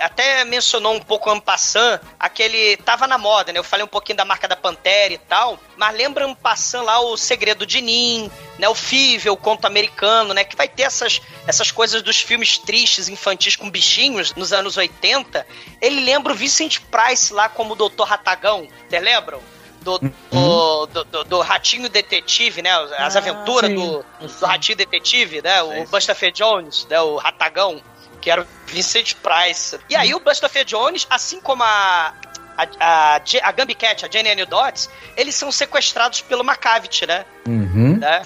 até 0.03 0.45
mencionou 0.45 0.95
um 0.95 1.01
pouco 1.01 1.33
en 1.33 1.41
passant, 1.41 2.01
aquele. 2.18 2.76
Tava 2.78 3.07
na 3.07 3.16
moda, 3.16 3.53
né? 3.53 3.59
Eu 3.59 3.64
falei 3.64 3.85
um 3.85 3.89
pouquinho 3.89 4.18
da 4.18 4.24
marca 4.24 4.47
da 4.47 4.57
Pantera 4.57 5.14
e 5.14 5.18
tal, 5.18 5.59
mas 5.76 5.97
lembra 5.97 6.26
en 6.28 6.35
passant 6.35 6.85
lá 6.85 7.01
o 7.01 7.16
Segredo 7.16 7.64
de 7.64 7.80
Nin, 7.80 8.30
né? 8.59 8.68
O 8.68 8.74
Fível, 8.74 9.33
o 9.33 9.37
conto 9.37 9.66
americano, 9.66 10.35
né? 10.35 10.45
Que 10.45 10.57
vai 10.57 10.68
ter 10.68 10.83
essas, 10.83 11.20
essas 11.47 11.70
coisas 11.70 12.03
dos 12.03 12.20
filmes 12.20 12.59
tristes, 12.59 13.09
infantis 13.09 13.57
com 13.57 13.70
bichinhos 13.70 14.35
nos 14.35 14.53
anos 14.53 14.76
80. 14.76 15.47
Ele 15.80 16.01
lembra 16.01 16.33
o 16.33 16.37
Vincent 16.37 16.80
Price 16.91 17.22
lá 17.31 17.49
como 17.49 17.75
o 17.75 17.77
Dr. 17.89 18.03
Ratagão, 18.05 18.66
vocês 18.89 19.03
lembram? 19.03 19.41
Do, 19.83 19.99
do, 19.99 20.87
do, 20.87 21.05
do- 21.05 21.25
do 21.25 21.41
Ratinho 21.41 21.89
Detetive, 21.89 22.62
né? 22.62 22.70
As 22.99 23.16
Ah, 23.16 23.18
aventuras 23.18 23.68
sim. 23.68 23.75
do, 23.75 24.05
do 24.29 24.47
Ratinho 24.47 24.79
Detetive, 24.79 25.43
né? 25.43 25.61
O 25.61 25.85
Buster 25.89 26.14
F. 26.14 26.31
Jones, 26.31 26.87
né? 26.89 27.01
O 27.01 27.16
Ratagão, 27.16 27.83
que 28.20 28.31
era 28.31 28.43
o 28.43 28.47
Vincent 28.66 29.14
Price. 29.16 29.77
E 29.91 29.97
aí 29.97 30.14
o 30.14 30.20
Buster 30.20 30.49
F. 30.49 30.64
Jones, 30.64 31.05
assim 31.11 31.41
como 31.41 31.64
a. 31.64 32.14
A, 32.57 32.66
a, 32.79 33.20
a 33.45 33.53
Gambi 33.53 33.75
Cat, 33.75 34.05
a 34.05 34.11
Jenny 34.11 34.29
and 34.31 34.37
the 34.37 34.45
Dots, 34.47 34.89
eles 35.16 35.35
são 35.35 35.51
sequestrados 35.51 36.20
pelo 36.20 36.45
Macavity, 36.45 37.07
né? 37.07 37.25
Uhum. 37.49 37.97
né? 37.97 38.23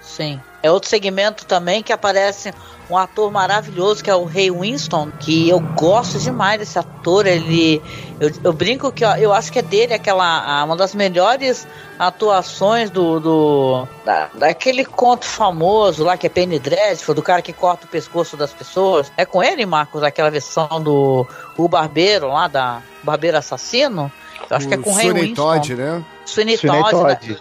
Sim. 0.00 0.40
É 0.62 0.70
outro 0.70 0.88
segmento 0.88 1.44
também 1.44 1.82
que 1.82 1.92
aparece 1.92 2.54
um 2.88 2.96
ator 2.96 3.30
maravilhoso 3.30 4.02
que 4.04 4.08
é 4.08 4.14
o 4.14 4.24
Ray 4.24 4.50
Winston, 4.52 5.10
que 5.10 5.48
eu 5.48 5.58
gosto 5.60 6.18
demais 6.20 6.60
desse 6.60 6.78
ator. 6.78 7.26
Ele, 7.26 7.82
eu, 8.20 8.30
eu 8.44 8.52
brinco 8.52 8.90
que 8.92 9.04
ó, 9.04 9.16
eu 9.16 9.32
acho 9.32 9.52
que 9.52 9.58
é 9.58 9.62
dele 9.62 9.94
aquela 9.94 10.24
a- 10.24 10.64
uma 10.64 10.76
das 10.76 10.94
melhores 10.94 11.66
atuações 11.98 12.88
do, 12.90 13.20
do 13.20 13.88
da- 14.04 14.28
daquele 14.34 14.84
conto 14.84 15.24
famoso 15.26 16.04
lá 16.04 16.16
que 16.16 16.26
é 16.26 16.30
Penny 16.30 16.58
Dreadful, 16.58 17.14
do 17.14 17.22
cara 17.22 17.42
que 17.42 17.52
corta 17.52 17.84
o 17.84 17.88
pescoço 17.88 18.36
das 18.36 18.52
pessoas. 18.52 19.10
É 19.16 19.24
com 19.24 19.42
ele, 19.42 19.66
Marcos, 19.66 20.02
aquela 20.02 20.30
versão 20.30 20.68
do 20.82 21.26
o 21.56 21.68
barbeiro 21.68 22.28
lá 22.28 22.48
da 22.48 22.80
Barbeiro 23.02 23.36
Assassino. 23.38 24.10
Eu 24.48 24.56
acho 24.56 24.68
que 24.68 24.74
é 24.74 24.76
com 24.76 24.90
o 24.90 24.94
Ray 24.94 25.06
Sweeney. 25.10 25.34
Todd, 25.34 25.74
né? 25.74 26.04
Sweeney 26.24 26.56
Todd, 26.58 26.92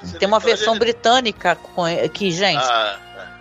né? 0.03 0.19
Tem 0.19 0.28
uma 0.28 0.39
versão 0.39 0.78
britânica 0.80 1.55
com 1.55 1.88
ele- 1.88 2.09
que, 2.09 2.32
gente. 2.32 2.63
Ah, 2.63 2.97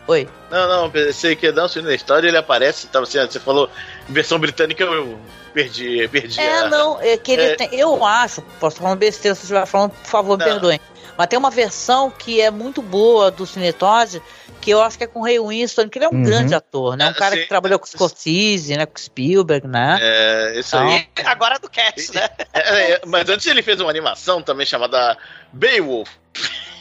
Oi. 0.07 0.29
não, 0.51 0.69
não, 0.69 0.91
pensei 0.91 1.35
que 1.35 1.51
não, 1.51 1.67
na 1.83 1.95
história 1.95 2.29
ele 2.29 2.37
aparece, 2.37 2.87
tava 2.89 3.05
assim, 3.05 3.19
você 3.19 3.41
falou 3.41 3.71
versão 4.09 4.39
britânica, 4.39 4.85
eu 4.85 5.19
perdi, 5.55 6.07
perdi. 6.09 6.41
É, 6.41 6.59
a- 6.61 6.69
não, 6.69 7.01
é 7.01 7.17
que 7.17 7.33
ele 7.33 7.43
É. 7.43 7.57
tem. 7.57 7.69
Eu 7.73 8.05
acho, 8.05 8.43
posso 8.61 8.75
estar 8.77 8.83
falando 8.83 8.99
besteira 8.99 9.35
se 9.35 9.41
eu 9.41 9.45
estiver 9.45 9.67
falando, 9.67 9.93
por 9.93 10.07
favor, 10.11 10.37
me 10.37 10.45
Não. 10.45 10.51
perdoem. 10.53 10.81
Mas 11.17 11.27
tem 11.29 11.39
uma 11.39 11.51
versão 11.51 12.11
que 12.11 12.41
é 12.41 12.51
muito 12.51 12.83
boa 12.83 13.31
do 13.31 13.47
Cine 13.47 13.73
Todd, 13.73 14.21
que 14.61 14.71
eu 14.71 14.83
acho 14.83 14.99
que 14.99 15.05
é 15.05 15.07
com 15.07 15.21
o 15.21 15.25
Ray 15.25 15.39
Winston, 15.39 15.89
que 15.89 15.97
ele 15.99 16.07
é 16.07 16.09
um 16.09 16.13
Uhum. 16.13 16.23
grande 16.25 16.55
ator, 16.55 16.97
né? 16.97 17.07
Um 17.07 17.11
Ah, 17.11 17.15
cara 17.15 17.37
sim. 17.37 17.43
que 17.43 17.49
trabalhou 17.49 17.79
com 17.79 17.87
Scorsese, 17.87 18.77
né? 18.77 18.85
Com 18.85 18.99
Spielberg, 18.99 19.67
né? 19.69 19.99
É, 20.03 20.59
isso 20.59 20.77
aí. 20.77 21.07
E 21.17 21.21
agora 21.25 21.59
do 21.61 21.71
Cats, 21.71 22.11
né? 22.11 22.29
É, 22.53 22.93
é, 22.95 23.01
mas 23.07 23.29
antes 23.29 23.47
ele 23.47 23.63
fez 23.63 23.81
uma 23.81 23.89
animação 23.91 24.43
também 24.43 24.67
chamada 24.67 25.17
Beowulf. 25.53 26.11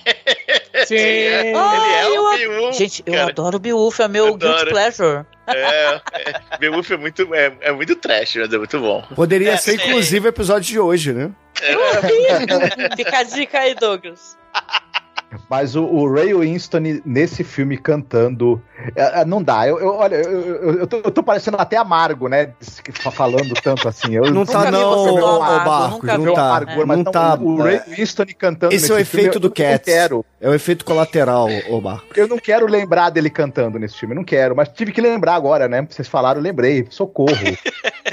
Sim. 0.86 0.96
É, 0.96 1.48
ele 1.50 1.58
Ah, 1.58 1.88
é 1.88 2.06
eu 2.08 2.24
o 2.26 2.36
Beowulf. 2.38 2.78
Gente, 2.78 3.04
eu 3.06 3.14
cara. 3.14 3.30
adoro 3.30 3.60
Beowulf, 3.60 4.00
é 4.00 4.08
meu 4.08 4.36
guilty 4.36 4.66
pleasure. 4.66 5.26
É, 5.48 5.60
é, 5.62 6.02
Beowulf 6.60 6.90
é 6.92 6.98
muito, 6.98 7.34
é, 7.36 7.54
é 7.62 7.72
muito 7.72 7.96
trash, 7.96 8.36
mas 8.38 8.52
é 8.54 8.58
muito 8.58 8.80
bom. 8.80 9.02
Poderia 9.16 9.52
É, 9.54 9.58
ser, 9.58 9.78
sei. 9.80 9.88
inclusive, 9.90 10.28
o 10.28 10.30
episódio 10.30 10.64
de 10.68 10.80
hoje, 10.80 11.14
né? 11.14 11.32
Fica 12.96 13.18
a 13.20 13.24
dica 13.24 13.60
aí, 13.60 13.76
Douglas. 13.76 14.38
Mas 15.50 15.76
o, 15.76 15.84
o 15.84 16.12
Ray 16.12 16.34
Winston 16.34 16.80
nesse 17.06 17.44
filme 17.44 17.78
cantando. 17.78 18.62
é, 18.96 19.22
é, 19.22 19.26
não 19.26 19.42
dá. 19.42 19.68
Eu, 19.68 19.80
eu- 19.80 19.94
olha, 19.96 20.16
eu, 20.16 20.32
eu, 20.42 20.74
eu 20.80 20.88
tô, 20.88 20.98
eu 20.98 21.12
tô 21.12 21.24
parecendo 21.24 21.58
até 21.58 21.78
amargo, 21.78 22.28
né? 22.28 22.52
Falando 23.12 23.54
tanto 23.62 23.88
assim. 23.88 24.16
Eu 24.16 24.32
Não 24.32 24.46
tá 24.46 24.70
não, 24.72 24.90
você 25.04 25.10
ô 25.12 25.26
amargo, 25.42 25.70
Barcos, 25.70 26.12
vi. 26.12 26.18
não 26.26 26.34
tá. 26.34 26.46
amargor, 26.48 26.88
mas 26.88 26.98
Não 26.98 27.04
tá. 27.06 27.36
o, 27.36 27.48
o 27.48 27.62
Ray 27.64 27.80
Winston 27.88 28.24
cantando 28.38 28.74
Esse 28.74 28.92
é 28.92 28.96
o 28.96 28.98
nesse 28.98 29.10
filme, 29.12 29.26
efeito 29.28 29.40
do 29.40 29.48
eu, 29.48 29.52
Cats. 29.52 29.88
Eu 29.88 29.94
não 29.94 30.00
quero. 30.02 30.26
É 30.42 30.50
o 30.50 30.54
efeito 30.54 30.84
colateral, 30.86 31.48
ô 31.70 31.80
Barco. 31.80 32.06
Eu 32.16 32.28
não 32.28 32.38
quero 32.38 32.66
lembrar 32.68 33.10
dele 33.10 33.30
cantando 33.30 33.80
nesse 33.80 33.98
filme, 33.98 34.14
não 34.16 34.24
quero, 34.24 34.56
mas 34.56 34.70
tive 34.70 34.92
que 34.92 35.00
lembrar 35.02 35.36
agora, 35.36 35.68
né? 35.68 35.86
Vocês 35.90 36.08
falaram, 36.08 36.42
lembrei, 36.42 36.86
socorro. 36.90 37.32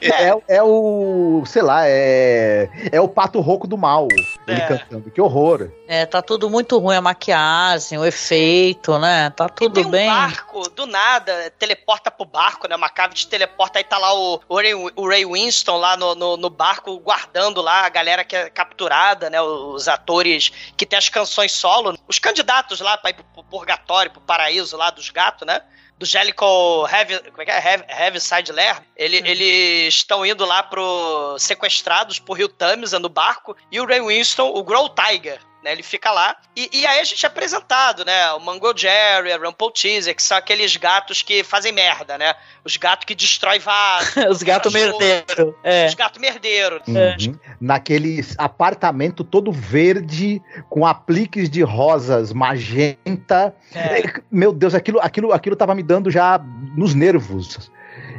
é, 0.00 0.56
é 0.56 0.62
o, 0.62 1.42
sei 1.46 1.62
lá, 1.62 1.86
é, 1.86 2.68
é 2.92 3.00
o 3.00 3.08
pato 3.08 3.40
rouco 3.40 3.66
do 3.66 3.76
mal, 3.78 4.08
ele 4.46 4.60
É. 4.60 4.66
cantando, 4.66 5.10
que 5.10 5.20
horror. 5.20 5.68
É, 5.86 6.04
tá 6.06 6.20
tudo 6.28 6.50
muito 6.50 6.76
ruim, 6.76 6.94
a 6.94 7.00
maquiagem, 7.00 7.96
o 7.98 8.04
efeito, 8.04 8.98
né? 8.98 9.30
Tá 9.30 9.46
E 9.46 9.48
tudo 9.48 9.72
tem 9.76 9.86
um 9.86 9.90
bem. 9.90 10.06
barco, 10.06 10.68
do 10.68 10.84
nada, 10.84 11.50
teleporta 11.58 12.10
pro 12.10 12.26
barco, 12.26 12.68
né? 12.68 12.76
Uma 12.76 12.90
cave 12.90 13.14
te 13.14 13.26
teleporta, 13.26 13.78
aí 13.78 13.84
tá 13.84 13.96
lá 13.96 14.12
o, 14.14 14.38
o, 14.46 14.56
Ray, 14.56 14.74
o 14.74 15.08
Ray 15.08 15.24
Winston 15.24 15.78
lá 15.78 15.96
no, 15.96 16.14
no, 16.14 16.36
no 16.36 16.50
barco, 16.50 16.98
guardando 16.98 17.62
lá 17.62 17.86
a 17.86 17.88
galera 17.88 18.24
que 18.24 18.36
é 18.36 18.50
capturada, 18.50 19.30
né? 19.30 19.40
Os 19.40 19.88
atores 19.88 20.52
que 20.76 20.84
tem 20.84 20.98
as 20.98 21.08
canções 21.08 21.50
solo, 21.50 21.96
os 22.06 22.18
candidatos 22.18 22.78
lá 22.80 22.98
pra 22.98 23.08
ir 23.08 23.14
pro, 23.14 23.24
pro 23.24 23.44
purgatório, 23.44 24.10
pro 24.10 24.20
paraíso 24.20 24.76
lá 24.76 24.90
dos 24.90 25.08
gatos, 25.08 25.46
né? 25.46 25.62
Do 25.96 26.04
Jellicle 26.04 26.48
Heavy, 26.92 27.18
como 27.30 27.40
é 27.40 27.44
que 27.46 27.50
é? 27.50 27.72
Heavy, 27.72 27.84
Heavy 27.88 28.20
Side 28.20 28.52
Lair. 28.52 28.82
Ele, 28.94 29.16
Eles 29.16 29.94
estão 29.94 30.26
indo 30.26 30.44
lá 30.44 30.62
pro. 30.62 31.36
sequestrados 31.38 32.18
por 32.18 32.34
Rio 32.34 32.48
Tamisa 32.50 32.98
no 32.98 33.08
barco. 33.08 33.56
E 33.72 33.80
o 33.80 33.86
Ray 33.86 34.00
Winston, 34.02 34.52
o 34.54 34.62
Grow 34.62 34.90
Tiger, 34.90 35.40
né? 35.62 35.72
Ele 35.72 35.82
fica 35.82 36.10
lá. 36.10 36.36
E, 36.56 36.68
e 36.72 36.86
aí 36.86 37.00
a 37.00 37.04
gente 37.04 37.24
é 37.24 37.28
apresentado, 37.28 38.04
né? 38.04 38.32
O 38.32 38.40
Mango 38.40 38.76
Jerry, 38.76 39.32
a 39.32 39.36
Rumple 39.36 39.72
Teaser, 39.72 40.14
que 40.14 40.22
são 40.22 40.36
aqueles 40.36 40.76
gatos 40.76 41.22
que 41.22 41.42
fazem 41.42 41.72
merda, 41.72 42.16
né? 42.16 42.34
Os 42.64 42.76
gatos 42.76 43.04
que 43.06 43.14
destroem 43.14 43.58
vaso. 43.58 44.08
Os 44.30 44.42
gatos 44.42 44.72
merdeiros. 44.72 45.54
É. 45.62 45.86
Os 45.86 45.94
gatos 45.94 46.20
merdeiros. 46.20 46.82
Uhum. 46.86 47.38
Naquele 47.60 48.24
apartamento 48.36 49.24
todo 49.24 49.52
verde, 49.52 50.40
com 50.68 50.86
apliques 50.86 51.50
de 51.50 51.62
rosas 51.62 52.32
magenta. 52.32 53.54
É. 53.74 54.20
Meu 54.30 54.52
Deus, 54.52 54.74
aquilo, 54.74 55.00
aquilo, 55.00 55.32
aquilo 55.32 55.56
tava 55.56 55.74
me 55.74 55.82
dando 55.82 56.10
já 56.10 56.38
nos 56.76 56.94
nervos. 56.94 57.70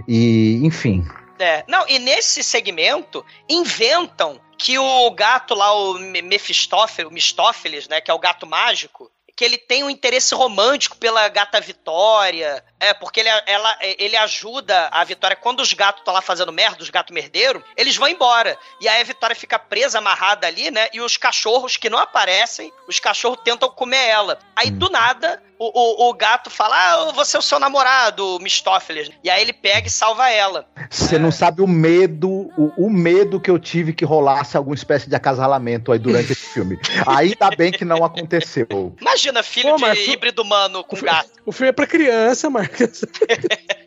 E, 0.08 0.60
enfim. 0.64 1.06
É, 1.40 1.64
não, 1.68 1.88
e 1.88 2.00
nesse 2.00 2.44
segmento 2.44 3.26
inventam 3.48 4.40
que 4.60 4.78
o 4.78 5.10
gato 5.12 5.56
lá, 5.56 5.72
o 5.74 5.94
Me- 5.98 6.22
Mephistófeles, 6.22 7.12
Mistófeles, 7.12 7.88
né, 7.88 8.02
que 8.02 8.12
é 8.12 8.14
o 8.14 8.20
gato 8.20 8.46
mágico, 8.46 9.10
que 9.36 9.46
ele 9.46 9.58
tem 9.58 9.86
um 9.86 9.90
interesse 9.90 10.36
romântico 10.36 10.98
pela 10.98 11.28
gata 11.30 11.62
Vitória, 11.62 12.64
é, 12.80 12.94
porque 12.94 13.20
ele, 13.20 13.30
ela, 13.46 13.78
ele 13.82 14.16
ajuda 14.16 14.88
a 14.92 15.04
Vitória, 15.04 15.36
quando 15.36 15.60
os 15.60 15.74
gatos 15.74 16.02
estão 16.02 16.14
lá 16.14 16.22
fazendo 16.22 16.52
merda, 16.52 16.82
os 16.82 16.90
gatos 16.90 17.14
merdeiros, 17.14 17.62
eles 17.76 17.96
vão 17.96 18.08
embora, 18.08 18.58
e 18.80 18.88
aí 18.88 19.02
a 19.02 19.04
Vitória 19.04 19.36
fica 19.36 19.60
presa, 19.60 19.98
amarrada 19.98 20.48
ali, 20.48 20.72
né, 20.72 20.88
e 20.94 21.02
os 21.02 21.18
cachorros 21.18 21.78
que 21.78 21.90
não 21.90 21.98
aparecem, 21.98 22.72
os 22.88 23.00
cachorros 23.00 23.40
tentam 23.44 23.70
comer 23.70 24.08
ela. 24.08 24.40
Aí, 24.56 24.72
do 24.72 24.90
nada, 24.90 25.42
o, 25.58 26.06
o, 26.06 26.10
o 26.10 26.14
gato 26.14 26.50
fala, 26.50 26.76
ah, 26.76 27.06
eu 27.08 27.14
vou 27.14 27.26
ser 27.26 27.38
o 27.38 27.42
seu 27.42 27.60
namorado, 27.60 28.38
o 28.38 28.40
Mistófeles, 28.40 29.12
e 29.24 29.30
aí 29.30 29.42
ele 29.42 29.52
pega 29.52 29.88
e 29.88 29.92
salva 29.92 30.30
ela. 30.30 30.66
Você 30.90 31.20
não 31.20 31.32
sabe 31.32 31.62
o 31.62 31.68
medo, 31.68 32.30
o, 32.30 32.86
o 32.86 32.90
medo 32.90 33.40
que 33.40 33.52
eu 33.52 33.60
tive 33.60 33.94
que 33.94 34.06
rolasse 34.06 34.56
alguma 34.56 34.76
espécie 34.76 35.10
de 35.10 35.16
acasalamento 35.16 35.92
aí 35.92 36.00
durante 36.00 36.32
esse 36.32 36.48
filme. 36.54 36.80
Ainda 37.06 37.50
bem 37.52 37.72
que 37.72 37.84
não 37.84 38.04
aconteceu. 38.06 38.96
Imagina, 39.00 39.44
filho 39.44 39.72
Pô, 39.72 39.76
de 39.76 39.82
mas 39.82 40.08
híbrido 40.08 40.42
humano 40.42 40.84
com 40.84 40.96
gato. 40.96 41.30
O 41.46 41.52
filme 41.52 41.70
é 41.70 41.74
pra 41.74 41.86
criança, 41.86 42.50
Marcos. 42.50 42.69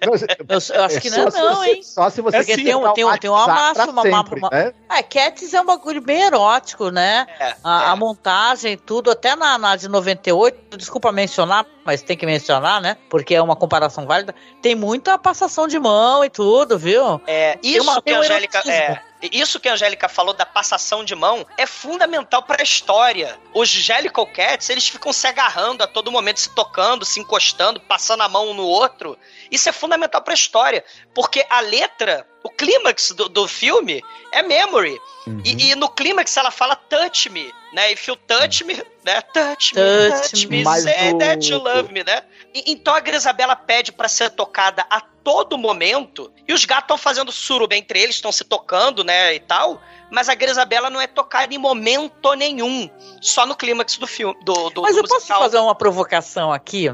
Não, 0.05 0.15
Eu, 0.49 0.77
eu 0.77 0.85
acho 0.85 1.01
que 1.01 1.11
não 1.11 1.19
é 1.19 1.23
só 1.23 1.31
se 1.31 1.39
não, 1.43 1.55
você- 1.57 1.71
hein? 1.71 1.83
Só 1.83 2.11
se 2.11 2.21
você 2.21 2.37
É 2.37 2.41
Porque 2.41 2.57
tem, 2.57 2.75
um, 2.75 2.93
tem, 2.93 3.05
um, 3.05 3.17
tem 3.17 3.31
uma 3.31 3.47
máxima, 3.47 3.93
uma, 3.93 4.03
sempre, 4.03 4.39
uma, 4.41 4.49
né? 4.51 4.73
Ah, 4.89 5.03
Cats 5.03 5.55
é 5.55 5.61
um 5.61 5.65
bagulho 5.67 6.01
bem 6.01 6.23
erótico, 6.23 6.91
né? 6.91 7.27
É, 7.39 7.55
A, 7.63 7.83
é. 7.85 7.87
a 7.89 7.97
montagem, 7.97 8.77
tudo, 8.77 9.11
até 9.11 9.37
na, 9.37 9.57
na 9.59 9.77
de 9.77 9.89
98, 9.89 10.77
desculpa 10.77 11.13
mencionar, 11.13 11.65
mas 11.85 12.03
tem 12.03 12.17
que 12.17 12.27
mencionar, 12.27 12.81
né? 12.81 12.97
Porque 13.09 13.35
é 13.35 13.43
uma 13.43 13.55
comparação 13.57 14.07
válida. 14.07 14.35
Tem 14.61 14.75
muita 14.75 15.17
passação 15.19 15.67
de 15.69 15.79
mão 15.79 16.25
e 16.25 16.31
tudo, 16.31 16.79
viu? 16.79 17.21
É, 17.27 17.57
Tem 17.57 17.71
isso 17.77 17.83
uma- 17.83 17.97
que 17.97 18.03
tem 18.03 18.15
a 18.17 18.21
Angélica. 18.21 18.59
É, 18.69 19.01
isso 19.31 19.61
que 19.61 19.69
a 19.69 19.75
Angélica 19.75 20.09
falou 20.09 20.35
da 20.35 20.45
passação 20.47 21.05
de 21.05 21.15
mão 21.15 21.47
é 21.57 21.67
fundamental 21.67 22.43
pra 22.43 22.63
história. 22.63 23.39
Os 23.55 23.69
Jellicle 23.69 24.27
Cats, 24.27 24.69
eles 24.71 24.89
ficam 24.89 25.13
se 25.13 25.27
agarrando 25.27 25.85
a 25.85 25.87
todo 25.87 26.11
momento, 26.11 26.41
se 26.41 26.51
tocando, 26.55 27.05
se 27.05 27.21
encostando, 27.21 27.81
passando 27.81 28.23
a 28.23 28.29
mão 28.29 28.51
um 28.51 28.55
no 28.55 28.65
outro. 28.67 29.17
Isso 29.51 29.69
é 29.69 29.73
fundamental 29.73 30.23
pra 30.23 30.35
história. 30.35 30.85
Porque 31.15 31.45
a 31.49 31.61
letra, 31.61 32.27
o 32.43 32.51
clímax 32.51 33.13
do, 33.13 33.29
do 33.29 33.47
filme 33.47 34.03
é 34.33 34.43
memory. 34.43 34.99
E, 35.45 35.71
e 35.71 35.75
no 35.77 35.89
clímax 35.89 36.37
ela 36.37 36.51
fala 36.51 36.75
touch 36.75 37.29
me, 37.31 37.53
né? 37.73 37.93
If 37.93 38.09
you 38.09 38.17
touch 38.17 38.65
me, 38.65 38.75
né? 39.05 39.21
Touch 39.21 39.73
me, 39.75 39.81
Touch 39.81 40.31
touch, 40.31 40.47
me. 40.49 40.65
me, 40.65 40.81
say 40.81 41.13
o- 41.13 41.19
that 41.19 41.49
you 41.49 41.59
love 41.59 41.93
me, 41.93 42.03
né? 42.03 42.23
Então 42.55 42.95
a 42.95 43.01
Grisabela 43.01 43.57
pede 43.57 43.93
pra 43.93 44.09
ser 44.09 44.31
tocada 44.31 44.85
a 44.91 45.01
todo 45.01 45.57
momento. 45.57 46.33
E 46.47 46.53
os 46.53 46.65
gatos 46.65 46.85
estão 46.85 46.99
fazendo 46.99 47.33
suruba 47.33 47.75
entre 47.75 48.01
eles, 48.01 48.17
estão 48.17 48.33
se 48.33 48.45
tocando, 48.45 49.03
né? 49.05 49.35
E 49.35 49.41
tal. 49.41 49.81
Mas 50.11 50.29
a 50.29 50.35
Grisabela 50.35 50.91
não 50.91 51.01
é 51.01 51.07
tocada 51.07 51.55
em 51.55 51.59
momento 51.59 52.35
nenhum. 52.35 52.91
Só 53.21 53.47
no 53.47 53.57
clímax 53.57 53.97
do 53.97 54.07
filme. 54.07 54.37
Do, 54.45 54.71
do, 54.71 54.83
Mas 54.83 54.95
do 54.95 54.99
eu 55.01 55.05
posso 55.05 55.15
musical. 55.15 55.41
fazer 55.41 55.59
uma 55.59 55.75
provocação 55.75 56.53
aqui, 56.53 56.89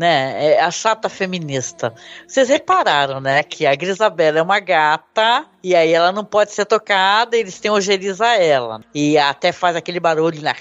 né? 0.00 0.54
É 0.54 0.60
a 0.62 0.70
chata 0.70 1.10
feminista. 1.10 1.92
Vocês 2.26 2.48
repararam, 2.48 3.20
né? 3.20 3.42
Que 3.42 3.66
a 3.66 3.74
Grisabela 3.74 4.38
é 4.38 4.42
uma 4.42 4.58
gata 4.58 5.44
e 5.62 5.76
aí 5.76 5.92
ela 5.92 6.10
não 6.10 6.24
pode 6.24 6.52
ser 6.52 6.64
tocada, 6.64 7.36
eles 7.36 7.60
têm 7.60 7.70
ojeriza 7.70 8.26
ela. 8.36 8.80
E 8.94 9.18
até 9.18 9.52
faz 9.52 9.76
aquele 9.76 10.00
barulho 10.00 10.40
né, 10.40 10.54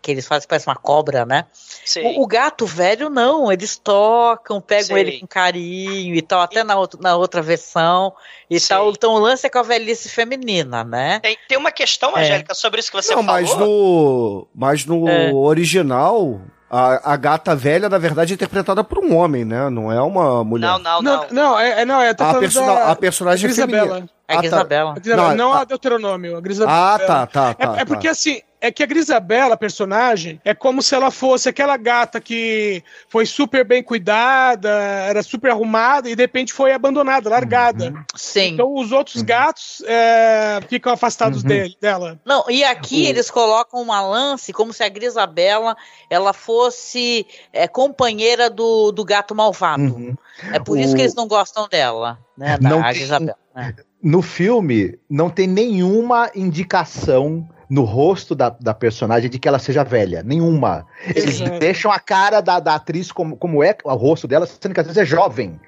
que 0.00 0.12
eles 0.12 0.24
fazem, 0.24 0.46
parece 0.48 0.68
uma 0.68 0.76
cobra, 0.76 1.26
né? 1.26 1.46
Sim. 1.84 2.16
O, 2.16 2.22
o 2.22 2.26
gato 2.28 2.64
velho 2.64 3.10
não, 3.10 3.50
eles 3.50 3.76
tocam, 3.76 4.60
pegam 4.60 4.96
Sim. 4.96 4.98
ele 4.98 5.18
com 5.20 5.26
carinho 5.26 6.14
e 6.14 6.22
tal, 6.22 6.40
até 6.40 6.62
na, 6.62 6.76
outra- 6.78 7.00
na 7.02 7.16
outra 7.16 7.42
versão 7.42 8.12
e 8.48 8.60
Sim. 8.60 8.68
tal. 8.68 8.90
Então 8.90 9.14
o 9.14 9.18
lance 9.18 9.44
é 9.46 9.50
com 9.50 9.58
a 9.58 9.62
velhice 9.64 10.08
feminina, 10.08 10.84
né? 10.84 11.18
Tem, 11.18 11.36
tem 11.48 11.58
uma 11.58 11.72
questão, 11.72 12.16
É. 12.16 12.20
Angélica, 12.22 12.54
sobre 12.54 12.78
isso 12.78 12.90
que 12.92 12.96
você 13.02 13.14
Não, 13.16 13.24
falou. 13.24 13.40
mas 13.42 13.56
no, 13.56 14.48
mas 14.54 14.84
no 14.86 15.08
É. 15.08 15.32
original, 15.32 16.40
a, 16.70 17.12
a 17.12 17.16
gata 17.16 17.54
velha, 17.54 17.88
na 17.88 17.98
verdade, 17.98 18.32
é 18.32 18.34
interpretada 18.34 18.82
por 18.82 18.98
um 18.98 19.14
homem, 19.16 19.44
né? 19.44 19.68
Não 19.70 19.92
é 19.92 20.00
uma 20.00 20.42
mulher. 20.42 20.66
Não, 20.66 20.78
não, 20.78 21.02
não. 21.02 21.16
Não, 21.22 21.26
não, 21.30 21.58
é, 21.58 21.82
é- 21.82 21.84
não, 21.84 22.00
é, 22.00 22.10
a, 22.10 22.34
persona- 22.34 22.74
da 22.74 22.90
a 22.90 22.96
personagem 22.96 23.44
é 23.44 23.52
Grisabela. 23.52 24.04
Feminina. 24.26 24.28
A 24.28 24.32
Ah, 24.32 24.34
tá. 24.36 24.40
Grisabela. 24.40 24.94
Não, 25.04 25.34
não, 25.36 25.52
a- 25.52 25.60
a 25.60 25.64
Deuteronômio, 25.64 26.36
a 26.36 26.40
Grisabela. 26.40 26.94
Ah, 26.94 26.98
tá, 26.98 27.26
tá, 27.26 27.54
tá. 27.54 27.72
É, 27.76 27.76
é 27.76 27.84
tá. 27.84 27.86
porque 27.86 28.08
assim, 28.08 28.40
é 28.60 28.72
que 28.72 28.82
a 28.82 28.86
Grisabela, 28.86 29.54
a 29.54 29.56
personagem, 29.56 30.40
é 30.44 30.52
como 30.54 30.82
se 30.82 30.94
ela 30.94 31.10
fosse 31.10 31.48
aquela 31.48 31.76
gata 31.76 32.20
que 32.20 32.82
foi 33.08 33.24
super 33.26 33.64
bem 33.64 33.82
cuidada, 33.82 34.68
era 34.70 35.22
super 35.22 35.50
arrumada 35.52 36.08
e 36.08 36.16
de 36.16 36.22
repente 36.22 36.52
foi 36.52 36.72
abandonada, 36.72 37.28
largada. 37.28 37.92
Sim. 38.16 38.54
Então 38.54 38.74
os 38.74 38.90
outros 38.92 39.22
gatos 39.22 39.82
é, 39.86 40.58
ficam 40.68 40.92
afastados 40.92 41.42
Uhum. 41.42 41.48
dele, 41.48 41.76
dela. 41.80 42.18
Não, 42.24 42.44
e 42.48 42.64
aqui 42.64 43.04
O- 43.04 43.08
eles 43.08 43.30
colocam 43.30 43.80
uma 43.80 44.00
lance 44.00 44.52
como 44.52 44.72
se 44.72 44.82
a 44.82 44.88
Grisabela 44.88 45.76
ela 46.10 46.32
fosse 46.32 47.26
é, 47.52 47.68
companheira 47.68 48.48
do, 48.50 48.90
do 48.90 49.04
gato 49.04 49.34
malvado. 49.34 49.82
Uhum. 49.82 50.16
É 50.52 50.58
por 50.58 50.78
isso 50.78 50.94
que 50.96 51.02
eles 51.02 51.14
não 51.14 51.28
gostam 51.28 51.68
dela, 51.68 52.18
né? 52.36 52.58
Da 52.58 52.68
Não 52.68 52.80
a 52.80 52.84
tem- 52.84 52.94
Grisabela. 52.94 53.38
né? 53.54 53.74
No 54.02 54.22
filme, 54.22 54.98
não 55.08 55.30
tem 55.30 55.46
nenhuma 55.46 56.30
indicação 56.34 57.48
no 57.68 57.82
rosto 57.82 58.34
da, 58.34 58.50
da 58.50 58.72
personagem 58.72 59.28
de 59.28 59.38
que 59.38 59.48
ela 59.48 59.58
seja 59.58 59.82
velha. 59.82 60.22
Nenhuma. 60.22 60.86
Eles 61.04 61.40
Exato. 61.40 61.58
deixam 61.58 61.90
a 61.90 61.98
cara 61.98 62.40
da, 62.40 62.60
da 62.60 62.74
atriz 62.76 63.10
como, 63.10 63.36
como 63.36 63.62
é 63.62 63.76
o 63.84 63.94
rosto 63.94 64.28
dela, 64.28 64.46
sendo 64.46 64.74
que 64.74 64.80
às 64.80 64.86
vezes 64.86 65.02
é 65.02 65.04
jovem. 65.04 65.60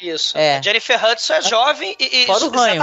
Isso. 0.00 0.36
É. 0.36 0.62
Jennifer 0.62 1.04
Hudson 1.04 1.34
é 1.34 1.42
jovem 1.42 1.96
e. 1.98 2.22
e 2.22 2.26
Fora 2.26 2.44
o 2.44 2.50
ranho. 2.50 2.82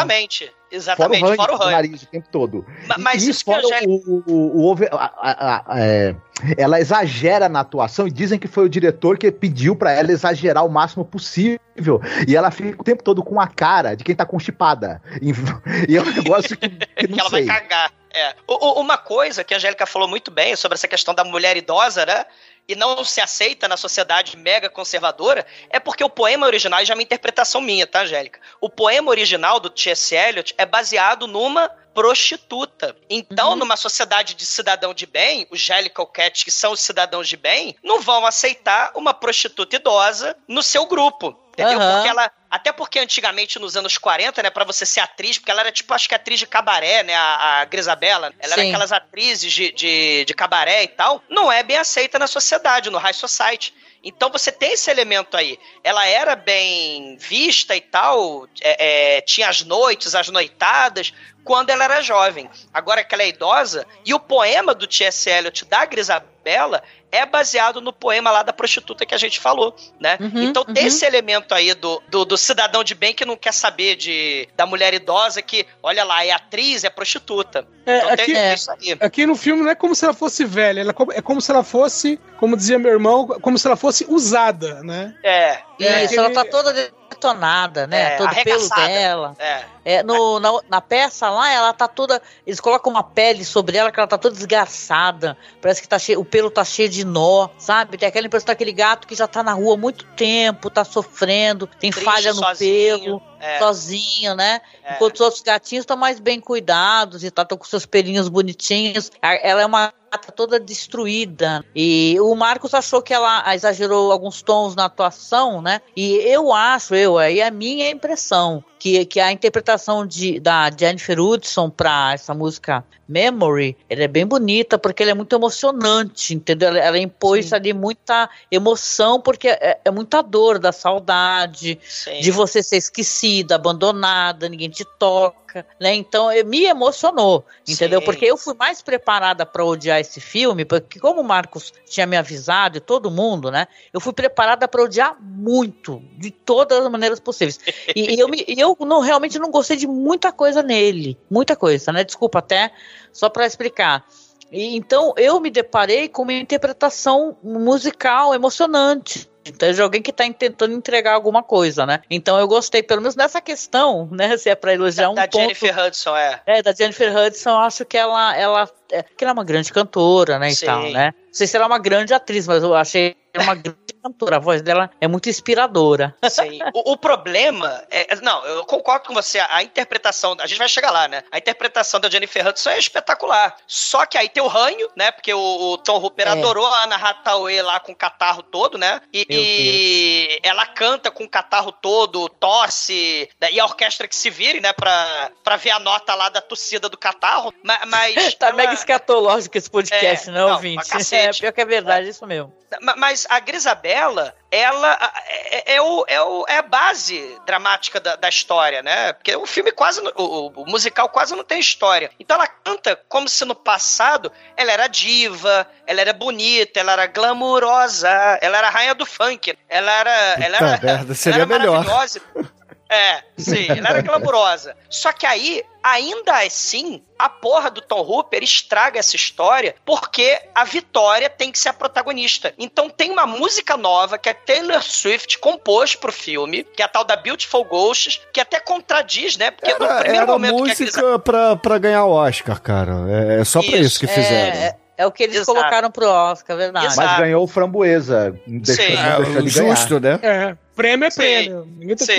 Exatamente. 0.72 1.20
Fora 1.22 1.54
o 1.54 1.58
fora 1.58 1.68
o 1.68 1.72
nariz 1.72 2.04
o 2.04 2.08
tempo 2.08 2.28
todo. 2.32 2.66
Ma- 2.88 2.96
Mas 2.98 3.24
e 3.24 3.30
isso 3.32 3.44
que 3.44 3.52
a 3.52 3.56
fora 3.62 3.66
Angélica. 3.68 3.92
o, 4.10 4.24
o, 4.28 4.58
o 4.58 4.66
over- 4.72 4.90
a- 4.92 5.12
a- 5.22 5.64
a- 5.68 5.80
é, 5.80 6.16
ela 6.58 6.80
exagera 6.80 7.50
na 7.50 7.60
atuação 7.62 8.08
e 8.08 8.12
dizem 8.12 8.40
que 8.40 8.48
foi 8.48 8.66
o 8.66 8.70
diretor 8.70 9.18
que 9.18 9.32
pediu 9.32 9.76
pra 9.76 9.92
ela 9.92 10.12
exagerar 10.12 10.66
o 10.66 10.70
máximo 10.70 11.04
possível. 11.06 12.02
E 12.28 12.36
ela 12.36 12.52
fica 12.52 12.82
o 12.82 12.84
tempo 12.84 13.04
todo 13.04 13.24
com 13.24 13.40
a 13.40 13.48
cara 13.48 13.96
de 13.96 14.04
quem 14.04 14.16
tá 14.16 14.26
constipada. 14.26 15.02
E, 15.22 15.32
e 15.92 15.98
é 15.98 16.02
um 16.02 16.06
negócio 16.12 16.58
que, 16.58 16.70
que 16.70 17.08
que 17.08 17.20
ela 17.20 17.30
sei. 17.30 17.46
vai 17.46 17.60
cagar. 17.62 17.92
É. 18.12 18.34
Uma 18.48 18.98
coisa 18.98 19.44
que 19.44 19.54
a 19.54 19.58
Angélica 19.58 19.86
falou 19.86 20.08
muito 20.08 20.32
bem 20.32 20.56
sobre 20.56 20.76
essa 20.76 20.88
questão 20.88 21.14
da 21.14 21.24
mulher 21.24 21.56
idosa, 21.58 22.06
né? 22.08 22.26
E 22.70 22.76
não 22.76 23.04
se 23.04 23.20
aceita 23.20 23.68
na 23.68 23.76
sociedade 23.76 24.38
mega 24.38 24.70
conservadora, 24.70 25.44
é 25.72 25.80
porque 25.80 26.04
o 26.04 26.10
poema 26.10 26.46
original, 26.46 26.86
já 26.86 26.94
é 26.94 26.96
uma 26.96 27.02
interpretação 27.02 27.60
minha, 27.62 27.88
tá, 27.88 28.04
Angélica? 28.04 28.40
O 28.62 28.70
poema 28.70 29.10
original 29.10 29.60
do 29.60 29.72
T.S. 29.72 30.16
Eliot 30.16 30.54
é 30.56 30.68
baseado 30.68 31.26
numa 31.26 31.72
prostituta. 32.00 32.96
Então, 33.10 33.50
Uhum. 33.52 33.56
numa 33.58 33.76
sociedade 33.76 34.34
de 34.34 34.46
cidadão 34.46 34.94
de 34.94 35.06
bem, 35.06 35.46
os 35.52 35.60
Jellicle 35.60 36.06
Cats, 36.14 36.44
que 36.44 36.52
são 36.52 36.72
os 36.72 36.80
cidadãos 36.80 37.28
de 37.28 37.36
bem, 37.36 37.76
não 37.84 38.00
vão 38.00 38.26
aceitar 38.26 38.92
uma 38.96 39.14
prostituta 39.14 39.76
idosa 39.76 40.36
no 40.48 40.64
seu 40.64 40.86
grupo. 40.86 41.38
Entendeu? 41.54 41.78
Aham. 41.78 41.94
Porque 41.96 42.08
ela. 42.08 42.32
Até 42.50 42.72
porque 42.72 42.98
antigamente, 43.00 43.60
nos 43.60 43.76
anos 43.76 43.98
40, 43.98 44.42
né, 44.42 44.50
pra 44.50 44.64
você 44.64 44.86
ser 44.86 45.02
atriz, 45.02 45.38
porque 45.38 45.52
ela 45.52 45.60
era 45.60 45.72
tipo, 45.72 45.94
acho 45.94 46.08
que 46.08 46.16
atriz 46.16 46.40
de 46.40 46.48
cabaré, 46.48 47.04
né, 47.04 47.14
a, 47.14 47.60
a 47.62 47.66
Grisabella. 47.66 48.34
Ela 48.40 48.54
era 48.54 48.62
Sim. 48.64 48.70
aquelas 48.70 48.92
atrizes 48.92 49.52
de, 49.52 49.72
de, 49.74 50.24
de 50.26 50.34
cabaré 50.34 50.84
e 50.84 50.88
tal. 50.88 51.22
Não 51.30 51.52
é 51.52 51.62
bem 51.62 51.78
aceita 51.78 52.18
na 52.18 52.28
sociedade, 52.28 52.90
no 52.90 52.98
high 52.98 53.14
society. 53.14 53.74
Então 54.04 54.32
você 54.32 54.52
tem 54.52 54.74
esse 54.74 54.90
elemento 54.90 55.36
aí. 55.36 55.60
Ela 55.84 56.08
era 56.08 56.36
bem 56.36 57.18
vista 57.18 57.76
e 57.76 57.82
tal, 57.82 58.48
é, 58.62 59.18
é, 59.18 59.22
tinha 59.22 59.50
as 59.50 59.64
noites, 59.64 60.16
as 60.16 60.30
noitadas, 60.30 61.14
quando 61.44 61.70
ela 61.70 61.84
era 61.84 62.02
jovem. 62.02 62.50
Agora 62.74 63.04
que 63.04 63.14
ela 63.14 63.24
é 63.24 63.30
idosa, 63.30 63.86
e 64.06 64.14
o 64.14 64.20
poema 64.20 64.74
do 64.74 64.88
T.S. 64.88 65.30
Eliot 65.30 65.66
da 65.66 65.86
Grisabella 65.86 66.82
é 67.12 67.26
baseado 67.26 67.82
no 67.82 67.92
poema 67.92 68.32
lá 68.32 68.44
da 68.44 68.54
prostituta 68.54 69.06
que 69.06 69.16
a 69.16 69.18
gente 69.18 69.40
falou, 69.40 69.76
né? 70.00 70.18
Uhum, 70.20 70.44
então 70.44 70.64
tem 70.66 70.84
uhum. 70.84 70.88
esse 70.88 71.06
elemento 71.06 71.54
aí 71.54 71.74
do, 71.74 72.02
do, 72.08 72.26
do 72.26 72.38
cidadão 72.38 72.84
de 72.84 72.94
bem 72.94 73.14
que 73.14 73.26
não 73.26 73.36
quer 73.36 73.54
saber 73.54 73.96
de, 73.96 74.48
da 74.56 74.66
mulher 74.66 74.94
idosa 74.94 75.42
que, 75.42 75.66
olha 75.82 76.04
lá, 76.04 76.24
é 76.26 76.32
atriz, 76.32 76.84
é 76.84 76.90
prostituta. 76.90 77.68
É, 77.86 77.98
Então 77.98 78.10
aqui, 78.12 78.26
tem 78.26 78.36
é. 78.38 78.54
isso 78.54 78.72
aí. 78.72 78.98
aqui 79.00 79.26
no 79.26 79.36
filme 79.36 79.64
não 79.64 79.72
é 79.72 79.76
como 79.76 79.96
se 79.96 80.06
ela 80.06 80.14
fosse 80.14 80.46
velha, 80.46 80.82
ela 80.82 80.92
é 80.92 80.94
como- 80.94 81.14
é 81.14 81.22
como 81.22 81.42
se 81.42 81.52
ela 81.52 81.64
fosse, 81.64 82.20
como 82.40 82.56
dizia 82.56 82.78
meu 82.78 82.92
irmão, 82.92 83.28
como 83.28 83.58
se 83.58 83.66
ela 83.66 83.76
fosse 83.76 84.06
usada, 84.08 84.84
né? 84.84 85.16
É. 85.24 85.60
Isso, 85.80 86.14
É, 86.14 86.18
ela 86.18 86.32
tá 86.32 86.46
toda 86.46 86.92
detonada, 87.20 87.86
né? 87.86 88.14
É, 88.14 88.18
Todo 88.18 88.44
pelo 88.44 88.70
dela. 88.70 89.36
É. 89.38 89.66
É, 89.84 90.04
no, 90.04 90.40
na, 90.40 90.52
na 90.70 90.82
peça 90.82 91.30
lá, 91.30 91.52
ela 91.52 91.74
tá 91.74 91.88
toda. 91.88 92.22
Eles 92.46 92.60
colocam 92.60 92.92
uma 92.92 93.04
pele 93.04 93.44
sobre 93.44 93.78
ela 93.78 93.92
que 93.92 94.00
ela 94.00 94.08
tá 94.08 94.18
toda 94.18 94.36
desgraçada. 94.36 95.38
Parece 95.62 95.82
que 95.82 95.88
tá 95.88 96.00
cheio, 96.00 96.20
o 96.20 96.26
pelo 96.26 96.50
tá 96.50 96.64
cheio 96.64 96.88
de 96.88 97.04
nó, 97.04 97.50
sabe? 97.58 97.98
Tem 97.98 98.08
aquela 98.08 98.28
impressão 98.28 98.48
daquele 98.48 98.72
gato 98.72 99.08
que 99.08 99.16
já 99.16 99.28
tá 99.28 99.44
na 99.44 99.54
rua 99.54 99.74
há 99.76 99.78
muito 99.78 100.06
tempo, 100.16 100.70
tá 100.70 100.86
sofrendo, 100.86 101.68
tem 101.68 101.92
Triste, 101.92 102.06
falha 102.06 102.34
no 102.34 102.40
sozinho, 102.40 103.00
pelo, 103.00 103.22
é. 103.40 103.60
sozinho, 103.60 104.36
né? 104.36 104.62
É. 104.84 104.96
Enquanto 104.96 105.16
os 105.16 105.22
outros 105.22 105.42
gatinhos 105.42 105.84
estão 105.84 105.98
mais 105.98 106.20
bem 106.20 106.40
cuidados 106.40 107.24
e 107.24 107.32
tá 107.32 107.44
tão 107.44 107.58
com 107.58 107.66
seus 107.66 107.86
pelinhos 107.86 108.30
bonitinhos. 108.30 109.12
Ela 109.22 109.62
é 109.62 109.66
uma 109.66 109.94
gata 110.10 110.32
toda 110.32 110.60
destruída. 110.60 111.64
E 111.76 112.18
o 112.20 112.34
Marcos 112.36 112.74
achou 112.74 113.02
que 113.02 113.14
ela 113.14 113.54
exagerou 113.54 114.12
alguns 114.12 114.42
tons 114.42 114.76
na 114.76 114.86
atuação, 114.86 115.62
né? 115.62 115.82
E 115.96 116.16
eu 116.16 116.52
acho, 116.52 116.96
eu, 116.96 117.18
aí 117.18 117.40
é 117.40 117.48
a 117.48 117.52
minha 117.52 117.90
impressão, 117.90 118.64
que, 118.80 119.06
que 119.06 119.20
a 119.20 119.32
interpretação 119.32 120.08
de, 120.08 120.40
da 120.40 120.72
Jennifer 120.72 121.20
Hudson 121.20 121.70
pra 121.70 122.14
essa 122.14 122.34
música 122.34 122.84
Memory, 123.10 123.76
ela 123.90 124.04
é 124.04 124.08
bem 124.08 124.24
bonita, 124.24 124.78
porque 124.78 125.02
ela 125.02 125.12
é 125.12 125.16
muito 125.16 125.36
emocionante, 125.36 126.36
entendeu? 126.36 126.70
Ela, 126.70 126.78
ela 126.78 127.00
impôs 127.00 127.52
ali 127.52 127.74
muita 127.74 128.30
emoção, 128.52 129.20
porque 129.20 129.48
é, 129.48 129.80
é 129.84 129.90
muita 129.90 130.22
dor 130.22 130.60
da 130.60 130.72
saudade, 130.72 131.80
Sim. 131.84 132.20
de 132.22 132.30
você 132.30 132.62
ser 132.62 132.78
esquecida, 132.78 133.56
abandonada, 133.56 134.48
ninguém 134.48 134.70
te 134.70 134.86
toca, 135.00 135.66
né? 135.80 135.96
Então 135.96 136.30
eh, 136.30 136.44
me 136.44 136.66
emocionou, 136.66 137.44
entendeu? 137.68 138.00
Sim. 138.00 138.06
Porque 138.06 138.26
eu 138.26 138.38
fui 138.38 138.54
mais 138.54 138.84
preparada 138.84 139.44
para 139.44 139.66
odiar 139.66 140.00
esse 140.00 140.22
filme, 140.22 140.64
porque 140.64 141.00
como 141.00 141.22
o 141.22 141.24
Marcos 141.24 141.74
tinha 141.88 142.06
me 142.06 142.16
avisado 142.16 142.78
e 142.78 142.80
todo 142.80 143.10
mundo, 143.10 143.50
né? 143.50 143.68
Eu 143.92 144.00
fui 144.00 144.14
preparada 144.14 144.68
para 144.68 144.84
odiar 144.84 145.18
muito, 145.20 146.00
de 146.16 146.30
todas 146.30 146.86
as 146.86 146.92
maneiras 146.92 147.20
possíveis. 147.20 147.60
E, 147.96 148.14
e 148.14 148.20
eu, 148.20 148.28
me- 148.28 148.46
e 148.48 148.60
eu 148.80 148.86
não, 148.86 149.00
realmente 149.00 149.40
não 149.40 149.52
gostei 149.52 149.78
de 149.78 149.88
muita 149.88 150.32
coisa 150.32 150.62
nele, 150.62 151.18
muita 151.30 151.56
coisa, 151.56 151.92
né? 151.92 152.04
Desculpa 152.04 152.40
até, 152.40 152.72
só 153.12 153.30
para 153.30 153.46
explicar. 153.46 154.06
E, 154.52 154.76
então 154.76 155.14
eu 155.18 155.40
me 155.40 155.50
deparei 155.50 156.08
com 156.10 156.24
uma 156.24 156.34
interpretação 156.34 157.38
musical 157.44 158.34
emocionante. 158.34 159.30
Então, 159.46 159.72
de 159.72 159.82
alguém 159.82 160.02
que 160.02 160.12
está 160.12 160.32
tentando 160.32 160.74
entregar 160.74 161.14
alguma 161.14 161.42
coisa, 161.42 161.86
né? 161.86 162.02
Então 162.10 162.38
eu 162.40 162.48
gostei, 162.48 162.84
pelo 162.84 163.02
menos 163.02 163.16
nessa 163.16 163.42
questão, 163.42 164.08
né? 164.12 164.38
Se 164.38 164.50
é 164.50 164.56
para 164.56 164.74
elogiar 164.74 165.10
um 165.10 165.16
da 165.16 165.28
ponto. 165.28 165.42
Jennifer 165.42 165.80
Hudson, 165.80 166.16
é. 166.16 166.42
É, 166.46 166.62
da 166.62 166.72
Jennifer 166.72 167.16
Hudson, 167.16 167.50
eu 167.50 167.58
acho 167.58 167.86
que 167.86 167.98
ela, 167.98 168.38
ela, 168.38 168.70
é, 168.92 169.04
que 169.04 169.24
ela 169.24 169.32
é 169.32 169.34
uma 169.34 169.44
grande 169.44 169.72
cantora, 169.72 170.38
né, 170.38 170.50
e 170.50 170.56
Sim. 170.56 170.66
tal, 170.66 170.84
né? 170.92 171.14
Não 171.26 171.34
sei 171.34 171.48
se 171.48 171.56
ela 171.56 171.66
é 171.66 171.68
uma 171.68 171.80
grande 171.80 172.14
atriz, 172.14 172.48
mas 172.48 172.62
eu 172.64 172.76
achei 172.76 173.16
ela 173.34 173.44
uma 173.44 173.56
grande 173.56 173.80
cantora. 174.02 174.38
A 174.38 174.40
voz 174.40 174.62
dela 174.62 174.90
é 175.02 175.08
muito 175.08 175.30
inspiradora. 175.30 176.16
Sim. 176.30 176.60
O, 176.74 176.94
o 176.94 176.98
problema 176.98 177.84
é. 177.90 178.16
Não, 178.22 178.46
eu 178.46 178.66
concordo 178.66 179.08
com 179.08 179.14
você. 179.14 179.40
A, 179.40 179.58
a 179.58 179.64
interpretação. 179.64 180.36
A 180.40 180.48
gente 180.48 180.58
vai 180.58 180.70
chegar 180.70 180.92
lá, 180.92 181.08
né? 181.08 181.24
A 181.32 181.38
interpretação 181.38 182.00
da 182.00 182.10
Jennifer 182.10 182.48
Hudson 182.48 182.70
é 182.72 182.80
espetacular. 182.80 183.56
Só 183.68 184.06
que 184.06 184.18
aí 184.18 184.30
tem 184.30 184.42
o 184.42 184.48
ranho, 184.48 184.88
né? 184.96 185.12
Porque 185.12 185.34
o, 185.34 185.40
o 185.40 185.78
Tom 185.78 185.98
Hooper 185.98 186.28
É. 186.28 186.32
adorou 186.32 186.66
a 186.66 186.84
Anna 186.86 186.96
Hathaway 186.96 187.62
lá 187.62 187.80
com 187.80 187.92
o 187.92 187.96
catarro 187.96 188.42
todo, 188.44 188.78
né? 188.78 189.02
E, 189.14 189.26
e 189.30 190.40
ela 190.44 190.66
canta 190.66 191.12
com 191.12 191.24
o 191.24 191.30
catarro 191.30 191.72
todo, 191.72 192.30
tosse. 192.30 193.30
né? 193.42 193.52
E 193.52 193.60
a 193.60 193.66
orquestra 193.66 194.08
que 194.08 194.16
se 194.16 194.30
vire, 194.30 194.60
né? 194.62 194.74
Pra, 194.74 195.32
pra 195.44 195.56
ver 195.56 195.72
a 195.72 195.80
nota 195.80 196.16
lá 196.16 196.30
da 196.30 196.42
tossida 196.42 196.88
do 196.90 196.98
catarro. 196.98 197.54
Ma- 197.64 197.82
Mas. 197.88 198.10
Tá 198.40 198.48
ela- 198.48 198.56
mega 198.56 198.74
escatológico 198.74 199.58
esse 199.58 199.70
podcast, 199.70 200.30
É, 200.30 200.32
né, 200.32 200.40
não, 200.40 200.52
ouvinte? 200.54 200.80
É, 201.12 201.32
pior 201.34 201.52
que 201.52 201.60
é 201.62 201.66
verdade, 201.66 202.10
isso 202.10 202.26
mesmo. 202.26 202.54
Ma- 202.82 202.96
Mas 203.20 203.26
a 203.30 203.40
Grisabella, 203.40 204.34
ela 204.52 204.98
é, 205.28 205.76
é 205.76 205.82
o, 205.82 206.06
é, 206.08 206.22
o- 206.22 206.46
é 206.48 206.58
a 206.58 206.62
base 206.62 207.38
dramática 207.46 208.00
da, 208.00 208.16
da 208.16 208.30
história, 208.30 208.82
né? 208.82 209.12
Porque 209.14 209.36
o 209.36 209.46
filme 209.46 209.72
quase. 209.72 210.00
O, 210.16 210.48
o- 210.62 210.66
musical 210.66 211.10
quase 211.10 211.36
não 211.36 211.44
tem 211.44 211.60
história. 211.60 212.12
Então 212.20 212.36
ela 212.38 212.48
canta 212.48 212.96
como 213.10 213.28
se 213.28 213.44
no 213.46 213.56
passado 213.56 214.32
ela 214.56 214.72
era 214.72 214.88
diva, 214.88 215.68
ela 215.86 216.02
era 216.02 216.14
bonita, 216.14 216.80
ela 216.80 216.94
era 216.94 217.08
glamurosa, 217.08 218.10
ela 218.42 218.58
era 218.58 218.68
a 218.68 218.72
rainha 218.72 218.96
do 218.96 219.06
funk. 219.06 219.58
Ela 219.68 219.92
era. 219.92 220.12
Ela 220.44 220.58
Puta 220.58 220.66
era, 220.74 220.82
merda, 220.82 221.16
seria 221.16 221.44
ela 221.44 221.54
era 221.56 221.60
melhor. 221.60 221.84
maravilhosa. 221.86 222.22
É, 222.90 223.22
sim, 223.38 223.68
ela 223.70 223.90
era 223.90 224.02
glamurosa. 224.02 224.76
Só 224.90 225.12
que 225.12 225.26
aí, 225.26 225.64
ainda 225.84 226.40
assim, 226.44 227.04
a 227.20 227.30
porra 227.30 227.70
do 227.70 227.82
Tom 227.82 228.02
Hooper 228.02 228.42
estraga 228.44 228.98
essa 228.98 229.16
história 229.16 229.76
porque 229.86 230.42
a 230.56 230.64
Vitória 230.64 231.30
tem 231.30 231.52
que 231.52 231.60
ser 231.60 231.70
a 231.70 231.74
protagonista. 231.74 232.52
Então 232.58 232.90
tem 232.90 233.12
uma 233.12 233.28
música 233.28 233.78
nova 233.78 234.18
que 234.18 234.28
a 234.28 234.34
Taylor 234.34 234.82
Swift 234.82 235.38
compôs 235.38 235.94
pro 235.94 236.12
filme, 236.12 236.64
que 236.64 236.82
é 236.82 236.86
a 236.86 236.88
tal 236.88 237.04
da 237.04 237.16
Beautiful 237.16 237.64
Ghosts, 237.64 238.20
que 238.34 238.42
até 238.42 238.60
contradiz, 238.60 239.38
né? 239.38 239.52
Porque 239.52 239.72
no 239.76 239.86
Era, 239.86 240.00
primeiro 240.00 240.24
era 240.24 240.32
momento 240.32 240.56
que 240.56 240.72
a 240.72 240.76
música 240.76 241.20
pra, 241.20 241.56
pra 241.56 241.78
ganhar 241.78 242.06
o 242.06 242.12
Oscar, 242.12 242.60
cara. 242.60 242.94
É, 243.08 243.42
é 243.42 243.46
só 243.46 243.62
pra 243.62 243.78
Isso. 243.78 244.00
que 244.00 244.08
fizeram. 244.08 244.58
É, 244.58 244.66
é, 244.66 244.76
é 244.98 245.06
o 245.06 245.12
que 245.12 245.24
eles 245.24 245.36
Exato. 245.36 245.56
colocaram 245.56 245.92
pro 245.92 246.08
Oscar, 246.10 246.56
é 246.56 246.60
verdade. 246.60 246.88
Exato. 246.88 247.08
Mas 247.08 247.20
ganhou 247.20 247.44
o 247.44 247.48
framboesa. 247.48 248.36
Deixou, 248.48 248.84
Sim. 248.86 249.42
deixou 249.44 249.64
É, 249.68 249.76
justo, 249.76 250.00
né? 250.00 250.20
É, 250.24 250.58
prêmio 250.80 251.06
é 251.08 251.12
prêmio. 251.12 251.68
Ninguém 251.78 251.96
tá 251.96 252.06
Sim. 252.06 252.14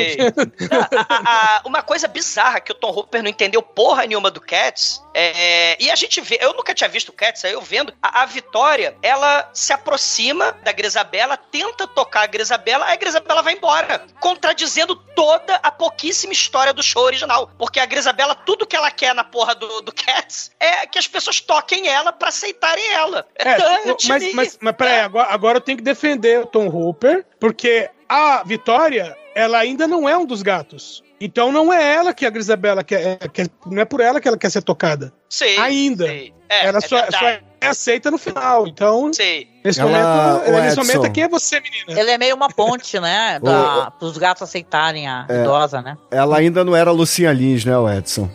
A- 0.71 1.57
a- 1.57 1.63
uma 1.65 1.83
coisa 1.83 2.07
bizarra 2.07 2.61
que 2.61 2.71
o 2.71 2.75
Tom 2.75 2.91
Hooper 2.91 3.23
não 3.23 3.31
entendeu 3.31 3.63
porra 3.63 4.07
nenhuma 4.07 4.31
do 4.31 4.41
Cats. 4.41 5.03
É, 5.15 5.83
e 5.83 5.91
a 5.91 5.95
gente 5.95 6.21
vê, 6.21 6.39
eu 6.41 6.53
nunca 6.53 6.75
tinha 6.75 6.89
visto 6.89 7.09
o 7.09 7.13
Cats, 7.13 7.45
aí 7.45 7.53
eu 7.53 7.63
vendo. 7.63 7.93
A, 8.03 8.23
a 8.23 8.27
Vitória, 8.27 8.95
ela 9.03 9.49
se 9.55 9.73
aproxima 9.73 10.53
da 10.63 10.73
Grisabela, 10.73 11.37
tenta 11.37 11.87
tocar 11.87 12.23
a 12.23 12.27
Grisabela, 12.27 12.85
aí 12.85 12.93
a 12.93 12.97
Grisabela 12.97 13.43
vai 13.43 13.55
embora, 13.55 14.05
contradizendo 14.21 14.95
toda 14.95 15.57
a 15.57 15.71
pouquíssima 15.71 16.33
história 16.33 16.73
do 16.75 16.83
show 16.83 17.03
original. 17.03 17.51
Porque 17.59 17.81
a 17.81 17.87
Grisabela, 17.87 18.35
tudo 18.35 18.67
que 18.67 18.77
ela 18.77 18.91
quer 18.91 19.15
na 19.15 19.25
porra 19.25 19.55
do, 19.55 19.81
do 19.81 19.93
Cats 19.93 20.51
é 20.61 20.87
que 20.87 20.99
as 20.99 21.09
pessoas 21.09 21.41
toquem 21.41 21.89
ela 21.89 22.13
pra 22.13 22.29
aceitarem 22.29 22.87
ela. 22.93 23.27
É, 23.37 23.57
Dante, 23.59 24.09
mas, 24.09 24.35
mas, 24.35 24.59
mas 24.61 24.77
peraí, 24.77 25.01
agora, 25.01 25.29
agora 25.33 25.57
eu 25.57 25.63
tenho 25.63 25.79
que 25.79 25.85
defender 25.85 26.41
o 26.41 26.47
Tom 26.47 26.69
Hooper, 26.69 27.25
porque 27.39 27.89
a 28.11 28.43
Vitória, 28.45 29.17
ela 29.35 29.59
ainda 29.59 29.87
não 29.87 30.09
é 30.09 30.17
um 30.17 30.27
dos 30.27 30.43
gatos. 30.43 31.03
Então 31.21 31.53
não 31.53 31.73
é 31.73 31.95
ela 31.95 32.13
que 32.15 32.25
a 32.27 32.31
Grisabela 32.31 32.83
quer, 32.83 33.19
é- 33.23 33.29
quer- 33.29 33.49
não 33.67 33.81
é 33.83 33.85
por 33.85 34.01
ela 34.01 34.21
que 34.21 34.27
ela 34.27 34.39
quer 34.39 34.51
ser 34.51 34.63
tocada. 34.63 35.13
Sei, 35.29 35.57
ainda. 35.59 36.07
sei. 36.07 36.33
É, 36.49 36.67
ela 36.67 36.79
é 36.79 36.81
só, 36.81 36.99
só 37.11 37.29
é 37.29 37.41
aceita 37.63 38.11
no 38.11 38.17
final. 38.19 38.67
Então, 38.67 39.13
Sei. 39.13 39.47
nesse 39.65 39.81
Ela- 39.81 39.91
momento, 39.91 40.49
o 40.49 40.61
nesse 40.63 40.77
momento, 40.79 41.13
quem 41.13 41.25
é 41.25 41.29
você, 41.29 41.61
menina? 41.61 42.01
Ele 42.01 42.11
é 42.11 42.19
meio 42.19 42.35
uma 42.35 42.49
ponte, 42.49 42.99
né? 42.99 43.39
Da, 43.45 43.91
pros 43.93 44.17
gatos 44.19 44.43
aceitarem 44.43 45.07
a 45.07 45.27
É. 45.29 45.43
idosa, 45.43 45.81
né? 45.83 45.97
Ela 46.11 46.39
ainda 46.39 46.65
não 46.65 46.75
era 46.75 46.91
Lucinha 46.91 47.33
Lins, 47.33 47.65
né, 47.65 47.77
o 47.79 47.89
Edson? 47.89 48.29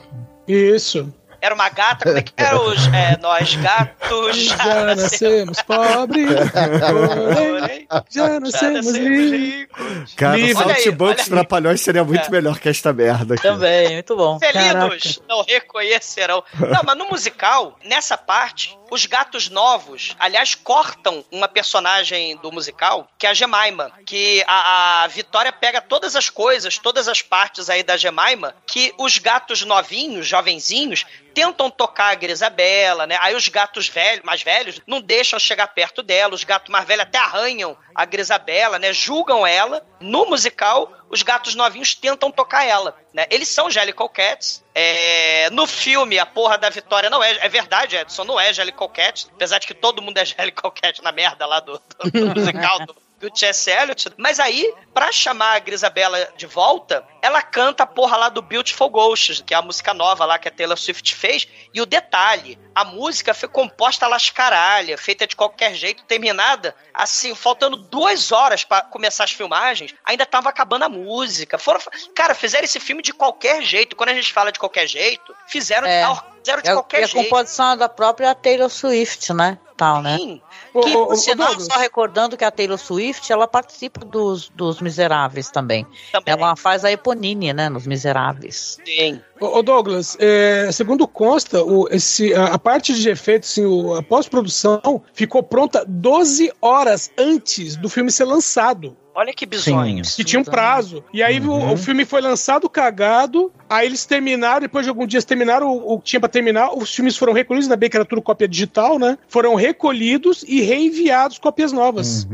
Isso. 0.47 1.11
Era 1.45 1.53
uma 1.53 1.69
gata, 1.69 2.05
como 2.05 2.17
é 2.17 2.21
que 2.23 2.33
era 2.37 2.59
os. 2.59 2.87
É, 2.87 3.17
nós 3.21 3.53
gatos 3.55 4.35
já, 4.35 4.55
Já 4.65 4.95
nascemos. 4.95 5.61
pobres, 5.61 6.29
porém, 6.51 7.87
já 8.09 8.39
nascemos 8.39 8.97
ricos. 8.97 10.13
Cara, 10.15 10.37
Livre. 10.37 10.63
aí, 10.71 10.87
aí. 10.87 11.25
Trapalhões 11.25 11.81
seria 11.81 12.03
muito 12.03 12.25
É. 12.27 12.29
melhor 12.31 12.59
que 12.59 12.69
esta 12.69 12.91
merda 12.91 13.35
aqui. 13.35 13.43
Também, 13.43 13.93
muito 13.93 14.15
bom. 14.15 14.39
Felinos 14.39 15.21
não 15.27 15.43
reconhecerão. 15.43 16.43
Não, 16.59 16.81
mas 16.83 16.97
no 16.97 17.07
musical, 17.09 17.77
nessa 17.83 18.17
parte, 18.17 18.77
os 18.89 19.05
gatos 19.05 19.49
novos, 19.49 20.15
aliás, 20.19 20.55
cortam 20.55 21.23
uma 21.31 21.47
personagem 21.47 22.37
do 22.37 22.51
musical, 22.51 23.07
que 23.17 23.27
é 23.27 23.29
a 23.29 23.33
Jemima. 23.33 23.91
Que 24.05 24.43
a, 24.47 25.03
a 25.03 25.07
Vitória 25.07 25.51
pega 25.51 25.81
todas 25.81 26.15
as 26.15 26.29
coisas, 26.29 26.77
todas 26.77 27.07
as 27.07 27.21
partes 27.21 27.69
aí 27.69 27.83
da 27.83 27.97
Jemima, 27.97 28.55
que 28.65 28.93
os 28.97 29.17
gatos 29.17 29.63
novinhos, 29.63 30.27
jovenzinhos, 30.27 31.05
tentam 31.35 31.69
tocar 31.69 32.11
a 32.11 32.15
Grisabela, 32.15 33.05
né? 33.05 33.17
Aí 33.21 33.35
os 33.35 33.47
gatos 33.49 33.87
velhos, 33.89 34.23
mais 34.23 34.41
velhos, 34.41 34.81
não 34.87 34.99
deixam 35.01 35.37
chegar 35.37 35.67
perto 35.67 36.01
dela. 36.01 36.33
Os 36.33 36.43
gatos 36.43 36.69
mais 36.71 36.87
velhos 36.87 37.03
até 37.03 37.17
arranham 37.19 37.77
a 37.93 38.05
Grisabela, 38.05 38.79
né? 38.79 38.91
Julgam 38.93 39.45
ela. 39.45 39.85
No 39.99 40.25
musical, 40.25 40.91
os 41.09 41.21
gatos 41.21 41.53
novinhos 41.55 41.93
tentam 41.93 42.31
tocar 42.31 42.63
ela, 42.65 42.95
né? 43.13 43.25
Eles 43.29 43.49
são 43.49 43.69
Jellicle 43.69 44.09
Cats. 44.09 44.63
É, 44.73 45.49
no 45.51 45.67
filme, 45.67 46.17
a 46.17 46.25
porra 46.25 46.57
da 46.57 46.69
Vitória 46.69 47.09
não 47.09 47.23
é... 47.23 47.31
É 47.45 47.49
verdade, 47.49 47.95
Edson, 47.95 48.23
não 48.23 48.39
é 48.39 48.51
Jellicle 48.53 48.89
Cat. 48.89 49.27
Apesar 49.33 49.59
de 49.59 49.67
que 49.67 49.73
todo 49.73 50.01
mundo 50.01 50.17
é 50.17 50.25
Jellicle 50.25 50.71
Cat 50.71 51.03
na 51.03 51.11
merda 51.11 51.45
lá 51.45 51.59
do, 51.59 51.73
do- 52.03 52.11
do 52.11 52.27
musical 52.39 52.79
do, 52.85 52.95
do 53.19 53.29
Chess 53.33 53.67
Elliott. 53.67 54.09
Mas 54.17 54.39
aí, 54.39 54.73
pra 54.93 55.11
chamar 55.11 55.55
a 55.55 55.59
Grisabela 55.59 56.27
de 56.37 56.45
volta, 56.45 57.05
ela 57.21 57.41
canta 57.41 57.83
a 57.83 57.87
porra 57.87 58.17
lá 58.17 58.29
do 58.29 58.41
Beautiful 58.41 58.89
Ghosts, 58.89 59.41
que 59.41 59.53
é 59.53 59.57
a 59.57 59.61
música 59.61 59.93
nova 59.93 60.25
lá 60.25 60.37
que 60.37 60.47
a 60.47 60.51
Taylor 60.51 60.77
Swift 60.77 61.15
fez. 61.15 61.47
E 61.73 61.81
o 61.81 61.85
detalhe, 61.85 62.59
a 62.73 62.83
música 62.83 63.33
foi 63.33 63.47
composta 63.49 64.07
lascaralha, 64.07 64.97
feita 64.97 65.25
de 65.25 65.35
qualquer 65.35 65.73
jeito, 65.73 66.03
terminada, 66.03 66.75
assim, 66.93 67.33
faltando 67.33 67.77
duas 67.77 68.31
horas 68.31 68.63
pra 68.63 68.81
começar 68.81 69.23
as 69.23 69.31
filmagens, 69.31 69.93
ainda 70.03 70.25
tava 70.25 70.49
acabando 70.49 70.83
a 70.85 70.89
música. 70.89 71.57
Foram, 71.57 71.79
cara, 72.15 72.35
fizeram 72.35 72.65
esse 72.65 72.79
filme 72.79 73.01
de 73.01 73.13
qualquer 73.13 73.61
jeito. 73.63 73.95
Quando 73.95 74.09
a 74.09 74.13
gente 74.13 74.33
fala 74.33 74.51
de 74.51 74.59
qualquer 74.59 74.87
jeito, 74.87 75.33
fizeram, 75.47 75.87
É. 75.87 76.05
fizeram 76.37 76.61
de 76.61 76.69
É, 76.69 76.73
qualquer 76.73 77.01
e 77.01 77.03
a 77.03 77.07
jeito. 77.07 77.23
composição 77.23 77.77
da 77.77 77.87
própria 77.89 78.35
Taylor 78.35 78.69
Swift, 78.69 79.33
né? 79.33 79.57
Total, 79.75 80.01
né? 80.01 80.17
Sim. 80.17 80.41
Que, 80.73 80.91
por 80.91 81.11
ô, 81.11 81.15
sinal, 81.15 81.47
Douglas. 81.49 81.67
só 81.71 81.77
recordando 81.79 82.37
que 82.37 82.43
a 82.43 82.51
Taylor 82.51 82.77
Swift, 82.77 83.31
ela 83.31 83.47
participa 83.47 84.03
dos, 84.05 84.49
dos 84.49 84.81
Miseráveis 84.81 85.49
também. 85.51 85.85
Também. 86.11 86.33
Ela 86.33 86.55
faz 86.55 86.83
a 86.85 86.91
Eponine, 86.91 87.53
né, 87.53 87.69
nos 87.69 87.85
Miseráveis. 87.85 88.77
Sim. 88.85 89.21
Ô, 89.39 89.59
ô, 89.59 89.61
Douglas, 89.63 90.17
é, 90.19 90.69
segundo 90.71 91.07
consta, 91.07 91.63
o, 91.63 91.87
esse, 91.91 92.33
a, 92.33 92.53
a 92.53 92.59
parte 92.59 92.93
de 92.93 93.09
efeitos, 93.09 93.51
assim, 93.51 93.65
o- 93.65 93.93
a 93.95 94.01
pós-produção 94.03 95.01
ficou 95.13 95.43
pronta 95.43 95.83
12 95.87 96.51
horas 96.61 97.11
antes 97.17 97.75
do 97.75 97.89
filme 97.89 98.11
ser 98.11 98.25
lançado. 98.25 98.95
Olha 99.15 99.33
que 99.33 99.45
bizonhos. 99.45 100.13
Que 100.13 100.25
tinha 100.25 100.41
um 100.41 100.43
prazo. 100.43 101.01
E 101.13 101.23
aí 101.23 101.39
o, 101.39 101.71
o 101.71 101.77
filme 101.77 102.03
foi 102.03 102.19
lançado 102.19 102.69
cagado. 102.69 103.49
Aí 103.69 103.87
eles 103.87 104.05
terminaram, 104.05 104.59
depois 104.59 104.85
de 104.85 104.89
alguns 104.89 105.07
dias 105.07 105.23
terminaram 105.23 105.69
o, 105.71 105.93
o 105.93 105.99
que 105.99 106.05
tinha 106.05 106.19
pra 106.19 106.27
terminar. 106.27 106.73
Os 106.75 106.93
filmes 106.93 107.15
foram 107.15 107.31
recolhidos, 107.31 107.65
ainda 107.65 107.77
bem 107.77 107.89
que 107.89 107.95
era 107.95 108.05
tudo 108.05 108.21
cópia 108.21 108.45
digital, 108.45 108.99
né? 108.99 109.17
Foram 109.29 109.55
recolhidos 109.55 110.43
e 110.45 110.61
reenviados 110.61 111.39
cópias 111.39 111.71
novas. 111.71 112.27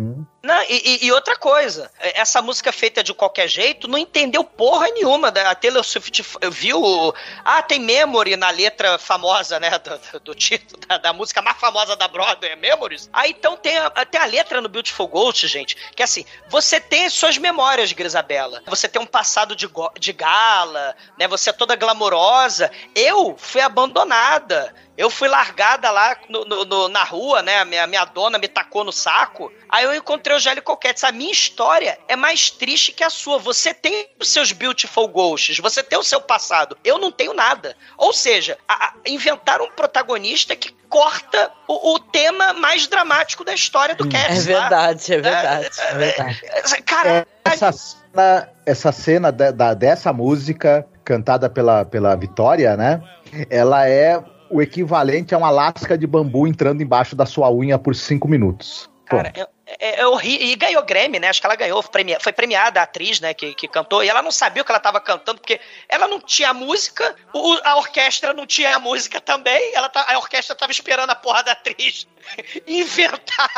Não, 0.44 0.60
e, 0.64 1.06
e- 1.06 1.12
outra 1.12 1.36
coisa, 1.36 1.92
essa 2.00 2.42
música 2.42 2.72
feita 2.72 3.04
de 3.04 3.14
qualquer 3.14 3.48
jeito 3.48 3.88
não 3.88 3.98
entendeu 3.98 4.44
porra 4.44 4.88
nenhuma. 4.90 5.30
da- 5.32 5.52
A 5.52 5.56
Taylor 5.56 5.84
Swift 5.84 6.24
viu. 6.50 7.14
Ah, 7.46 7.62
tem 7.62 7.80
Memory 7.80 8.36
na 8.36 8.50
letra 8.50 8.98
famosa, 8.98 9.60
né? 9.60 9.70
Do, 9.78 10.20
do- 10.22 10.36
título 10.36 10.82
da, 10.88 10.98
da 10.98 11.14
música 11.14 11.42
mais 11.44 11.58
famosa 11.60 11.96
da 11.96 12.08
Broadway, 12.08 12.52
é 12.52 12.56
Memories. 12.56 13.08
Aí 13.14 13.32
então 13.32 13.56
tem 13.56 13.78
a, 13.78 13.90
tem 14.06 14.20
a 14.20 14.26
letra 14.26 14.60
no 14.62 14.68
Beautiful 14.70 15.08
Ghost, 15.08 15.48
gente, 15.48 15.76
que 15.96 16.02
é 16.02 16.06
assim: 16.06 16.26
você 16.50 16.80
tem 16.80 17.06
as 17.06 17.14
suas 17.14 17.38
memórias, 17.38 17.92
Grisabela. 17.92 18.64
Você 18.66 18.88
tem 18.88 19.00
um 19.02 19.06
passado 19.06 19.56
de, 19.56 19.70
de 20.00 20.12
gala, 20.14 20.96
né? 21.20 21.28
Você 21.28 21.52
é 21.52 21.54
toda 21.54 21.76
glamourosa. 21.76 22.72
Eu 22.96 23.36
fui 23.38 23.62
abandonada. 23.62 24.74
Eu 24.98 25.10
fui 25.10 25.28
largada 25.28 25.90
lá 25.90 26.16
no- 26.30 26.44
no- 26.46 26.66
no- 26.66 26.90
na 26.90 27.04
rua, 27.04 27.42
né? 27.42 27.60
A 27.60 27.66
minha, 27.66 27.88
minha 27.88 28.06
dona 28.06 28.38
me 28.38 28.48
tacou 28.48 28.84
no 28.84 28.92
saco. 28.92 29.52
Aí 29.70 29.86
eu 29.86 29.96
encontrei 29.96 30.36
o 30.36 30.40
Gélio 30.40 30.62
Coquetes. 30.62 31.04
A 31.04 31.12
minha 31.12 31.32
história 31.32 31.98
é 32.08 32.16
mais 32.16 32.52
triste 32.52 32.92
que 32.92 33.04
a 33.04 33.10
sua. 33.10 33.40
Você 33.40 33.74
tem 33.74 34.10
os 34.20 34.28
seus 34.30 34.52
beautiful 34.52 35.08
ghosts, 35.08 35.58
você 35.60 35.82
tem 35.82 35.98
o 35.98 36.04
seu 36.04 36.20
passado. 36.22 36.78
Eu 36.84 36.98
não 37.00 37.12
tenho 37.12 37.34
nada. 37.34 37.76
Ou 37.98 38.12
seja, 38.14 38.58
a- 38.68 38.88
a- 38.88 38.94
inventaram 39.06 39.66
um 39.66 39.72
protagonista 39.72 40.56
que 40.56 40.72
corta 40.90 41.52
o, 41.68 41.94
o 41.96 42.00
tema 42.00 42.54
mais 42.54 42.86
dramático 42.86 43.44
da 43.46 43.54
história 43.54 43.96
do 43.96 44.08
Cats. 44.10 44.46
É 44.48 44.54
tá? 44.54 44.60
verdade, 44.62 45.14
é 45.14 45.18
verdade, 45.22 45.70
é 45.80 45.94
verdade. 45.96 46.42
Cara, 46.86 47.28
Essa 47.46 47.72
cena, 47.72 48.50
essa 48.66 48.92
cena 48.92 49.32
da- 49.32 49.52
da- 49.52 49.74
dessa 49.74 50.12
música 50.14 50.86
cantada 51.04 51.50
pela, 51.50 51.86
pela 51.86 52.16
Vitória, 52.16 52.76
né? 52.78 53.02
Ela 53.50 53.88
é 53.88 54.22
o 54.52 54.62
equivalente 54.62 55.34
a 55.34 55.38
uma 55.38 55.50
lasca 55.50 55.98
de 55.98 56.06
bambu 56.06 56.48
entrando 56.48 56.84
embaixo 56.84 57.16
da 57.16 57.26
sua 57.26 57.50
unha 57.52 57.80
por 57.80 57.96
cinco 57.96 58.28
minutos. 58.28 58.90
Cara, 59.06 59.34
é, 59.36 59.48
é, 59.80 60.00
é 60.02 60.08
horrível. 60.08 60.48
E 60.48 60.56
ganhou 60.56 60.84
Grammy, 60.86 61.20
né? 61.20 61.28
Acho 61.28 61.42
que 61.42 61.46
ela 61.46 61.56
ganhou, 61.56 61.82
foi 61.82 61.92
premia- 61.92 62.20
foi 62.22 62.32
premiada 62.32 62.80
a 62.80 62.84
atriz, 62.84 63.20
né? 63.20 63.34
Que, 63.34 63.54
que 63.54 63.68
cantou. 63.68 64.02
E 64.04 64.08
ela 64.10 64.22
não 64.22 64.32
sabia 64.32 64.62
o 64.62 64.66
que 64.66 64.72
ela 64.72 64.80
tava 64.80 65.02
cantando, 65.02 65.42
porque 65.42 65.60
ela 65.90 66.08
não 66.08 66.20
tinha 66.22 66.54
música, 66.54 67.14
o- 67.34 67.58
a 67.64 67.76
orquestra 67.76 68.34
não 68.34 68.46
tinha 68.46 68.74
a 68.74 68.80
música 68.80 69.20
também. 69.20 69.74
Ela 69.76 69.90
tá- 69.90 70.06
a 70.08 70.18
orquestra 70.18 70.56
tava 70.56 70.72
esperando 70.72 71.10
a 71.10 71.16
porra 71.16 71.44
da 71.44 71.52
atriz 71.52 72.08
inventar 72.68 73.50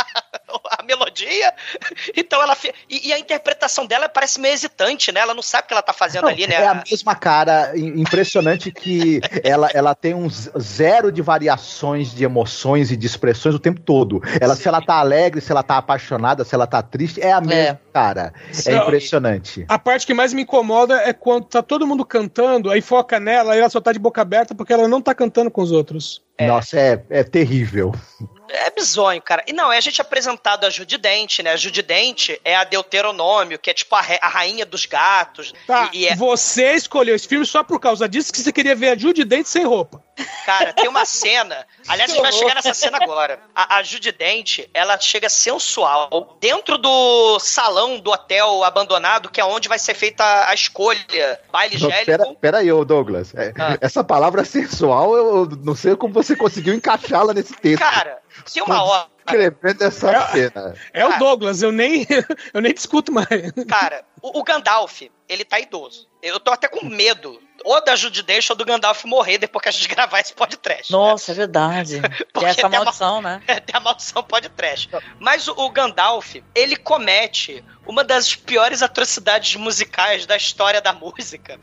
a 0.77 0.84
melodia. 0.84 1.53
Então 2.15 2.41
ela. 2.41 2.56
fe- 2.56 2.73
E, 2.90 3.10
e 3.10 3.14
a 3.14 3.19
interpretação 3.19 3.85
dela 3.85 4.07
parece 4.10 4.40
meio 4.40 4.53
hesitante, 4.53 5.11
né? 5.11 5.19
Ela 5.22 5.34
não 5.34 5.41
sabe 5.41 5.65
o 5.65 5.68
que 5.68 5.73
ela 5.73 5.81
tá 5.81 5.94
fazendo 5.94 6.23
Não, 6.23 6.30
ali, 6.30 6.48
né? 6.48 6.56
É 6.56 6.68
a 6.68 6.84
mesma 6.90 7.15
cara, 7.15 7.72
im- 7.76 8.02
impressionante 8.02 8.72
que 8.72 9.22
ela, 9.44 9.69
ela 9.73 9.95
tem 9.95 10.14
um 10.14 10.27
zero 10.30 11.11
de 11.11 11.22
variações 11.22 12.14
de 12.14 12.23
emoções 12.23 12.91
e 12.91 12.98
de 12.98 13.06
expressões 13.06 13.56
o 13.56 13.60
tempo 13.60 13.80
todo. 13.80 14.22
Ela, 14.40 14.56
se 14.56 14.68
ela 14.68 14.81
tá 14.81 14.95
alegre, 14.95 15.41
se 15.41 15.52
ela 15.52 15.64
tá 15.64 15.77
apaixonada, 15.77 16.44
se 16.44 16.53
ela 16.56 16.68
tá 16.68 16.81
triste, 16.81 17.22
é 17.22 17.31
a 17.31 17.41
mesma 17.41 17.80
cara. 17.94 18.34
É 18.65 18.72
Não, 18.76 18.84
impressionante. 18.84 19.65
A 19.68 19.77
parte 19.80 20.06
que 20.06 20.14
mais 20.14 20.34
me 20.34 20.41
incomoda 20.44 20.95
é 21.02 21.14
quando 21.14 21.45
tá 21.45 21.61
todo 21.61 21.85
mundo 21.88 22.06
cantando, 22.06 22.69
aí 22.69 22.81
foca 22.81 23.19
nela, 23.19 23.53
aí 23.53 23.60
ela 23.60 23.69
só 23.69 23.80
tá 23.80 23.91
de 23.91 23.99
boca 23.99 24.22
aberta 24.22 24.56
porque 24.56 24.73
ela 24.73 24.88
não 24.88 25.02
tá 25.02 25.14
cantando 25.14 25.49
com 25.52 25.61
os 25.61 25.72
outros. 25.72 26.22
Nossa, 26.41 26.80
é, 26.80 27.03
é 27.10 27.23
terrível. 27.23 27.94
É 28.54 28.70
bizonho, 28.70 29.22
cara. 29.22 29.44
E 29.48 29.54
não, 29.54 29.72
é 29.72 29.78
a 29.78 29.82
gente 29.82 30.02
apresentado 30.02 30.66
a 30.66 30.70
Judy 30.70 30.98
Dente, 30.98 31.42
né? 31.44 31.52
A 31.52 31.58
Judy 31.58 31.82
Dente 31.82 32.40
é 32.46 32.56
a 32.56 32.64
Deuteronômio, 32.64 33.58
que 33.60 33.70
é 33.70 33.74
tipo 33.74 33.96
a, 33.96 34.02
re- 34.02 34.20
a 34.22 34.28
rainha 34.28 34.66
dos 34.66 34.86
gatos. 34.86 35.54
Tá, 35.68 35.90
E, 35.94 36.02
e 36.04 36.08
é, 36.08 36.16
você 36.16 36.74
escolheu 36.74 37.16
esse 37.16 37.28
filme 37.28 37.46
só 37.46 37.64
por 37.64 37.80
causa 37.80 38.08
disso 38.08 38.32
que 38.32 38.40
você 38.40 38.52
queria 38.52 38.76
ver 38.76 38.90
a 38.90 38.98
Judy 38.98 39.24
Dente 39.24 39.50
sem 39.50 39.66
roupa. 39.66 40.04
cara, 40.46 40.72
tem 40.74 40.88
uma 40.88 41.04
cena. 41.06 41.66
Aliás, 41.88 42.12
a 42.12 42.14
gente 42.14 42.22
vai 42.24 42.32
chegar 42.32 42.56
nessa 42.56 42.74
cena 42.74 42.98
agora. 43.02 43.40
A, 43.56 43.78
a 43.78 43.84
Judy 43.84 44.12
Dente, 44.12 44.70
ela 44.74 45.00
chega 45.00 45.30
sensual 45.30 46.38
dentro 46.40 46.78
do 46.78 47.40
salão 47.40 48.00
do 48.00 48.12
hotel 48.12 48.64
abandonado, 48.64 49.30
que 49.30 49.42
é 49.42 49.46
onde 49.46 49.68
vai 49.68 49.80
ser 49.80 49.94
feita 49.96 50.24
a 50.48 50.54
escolha. 50.54 51.40
Baile 51.52 51.78
Não, 51.80 51.90
gélico. 51.90 52.06
pera, 52.06 52.26
pera 52.40 52.58
aí, 52.60 52.72
ô 52.72 52.84
Douglas. 52.86 53.34
É, 53.36 53.54
Ah. 53.60 53.78
Essa 53.82 54.04
palavra 54.04 54.44
sensual, 54.46 55.16
eu 55.16 55.24
eu 55.34 55.50
não 55.64 55.74
sei 55.76 55.96
como 55.96 56.14
você 56.14 56.36
conseguiu 56.36 56.74
encaixá-la 56.74 57.34
nesse 57.34 57.54
texto. 57.54 57.80
Cara, 57.82 58.20
tem 58.52 58.64
uma 58.64 58.84
hora. 58.84 59.07
Escrevendo 59.26 59.82
essa 59.84 60.11
É- 60.11 60.28
cena. 60.32 60.76
É 60.91 61.06
o. 61.06 61.18
Douglas, 61.18 61.61
eu 61.61 61.72
nem, 61.72 62.06
eu 62.53 62.61
nem 62.61 62.74
discuto 62.74 63.11
mais. 63.11 63.28
Cara, 63.68 64.03
o, 64.22 64.40
o 64.40 64.44
Gandalf, 64.44 65.03
ele 65.30 65.45
tá 65.45 65.60
idoso. 65.60 66.07
Eu 66.22 66.40
tô 66.40 66.52
até 66.52 66.68
com 66.68 66.86
medo. 66.86 67.41
Ou 67.64 67.84
da 67.84 67.95
Judy 67.95 68.22
Dench 68.23 68.52
ou 68.52 68.56
do 68.56 68.65
Gandalf 68.65 69.06
morrer 69.06 69.38
depois 69.38 69.64
que 69.64 69.69
a 69.69 69.72
gente 69.72 69.88
gravar 69.94 70.19
esse 70.19 70.34
podcast. 70.34 70.91
Nossa, 70.91 71.31
é 71.31 71.35
verdade. 71.35 72.02
Tem 72.34 72.48
essa 72.48 72.69
maldição, 72.69 73.22
né? 73.22 73.41
Tem 73.65 73.76
a 73.76 73.80
maldição 73.80 74.23
pode 74.23 74.49
trash. 74.49 74.90
Mas 75.19 75.48
o, 75.48 75.53
o 75.53 75.69
Gandalf, 75.69 76.35
ele 76.53 76.76
comete 76.76 77.64
uma 77.85 78.03
das 78.03 78.35
piores 78.35 78.81
atrocidades 78.81 79.56
musicais 79.56 80.26
da 80.26 80.38
história 80.38 80.81
da 80.81 80.94
música 80.94 81.60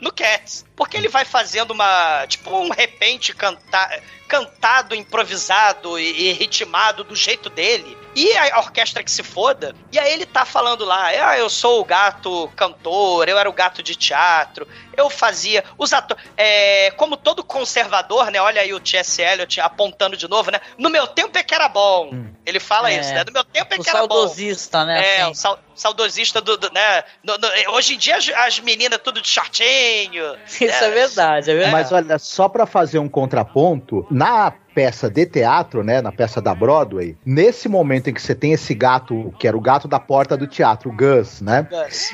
no 0.00 0.12
Cats. 0.12 0.64
Porque 0.74 0.96
ele 0.96 1.08
vai 1.08 1.24
fazendo 1.24 1.70
uma. 1.72 2.26
Tipo, 2.26 2.56
um 2.58 2.70
repente 2.70 3.34
canta, 3.34 4.02
cantado, 4.28 4.94
improvisado 4.94 5.98
e, 5.98 6.30
e 6.30 6.32
ritmado 6.32 7.04
do 7.04 7.14
jeito 7.14 7.48
dele. 7.48 7.96
E 8.14 8.36
a 8.36 8.58
orquestra 8.58 9.02
que 9.02 9.10
se 9.10 9.22
foda. 9.22 9.74
E 9.90 9.98
aí 9.98 10.12
ele 10.12 10.26
tá 10.26 10.44
falando 10.44 10.84
lá: 10.84 11.06
ah, 11.06 11.38
eu 11.38 11.48
sou 11.48 11.80
o 11.80 11.84
gato 11.84 12.50
cantor, 12.56 13.28
eu 13.28 13.38
era 13.38 13.48
o 13.48 13.52
gato 13.52 13.82
de 13.82 13.94
teatro, 13.94 14.66
eu 14.96 15.08
fazia. 15.10 15.64
Os 15.78 15.92
atores. 15.92 16.22
É, 16.36 16.90
como 16.96 17.16
todo 17.16 17.42
conservador, 17.44 18.30
né? 18.30 18.40
Olha 18.40 18.60
aí 18.62 18.72
o 18.72 18.80
T.S. 18.80 19.20
Eliot 19.22 19.60
apontando 19.60 20.16
de 20.16 20.28
novo, 20.28 20.50
né? 20.50 20.60
No 20.78 20.90
meu 20.90 21.06
tempo 21.06 21.36
é 21.38 21.42
que 21.42 21.54
era 21.54 21.68
bom. 21.68 22.10
Ele 22.44 22.58
fala 22.60 22.90
É. 22.92 22.98
isso, 23.00 23.12
né? 23.14 23.22
No 23.26 23.32
meu 23.32 23.44
tempo 23.44 23.74
é 23.74 23.78
O 23.78 23.82
que 23.82 23.88
era 23.90 24.06
bom. 24.06 24.08
saudosista, 24.14 24.84
né? 24.84 25.16
É, 25.18 25.22
assim. 25.22 25.30
o 25.30 25.34
sau- 25.34 25.58
saudosista 25.74 26.40
do, 26.40 26.56
do- 26.56 26.70
né? 26.72 27.04
No- 27.22 27.38
no- 27.38 27.74
hoje 27.74 27.94
em 27.94 27.98
dia 27.98 28.16
as, 28.16 28.28
as 28.28 28.60
meninas 28.60 28.98
tudo 29.02 29.20
de 29.22 29.28
shortinho. 29.28 30.36
Isso 30.46 30.64
é 30.64 30.90
verdade, 30.90 31.50
é 31.50 31.54
verdade. 31.54 31.72
Mas 31.72 31.92
olha, 31.92 32.18
só 32.18 32.48
pra 32.48 32.66
fazer 32.66 32.98
um 32.98 33.08
contraponto, 33.08 34.06
na 34.10 34.52
peça 34.74 35.08
de 35.10 35.26
teatro, 35.26 35.82
né, 35.84 36.00
na 36.00 36.10
peça 36.10 36.40
da 36.40 36.54
Broadway, 36.54 37.16
nesse 37.26 37.68
momento 37.68 38.08
em 38.08 38.14
que 38.14 38.22
você 38.22 38.34
tem 38.34 38.52
esse 38.54 38.74
gato, 38.74 39.32
que 39.38 39.46
era 39.46 39.56
o 39.56 39.60
gato 39.60 39.86
da 39.86 40.00
porta 40.00 40.36
do 40.36 40.46
teatro, 40.46 40.88
o 40.90 40.96
Gus, 40.96 41.40
né? 41.42 41.66
Gus. 41.70 42.10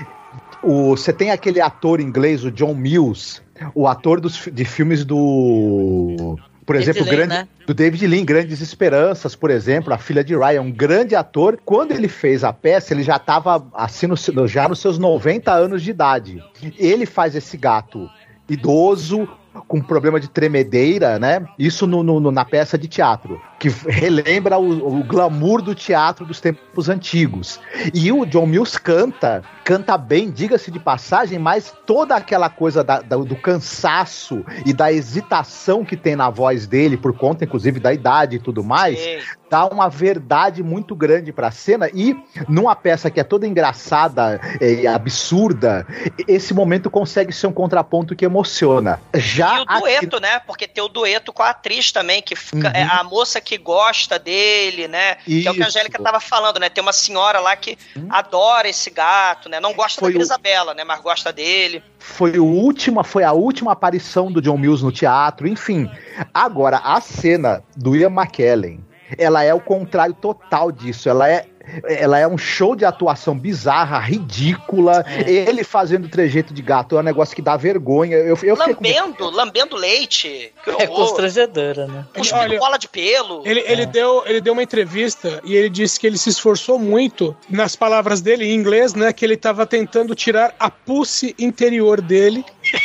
O, 0.63 0.97
você 0.97 1.13
tem 1.13 1.31
aquele 1.31 1.61
ator 1.61 2.01
inglês, 2.01 2.45
o 2.45 2.51
John 2.51 2.75
Mills, 2.75 3.41
o 3.75 3.87
ator 3.87 4.21
dos, 4.21 4.49
de 4.53 4.65
filmes 4.65 5.05
do. 5.05 6.37
Por 6.67 6.77
David 6.77 6.91
exemplo, 6.91 7.05
Lean, 7.05 7.17
grande, 7.17 7.35
né? 7.35 7.49
do 7.67 7.73
David 7.73 8.07
Lean, 8.07 8.25
Grandes 8.25 8.61
Esperanças, 8.61 9.35
por 9.35 9.51
exemplo, 9.51 9.95
a 9.95 9.97
filha 9.97 10.23
de 10.23 10.37
Ryan, 10.37 10.61
um 10.61 10.71
grande 10.71 11.15
ator. 11.15 11.59
Quando 11.65 11.93
ele 11.93 12.09
fez 12.09 12.45
a 12.45 12.53
peça, 12.53 12.93
ele 12.93 13.03
já 13.03 13.17
estava 13.17 13.67
assim, 13.73 14.07
no 14.07 14.17
já 14.47 14.69
nos 14.69 14.81
seus 14.81 14.99
90 14.99 15.51
anos 15.51 15.83
de 15.83 15.91
idade. 15.91 16.43
Ele 16.79 17.07
faz 17.07 17.35
esse 17.35 17.57
gato 17.57 18.09
idoso, 18.49 19.27
com 19.67 19.81
problema 19.81 20.21
de 20.21 20.29
tremedeira, 20.29 21.19
né? 21.19 21.45
Isso 21.59 21.87
no- 21.87 22.03
no- 22.03 22.31
na 22.31 22.45
peça 22.45 22.79
de 22.79 22.87
teatro, 22.89 23.41
que 23.59 23.69
relembra 23.69 24.59
o, 24.59 24.99
o 25.01 25.05
glamour 25.05 25.61
do 25.63 25.75
teatro 25.75 26.25
dos 26.25 26.41
tempos 26.41 26.89
antigos. 26.89 27.61
E 27.93 28.11
o 28.13 28.25
John 28.25 28.47
Mills 28.47 28.81
canta, 28.81 29.43
canta 29.65 29.97
bem, 29.99 30.31
diga-se 30.31 30.71
de 30.71 30.79
passagem, 30.79 31.39
mas 31.39 31.75
toda 31.87 32.15
aquela 32.17 32.49
coisa 32.49 32.85
da- 32.85 33.01
da- 33.01 33.17
do 33.17 33.37
cansaço 33.37 34.45
e 34.65 34.73
da 34.73 34.93
hesitação 34.93 35.85
que 35.85 35.97
tem 35.97 36.17
na 36.17 36.31
voz 36.31 36.67
dele, 36.67 36.97
por 36.97 37.13
conta, 37.17 37.45
inclusive, 37.45 37.81
da 37.81 37.93
idade 37.93 38.37
e 38.37 38.39
tudo 38.39 38.63
mais, 38.65 38.99
Sim. 38.99 39.19
Dá 39.51 39.67
uma 39.67 39.89
verdade 39.89 40.63
muito 40.63 40.95
grande 40.95 41.33
pra 41.33 41.51
cena 41.51 41.89
e 41.93 42.17
numa 42.49 42.75
peça 42.77 43.11
que 43.11 43.19
é 43.21 43.25
toda 43.25 43.47
engraçada 43.47 44.41
e 44.61 44.87
absurda, 44.87 45.87
esse 46.27 46.53
momento 46.55 46.91
consegue 46.91 47.33
ser 47.33 47.47
um 47.47 47.53
contraponto 47.53 48.15
que 48.15 48.25
emociona. 48.25 49.01
Já 49.15 49.57
E 49.57 49.61
o 49.61 49.63
aqui- 49.63 49.81
dueto, 49.81 50.21
né? 50.21 50.39
Porque 50.41 50.67
tem 50.69 50.83
o 50.83 50.89
dueto 50.89 51.33
com 51.33 51.43
a 51.43 51.51
atriz 51.51 51.91
também, 51.93 52.21
que 52.23 52.37
fica, 52.37 52.69
Uhum. 52.69 52.75
é 52.75 52.83
a 52.83 53.03
moça 53.05 53.41
que 53.41 53.57
gosta 53.57 54.19
dele, 54.19 54.87
né? 54.89 55.17
Que 55.25 55.47
é 55.47 55.51
o 55.51 55.55
que 55.55 55.61
a 55.63 55.67
Isso. 55.67 55.79
Angélica 55.79 56.03
tava 56.03 56.21
falando, 56.21 56.59
né? 56.61 56.69
Tem 56.69 56.83
uma 56.83 56.93
senhora 56.93 57.41
lá 57.41 57.57
que 57.57 57.77
adora 58.11 58.69
esse 58.69 58.91
gato, 58.91 59.49
né? 59.49 59.61
Não 59.61 59.73
gosta 59.75 60.01
Foi 60.01 60.13
da 60.13 60.19
o- 60.19 60.23
Isabela, 60.23 60.75
né? 60.75 60.85
Mas 60.85 61.01
gosta 61.01 61.33
dele. 61.33 61.83
foi 61.99 62.39
o 62.39 62.45
última, 62.47 63.03
foi 63.05 63.25
a 63.25 63.33
última 63.33 63.73
aparição 63.73 64.31
do 64.31 64.41
John 64.41 64.57
Mills 64.59 64.83
no 64.85 64.93
teatro, 64.93 65.47
enfim. 65.49 65.91
Agora 66.33 66.79
a 66.79 67.01
cena 67.01 67.63
do 67.77 67.95
Ian 67.97 68.11
McKellen 68.11 68.85
ela 69.17 69.43
é 69.43 69.55
o 69.55 69.61
contrário 69.61 70.15
total 70.15 70.71
disso. 70.73 71.09
Ela 71.09 71.29
é 71.29 71.47
ela 71.85 72.19
é 72.19 72.27
um 72.27 72.39
show 72.39 72.75
de 72.75 72.85
atuação 72.85 73.39
bizarra, 73.39 73.99
ridícula. 73.99 75.05
Ele 75.27 75.65
fazendo 75.65 76.09
trejeito 76.09 76.53
de 76.55 76.63
gato 76.63 76.97
é 76.97 77.01
um 77.01 77.03
negócio 77.05 77.35
que 77.35 77.43
dá 77.43 77.57
vergonha. 77.57 78.17
Eu, 78.17 78.29
eu 78.29 78.37
fiquei 78.37 78.55
com- 78.55 78.65
Lambendo, 78.85 79.31
lambendo 79.31 79.77
leite. 79.77 80.53
É 80.79 80.87
constrangedora, 80.87 81.87
né? 81.87 82.05
Cuspindo 82.15 82.41
Olha, 82.43 82.59
bola 82.59 82.79
de 82.79 82.89
pelo. 82.89 83.43
Ele, 83.47 83.61
ele, 83.67 83.87
deu, 83.87 84.23
ele 84.27 84.41
deu 84.41 84.53
uma 84.53 84.63
entrevista 84.63 85.41
e 85.45 85.55
ele 85.55 85.69
disse 85.69 85.99
que 85.99 86.07
ele 86.07 86.19
se 86.19 86.29
esforçou 86.31 86.79
muito, 86.79 87.37
nas 87.49 87.75
palavras 87.77 88.21
dele 88.21 88.45
em 88.45 88.55
inglês, 88.55 88.95
né? 88.95 89.13
Que 89.13 89.25
ele 89.25 89.35
estava 89.35 89.67
tentando 89.67 90.15
tirar 90.15 90.55
a 90.59 90.71
pulse 90.71 91.35
interior 91.39 92.01
dele, 92.01 92.45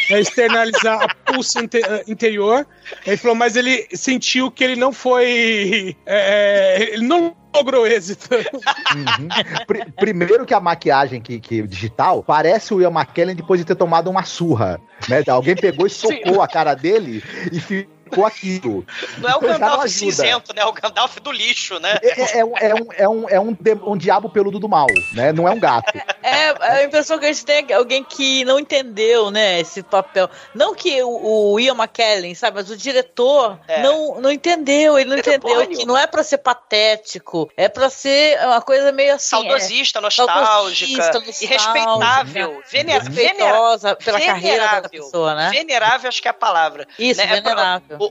né, 0.10 0.20
externalizar 0.20 1.02
a 1.04 1.08
pulse 1.32 1.60
inte- 1.60 1.82
eh, 1.84 2.04
interior. 2.08 2.66
Ele 3.06 3.18
falou, 3.18 3.36
mas 3.36 3.56
ele 3.56 3.88
sentiu 3.94 4.50
que 4.52 4.64
ele 4.64 4.76
não 4.76 4.92
foi. 4.92 5.96
é, 6.06 6.78
é, 6.82 6.94
ele 6.94 7.06
não 7.06 7.36
logrou 7.54 7.86
êxito. 7.88 8.30
Uhum. 8.36 9.66
Pri- 9.68 9.92
Primeiro 9.92 10.46
que 10.46 10.54
a 10.54 10.60
maquiagem 10.60 11.22
que, 11.22 11.40
que 11.40 11.62
digital 11.64 12.24
parece 12.24 12.74
o 12.74 12.82
Ian 12.82 12.90
McKellen 12.92 13.36
depois 13.36 13.60
de 13.60 13.66
ter 13.66 13.76
tomado 13.76 14.10
uma 14.10 14.24
surra. 14.24 14.80
Né? 15.10 15.24
Alguém 15.28 15.56
pegou 15.56 15.86
e 15.86 15.90
socou 15.90 16.42
a 16.42 16.48
cara 16.48 16.74
dele 16.74 17.24
e 17.52 17.88
ficou 18.04 18.26
aquilo. 18.26 18.86
Não 19.18 19.30
é 19.30 19.36
o 19.36 19.40
Gandalf 19.40 19.88
cinzento, 19.88 20.54
né? 20.56 20.62
É 20.62 20.66
o 20.66 20.72
Gandalf 20.74 21.18
do 21.20 21.32
lixo, 21.32 21.80
né? 21.80 21.98
É, 22.02 22.22
é- 22.22 22.40
é 22.40 22.46
um, 22.46 22.58
é, 22.58 22.74
um, 22.74 22.88
é, 22.98 23.10
um, 23.10 23.30
é 23.30 23.40
um, 23.40 23.54
de- 23.54 23.80
um 23.84 23.98
diabo 23.98 24.30
peludo 24.30 24.60
do 24.60 24.68
mal, 24.70 24.88
né? 25.14 25.32
Não 25.32 25.48
é 25.48 25.52
um 25.52 25.60
gato. 25.60 25.92
É, 26.22 26.54
a 26.60 26.84
impressão 26.84 27.18
que 27.20 27.26
a 27.26 27.32
gente 27.32 27.46
tem 27.46 27.66
é 27.70 27.74
alguém 27.74 28.04
que 28.04 28.44
não 28.46 28.60
entendeu, 28.60 29.30
né, 29.32 29.60
esse 29.60 29.82
papel. 29.84 30.30
Não 30.54 30.74
que 30.76 31.02
o, 31.04 31.54
o 31.54 31.60
Ian 31.60 31.76
McKellen, 31.76 32.34
sabe, 32.36 32.56
mas 32.58 32.70
o 32.70 32.78
diretor 32.78 33.60
É. 33.68 33.82
não, 33.82 34.20
não 34.22 34.32
entendeu, 34.32 34.98
ele 34.98 35.10
não 35.10 35.18
é 35.18 35.20
entendeu 35.20 35.68
que 35.68 35.86
não 35.86 35.98
é 35.98 36.06
pra 36.08 36.24
ser 36.24 36.38
patético, 36.40 37.50
é 37.58 37.68
pra 37.70 37.90
ser 37.90 38.40
uma 38.46 38.62
coisa 38.62 38.92
meio 38.92 39.14
assim. 39.16 39.30
Saudosista, 39.30 40.00
é, 40.00 40.02
nostálgica, 40.02 41.04
saudosista, 41.04 41.44
e 41.46 41.48
respeitável. 41.48 42.62
Vener, 42.70 43.02
vener, 43.04 43.34
respeitosa 43.34 43.96
pela 43.96 44.20
carreira 44.20 44.58
da 44.64 44.68
venerável. 44.72 44.90
pessoa, 44.90 45.36
né? 45.36 45.50
Venerável, 45.52 46.10
acho 46.10 46.22
que 46.22 46.28
é 46.28 46.32
a 46.32 46.34
palavra. 46.34 46.88
Isso, 46.98 47.20
né? 47.20 47.38
É 47.38 47.42
pra- 47.42 47.52
venerável. 47.52 47.93
O- 48.00 48.10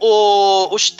o- 0.70 0.74
os, 0.74 0.94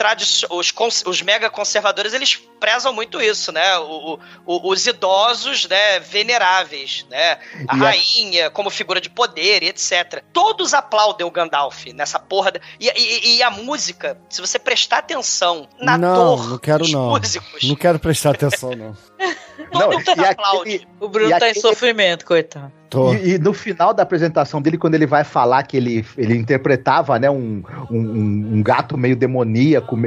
os, 0.51 1.03
os 1.07 1.23
mega 1.23 1.49
conservadores, 1.51 2.13
eles 2.13 2.37
prezam 2.61 2.93
muito 2.93 3.21
isso, 3.21 3.51
né? 3.53 3.79
O- 3.79 4.19
o- 4.47 4.71
os 4.71 4.87
idosos, 4.87 5.67
né, 5.69 5.99
veneráveis, 6.01 7.07
né? 7.11 7.39
A 7.69 7.77
rainha 7.77 8.51
como 8.51 8.71
figura 8.71 9.01
de 9.01 9.11
poder 9.11 9.63
e 9.63 9.69
etc. 9.69 10.23
Todos 10.33 10.73
aplaudem 10.75 11.27
o 11.27 11.31
Gandalf 11.31 11.87
nessa 11.95 12.19
porra. 12.19 12.53
da- 12.53 12.61
E, 12.81 12.89
e- 12.89 13.37
e 13.37 13.43
a 13.43 13.51
música, 13.51 14.19
se 14.29 14.41
você 14.41 14.59
prestar 14.59 14.99
atenção 14.99 15.69
na 15.81 15.97
não, 15.99 16.15
dor 16.37 16.49
não 16.51 16.59
quero 16.59 16.85
dos 16.85 16.93
não. 16.93 17.11
músicos, 17.11 17.63
Não 17.65 17.77
quero 17.77 17.99
prestar 17.99 18.31
atenção, 18.31 18.71
não. 18.77 18.97
Não, 19.73 19.91
todo 19.91 19.95
mundo 20.07 20.23
e 20.23 20.27
aplaude. 20.27 20.61
aquele- 20.75 20.89
O 21.01 21.09
Bruno 21.09 21.31
tá 21.31 21.47
em 21.47 21.51
aquele- 21.51 21.61
sofrimento, 21.61 22.27
coitado. 22.27 22.73
Tô. 22.93 23.15
E, 23.15 23.35
e 23.35 23.39
no 23.39 23.55
final 23.55 23.95
da 23.95 24.03
apresentação 24.03 24.61
dele, 24.61 24.77
quando 24.77 24.95
ele 24.95 25.07
vai 25.07 25.25
falar 25.25 25.63
que 25.63 25.79
ele, 25.79 26.05
ele 26.17 26.37
interpretava 26.37 27.19
né, 27.19 27.31
um, 27.31 27.63
um, 27.91 27.99
um- 27.99 28.63
gato 28.63 28.99
meio 28.99 29.17
demoníaco, 29.17 29.99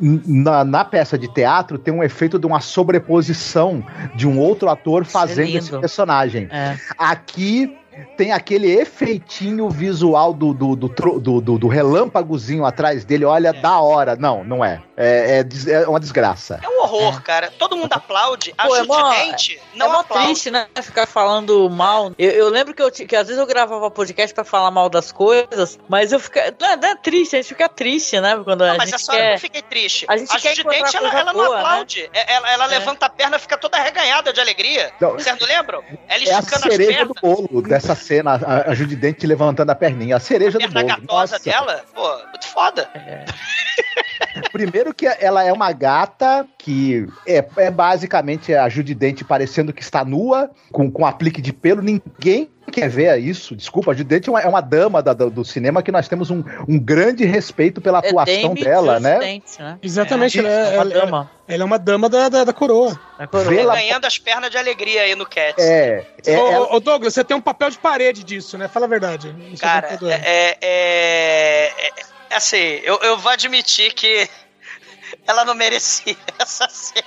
na, 0.00 0.64
na 0.64 0.82
peça 0.82 1.18
de 1.18 1.28
teatro 1.28 1.76
tem 1.78 1.92
um 1.92 2.02
efeito 2.02 2.38
de 2.38 2.46
uma 2.46 2.60
sobreposição 2.60 3.84
de 4.16 4.26
um 4.26 4.38
outro 4.38 4.70
ator 4.70 5.04
fazendo 5.04 5.46
lindo. 5.48 5.58
esse 5.58 5.78
personagem. 5.78 6.48
É. 6.50 6.78
Aqui 6.96 7.76
tem 8.16 8.32
aquele 8.32 8.70
efeitinho 8.70 9.68
visual 9.70 10.32
do, 10.32 10.52
do, 10.52 10.76
do, 10.76 10.88
do, 10.88 11.40
do- 11.40 11.58
do 11.58 11.68
relâmpagozinho 11.68 12.64
atrás 12.64 13.04
dele. 13.04 13.24
Olha, 13.24 13.52
da 13.52 13.80
hora. 13.80 14.16
Não, 14.16 14.42
não 14.44 14.64
é. 14.64 14.82
É, 14.96 15.40
é 15.68 15.70
é 15.72 15.88
uma 15.88 16.00
desgraça. 16.00 16.60
É 16.62 16.68
um 16.68 16.80
horror, 16.82 17.22
cara. 17.22 17.50
Todo 17.58 17.76
mundo 17.76 17.92
aplaude. 17.92 18.54
A 18.58 18.66
Pô, 18.66 18.76
é 18.76 18.82
mó- 18.84 19.12
Judidente 19.14 19.60
não 19.74 19.86
é 19.86 19.88
mó 19.92 20.00
aplaude. 20.00 20.26
triste, 20.26 20.50
né? 20.50 20.66
Ficar 20.82 21.06
falando 21.06 21.68
mal. 21.70 22.12
Eu, 22.18 22.30
eu 22.30 22.48
lembro 22.48 22.74
que, 22.74 22.82
eu, 22.82 22.90
que 22.90 23.16
às 23.16 23.26
vezes 23.26 23.38
eu 23.40 23.46
gravava 23.46 23.90
podcast 23.90 24.34
pra 24.34 24.44
falar 24.44 24.70
mal 24.70 24.88
das 24.88 25.10
coisas, 25.12 25.78
mas 25.88 26.12
eu 26.12 26.20
fica. 26.20 26.54
Não 26.60 26.68
é, 26.68 26.76
não 26.76 26.88
é 26.88 26.96
triste, 26.96 27.36
a 27.36 27.38
gente 27.40 27.48
fica 27.48 27.68
triste, 27.68 28.20
né? 28.20 28.40
Quando 28.44 28.62
a 28.62 28.68
Não, 28.68 28.76
mas 28.76 28.90
gente 28.90 29.00
essa 29.00 29.12
hora 29.12 29.20
eu 29.20 29.24
quer. 29.26 29.32
não 29.32 29.38
fiquei 29.38 29.62
triste. 29.62 30.06
a 30.08 30.16
gente 30.16 30.28
quer 30.40 30.54
Judidente, 30.56 30.80
encontrar 30.96 30.98
ela, 31.00 31.20
ela 31.20 31.32
não 31.32 31.44
boa, 31.44 31.56
né? 31.56 31.62
aplaude. 31.62 32.10
É- 32.12 32.30
Ela, 32.34 32.52
ela 32.52 32.64
É. 32.66 32.68
levanta 32.78 33.06
a 33.06 33.08
perna, 33.10 33.38
fica 33.38 33.56
toda 33.58 33.76
arreganhada 33.78 34.32
de 34.32 34.40
alegria. 34.40 34.92
Não. 35.00 35.12
Vocês 35.12 35.36
não 35.40 35.46
lembram? 35.48 35.82
Ela 36.08 36.24
É 36.24 36.34
a 36.34 36.38
esticando 36.40 36.68
as 36.68 36.74
cereja 36.74 37.04
do 37.06 37.14
pernas. 37.14 37.38
bolo 37.48 37.62
dessa 37.62 37.89
cena, 37.94 38.32
a, 38.34 38.70
a 38.70 38.74
Judidente 38.74 39.26
levantando 39.26 39.70
a 39.70 39.74
perninha. 39.74 40.16
A 40.16 40.20
cereja 40.20 40.58
do 40.58 40.70
perna 40.70 40.82
bolo. 40.82 41.00
gatosa 41.00 41.34
Nossa. 41.34 41.44
dela. 41.44 41.84
Pô, 41.94 42.16
muito 42.28 42.46
foda. 42.46 42.88
Primeiro 44.52 44.92
que 44.94 45.06
ela 45.06 45.44
é 45.44 45.52
uma 45.52 45.72
gata 45.72 46.46
que 46.58 47.06
é, 47.26 47.44
é 47.56 47.70
basicamente 47.70 48.54
a 48.54 48.68
Judidente 48.68 49.24
parecendo 49.24 49.72
que 49.72 49.82
está 49.82 50.04
nua, 50.04 50.50
com, 50.72 50.90
com 50.90 51.04
aplique 51.06 51.40
de 51.40 51.52
pelo. 51.52 51.82
Ninguém 51.82 52.48
quer 52.70 52.88
ver 52.88 53.16
isso. 53.18 53.56
Desculpa, 53.56 53.90
a 53.90 53.94
Judidente 53.94 54.28
é 54.28 54.32
uma, 54.32 54.40
é 54.40 54.46
uma 54.46 54.60
dama 54.60 55.02
da- 55.02 55.12
do, 55.12 55.28
do 55.28 55.44
cinema 55.44 55.82
que 55.82 55.90
nós 55.90 56.06
temos 56.08 56.30
um, 56.30 56.44
um 56.68 56.78
grande 56.78 57.24
respeito 57.24 57.80
pela 57.80 57.98
É 57.98 58.08
atuação 58.08 58.54
Dame 58.54 58.62
dela, 58.64 59.00
né? 59.00 59.14
Judidente, 59.14 59.60
né? 59.62 59.78
Exatamente, 59.82 60.38
É, 60.38 60.42
ela, 60.42 60.52
é, 60.52 60.68
uma 60.76 60.82
ela- 60.82 60.90
dama. 61.04 61.30
ela 61.48 61.62
é 61.62 61.66
uma 61.66 61.78
dama 61.78 62.08
da, 62.08 62.28
da, 62.28 62.44
da 62.44 62.52
coroa. 62.52 62.98
da 63.18 63.26
coroa. 63.26 63.48
Vê-la- 63.48 63.74
Ganhando 63.74 64.04
as 64.04 64.18
pernas 64.18 64.50
de 64.50 64.56
alegria 64.58 65.02
aí 65.02 65.16
no 65.16 65.26
Cats. 65.26 65.64
É, 65.64 66.06
é, 66.24 66.38
ô, 66.38 66.46
ela- 66.52 66.74
ô, 66.76 66.78
Douglas, 66.80 67.12
você 67.14 67.24
tem 67.24 67.36
um 67.36 67.40
papel 67.40 67.70
de 67.70 67.78
parede 67.78 68.22
disso, 68.22 68.56
né? 68.56 68.68
Fala 68.68 68.86
a 68.86 68.88
verdade. 68.88 69.34
Cara, 69.60 69.88
é, 70.02 70.14
é, 70.22 70.58
é- 70.62 71.88
é- 71.88 72.09
Assim, 72.30 72.56
eu, 72.82 72.98
eu 73.02 73.18
vou 73.18 73.30
admitir 73.32 73.92
que 73.92 74.28
ela 75.26 75.44
não 75.44 75.54
merecia 75.54 76.16
essa 76.38 76.68
cena. 76.68 77.00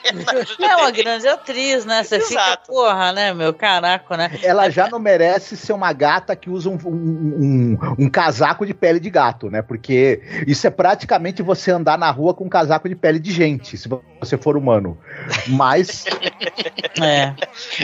É 0.60 0.76
uma 0.78 0.92
grande 0.92 1.28
atriz, 1.28 1.86
né? 1.86 2.04
Você 2.04 2.20
fica, 2.20 2.42
Exato. 2.42 2.72
porra, 2.72 3.12
né, 3.12 3.34
meu? 3.34 3.54
Caraca, 3.54 4.18
né? 4.18 4.40
ela 4.44 4.70
já 4.70 4.90
não 4.90 5.00
merece 5.00 5.56
ser 5.58 5.74
uma 5.74 5.92
gata 5.94 6.36
que 6.36 6.50
usa 6.50 6.70
um, 6.70 6.78
um- 6.86 7.78
um- 7.80 7.96
um 8.06 8.10
casaco 8.10 8.66
de 8.66 8.74
pele 8.74 9.00
de 9.00 9.10
gato, 9.10 9.50
né? 9.50 9.62
Porque 9.62 10.22
isso 10.48 10.66
é 10.68 10.70
praticamente 10.70 11.42
você 11.42 11.72
andar 11.72 11.98
na 11.98 12.10
rua 12.12 12.34
com 12.34 12.46
um 12.46 12.50
casaco 12.50 12.88
de 12.90 12.96
pele 12.96 13.20
de 13.20 13.32
gente, 13.32 13.78
se 13.78 13.88
você 14.26 14.38
for 14.38 14.56
humano. 14.58 15.00
Mas 15.48 16.06
É. 17.02 17.34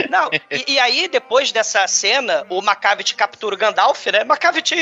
Não, 0.08 0.30
e, 0.50 0.74
e 0.74 0.78
aí, 0.78 1.08
depois 1.08 1.50
dessa 1.52 1.86
cena, 1.88 2.46
o 2.48 2.62
Macavity 2.62 3.14
captura 3.14 3.54
o 3.54 3.58
Gandalf, 3.58 4.06
né? 4.06 4.22
Macavity! 4.24 4.74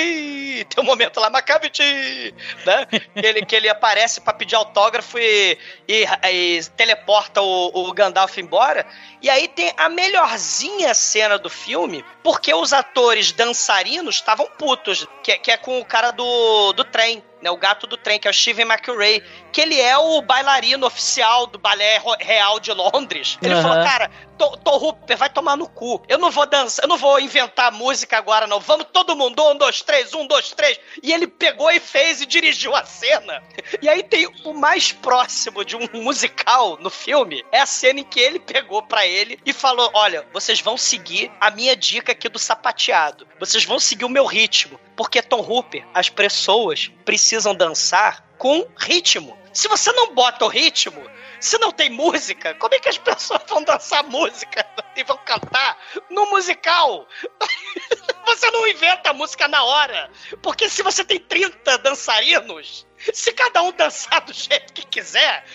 Tem 0.69 0.83
um 0.83 0.87
momento 0.87 1.19
lá, 1.21 1.31
Macavity! 1.31 2.35
Né? 2.67 2.87
Que 3.15 3.27
ele, 3.27 3.47
que 3.47 3.57
ele 3.57 3.69
aparece 3.69 4.21
pra 4.21 4.33
pedir 4.35 4.55
autógrafo 4.55 5.19
e, 5.19 5.59
e- 5.89 6.05
e 6.31 6.63
teleporta 6.77 7.41
o, 7.41 7.89
o 7.89 7.93
Gandalf 7.93 8.37
embora. 8.39 8.87
E 9.23 9.29
aí 9.31 9.49
tem 9.49 9.73
a 9.77 9.89
melhorzinha 9.89 10.93
cena 10.95 11.39
do 11.39 11.49
filme, 11.51 12.05
porque 12.23 12.53
os 12.55 12.73
atores 12.73 13.33
dançarinos 13.33 14.17
estavam 14.17 14.47
putos, 14.59 15.07
que, 15.23 15.39
que 15.39 15.51
é 15.51 15.57
com 15.57 15.81
o 15.81 15.85
cara 15.85 16.11
do, 16.11 16.73
do 16.75 16.85
trem. 16.85 17.23
Né, 17.41 17.49
o 17.53 17.57
gato 17.57 17.87
do 17.87 17.97
trem, 17.97 18.19
que 18.19 18.27
é 18.27 18.31
o 18.33 18.35
Steven 18.35 18.67
McRae, 18.67 19.23
que 19.53 19.61
ele 19.61 19.81
é 19.81 19.97
o 19.97 20.23
bailarino 20.23 20.87
oficial 20.87 21.47
do 21.47 21.59
Balé 21.59 22.01
Real 22.21 22.61
de 22.61 22.73
Londres. 22.73 23.39
Ele 23.43 23.55
Aham. 23.55 23.63
falou, 23.63 23.85
cara, 23.85 24.11
Tom 24.39 24.77
Hooper 24.77 25.17
vai 25.17 25.29
tomar 25.29 25.57
no 25.57 25.69
cu. 25.69 26.01
Eu 26.09 26.19
não 26.19 26.31
vou 26.31 26.47
dançar, 26.47 26.85
eu 26.85 26.89
não 26.89 26.97
vou 26.97 27.19
inventar 27.19 27.73
música 27.73 28.17
agora, 28.17 28.47
não. 28.47 28.61
Vamos 28.61 28.87
todo 28.93 29.17
mundo, 29.17 29.43
um, 29.51 29.57
dois, 29.57 29.83
três, 29.83 30.15
um, 30.15 30.27
dois, 30.27 30.53
três. 30.53 30.79
E 31.03 31.13
ele 31.13 31.27
pegou 31.27 31.71
e 31.71 31.81
fez 31.81 32.21
e 32.21 32.27
dirigiu 32.27 32.75
a 32.75 32.85
cena. 32.85 33.43
E 33.83 33.89
aí 33.89 34.03
tem 34.03 34.27
o 34.45 34.53
mais 34.55 34.93
próximo 34.93 35.65
de 35.65 35.77
um 35.77 35.89
musical 35.95 36.79
no 36.81 36.91
filme, 36.91 37.45
é 37.51 37.61
a 37.61 37.67
cena 37.67 38.01
em 38.01 38.05
que 38.05 38.21
ele 38.21 38.39
pegou 38.39 38.83
pra 38.83 39.07
ele 39.07 39.39
e 39.45 39.53
falou: 39.53 39.91
Olha, 39.95 40.27
vocês 40.33 40.61
vão 40.61 40.77
seguir 40.77 41.31
a 41.41 41.51
minha 41.51 41.75
dica 41.75 42.13
aqui 42.13 42.29
do 42.29 42.39
sapateado. 42.39 43.27
Vocês 43.41 43.65
vão 43.65 43.79
seguir 43.79 44.05
o 44.05 44.09
meu 44.09 44.25
ritmo. 44.25 44.79
Porque 44.97 45.23
Tom 45.23 45.41
Hooper, 45.41 45.87
as 45.95 46.09
pessoas 46.09 46.91
precisam 47.05 47.55
dançar 47.55 48.28
com 48.39 48.67
ritmo. 48.79 49.37
Se 49.53 49.69
você 49.69 49.93
não 49.93 50.15
bota 50.15 50.45
o 50.45 50.49
ritmo, 50.49 51.03
se 51.41 51.59
não 51.59 51.73
tem 51.73 51.91
música, 51.91 52.55
como 52.55 52.75
é 52.75 52.79
que 52.79 52.89
as 52.89 52.99
pessoas 52.99 53.43
vão 53.49 53.63
dançar 53.63 54.05
música 54.05 54.65
e 54.97 55.05
vão 55.05 55.17
cantar 55.19 55.79
no 56.11 56.27
musical? 56.31 57.07
Você 58.27 58.51
não 58.51 58.67
inventa 58.67 59.11
a 59.11 59.15
música 59.15 59.49
na 59.49 59.65
hora. 59.65 60.11
Porque 60.43 60.69
se 60.69 60.83
você 60.83 61.03
tem 61.03 61.19
30 61.19 61.79
dançarinos, 61.79 62.87
se 63.15 63.33
cada 63.33 63.63
um 63.63 63.73
dançar 63.73 64.21
do 64.21 64.35
jeito 64.35 64.71
que 64.75 64.85
quiser, 64.85 65.47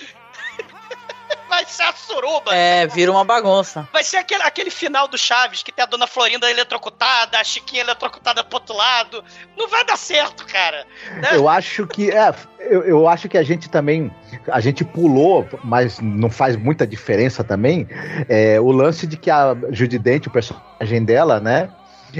vai 1.49 1.65
ser 1.65 1.83
a 1.83 1.93
suruba. 1.93 2.53
É, 2.53 2.87
vira 2.87 3.11
uma 3.11 3.23
bagunça. 3.23 3.87
Vai 3.91 4.03
ser 4.03 4.17
aquele, 4.17 4.43
aquele 4.43 4.69
final 4.69 5.07
do 5.07 5.17
Chaves, 5.17 5.63
que 5.63 5.71
tem 5.71 5.83
a 5.83 5.87
dona 5.87 6.07
Florinda 6.07 6.49
eletrocutada, 6.49 7.39
a 7.39 7.43
Chiquinha 7.43 7.81
eletrocutada 7.81 8.43
pro 8.43 8.57
outro 8.57 8.75
lado. 8.75 9.23
Não 9.57 9.67
vai 9.67 9.85
dar 9.85 9.97
certo, 9.97 10.45
cara. 10.45 10.85
Né? 11.21 11.29
eu 11.33 11.47
acho 11.47 11.85
que 11.87 12.11
é, 12.11 12.33
eu, 12.59 12.83
eu 12.83 13.07
acho 13.07 13.27
que 13.29 13.37
a 13.37 13.43
gente 13.43 13.69
também 13.69 14.11
a 14.51 14.59
gente 14.59 14.83
pulou, 14.83 15.47
mas 15.63 15.99
não 15.99 16.29
faz 16.29 16.55
muita 16.55 16.85
diferença 16.85 17.43
também. 17.43 17.87
É, 18.27 18.59
o 18.59 18.71
lance 18.71 19.05
de 19.07 19.17
que 19.17 19.29
a 19.29 19.55
Judy 19.71 19.99
Dent, 19.99 20.27
o 20.27 20.31
personagem 20.31 21.03
dela, 21.03 21.39
né? 21.39 21.69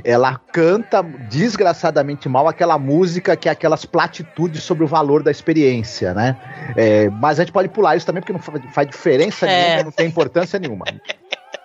Ela 0.03 0.38
canta 0.52 1.03
desgraçadamente 1.30 2.28
mal 2.30 2.48
aquela 2.48 2.78
música 2.78 3.36
que 3.36 3.48
é 3.48 3.52
aquelas 3.52 3.86
platitudes 3.86 4.64
sobre 4.64 4.84
o 4.84 4.88
valor 4.88 5.22
da 5.22 5.30
experiência, 5.32 6.14
né? 6.14 6.36
É, 6.76 7.10
mas 7.10 7.40
a 7.40 7.44
gente 7.44 7.52
pode 7.53 7.70
pular 7.70 7.95
isso 7.95 8.06
também 8.06 8.22
porque 8.22 8.34
não 8.34 8.40
fa- 8.40 8.53
faz 8.74 8.88
diferença 8.90 9.45
É. 9.48 9.65
nenhuma, 9.65 9.84
não 9.84 9.91
tem 9.91 10.07
importância 10.07 10.57
nenhuma. 10.60 10.86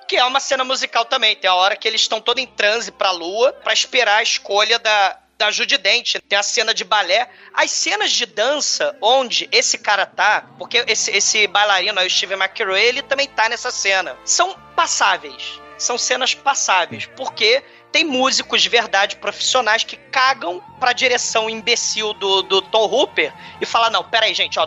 Que 0.06 0.16
é 0.16 0.24
uma 0.24 0.40
cena 0.40 0.64
musical 0.64 1.04
também. 1.04 1.36
Tem 1.36 1.48
a 1.50 1.54
hora 1.54 1.76
que 1.76 1.86
eles 1.86 2.00
estão 2.00 2.20
todos 2.20 2.42
em 2.42 2.46
transe 2.46 2.90
pra 2.90 3.10
lua 3.10 3.52
pra 3.52 3.72
esperar 3.72 4.16
a 4.18 4.22
escolha 4.22 4.78
da, 4.78 5.18
da 5.36 5.50
Judy 5.50 5.76
Dent. 5.76 6.14
Tem 6.26 6.38
a 6.38 6.42
cena 6.42 6.72
de 6.72 6.82
balé. 6.82 7.28
As 7.52 7.70
cenas 7.70 8.10
de 8.12 8.24
dança 8.24 8.96
onde 9.02 9.48
esse 9.52 9.76
cara 9.76 10.06
tá, 10.06 10.46
porque 10.58 10.82
esse, 10.88 11.10
esse 11.10 11.46
bailarino 11.46 12.00
aí, 12.00 12.06
o 12.06 12.10
Steve 12.10 12.34
McRae, 12.34 12.84
ele 12.86 13.02
também 13.02 13.28
tá 13.28 13.48
nessa 13.50 13.70
cena. 13.70 14.16
São 14.24 14.54
passáveis. 14.74 15.60
São 15.76 15.98
cenas 15.98 16.34
passáveis. 16.34 17.04
Porque 17.14 17.62
tem 17.90 18.04
músicos 18.04 18.62
de 18.62 18.68
verdade 18.68 19.16
profissionais 19.16 19.84
que 19.84 19.96
cagam 19.96 20.62
pra 20.78 20.92
direção 20.92 21.48
imbecil 21.48 22.12
do, 22.14 22.42
do 22.42 22.62
Tom 22.62 22.84
Hooper 22.86 23.32
e 23.60 23.66
fala: 23.66 23.90
Não, 23.90 24.04
peraí, 24.04 24.34
gente, 24.34 24.58
ó, 24.58 24.66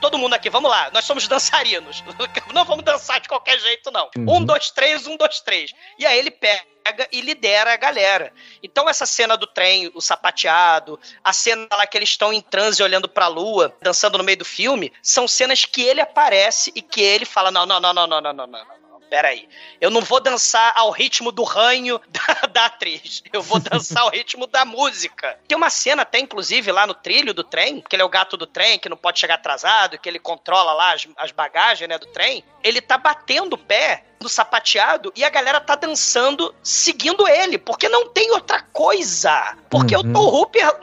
todo 0.00 0.18
mundo 0.18 0.34
aqui, 0.34 0.50
vamos 0.50 0.70
lá, 0.70 0.90
nós 0.92 1.04
somos 1.04 1.26
dançarinos. 1.28 2.02
Não 2.52 2.64
vamos 2.64 2.84
dançar 2.84 3.20
de 3.20 3.28
qualquer 3.28 3.58
jeito, 3.58 3.90
não. 3.90 4.08
Um, 4.16 4.42
dois, 4.42 4.70
três, 4.70 5.06
um, 5.06 5.16
dois, 5.16 5.40
três. 5.40 5.72
E 5.98 6.06
aí 6.06 6.18
ele 6.18 6.30
pega 6.30 6.64
e 7.12 7.20
lidera 7.20 7.72
a 7.72 7.76
galera. 7.76 8.32
Então 8.62 8.88
essa 8.88 9.04
cena 9.04 9.36
do 9.36 9.46
trem, 9.46 9.90
o 9.94 10.00
sapateado, 10.00 10.98
a 11.22 11.32
cena 11.32 11.66
lá 11.72 11.86
que 11.86 11.98
eles 11.98 12.10
estão 12.10 12.32
em 12.32 12.40
transe 12.40 12.82
olhando 12.82 13.08
pra 13.08 13.26
lua, 13.26 13.74
dançando 13.82 14.16
no 14.16 14.24
meio 14.24 14.38
do 14.38 14.44
filme, 14.44 14.92
são 15.02 15.26
cenas 15.26 15.64
que 15.64 15.82
ele 15.82 16.00
aparece 16.00 16.72
e 16.74 16.80
que 16.80 17.02
ele 17.02 17.24
fala: 17.24 17.50
Não, 17.50 17.66
não, 17.66 17.80
não, 17.80 17.92
não, 17.92 18.06
não, 18.06 18.20
não, 18.20 18.32
não, 18.32 18.46
não. 18.46 18.75
Peraí, 19.08 19.48
eu 19.80 19.90
não 19.90 20.00
vou 20.00 20.20
dançar 20.20 20.72
ao 20.76 20.90
ritmo 20.90 21.30
do 21.30 21.44
ranho 21.44 22.00
da, 22.08 22.46
da 22.46 22.66
atriz. 22.66 23.22
Eu 23.32 23.42
vou 23.42 23.60
dançar 23.60 24.02
ao 24.02 24.10
ritmo 24.10 24.46
da 24.46 24.64
música. 24.64 25.38
Tem 25.46 25.56
uma 25.56 25.70
cena 25.70 26.02
até, 26.02 26.18
inclusive, 26.18 26.72
lá 26.72 26.86
no 26.86 26.94
trilho 26.94 27.32
do 27.32 27.44
trem, 27.44 27.80
que 27.80 27.94
ele 27.94 28.02
é 28.02 28.04
o 28.04 28.08
gato 28.08 28.36
do 28.36 28.46
trem, 28.46 28.78
que 28.78 28.88
não 28.88 28.96
pode 28.96 29.18
chegar 29.18 29.34
atrasado, 29.34 29.98
que 29.98 30.08
ele 30.08 30.18
controla 30.18 30.72
lá 30.72 30.92
as, 30.92 31.06
as 31.16 31.30
bagagens 31.30 31.88
né, 31.88 31.98
do 31.98 32.06
trem. 32.06 32.42
Ele 32.62 32.80
tá 32.80 32.98
batendo 32.98 33.54
o 33.54 33.58
pé 33.58 34.04
no 34.20 34.28
sapateado 34.28 35.12
e 35.14 35.24
a 35.24 35.30
galera 35.30 35.60
tá 35.60 35.76
dançando 35.76 36.54
seguindo 36.62 37.28
ele, 37.28 37.58
porque 37.58 37.88
não 37.88 38.08
tem 38.08 38.30
outra 38.32 38.60
coisa. 38.60 39.56
Porque 39.70 39.94
Uhum. 39.94 40.00
o 40.00 40.12
Tom 40.12 40.26
Hooper 40.26 40.78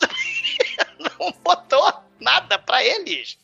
não 0.98 1.32
botou 1.42 1.92
nada 2.18 2.58
pra 2.58 2.84
eles. 2.84 3.38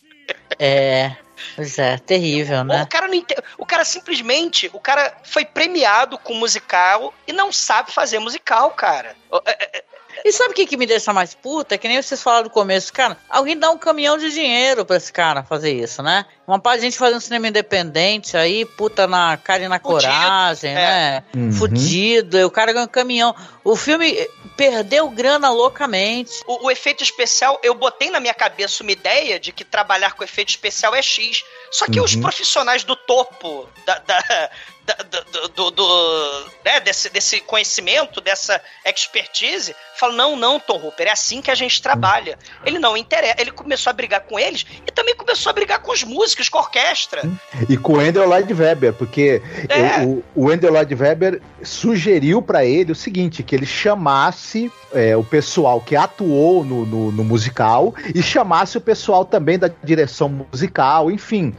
É. 0.59 1.13
Pois 1.55 1.79
é, 1.79 1.99
terrível, 1.99 2.61
O 2.61 2.65
né? 2.65 2.87
cara 2.89 3.07
não 3.09 3.15
ente- 3.15 3.35
O 3.59 3.67
cara 3.67 3.85
simplesmente. 3.85 4.71
O 4.73 4.81
cara 4.81 5.15
foi 5.23 5.45
premiado 5.45 6.19
com 6.19 6.35
musical 6.35 7.13
e 7.27 7.33
não 7.33 7.53
sabe 7.53 7.93
fazer 7.93 8.19
musical, 8.19 8.71
cara. 8.71 9.15
O- 9.31 9.41
é- 9.45 9.57
é- 9.79 9.85
E 10.25 10.33
sabe 10.33 10.53
o 10.53 10.55
que, 10.55 10.65
que 10.67 10.79
me 10.79 10.87
deixa 10.87 11.13
mais 11.13 11.35
puta? 11.35 11.75
É 11.75 11.79
que 11.79 11.87
nem 11.87 12.01
vocês 12.01 12.23
falaram 12.23 12.45
no 12.45 12.51
começo, 12.51 12.91
cara. 12.91 13.19
Alguém 13.29 13.57
dá 13.57 13.71
um 13.71 13.77
caminhão 13.77 14.17
de 14.17 14.33
dinheiro 14.33 14.85
pra 14.85 14.97
esse 14.97 15.13
cara 15.13 15.43
fazer 15.45 15.71
isso, 15.73 16.03
né? 16.03 16.25
Uma 16.49 16.59
parte 16.59 16.81
de 16.81 16.87
gente 16.87 16.97
fazendo 16.97 17.21
cinema 17.21 17.49
independente 17.49 18.35
aí, 18.35 18.65
puta 18.65 19.07
na 19.07 19.37
cara 19.37 19.63
e 19.65 19.69
na 19.69 19.79
Fudido, 19.79 20.11
coragem, 20.11 20.71
é. 20.73 20.75
né? 20.75 21.25
Uhum. 21.37 21.53
Fudido, 21.53 22.39
e 22.39 22.45
o 22.45 22.51
cara 22.51 22.73
ganha 22.73 22.87
um 22.87 22.89
caminhão. 22.89 23.37
O 23.63 23.77
filme 23.77 24.27
perdeu 24.57 25.09
grana 25.11 25.51
loucamente. 25.51 26.41
O, 26.47 26.67
o 26.67 26.71
efeito 26.71 27.03
especial, 27.03 27.61
eu 27.63 27.75
botei 27.75 28.11
na 28.11 28.19
minha 28.21 28.35
cabeça 28.35 28.83
uma 28.83 28.93
ideia 28.93 29.39
de 29.39 29.53
que 29.53 29.65
trabalhar 29.65 30.15
com 30.15 30.25
efeito 30.25 30.49
especial 30.49 30.95
é 30.95 31.03
X. 31.03 31.45
Só 31.71 31.87
que 31.87 32.01
os 32.01 32.15
Uhum. 32.15 32.23
profissionais 32.23 32.83
do 32.85 32.97
topo 32.97 33.69
da, 33.85 33.99
da- 33.99 34.51
da- 34.87 35.49
do, 35.55 35.71
do- 35.71 36.47
né, 36.65 36.81
desse, 36.81 37.09
desse 37.11 37.41
conhecimento, 37.41 38.21
dessa 38.21 38.61
expertise, 38.85 39.75
falam: 39.99 40.17
não, 40.17 40.37
não, 40.37 40.61
Tom 40.61 40.79
Hooper, 40.79 41.07
é 41.09 41.11
assim 41.13 41.41
que 41.43 41.51
a 41.51 41.55
gente 41.55 41.81
trabalha. 41.83 42.39
Ele 42.65 42.79
não 42.79 42.97
interessa. 42.97 43.37
Ele 43.39 43.51
começou 43.51 43.91
a 43.91 43.93
brigar 43.95 44.21
com 44.23 44.39
eles 44.39 44.65
e 44.87 44.91
também 44.93 45.15
começou 45.17 45.51
a 45.51 45.53
brigar 45.53 45.81
com 45.81 45.93
os 45.93 46.03
músicos, 46.05 46.49
com 46.49 46.59
a 46.59 46.63
orquestra. 46.63 47.23
E 47.69 47.77
com 47.77 47.95
o 47.95 47.97
Wendell 47.97 48.29
Lloyd 48.29 48.53
Webber, 48.53 48.93
porque 48.95 49.43
É. 49.69 50.03
o, 50.05 50.23
o 50.35 50.45
Wendell 50.47 50.73
Lloyd 50.73 50.95
Webber 50.95 51.41
sugeriu 51.63 52.41
pra 52.41 52.65
ele 52.65 52.93
o 52.93 52.95
seguinte, 52.97 53.43
que 53.43 53.55
ele 53.55 53.67
chamasse 53.67 54.71
é, 54.93 55.17
o 55.17 55.25
pessoal 55.25 55.81
que 55.81 55.97
atuou 55.97 56.65
no, 56.65 56.87
no, 56.87 57.13
no 57.13 57.25
musical 57.25 57.95
e 58.15 58.23
chamasse 58.23 58.79
o 58.79 58.81
pessoal 58.81 59.25
também 59.25 59.59
da 59.59 59.71
direção 59.83 60.29
musical, 60.29 61.11
enfim. 61.11 61.55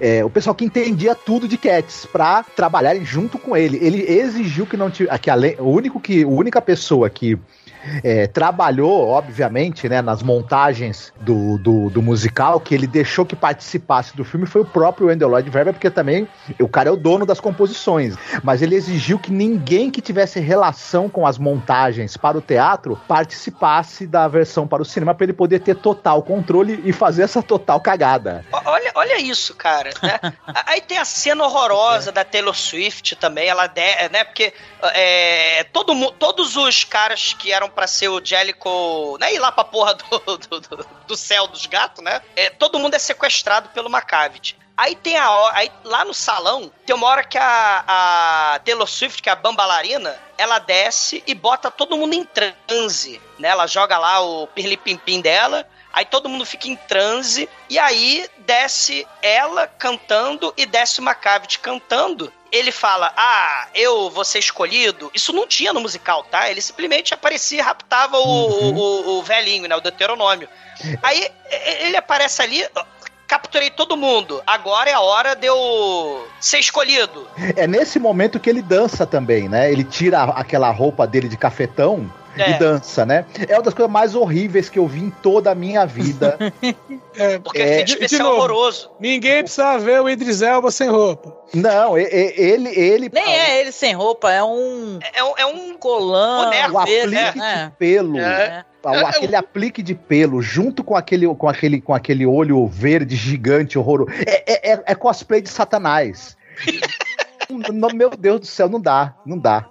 É, 0.00 0.24
o 0.24 0.30
pessoal 0.30 0.54
que 0.54 0.64
entendia 0.64 1.14
tudo 1.14 1.48
de 1.48 1.56
Cats 1.56 2.06
pra 2.06 2.42
trabalharem 2.42 3.04
junto 3.04 3.38
com 3.38 3.56
ele. 3.56 3.78
Ele 3.80 4.02
exigiu 4.02 4.66
que 4.66 4.76
não 4.76 4.90
tivesse. 4.90 5.18
O 5.58 5.70
único 5.70 6.00
que, 6.00 6.22
a 6.22 6.28
única 6.28 6.60
pessoa 6.60 7.08
que 7.08 7.38
é, 8.02 8.26
trabalhou, 8.26 9.08
obviamente, 9.08 9.88
né, 9.88 10.02
nas 10.02 10.22
montagens 10.22 11.12
do, 11.20 11.58
do, 11.58 11.90
do 11.90 12.02
musical, 12.02 12.60
que 12.60 12.74
ele 12.74 12.86
deixou 12.86 13.24
que 13.24 13.36
participasse 13.36 14.16
do 14.16 14.24
filme 14.24 14.46
foi 14.46 14.62
o 14.62 14.64
próprio 14.64 15.08
Wendell 15.08 15.28
Lloyd 15.28 15.50
Webber, 15.54 15.74
porque 15.74 15.90
também 15.90 16.28
o 16.60 16.68
cara 16.68 16.88
é 16.88 16.92
o 16.92 16.96
dono 16.96 17.24
das 17.26 17.40
composições. 17.40 18.16
Mas 18.42 18.62
ele 18.62 18.74
exigiu 18.74 19.18
que 19.18 19.32
ninguém 19.32 19.90
que 19.90 20.00
tivesse 20.00 20.40
relação 20.40 21.08
com 21.08 21.26
as 21.26 21.38
montagens 21.38 22.16
para 22.16 22.38
o 22.38 22.40
teatro 22.40 23.00
participasse 23.06 24.06
da 24.06 24.26
versão 24.28 24.66
para 24.66 24.82
o 24.82 24.84
cinema, 24.84 25.14
para 25.14 25.24
ele 25.24 25.32
poder 25.32 25.60
ter 25.60 25.76
total 25.76 26.22
controle 26.22 26.82
e 26.84 26.92
fazer 26.92 27.22
essa 27.22 27.42
total 27.42 27.80
cagada. 27.80 28.44
Olha, 28.52 28.92
olha 28.94 29.20
isso, 29.20 29.54
cara. 29.54 29.90
né? 30.02 30.18
Aí 30.66 30.80
tem 30.80 30.98
a 30.98 31.04
cena 31.04 31.44
horrorosa 31.44 32.12
da 32.12 32.24
Taylor 32.24 32.54
Swift 32.54 33.16
também, 33.16 33.48
ela 33.48 33.66
de, 33.66 34.08
né? 34.10 34.24
Porque 34.24 34.52
é, 34.94 35.64
todo, 35.72 36.10
todos 36.12 36.56
os 36.56 36.84
caras 36.84 37.32
que 37.32 37.52
eram 37.52 37.68
pra 37.78 37.86
ser 37.86 38.08
o 38.08 38.20
Jellicle, 38.24 39.18
né? 39.20 39.32
Ir 39.32 39.38
lá 39.38 39.52
pra 39.52 39.62
porra 39.62 39.94
do, 39.94 40.18
do, 40.18 40.60
do- 40.60 40.86
do 41.06 41.16
céu 41.16 41.46
dos 41.46 41.64
gatos, 41.66 42.02
né? 42.02 42.20
É, 42.34 42.50
todo 42.50 42.76
mundo 42.76 42.94
é 42.94 42.98
sequestrado 42.98 43.68
pelo 43.68 43.88
Macavity. 43.88 44.58
Aí 44.76 44.96
tem 44.96 45.16
a 45.16 45.30
hora, 45.30 45.56
aí 45.58 45.70
lá 45.84 46.04
no 46.04 46.12
salão, 46.12 46.72
tem 46.84 46.94
uma 46.94 47.06
hora 47.06 47.22
que 47.22 47.38
a, 47.38 47.84
a 48.56 48.58
Taylor 48.64 48.86
Swift, 48.88 49.22
que 49.22 49.28
é 49.28 49.32
a 49.32 49.36
bambalarina, 49.36 50.16
ela 50.36 50.58
desce 50.58 51.22
e 51.24 51.34
bota 51.34 51.70
todo 51.70 51.96
mundo 51.96 52.14
em 52.14 52.24
transe, 52.24 53.20
né? 53.38 53.48
Ela 53.48 53.66
joga 53.68 53.96
lá 53.96 54.20
o 54.20 54.48
pirlipimpim 54.48 55.20
dela, 55.20 55.64
Aí 55.92 56.04
todo 56.04 56.28
mundo 56.28 56.44
fica 56.46 56.68
em 56.68 56.76
transe 56.76 57.48
e 57.68 57.78
aí 57.78 58.26
desce 58.46 59.06
ela 59.22 59.66
cantando 59.66 60.52
e 60.56 60.64
desce 60.66 61.00
o 61.00 61.02
Macavity 61.02 61.58
cantando. 61.58 62.32
Ele 62.52 62.70
fala: 62.70 63.12
"Ah, 63.16 63.68
eu 63.74 64.08
vou 64.10 64.24
ser 64.24 64.38
escolhido". 64.38 65.10
Isso 65.14 65.32
não 65.32 65.46
tinha 65.46 65.72
no 65.72 65.80
musical, 65.80 66.24
tá? 66.24 66.50
Ele 66.50 66.60
simplesmente 66.60 67.12
aparecia 67.14 67.58
e 67.58 67.62
raptava 67.62 68.18
o, 68.18 68.22
o, 68.22 68.74
o- 68.76 69.18
o 69.18 69.22
velhinho, 69.22 69.68
né, 69.68 69.74
o 69.76 69.80
Deuteronômio. 69.80 70.48
Aí 71.02 71.28
ele 71.80 71.96
aparece 71.96 72.40
ali, 72.42 72.64
capturei 73.26 73.68
todo 73.70 73.96
mundo. 73.96 74.42
Agora 74.46 74.88
é 74.88 74.94
a 74.94 75.00
hora 75.00 75.34
de 75.34 75.46
eu 75.46 76.26
ser 76.40 76.58
escolhido. 76.58 77.28
É 77.56 77.66
nesse 77.66 77.98
momento 77.98 78.38
que 78.40 78.48
ele 78.48 78.62
dança 78.62 79.04
também, 79.06 79.48
né? 79.48 79.70
Ele 79.72 79.84
tira 79.84 80.22
aquela 80.24 80.70
roupa 80.70 81.06
dele 81.06 81.28
de 81.28 81.36
cafetão 81.36 82.10
É. 82.36 82.50
e 82.50 82.58
dança, 82.58 83.04
né? 83.06 83.24
É 83.48 83.54
uma 83.54 83.62
das 83.62 83.74
coisas 83.74 83.90
mais 83.92 84.14
horríveis 84.14 84.68
que 84.68 84.78
eu 84.78 84.86
vi 84.86 85.00
em 85.00 85.10
toda 85.10 85.50
a 85.50 85.54
minha 85.54 85.84
vida. 85.86 86.36
É, 87.20 87.36
Porque 87.40 87.58
É. 87.60 87.80
é, 87.80 87.82
De- 87.82 87.94
especial 87.94 88.28
novo. 88.28 88.36
horroroso. 88.42 88.90
ninguém 89.00 89.42
precisa 89.42 89.76
ver 89.76 90.00
o 90.00 90.08
Idris 90.08 90.40
Elba 90.40 90.70
sem 90.70 90.88
roupa. 90.88 91.36
Não, 91.52 91.98
ele, 91.98 92.68
ele. 92.68 93.10
Nem 93.12 93.24
é 93.36 93.60
ele 93.60 93.72
sem 93.72 93.92
roupa, 93.92 94.30
é 94.30 94.40
um 94.44 95.00
É, 95.12 95.24
um- 95.24 95.34
é 95.38 95.46
um 95.46 95.76
colã. 95.76 96.48
Verde, 96.48 96.76
aplique 96.76 97.38
né? 97.38 97.64
de 97.64 97.70
pelo. 97.76 98.20
É. 98.20 98.64
o- 98.84 98.88
Aquele 99.06 99.34
aplique 99.34 99.82
de 99.82 99.96
pelo, 99.96 100.40
junto 100.40 100.84
com 100.84 100.94
aquele, 100.94 101.26
com 101.34 101.48
aquele, 101.48 101.80
com 101.80 101.92
aquele 101.92 102.24
olho 102.24 102.64
verde 102.68 103.16
gigante, 103.16 103.76
horroroso. 103.76 104.12
É, 104.24 104.44
é, 104.70 104.72
é- 104.74 104.82
é 104.86 104.94
cosplay 104.94 105.40
de 105.40 105.48
Satanás. 105.48 106.36
Não, 107.72 107.88
meu 107.90 108.10
Deus 108.10 108.40
do 108.40 108.46
céu, 108.46 108.68
não 108.68 108.78
dá, 108.80 109.14
não 109.24 109.38
dá. 109.38 109.66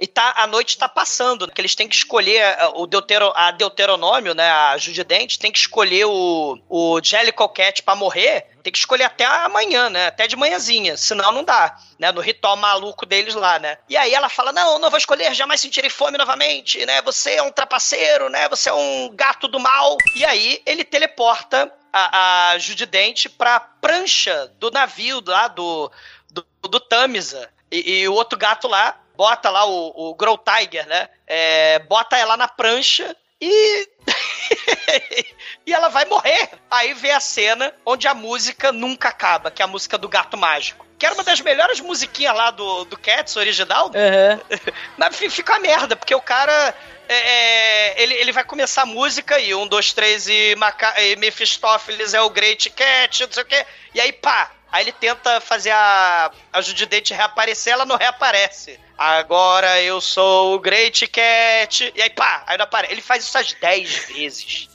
E 0.00 0.06
tá, 0.06 0.32
a 0.38 0.46
noite 0.46 0.78
tá 0.78 0.88
passando, 0.88 1.46
que 1.52 1.60
eles 1.60 1.74
têm 1.74 1.86
que 1.86 1.94
escolher 1.94 2.40
eh, 2.40 2.70
o 2.74 2.86
Deutero, 2.86 3.34
a 3.36 3.50
Deuteronômio, 3.50 4.34
né? 4.34 4.50
A 4.50 4.78
Judidente 4.78 5.38
tem 5.38 5.52
que 5.52 5.58
escolher 5.58 6.06
o, 6.06 6.58
o 6.70 7.00
Jellicle 7.02 7.48
Cat 7.50 7.82
pra 7.82 7.94
morrer. 7.94 8.46
Tem 8.62 8.72
que 8.72 8.78
escolher 8.78 9.04
até 9.04 9.26
amanhã, 9.26 9.90
né? 9.90 10.06
Até 10.06 10.26
de 10.26 10.36
manhãzinha. 10.36 10.96
Senão 10.96 11.30
não 11.32 11.44
dá, 11.44 11.76
né? 11.98 12.10
No 12.12 12.22
ritual 12.22 12.56
maluco 12.56 13.04
deles 13.04 13.34
lá, 13.34 13.58
né? 13.58 13.76
E 13.90 13.96
aí 13.96 14.14
ela 14.14 14.30
fala: 14.30 14.52
Não, 14.52 14.78
não 14.78 14.88
vou 14.88 14.98
escolher, 14.98 15.34
jamais 15.34 15.60
sentirei 15.60 15.90
fome 15.90 16.16
novamente, 16.16 16.86
né? 16.86 17.02
Você 17.02 17.34
é 17.34 17.42
um 17.42 17.52
trapaceiro, 17.52 18.30
né? 18.30 18.48
Você 18.48 18.70
é 18.70 18.74
um 18.74 19.10
gato 19.12 19.48
do 19.48 19.60
mal. 19.60 19.98
E 20.16 20.24
aí 20.24 20.62
ele 20.64 20.82
teleporta 20.82 21.70
a, 21.92 22.52
a 22.52 22.58
Judidente 22.58 23.28
pra 23.28 23.60
prancha 23.60 24.50
do 24.58 24.70
navio 24.70 25.22
lá 25.26 25.46
do, 25.46 25.92
do, 26.30 26.46
do 26.62 26.80
Tamisa. 26.80 27.50
E, 27.70 28.00
e 28.00 28.08
o 28.08 28.14
outro 28.14 28.38
gato 28.38 28.66
lá 28.66 28.99
bota 29.20 29.50
lá 29.50 29.66
o, 29.66 29.92
o 29.94 30.14
Grow 30.14 30.38
Tiger, 30.38 30.86
né? 30.86 31.06
É, 31.26 31.78
bota 31.80 32.16
ela 32.16 32.38
na 32.38 32.48
prancha 32.48 33.14
e. 33.38 33.86
e 35.66 35.74
ela 35.74 35.88
vai 35.90 36.06
morrer. 36.06 36.48
Aí 36.70 36.94
vem 36.94 37.10
a 37.10 37.20
cena 37.20 37.70
onde 37.84 38.08
a 38.08 38.14
música 38.14 38.72
nunca 38.72 39.10
acaba, 39.10 39.50
que 39.50 39.60
é 39.60 39.64
a 39.66 39.68
música 39.68 39.98
do 39.98 40.08
gato 40.08 40.38
mágico. 40.38 40.86
que 40.98 41.04
era 41.04 41.14
uma 41.14 41.22
das 41.22 41.38
melhores 41.42 41.80
musiquinhas 41.80 42.34
lá 42.34 42.50
do, 42.50 42.86
do 42.86 42.96
Cats 42.98 43.36
original. 43.36 43.90
Aham. 43.94 44.40
Mas 44.96 45.14
fi- 45.14 45.28
fica 45.28 45.52
uma 45.52 45.58
merda, 45.60 45.94
porque 45.96 46.14
o 46.14 46.22
cara. 46.22 46.74
é, 47.06 47.14
é, 47.14 48.02
ele, 48.02 48.14
ele 48.14 48.32
vai 48.32 48.42
começar 48.44 48.82
a 48.82 48.86
música 48.86 49.38
e 49.38 49.54
um, 49.54 49.66
dois, 49.66 49.92
três 49.92 50.28
e, 50.28 50.54
Maca 50.56 50.98
e 50.98 51.14
Mephistófeles 51.16 52.14
é 52.14 52.22
o 52.22 52.30
Great 52.30 52.70
Cat, 52.70 53.26
não 53.26 53.32
sei 53.34 53.42
o 53.42 53.46
quê. 53.46 53.66
E 53.94 54.00
aí, 54.00 54.14
pá. 54.14 54.50
Aí 54.72 54.84
ele 54.84 54.92
tenta 54.92 55.40
fazer 55.40 55.70
a, 55.70 56.30
a 56.52 56.60
Judidente 56.60 57.12
reaparecer, 57.14 57.72
ela 57.72 57.84
não 57.84 57.96
reaparece. 57.96 58.78
Agora 58.96 59.80
eu 59.82 60.00
sou 60.00 60.54
o 60.54 60.60
Great 60.60 61.06
Cat. 61.08 61.92
E 61.96 62.02
aí, 62.02 62.10
pá, 62.10 62.44
aí 62.46 62.56
não 62.58 62.64
aparece. 62.64 62.92
Ele 62.92 63.00
faz 63.02 63.24
isso 63.24 63.36
às 63.36 63.52
10 63.54 64.06
vezes. 64.14 64.68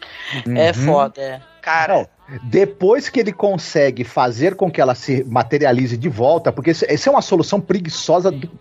É 0.58 0.68
Uhum. 0.78 0.86
foda, 0.86 1.22
é. 1.22 1.42
Cara, 1.62 1.94
Não, 1.96 2.10
depois 2.44 3.10
que 3.10 3.20
ele 3.20 3.32
consegue 3.34 4.04
fazer 4.04 4.56
com 4.56 4.70
que 4.70 4.80
ela 4.82 4.94
se 4.96 5.24
materialize 5.24 5.96
de 5.98 6.10
volta, 6.10 6.52
porque 6.52 6.72
isso- 6.72 6.86
essa 6.88 7.10
é 7.10 7.12
uma 7.12 7.22
solução 7.22 7.60
preguiçosa. 7.62 8.32
do- 8.32 8.52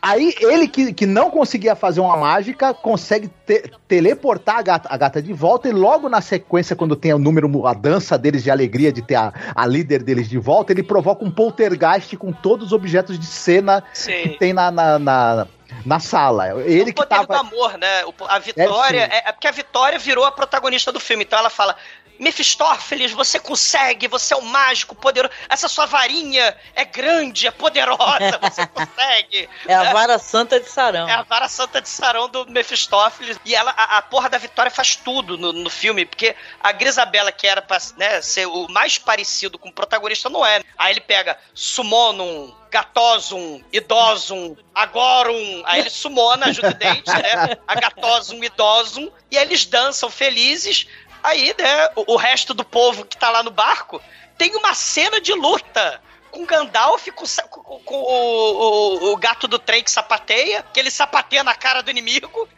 Aí 0.00 0.34
ele 0.40 0.68
que, 0.68 0.92
que 0.92 1.06
não 1.06 1.30
conseguia 1.30 1.74
fazer 1.76 2.00
uma 2.00 2.16
mágica 2.16 2.72
consegue 2.72 3.30
te- 3.46 3.70
teleportar 3.86 4.58
a 4.58 4.62
gata, 4.62 4.88
a 4.90 4.96
gata 4.96 5.20
de 5.22 5.32
volta 5.32 5.68
e 5.68 5.72
logo 5.72 6.08
na 6.08 6.20
sequência, 6.20 6.74
quando 6.76 6.96
tem 6.96 7.12
o 7.12 7.18
número, 7.18 7.66
a 7.66 7.74
dança 7.74 8.16
deles 8.16 8.42
de 8.42 8.50
alegria 8.50 8.92
de 8.92 9.02
ter 9.02 9.16
a, 9.16 9.32
a 9.54 9.66
líder 9.66 10.02
deles 10.02 10.28
de 10.28 10.38
volta, 10.38 10.72
ele 10.72 10.82
provoca 10.82 11.24
um 11.24 11.30
poltergeist 11.30 12.16
com 12.16 12.32
todos 12.32 12.68
os 12.68 12.72
objetos 12.72 13.18
de 13.18 13.26
cena 13.26 13.82
que 13.82 13.98
sim. 13.98 14.36
tem 14.38 14.52
na, 14.52 14.70
na, 14.70 14.98
na, 14.98 15.46
na 15.84 16.00
sala. 16.00 16.62
Ele 16.62 16.82
o 16.82 16.86
que 16.86 16.92
poder 16.94 17.20
do 17.20 17.26
tava. 17.26 17.40
amor, 17.40 17.76
né? 17.78 18.04
A 18.28 18.38
Vitória. 18.38 19.06
sim. 19.06 19.12
É, 19.12 19.28
é 19.28 19.32
porque 19.32 19.46
a 19.48 19.52
Vitória 19.52 19.98
virou 19.98 20.24
a 20.24 20.32
protagonista 20.32 20.90
do 20.92 21.00
filme. 21.00 21.24
Então 21.24 21.38
ela 21.38 21.50
fala. 21.50 21.76
Mefistófeles, 22.18 23.12
você 23.12 23.38
consegue, 23.38 24.08
você 24.08 24.34
é 24.34 24.36
um 24.36 24.42
mágico 24.42 24.94
poderoso. 24.94 25.32
Essa 25.48 25.68
sua 25.68 25.86
varinha 25.86 26.56
é 26.74 26.84
grande, 26.84 27.46
é 27.46 27.50
poderosa, 27.50 28.38
você 28.42 28.66
consegue. 28.66 29.48
É 29.66 29.74
a 29.74 29.92
vara 29.92 30.18
santa 30.18 30.58
de 30.58 30.68
Sarão. 30.68 31.08
É 31.08 31.12
a 31.12 31.22
vara 31.22 31.48
santa 31.48 31.80
de 31.80 31.88
Sarão 31.88 32.28
do 32.28 32.46
Mephistófeles. 32.46 33.38
E 33.44 33.54
ela, 33.54 33.70
a, 33.70 33.98
a 33.98 34.02
porra 34.02 34.28
da 34.28 34.38
Vitória 34.38 34.70
faz 34.70 34.96
tudo 34.96 35.38
no, 35.38 35.52
no 35.52 35.70
filme, 35.70 36.04
porque 36.04 36.34
a 36.60 36.72
Grisabella, 36.72 37.30
que 37.30 37.46
era 37.46 37.62
pra 37.62 37.78
né, 37.96 38.20
ser 38.20 38.46
o 38.46 38.68
mais 38.68 38.98
parecido 38.98 39.58
com 39.58 39.68
o 39.68 39.72
protagonista, 39.72 40.28
não 40.28 40.44
é. 40.44 40.62
Aí 40.76 40.92
ele 40.92 41.00
pega 41.00 41.38
Summonum, 41.54 42.52
Gatosum, 42.70 43.62
Idosum, 43.72 44.56
Agorum. 44.74 45.62
Aí 45.64 45.80
ele 45.80 45.90
sumona, 45.90 46.46
ajuda 46.46 46.70
o 46.70 46.74
dente, 46.74 47.10
né? 47.10 47.56
A 47.66 47.74
Gatosum, 47.74 48.42
Idosum. 48.42 49.10
E 49.30 49.38
aí 49.38 49.44
eles 49.44 49.64
dançam 49.66 50.10
felizes. 50.10 50.86
Aí, 51.28 51.54
né, 51.58 51.90
o, 51.94 52.14
o 52.14 52.16
resto 52.16 52.54
do 52.54 52.64
povo 52.64 53.04
que 53.04 53.16
tá 53.16 53.28
lá 53.28 53.42
no 53.42 53.50
barco 53.50 54.00
tem 54.38 54.56
uma 54.56 54.72
cena 54.72 55.20
de 55.20 55.34
luta 55.34 56.00
com 56.30 56.44
Gandalf, 56.46 57.06
com, 57.14 57.24
com- 57.50 57.78
com 57.80 57.94
o, 57.94 59.08
o- 59.10 59.12
o 59.12 59.16
gato 59.16 59.46
do 59.48 59.58
trem 59.58 59.82
que 59.82 59.90
sapateia, 59.90 60.64
que 60.72 60.78
ele 60.80 60.90
sapateia 60.90 61.42
na 61.44 61.54
cara 61.54 61.82
do 61.82 61.90
inimigo. 61.90 62.48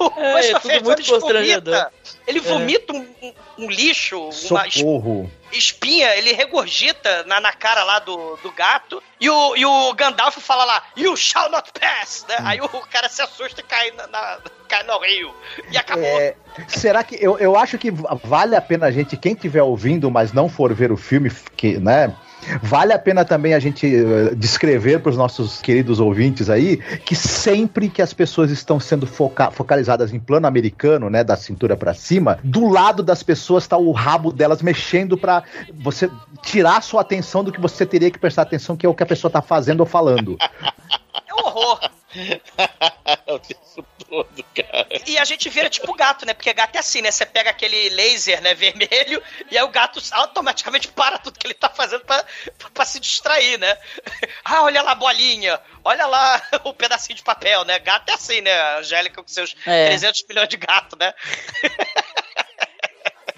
O 0.00 0.20
É, 0.38 0.50
é 0.50 0.52
tudo 0.54 0.68
Fez 0.70 0.82
muito 0.82 1.02
vomita. 1.04 1.12
constrangedor. 1.12 1.90
Ele 2.26 2.38
É. 2.38 2.42
vomita 2.42 2.92
um, 2.92 3.06
um- 3.22 3.34
um 3.58 3.70
lixo, 3.70 4.18
uma 4.50 4.70
Socorro. 4.70 5.30
espinha, 5.52 6.14
ele 6.16 6.32
regurgita 6.32 7.24
na, 7.24 7.40
na 7.40 7.52
cara 7.52 7.82
lá 7.84 7.98
do, 7.98 8.36
do 8.42 8.52
gato. 8.52 9.02
E 9.20 9.28
o, 9.28 9.56
e 9.56 9.64
o 9.66 9.92
Gandalf 9.94 10.36
fala 10.38 10.64
lá, 10.64 10.82
You 10.96 11.16
shall 11.16 11.50
not 11.50 11.70
pass! 11.72 12.24
Né? 12.28 12.36
Aí 12.44 12.60
o 12.60 12.68
cara 12.68 13.08
se 13.08 13.20
assusta 13.20 13.60
e 13.60 13.64
cai, 13.64 13.90
na, 13.92 14.06
na- 14.06 14.38
cai 14.68 14.82
no 14.84 14.98
rio. 15.00 15.34
E 15.70 15.76
acabou. 15.76 16.04
É, 16.04 16.34
será 16.68 17.02
que 17.02 17.16
eu, 17.20 17.38
eu 17.38 17.56
acho 17.56 17.76
que 17.78 17.90
vale 18.24 18.54
a 18.54 18.60
pena 18.60 18.86
a 18.86 18.90
gente, 18.90 19.16
quem 19.16 19.32
estiver 19.32 19.62
ouvindo, 19.62 20.10
mas 20.10 20.32
não 20.32 20.48
for 20.48 20.72
ver 20.72 20.92
o 20.92 20.96
filme, 20.96 21.30
que, 21.56 21.78
né? 21.78 22.14
Vale 22.62 22.92
a 22.92 22.98
pena 22.98 23.24
também 23.24 23.54
a 23.54 23.58
gente 23.58 23.86
eh, 23.86 24.34
descrever 24.34 25.00
para 25.00 25.10
os 25.10 25.16
nossos 25.16 25.60
queridos 25.60 26.00
ouvintes 26.00 26.48
aí 26.48 26.76
que 26.76 27.14
sempre 27.14 27.88
que 27.88 28.02
as 28.02 28.12
pessoas 28.12 28.50
estão 28.50 28.78
sendo 28.80 29.06
foca- 29.06 29.50
focalizadas 29.50 30.12
em 30.12 30.18
plano 30.18 30.46
americano, 30.46 31.10
né, 31.10 31.22
da 31.22 31.36
cintura 31.36 31.76
para 31.76 31.94
cima, 31.94 32.38
do 32.42 32.68
lado 32.68 33.02
das 33.02 33.22
pessoas 33.22 33.64
está 33.64 33.76
o 33.76 33.92
rabo 33.92 34.32
delas 34.32 34.62
mexendo 34.62 35.16
para 35.16 35.42
você 35.82 36.10
tirar 36.42 36.82
sua 36.82 37.00
atenção 37.00 37.42
do 37.44 37.52
que 37.52 37.60
você 37.60 37.84
teria 37.84 38.10
que 38.10 38.18
prestar 38.18 38.42
atenção, 38.42 38.76
que 38.76 38.86
é 38.86 38.88
o 38.88 38.94
que 38.94 39.02
a 39.02 39.06
pessoa 39.06 39.30
tá 39.30 39.42
fazendo 39.42 39.80
ou 39.80 39.86
falando. 39.86 40.36
É 40.40 41.34
horror. 41.34 41.80
o 43.28 43.38
tempo 43.38 43.84
todo, 44.08 44.44
cara. 44.54 44.88
E 45.06 45.18
a 45.18 45.24
gente 45.24 45.48
vira 45.50 45.68
tipo 45.68 45.92
gato, 45.94 46.24
né? 46.24 46.32
Porque 46.34 46.52
gato 46.54 46.74
é 46.76 46.78
assim, 46.78 47.02
né? 47.02 47.10
Você 47.10 47.26
pega 47.26 47.50
aquele 47.50 47.90
laser, 47.90 48.40
né, 48.40 48.54
vermelho, 48.54 49.22
e 49.50 49.58
aí 49.58 49.62
o 49.64 49.68
gato 49.68 50.00
automaticamente 50.12 50.88
para 50.88 51.18
tudo 51.18 51.38
que 51.38 51.46
ele 51.46 51.54
tá 51.54 51.68
fazendo 51.68 52.04
pra, 52.04 52.24
pra 52.72 52.84
se 52.84 52.98
distrair, 53.00 53.58
né? 53.58 53.76
Ah, 54.44 54.62
olha 54.62 54.80
lá 54.80 54.92
a 54.92 54.94
bolinha, 54.94 55.60
olha 55.84 56.06
lá 56.06 56.40
o 56.64 56.72
pedacinho 56.72 57.16
de 57.16 57.22
papel, 57.22 57.64
né? 57.66 57.78
Gato 57.78 58.08
é 58.08 58.14
assim, 58.14 58.40
né? 58.40 58.52
A 58.52 58.78
Angélica 58.78 59.22
com 59.22 59.28
seus 59.28 59.54
É. 59.66 59.88
300 59.88 60.24
milhões 60.26 60.48
de 60.48 60.56
gato, 60.56 60.96
né? 60.98 61.12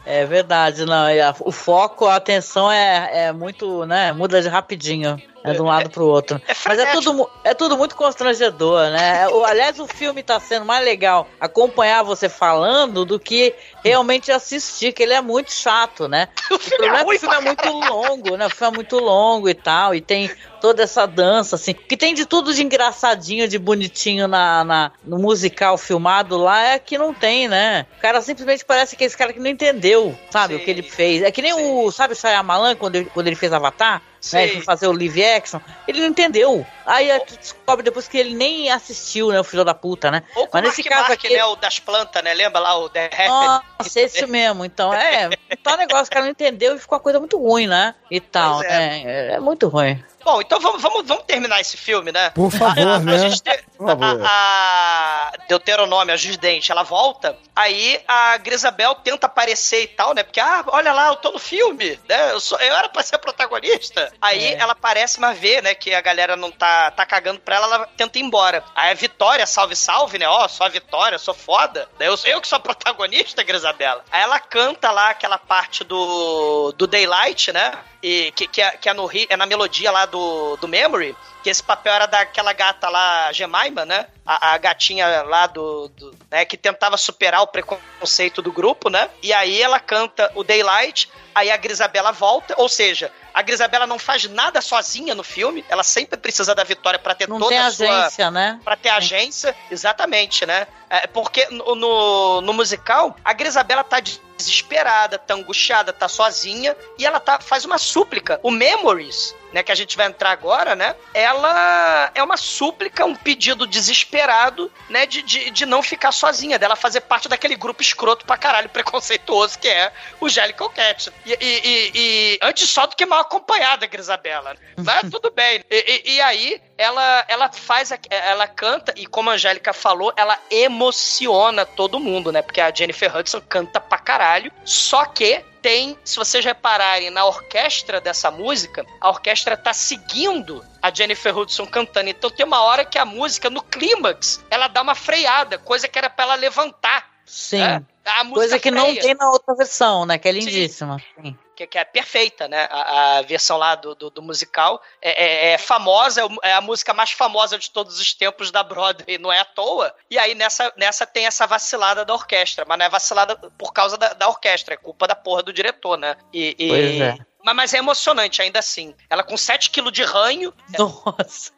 É 0.07 0.25
verdade, 0.25 0.85
não. 0.87 1.07
a- 1.07 1.35
O 1.41 1.53
foco, 1.53 2.07
a 2.07 2.17
atenção 2.17 2.71
é, 2.71 3.27
é 3.27 3.33
muito, 3.33 3.85
né? 3.87 4.13
Muda 4.13 4.41
de 4.41 4.49
rapidinho. 4.49 5.21
É 5.43 5.53
de 5.53 5.63
um 5.63 5.65
lado 5.65 5.89
pro 5.89 6.05
outro. 6.07 6.41
Mas 6.67 6.79
é 6.79 6.87
tudo, 6.93 7.31
é 7.43 7.55
tudo 7.55 7.77
muito 7.77 7.97
constrangedor, 7.97 8.91
né? 8.91 9.27
O, 9.29 9.45
aliás, 9.45 9.79
o 9.79 9.87
filme 9.87 10.23
tá 10.23 10.39
sendo 10.39 10.67
mais 10.67 10.85
legal 10.85 11.27
acompanhar 11.41 12.03
você 12.03 12.29
falando 12.29 13.05
do 13.07 13.19
que 13.19 13.55
realmente 13.83 14.31
assistir, 14.31 14.93
que 14.93 15.03
ele 15.03 15.15
é 15.15 15.21
muito 15.21 15.53
chato, 15.53 16.07
né? 16.09 16.29
O 16.51 16.59
problema 16.59 17.01
é 17.01 17.05
que 17.05 17.17
o 17.17 17.19
filme 17.21 17.35
é 17.37 17.41
muito 17.41 17.69
longo, 17.71 18.37
né? 18.37 18.47
O 18.47 18.51
filme 18.51 18.73
é 18.73 18.77
muito 18.77 18.99
longo 18.99 19.49
e 19.49 19.55
tal, 19.55 19.95
e 19.95 20.01
tem 20.01 20.31
toda 20.61 20.83
essa 20.83 21.07
dança, 21.07 21.57
assim. 21.57 21.73
Que 21.73 21.97
tem 21.97 22.13
de 22.15 22.27
tudo 22.27 22.53
de 22.53 22.63
engraçadinho, 22.63 23.49
de 23.49 23.59
bonitinho 23.59 24.29
na, 24.29 24.63
na- 24.65 24.93
no 25.05 25.19
musical 25.19 25.79
filmado 25.79 26.37
lá, 26.37 26.61
é 26.75 26.79
que 26.79 26.99
não 26.99 27.15
tem, 27.15 27.49
né? 27.49 27.87
O 27.99 28.01
cara 28.01 28.21
simplesmente 28.21 28.65
parece 28.65 28.95
que 28.95 29.05
é 29.05 29.07
esse 29.07 29.17
cara 29.17 29.33
que 29.33 29.41
não 29.41 29.49
entendeu, 29.51 30.15
sabe, 30.31 30.55
o 30.55 30.61
que 30.61 30.71
ele 30.71 30.83
fez. 30.83 31.23
É 31.23 31.31
que 31.31 31.41
nem 31.43 31.53
o, 31.55 31.91
sabe 31.91 32.13
o 32.13 32.17
Shyamalan, 32.17 32.77
quando 32.77 32.97
ele, 32.97 33.07
quando 33.13 33.27
ele 33.27 33.37
fez 33.37 33.53
Avatar? 33.53 34.03
Né, 34.33 34.49
foi 34.49 34.61
fazer 34.61 34.87
o 34.87 34.93
live 34.93 35.25
action, 35.25 35.61
ele 35.89 36.01
não 36.01 36.09
entendeu. 36.09 36.67
Aí 36.85 37.09
tu 37.21 37.37
descobre 37.39 37.83
depois 37.83 38.07
que 38.07 38.19
ele 38.19 38.35
nem 38.35 38.71
assistiu, 38.71 39.31
né, 39.31 39.41
o 39.41 39.45
filho 39.45 39.65
da 39.65 39.75
puta, 39.75 40.11
né? 40.11 40.23
Ou 40.35 40.47
com 40.47 40.59
Mas 40.59 40.65
nesse 40.65 40.83
Mark 40.83 40.93
caso 40.93 41.09
Mark, 41.09 41.25
aqui... 41.25 41.35
né? 41.35 41.45
O 41.45 41.57
das 41.57 41.79
plantas, 41.79 42.23
né? 42.23 42.35
Lembra 42.35 42.61
lá 42.61 42.77
o 42.77 42.89
The? 42.89 43.11
Nossa, 43.29 44.01
esse 44.01 44.27
mesmo. 44.27 44.65
Então, 44.65 44.93
é, 44.93 45.29
um 45.29 45.77
negócio 45.77 46.05
que 46.05 46.11
o 46.11 46.15
cara 46.15 46.25
não 46.25 46.31
entendeu 46.33 46.77
e 46.77 46.79
ficou 46.79 46.97
uma 46.99 47.03
coisa 47.03 47.19
muito 47.19 47.39
ruim, 47.39 47.67
né? 47.67 47.95
E 48.11 48.21
tal, 48.21 48.57
Pois 48.57 48.69
né? 48.69 49.03
É, 49.05 49.33
é 49.35 49.41
muito 49.41 49.69
ruim. 49.69 50.03
Bom, 50.25 50.41
então 50.41 50.61
vamos, 50.61 50.83
vamos, 50.83 51.07
vamos 51.07 51.25
terminar 51.25 51.61
esse 51.61 51.77
filme, 51.77 52.13
né? 52.13 52.31
Por 52.31 52.51
favor, 52.51 52.87
a, 52.87 52.95
a, 52.97 52.99
né? 52.99 53.15
A 53.15 53.19
gente 53.19 53.43
tem, 53.43 53.59
Por 53.77 53.87
favor. 53.89 54.21
a, 54.25 55.31
a 55.33 55.33
Deuteronômio, 55.49 56.13
a 56.15 56.17
Jusdente, 56.17 56.71
ela 56.71 56.83
volta, 56.83 57.37
aí 57.57 58.01
a 58.07 58.37
Grisabel 58.37 58.95
tenta 58.97 59.27
aparecer 59.27 59.83
e 59.83 59.87
tal, 59.89 60.15
né? 60.15 60.23
Porque, 60.23 60.39
ah, 60.41 60.63
olha 60.69 60.93
lá, 60.93 61.09
eu 61.09 61.17
tô 61.17 61.31
no 61.33 61.39
filme, 61.39 61.99
né? 62.09 62.33
Eu, 62.33 62.41
sou, 62.41 62.59
eu 62.61 62.75
era 62.75 62.89
pra 62.89 63.03
ser 63.03 63.19
protagonista. 63.19 64.13
Aí 64.21 64.55
É. 64.55 64.59
ela 64.59 64.73
aparece, 64.73 65.19
mas 65.21 65.39
vê, 65.39 65.61
né, 65.63 65.75
que 65.75 65.95
a 65.95 66.01
galera 66.01 66.37
não 66.37 66.51
tá, 66.51 66.91
tá 66.91 67.07
cagando 67.07 67.41
pra 67.41 67.57
ela, 67.57 67.67
ela 67.77 67.89
tenta 67.97 68.19
ir 68.19 68.23
embora. 68.23 68.63
Aí 68.75 68.91
a 68.91 68.95
Vitória, 68.95 69.47
salve, 69.47 69.75
salve, 69.75 70.19
né? 70.19 70.29
Ó, 70.29 70.47
sou 70.49 70.67
a 70.67 70.69
Vitória, 70.69 71.19
sou 71.19 71.35
foda. 71.35 71.89
Daí 71.99 72.09
Eu, 72.09 72.19
eu 72.25 72.41
que 72.41 72.49
sou 72.49 72.57
a 72.57 72.61
protagonista, 72.61 73.43
Grisabela. 73.43 74.05
Aí 74.11 74.23
ela 74.23 74.39
canta 74.39 74.91
lá 74.91 75.11
aquela 75.11 75.39
parte 75.39 75.83
do, 75.85 76.73
do 76.73 76.87
Daylight, 76.87 77.53
né? 77.53 77.73
E 78.03 78.33
que, 78.33 78.49
que, 78.49 78.63
é, 78.63 78.71
que 78.71 78.89
é, 78.89 78.95
no, 78.95 79.11
é 79.29 79.37
na 79.37 79.45
melodia 79.45 79.91
lá 79.91 80.07
do, 80.11 80.57
do 80.57 80.69
Memory, 80.69 81.17
que 81.43 81.49
esse 81.49 81.63
papel 81.63 81.93
era 81.95 82.07
daquela 82.07 82.53
gata 82.53 82.89
lá, 82.89 83.33
Jemima, 83.33 83.85
né? 83.87 84.07
A, 84.27 84.53
a 84.53 84.59
gatinha 84.59 85.23
lá 85.23 85.47
do, 85.47 85.89
do- 85.89 86.15
né, 86.31 86.45
que 86.45 86.57
tentava 86.57 86.97
superar 86.97 87.41
o 87.43 87.47
preconceito 87.47 88.43
do 88.43 88.53
grupo, 88.53 88.91
né? 88.91 89.09
E 89.23 89.33
aí 89.33 89.61
ela 89.63 89.81
canta 89.81 90.31
o 90.35 90.45
Daylight, 90.45 91.11
aí 91.35 91.51
a 91.51 91.57
Grisabela 91.57 92.13
volta, 92.13 92.55
ou 92.59 92.69
seja, 92.69 93.11
a 93.33 93.41
Grisabela 93.43 93.87
não 93.87 93.99
faz 93.99 94.25
nada 94.29 94.61
sozinha 94.61 95.15
no 95.15 95.23
filme, 95.23 95.65
ela 95.69 95.83
sempre 95.83 96.19
precisa 96.19 96.55
da 96.55 96.63
vitória 96.65 96.99
pra 96.99 97.15
ter 97.15 97.29
Não 97.29 97.39
toda 97.39 97.51
tem 97.51 97.59
a 97.59 97.71
sua 97.71 98.01
agência, 98.01 98.31
né? 98.31 98.61
Pra 98.65 98.77
ter 98.77 98.89
agência, 98.91 99.57
exatamente, 99.71 100.45
né? 100.45 100.67
É, 100.91 101.07
porque 101.07 101.47
no, 101.51 101.75
no, 101.75 102.41
no 102.43 102.53
musical, 102.53 103.17
a 103.25 103.33
Grisabela 103.33 103.83
tá 103.85 104.01
desesperada, 104.37 105.19
tá 105.19 105.35
angustiada, 105.35 105.93
tá 105.93 106.09
sozinha, 106.09 106.77
e 106.99 107.07
ela 107.07 107.21
tá, 107.21 107.39
faz 107.41 107.65
uma 107.65 107.79
súplica. 107.79 108.41
O 108.43 108.51
Memories, 108.51 109.35
né, 109.53 109.63
que 109.63 109.73
a 109.73 109.75
gente 109.75 109.97
vai 109.97 110.07
entrar 110.07 110.31
agora, 110.31 110.75
né? 110.77 110.95
Ela 111.13 112.11
é 112.15 112.23
uma 112.23 112.37
súplica, 112.37 113.05
um 113.05 113.15
pedido 113.15 113.67
desesperado, 113.67 114.71
né, 114.89 115.07
de, 115.07 115.23
de, 115.23 115.51
de 115.51 115.67
não 115.67 115.83
ficar 115.83 116.13
sozinha, 116.13 116.59
dela 116.59 116.77
fazer 116.77 117.01
parte 117.03 117.29
daquele 117.29 117.57
grupo 117.57 117.83
escroto 117.83 118.25
pra 118.25 118.37
caralho, 118.37 118.69
preconceituoso, 118.69 119.59
que 119.59 119.69
é 119.69 119.93
o 120.21 120.29
Jellicle 120.29 120.69
Cat. 120.71 121.13
E, 121.25 121.33
e, 121.41 121.91
e- 121.95 122.39
antes 122.43 122.69
só 122.71 122.87
do 122.87 122.97
que 122.97 123.05
mal 123.07 123.21
acompanhada, 123.21 123.87
Grisabela. 123.87 124.57
Mas 124.77 125.11
tudo 125.11 125.31
bem. 125.31 125.65
E, 125.71 126.03
e- 126.07 126.15
e 126.15 126.21
aí, 126.21 126.61
ela, 126.79 127.25
ela 127.29 127.53
faz, 127.53 127.93
a- 127.93 127.99
ela 128.11 128.47
canta, 128.47 128.93
e 128.97 129.07
como 129.07 129.31
a 129.31 129.35
Angélica 129.35 129.73
falou, 129.73 130.13
ela 130.17 130.39
emociona 130.51 131.65
todo 131.67 132.01
mundo, 132.01 132.33
né? 132.33 132.43
Porque 132.43 132.61
a 132.61 132.73
Jennifer 132.75 133.15
Hudson 133.17 133.41
canta 133.41 133.81
pra 133.81 133.99
caralho, 133.99 134.51
só 134.65 135.05
que 135.05 135.45
tem, 135.63 135.97
se 136.05 136.17
vocês 136.17 136.45
repararem 136.45 137.11
na 137.11 137.25
orquestra 137.25 138.01
dessa 138.01 138.31
música, 138.31 138.85
a 139.01 139.09
orquestra 139.09 139.57
tá 139.57 139.73
seguindo 139.73 140.65
a 140.83 140.93
Jennifer 140.93 141.37
Hudson 141.37 141.67
cantando. 141.67 142.09
Então 142.09 142.31
tem 142.31 142.45
uma 142.45 142.63
hora 142.63 142.85
que 142.85 142.99
a 142.99 143.05
música, 143.05 143.51
no 143.51 143.63
clímax, 143.63 144.45
ela 144.51 144.69
dá 144.69 144.83
uma 144.83 144.95
freada, 144.95 145.59
coisa 145.59 145.89
que 145.89 145.99
era 145.99 146.11
pra 146.11 146.25
ela 146.25 146.35
levantar. 146.35 147.09
Sim. 147.25 147.59
né? 147.59 147.85
Coisa 148.33 148.59
que 148.59 148.71
não 148.71 148.87
freia. 148.87 149.03
tem 149.03 149.15
na 149.15 149.31
outra 149.31 149.55
versão, 149.55 150.05
né? 150.05 150.19
Que 150.19 150.29
é 150.29 150.33
lindíssima. 150.33 151.01
Sim. 151.21 151.37
Que, 151.61 151.67
que 151.67 151.79
é 151.79 151.85
perfeita, 151.85 152.49
né? 152.49 152.67
A, 152.71 153.19
a 153.19 153.23
versão 153.23 153.57
lá 153.57 153.75
do, 153.75 153.95
do, 153.95 154.11
do 154.11 154.23
musical 154.23 154.81
é, 155.03 155.11
é- 155.51 155.53
é 155.53 155.59
famosa, 155.59 156.23
é 156.23 156.51
é 156.51 156.53
a 156.55 156.61
música 156.61 156.95
mais 156.95 157.11
famosa 157.11 157.59
de 157.59 157.71
todos 157.71 158.01
os 158.01 158.15
tempos 158.15 158.51
da 158.51 158.63
Broadway, 158.63 159.19
não 159.19 159.33
é 159.33 159.41
à 159.41 159.45
toa. 159.45 159.95
E 160.11 160.19
aí 160.19 160.35
nessa, 160.35 160.73
nessa 160.77 161.07
tem 161.07 161.27
essa 161.27 161.47
vacilada 161.47 162.05
da 162.05 162.15
orquestra, 162.15 162.65
mas 162.67 162.79
não 162.79 162.87
é 162.87 162.89
vacilada 162.89 163.37
por 163.59 163.73
causa 163.73 163.97
da, 163.99 164.13
da 164.15 164.29
orquestra, 164.29 164.75
é 164.75 164.77
culpa 164.77 165.07
da 165.07 165.15
porra 165.15 165.43
do 165.43 165.53
diretor, 165.53 165.97
né? 165.99 166.17
E, 166.33 166.55
e- 166.59 166.69
Pois 166.69 167.01
é. 167.01 167.19
Mas, 167.43 167.57
mas 167.57 167.75
é 167.75 167.79
emocionante 167.79 168.43
ainda 168.43 168.59
assim. 168.59 168.95
Ela 169.09 169.23
com 169.23 169.37
7 169.37 169.71
quilos 169.71 169.93
de 169.93 170.03
ranho. 170.03 170.53
Nossa. 170.79 171.53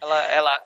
Ela. 0.00 0.22
ela, 0.26 0.62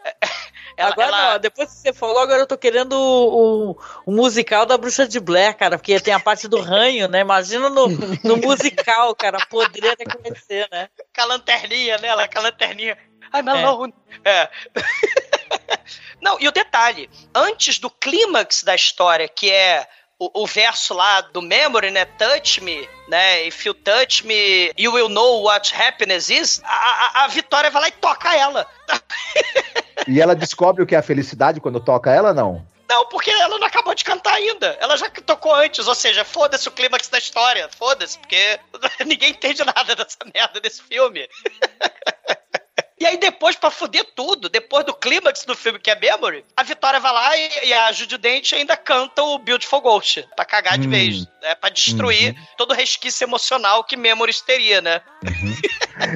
ela, 0.77 0.91
agora, 0.93 1.09
ela- 1.09 1.33
não, 1.35 1.39
depois 1.41 1.69
que 1.71 1.77
você 1.77 1.93
falou, 1.93 2.19
agora 2.19 2.41
eu 2.43 2.47
tô 2.47 2.57
querendo 2.59 2.93
o, 2.93 3.71
o- 3.73 3.79
o 4.07 4.13
musical 4.13 4.65
da 4.67 4.77
Bruxa 4.79 5.07
de 5.07 5.19
Blair, 5.21 5.57
cara, 5.57 5.77
porque 5.79 5.99
tem 6.01 6.15
a 6.15 6.21
parte 6.21 6.49
do 6.49 6.61
ranho, 6.61 7.09
né? 7.09 7.21
Imagina 7.21 7.69
no, 7.69 7.89
no 7.89 8.37
musical, 8.39 9.15
cara, 9.15 9.39
poderia 9.51 9.93
até 9.93 10.05
conhecer, 10.05 10.69
né? 10.71 10.89
com 11.15 11.21
a 11.21 11.25
lanterninha, 11.27 11.99
né? 11.99 12.09
Ela 12.09 12.27
com 12.29 12.39
a 12.39 12.43
lanterninha. 12.43 12.97
I'm 13.35 13.49
É. 13.49 13.65
alone. 13.65 13.95
É. 14.25 14.49
Não, 16.21 16.39
e 16.41 16.47
o 16.47 16.53
detalhe, 16.53 17.11
antes 17.35 17.79
do 17.79 17.91
clímax 17.91 18.63
da 18.63 18.75
história, 18.75 19.29
que 19.29 19.51
é 19.51 19.87
o, 20.23 20.43
o 20.43 20.47
verso 20.47 20.95
lá 20.95 21.21
do 21.21 21.43
Memory, 21.43 21.91
né? 21.91 22.05
Touch 22.05 22.61
me, 22.63 22.89
né? 23.09 23.47
If 23.47 23.67
you 23.67 23.75
touch 23.75 24.25
me, 24.25 24.71
you 24.79 24.93
will 24.93 25.09
know 25.09 25.43
what 25.43 25.75
happiness 25.75 26.31
is. 26.31 26.63
A, 26.65 26.69
a, 26.69 27.25
a 27.25 27.27
Vitória 27.29 27.71
vai 27.71 27.83
lá 27.83 27.89
e 27.89 27.93
toca 27.93 28.37
ela. 28.37 28.67
E 30.09 30.21
ela 30.21 30.35
descobre 30.35 30.83
o 30.83 30.87
que 30.87 30.97
é 30.97 30.99
a 30.99 31.03
felicidade 31.03 31.61
quando 31.61 31.79
toca 31.79 32.11
ela, 32.11 32.35
não? 32.35 32.67
Não, 32.89 33.07
porque 33.07 33.31
ela 33.31 33.57
não 33.57 33.67
acabou 33.69 33.95
de 33.95 34.05
cantar 34.05 34.35
ainda. 34.35 34.77
Ela 34.81 34.97
já 34.97 35.09
tocou 35.09 35.55
antes, 35.55 35.87
ou 35.87 35.95
seja, 35.95 36.25
foda-se 36.25 36.67
o 36.67 36.73
clímax 36.73 37.09
da 37.09 37.19
história. 37.19 37.69
Foda-se, 37.79 38.19
porque 38.19 38.59
ninguém 39.07 39.31
entende 39.31 39.65
nada 39.65 39.95
dessa 39.95 40.19
merda 40.35 40.61
desse 40.61 40.83
filme. 40.83 41.29
E 43.03 43.07
aí 43.07 43.17
depois, 43.17 43.57
pra 43.57 43.69
fuder 43.69 44.07
tudo, 44.15 44.49
depois 44.49 44.87
do 44.87 44.95
clímax 44.95 45.45
do 45.45 45.57
filme 45.57 45.81
que 45.81 45.91
é 45.91 45.99
Memory, 45.99 46.45
a 46.57 46.63
Vitória 46.63 47.01
vai 47.01 47.13
lá 47.13 47.37
e, 47.37 47.67
e 47.67 47.73
a 47.73 47.91
Judy 47.91 48.17
Dent 48.17 48.53
ainda 48.53 48.77
canta 48.77 49.21
o 49.25 49.41
Beautiful 49.41 49.81
Ghost, 49.81 50.25
pra 50.37 50.45
cagar 50.45 50.79
de 50.79 50.87
Hum. 50.87 50.91
vez, 50.91 51.27
né? 51.43 51.57
Pra 51.57 51.69
destruir 51.69 52.37
todo 52.57 52.71
o 52.71 52.75
resquício 52.75 53.25
emocional 53.25 53.83
que 53.83 53.97
Memories 53.97 54.41
teria, 54.41 54.81
né? 54.81 55.01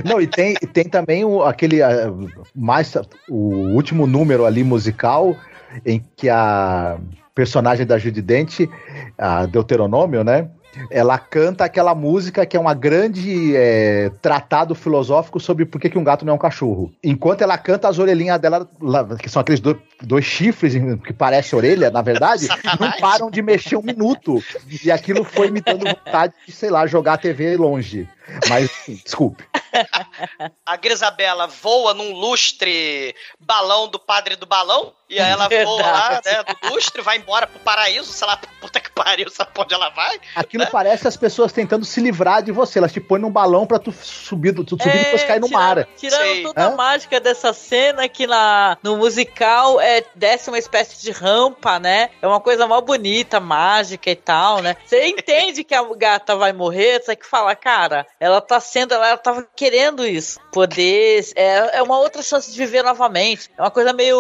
Não, 0.05 0.21
e 0.21 0.29
tem, 0.29 0.55
e 0.63 0.67
tem 0.69 0.89
também 0.89 1.25
o, 1.25 1.43
aquele 1.43 1.79
mais 2.55 2.95
o 3.27 3.75
último 3.75 4.07
número 4.07 4.47
ali 4.47 4.63
musical 4.63 5.37
em 5.85 6.01
que 6.17 6.29
a 6.29 7.01
personagem 7.35 7.85
da 7.85 7.99
Judy 7.99 8.23
Dent, 8.23 8.61
a 9.19 9.45
Deuteronômio, 9.47 10.23
né? 10.23 10.49
Ela 10.91 11.19
canta 11.19 11.65
aquela 11.65 11.95
música 11.95 12.45
que 12.47 12.57
é 12.57 12.61
uma 12.61 12.75
grande 12.75 13.55
é, 13.57 14.11
tratado 14.21 14.75
filosófico 14.75 15.41
sobre 15.41 15.65
por 15.65 15.81
que, 15.81 15.91
que 15.91 15.99
um 15.99 16.05
gato 16.05 16.25
não 16.25 16.33
é 16.33 16.37
um 16.37 16.39
cachorro. 16.39 16.93
Enquanto 17.03 17.43
ela 17.43 17.57
canta, 17.59 17.89
as 17.89 17.99
orelhinhas 17.99 18.41
dela, 18.41 18.69
que 19.21 19.29
são 19.29 19.41
aqueles 19.41 19.61
dois, 19.61 19.77
dois 20.03 20.25
chifres 20.25 20.75
que 21.05 21.13
parece 21.13 21.55
orelha, 21.55 21.91
na 21.91 22.03
verdade, 22.03 22.49
não 22.81 22.93
param 23.01 23.31
de 23.31 23.43
mexer 23.43 23.77
um 23.77 23.83
minuto. 23.83 24.43
E 24.85 24.91
aquilo 24.91 25.25
foi 25.25 25.51
me 25.51 25.61
dando 25.61 25.85
vontade 25.85 26.35
de, 26.47 26.53
sei 26.53 26.71
lá, 26.71 26.87
jogar 26.87 27.15
a 27.15 27.19
TV 27.19 27.57
longe. 27.57 28.09
Mas, 28.49 28.65
enfim, 28.65 29.01
desculpe. 29.05 29.45
A 30.65 30.77
Grisabela 30.77 31.47
voa 31.47 31.95
num 31.95 32.13
lustre 32.13 33.15
balão 33.39 33.89
do 33.89 33.99
padre 33.99 34.37
do 34.37 34.47
balão, 34.47 34.93
e 35.09 35.21
aí 35.21 35.31
ela 35.31 35.49
voa 35.49 35.83
lá, 35.83 36.09
Verdade. 36.21 36.29
né, 36.49 36.55
do 36.63 36.75
lustre, 36.75 37.03
vai 37.03 37.17
embora 37.19 37.47
pro 37.47 37.61
paraíso, 37.61 38.13
sei 38.13 38.27
lá, 38.27 38.37
puta 38.61 38.81
que 38.81 38.91
pariu, 38.91 39.31
sabe 39.31 39.51
pra 39.53 39.63
onde 39.63 39.75
ela 39.75 39.89
vai? 39.91 40.19
Aquilo 40.35 40.67
parece 40.69 41.07
as 41.07 41.17
pessoas 41.17 41.53
tentando 41.53 41.85
se 41.85 42.01
livrar 42.01 42.43
de 42.43 42.51
você. 42.53 42.79
Elas 42.79 42.93
te 42.93 43.01
põem 43.01 43.21
num 43.21 43.31
balão 43.31 43.67
pra 43.67 43.79
tu 43.79 43.93
subir, 43.93 44.53
do- 44.53 44.65
tu 44.65 44.77
subir 44.83 44.95
e 44.97 45.05
depois 45.05 45.23
cair 45.25 45.41
no 45.41 45.49
mar. 45.49 45.79
É, 45.79 45.85
Tirando 45.97 46.21
Sei. 46.21 46.43
toda 46.43 46.67
a 46.67 46.71
mágica 46.71 47.21
dessa 47.21 47.53
cena 47.53 48.09
que 48.09 48.27
na, 48.27 48.77
no 48.83 48.97
musical 48.97 49.81
é, 49.81 50.03
desce 50.15 50.49
uma 50.51 50.59
espécie 50.59 51.01
de 51.03 51.11
rampa, 51.13 51.79
né? 51.79 52.11
É 52.21 52.27
uma 52.27 52.41
coisa 52.41 52.67
mó 52.67 52.81
bonita, 52.81 53.39
mágica 53.39 54.11
e 54.11 54.17
tal, 54.17 54.61
né? 54.63 54.77
Você 54.85 55.07
entende 55.07 55.63
que 55.63 55.75
a 55.75 55.83
gata 55.95 56.35
vai 56.35 56.53
morrer, 56.53 57.01
você 57.01 57.07
tem 57.07 57.17
que 57.17 57.27
falar, 57.27 57.55
cara, 57.57 58.05
ela 58.19 58.41
tá 58.41 58.59
sendo, 58.61 58.95
ela, 58.95 59.09
ela 59.09 59.19
tava 59.19 59.47
querendo 59.55 60.07
isso. 60.07 60.41
Poder. 60.53 61.25
É, 61.37 61.79
é 61.79 61.83
uma 61.83 61.99
outra 61.99 62.23
chance 62.23 62.51
de 62.51 62.59
viver 62.59 62.83
novamente. 62.83 63.51
É 63.57 63.63
uma 63.63 63.71
coisa 63.71 63.93
meio. 63.93 64.19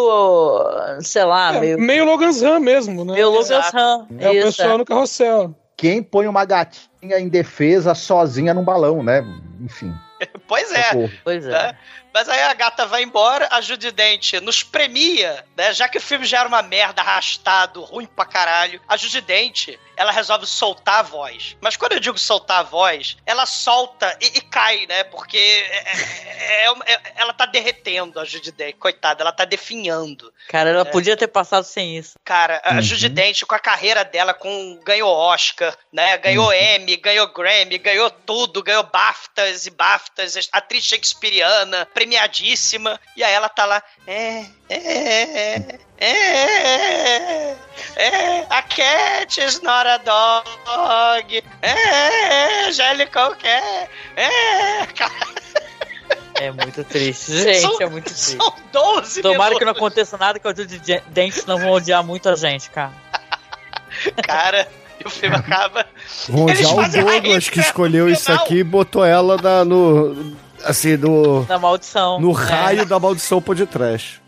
sei 1.01 1.25
lá, 1.25 1.55
É, 1.55 1.61
meio. 1.61 1.79
meio 1.79 2.05
Logan's 2.05 2.43
Run 2.43 2.61
mesmo, 2.61 3.05
né? 3.05 3.15
Meio 3.15 3.31
Logan's. 3.31 3.71
Run. 3.73 4.07
É 4.19 4.31
o 4.31 4.43
pessoal 4.45 4.71
é. 4.73 4.79
no 4.79 4.85
carrossel. 4.85 5.55
Quem 5.77 6.03
põe 6.03 6.27
uma 6.27 6.45
gatinha 6.45 7.19
em 7.19 7.29
defesa 7.29 7.95
sozinha 7.95 8.55
num 8.55 8.65
balão, 8.65 9.03
né? 9.03 9.23
Enfim. 9.61 9.93
Pois 10.49 10.73
é. 10.73 10.83
socorro. 10.85 11.11
Pois 11.25 11.45
é. 11.45 11.51
né? 11.51 11.79
Mas 12.17 12.31
aí 12.31 12.41
a 12.45 12.55
gata 12.55 12.87
vai 12.87 13.03
embora, 13.03 13.47
a 13.51 13.61
Judy 13.61 13.91
Dent 13.91 14.33
nos 14.41 14.63
premia, 14.63 15.45
né? 15.55 15.75
Já 15.75 15.87
que 15.87 15.99
o 15.99 16.01
filme 16.01 16.25
já 16.25 16.39
era 16.39 16.49
uma 16.49 16.63
merda, 16.63 17.03
arrastado, 17.03 17.83
ruim 17.83 18.07
pra 18.07 18.25
caralho, 18.25 18.81
a 18.89 18.97
Judy 18.97 19.21
Dent, 19.21 19.77
ela 19.95 20.11
resolve 20.11 20.47
soltar 20.47 21.01
a 21.01 21.03
voz. 21.03 21.59
Mas 21.61 21.77
quando 21.77 21.93
eu 21.93 22.01
digo 22.01 22.19
soltar 22.19 22.61
a 22.61 22.63
voz, 22.63 23.19
ela 23.27 23.45
solta 23.45 24.17
e, 24.19 24.39
e 24.39 24.41
cai, 24.41 24.87
né? 24.87 25.05
Porque 25.05 25.37
é- 25.37 26.65
é- 26.65 26.93
é- 26.95 27.01
ela 27.17 27.35
tá 27.35 27.45
derretendo, 27.45 28.19
a 28.19 28.25
Judy 28.25 28.51
Dent. 28.51 28.77
Coitada, 28.79 29.23
ela 29.23 29.33
tá 29.33 29.45
definhando. 29.45 30.33
Cara, 30.49 30.71
ela 30.71 30.83
É. 30.83 30.91
podia 30.91 31.19
ter 31.19 31.29
passado 31.29 31.65
sem 31.65 31.99
isso. 31.99 32.15
Cara, 32.25 32.63
a 32.65 32.77
Uhum. 32.77 32.83
Judy 32.83 33.11
Dent, 33.11 33.43
com 33.45 33.55
a 33.55 33.59
carreira 33.59 34.05
dela, 34.07 34.33
com 34.33 34.81
ganhou 34.85 35.11
Oscar, 35.15 35.77
né? 35.93 36.17
Ganhou 36.17 36.51
Emmy, 36.53 36.97
ganhou 36.97 37.27
Grammy, 37.29 37.77
ganhou 37.77 38.09
tudo, 38.11 38.63
ganhou 38.63 38.85
BAFTAs 38.85 39.67
e 39.67 39.71
BAFTAs, 39.71 40.49
atriz 40.51 40.83
shakespeariana, 40.85 41.87
premiadíssima. 42.07 42.99
E 43.17 43.23
aí 43.25 43.35
ela 43.35 43.49
tá 43.49 43.65
lá, 43.67 43.83
é, 44.07 44.45
é, 44.69 44.77
é, 44.77 45.79
é, 45.99 46.09
é, 46.09 47.57
é, 47.97 48.47
a 48.49 48.63
cat 48.63 49.41
is 49.41 49.61
not 49.63 49.87
a 49.89 49.97
dog, 49.99 51.43
é, 51.63 52.67
é, 52.69 52.73
Jellicle 52.73 53.35
quer, 53.39 53.89
é, 54.17 54.87
cara, 54.95 55.13
É 56.41 56.51
muito 56.53 56.85
triste. 56.85 57.33
Gente, 57.33 57.61
São- 57.63 57.77
é 57.81 57.87
muito 57.87 58.05
triste. 58.05 58.37
são 58.37 58.55
12 58.73 59.23
Tomara 59.23 59.55
que 59.55 59.65
não 59.65 59.73
minutos, 59.73 59.79
aconteça 59.79 60.17
nada 60.19 60.39
que 60.39 60.47
o 60.47 60.55
Judy 60.55 60.79
De- 60.79 61.03
Dentes 61.09 61.45
não 61.47 61.59
vão 61.59 61.71
odiar 61.71 62.05
muito 62.05 62.29
a 62.29 62.37
gente, 62.37 62.69
cara. 62.71 62.93
cara, 64.23 64.69
e 65.03 65.07
o 65.07 65.11
filme 65.11 65.35
acaba... 65.37 65.87
Vão 66.29 66.45
odiar 66.45 66.75
o 66.75 66.89
Douglas 66.91 67.49
que 67.49 67.59
escolheu 67.61 68.07
isso 68.09 68.31
aqui 68.31 68.57
e 68.57 68.65
botou 68.65 69.03
ela 69.05 69.37
na- 69.41 69.65
no. 69.65 70.37
Assim, 70.67 70.97
no. 70.97 71.45
Da 71.45 71.59
maldição. 71.59 72.21
No 72.21 72.31
É. 72.33 72.35
raio 72.45 72.87
da 72.87 72.99
maldição 72.99 73.41
podcast. 73.41 74.21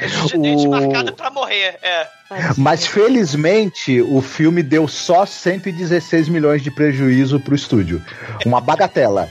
Judy 0.00 0.38
Dent 0.38 0.64
O- 0.66 0.70
marcada 0.70 1.12
pra 1.12 1.30
morrer, 1.30 1.76
é. 1.82 2.06
Mas 2.56 2.86
felizmente 2.86 4.00
o 4.00 4.20
filme 4.20 4.62
deu 4.62 4.88
só 4.88 5.24
116 5.26 6.28
milhões 6.28 6.62
de 6.62 6.70
prejuízo 6.70 7.38
pro 7.38 7.54
estúdio. 7.54 8.02
Uma 8.44 8.60
bagatela. 8.60 9.28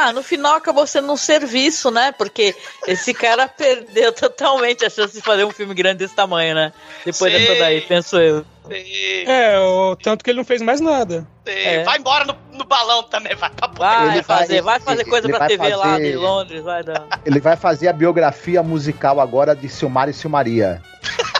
Ah, 0.00 0.12
no 0.12 0.22
final 0.22 0.54
acabou 0.54 0.86
sendo 0.86 1.12
um 1.12 1.16
serviço, 1.16 1.90
né? 1.90 2.12
Porque 2.12 2.54
esse 2.86 3.12
cara 3.12 3.48
perdeu 3.48 4.12
totalmente 4.12 4.84
a 4.84 4.90
chance 4.90 5.12
de 5.14 5.20
fazer 5.20 5.44
um 5.44 5.50
filme 5.50 5.74
grande 5.74 5.98
desse 5.98 6.14
tamanho, 6.14 6.54
né? 6.54 6.72
Depois 7.04 7.32
Sim. 7.32 7.38
dessa 7.40 7.58
daí, 7.58 7.80
penso 7.80 8.16
eu. 8.18 8.44
E- 8.70 9.24
É, 9.26 9.58
o, 9.58 9.96
tanto 9.96 10.22
que 10.22 10.30
ele 10.30 10.36
não 10.38 10.44
fez 10.44 10.60
mais 10.62 10.80
nada. 10.80 11.26
É. 11.46 11.82
Vai 11.82 11.98
embora 11.98 12.24
no, 12.26 12.36
no 12.52 12.64
balão 12.64 13.02
também, 13.02 13.34
vai 13.34 13.48
pra 13.50 13.66
puta. 13.68 13.80
Vai 13.80 14.02
Ele 14.08 14.22
vai- 14.22 14.38
fazer, 14.38 14.60
vai 14.62 14.78
fazer 14.80 15.04
coisa 15.04 15.26
ele 15.26 15.32
pra 15.32 15.38
vai 15.40 15.48
TV 15.48 15.74
lá 15.74 15.84
fazer- 15.84 16.10
de 16.10 16.16
Londres, 16.16 16.62
vai 16.62 16.82
dar. 16.84 17.06
Ele 17.24 17.40
vai 17.40 17.56
fazer 17.56 17.88
a 17.88 17.92
biografia 17.92 18.62
musical 18.62 19.20
agora 19.20 19.56
de 19.56 19.68
Silmar 19.68 20.08
e 20.08 20.12
Silmaria. 20.12 20.82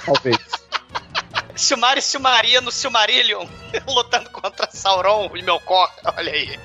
Talvez. 0.06 0.36
Silmar 1.54 1.98
e 1.98 2.02
Silmaria 2.02 2.60
no 2.60 2.70
Silmarillion, 2.72 3.44
lutando 3.86 4.30
contra 4.30 4.68
Sauron 4.70 5.28
e 5.34 5.42
Melkor, 5.42 5.90
olha 6.16 6.32
aí. 6.32 6.58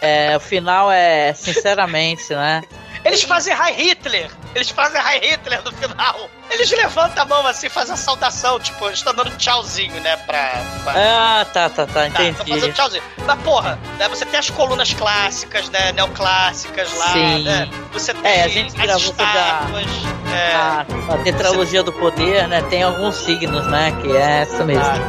É, 0.00 0.36
o 0.36 0.40
final 0.40 0.90
é, 0.90 1.32
sinceramente, 1.34 2.34
né? 2.34 2.62
Eles 3.06 3.22
fazem 3.22 3.54
High 3.54 3.72
Hitler, 3.74 4.30
eles 4.54 4.70
fazem 4.70 5.00
High 5.00 5.20
Hitler 5.20 5.62
no 5.64 5.72
final. 5.72 6.28
Eles 6.50 6.70
levantam 6.70 7.22
a 7.22 7.26
mão 7.26 7.46
assim, 7.46 7.68
fazem 7.68 7.94
a 7.94 7.96
saudação, 7.96 8.58
tipo, 8.60 8.86
eles 8.86 8.98
estão 8.98 9.12
dando 9.14 9.30
tchauzinho, 9.36 10.00
né, 10.00 10.16
pra... 10.18 10.52
pra... 10.84 10.92
Ah, 10.96 11.44
tá, 11.52 11.68
tá, 11.68 11.86
tá, 11.86 11.92
Tá, 12.04 12.10
tá 12.10 12.24
entendi. 12.24 12.50
fazendo 12.52 12.72
tchauzinho. 12.72 13.02
Mas, 13.26 13.42
porra, 13.42 13.78
né, 13.98 14.08
você 14.08 14.24
tem 14.26 14.38
as 14.38 14.50
colunas 14.50 14.92
clássicas, 14.94 15.68
né, 15.70 15.92
neoclássicas 15.92 16.92
lá, 16.96 17.12
Sim. 17.12 17.42
né? 17.44 17.68
Você 17.92 18.14
tem 18.14 18.30
É, 18.30 18.42
a 18.44 18.48
gente 18.48 18.78
as 18.90 19.02
estátuas, 19.02 19.86
é... 20.32 20.54
A, 20.54 20.86
a 21.14 21.18
tetralogia 21.18 21.82
do 21.82 21.92
poder, 21.92 22.46
né? 22.48 22.62
Tem 22.68 22.82
alguns 22.82 23.14
signos, 23.16 23.66
né? 23.68 23.92
Que 24.02 24.16
é 24.16 24.42
isso 24.42 24.64
mesmo. 24.64 24.82
Exato. 24.82 25.00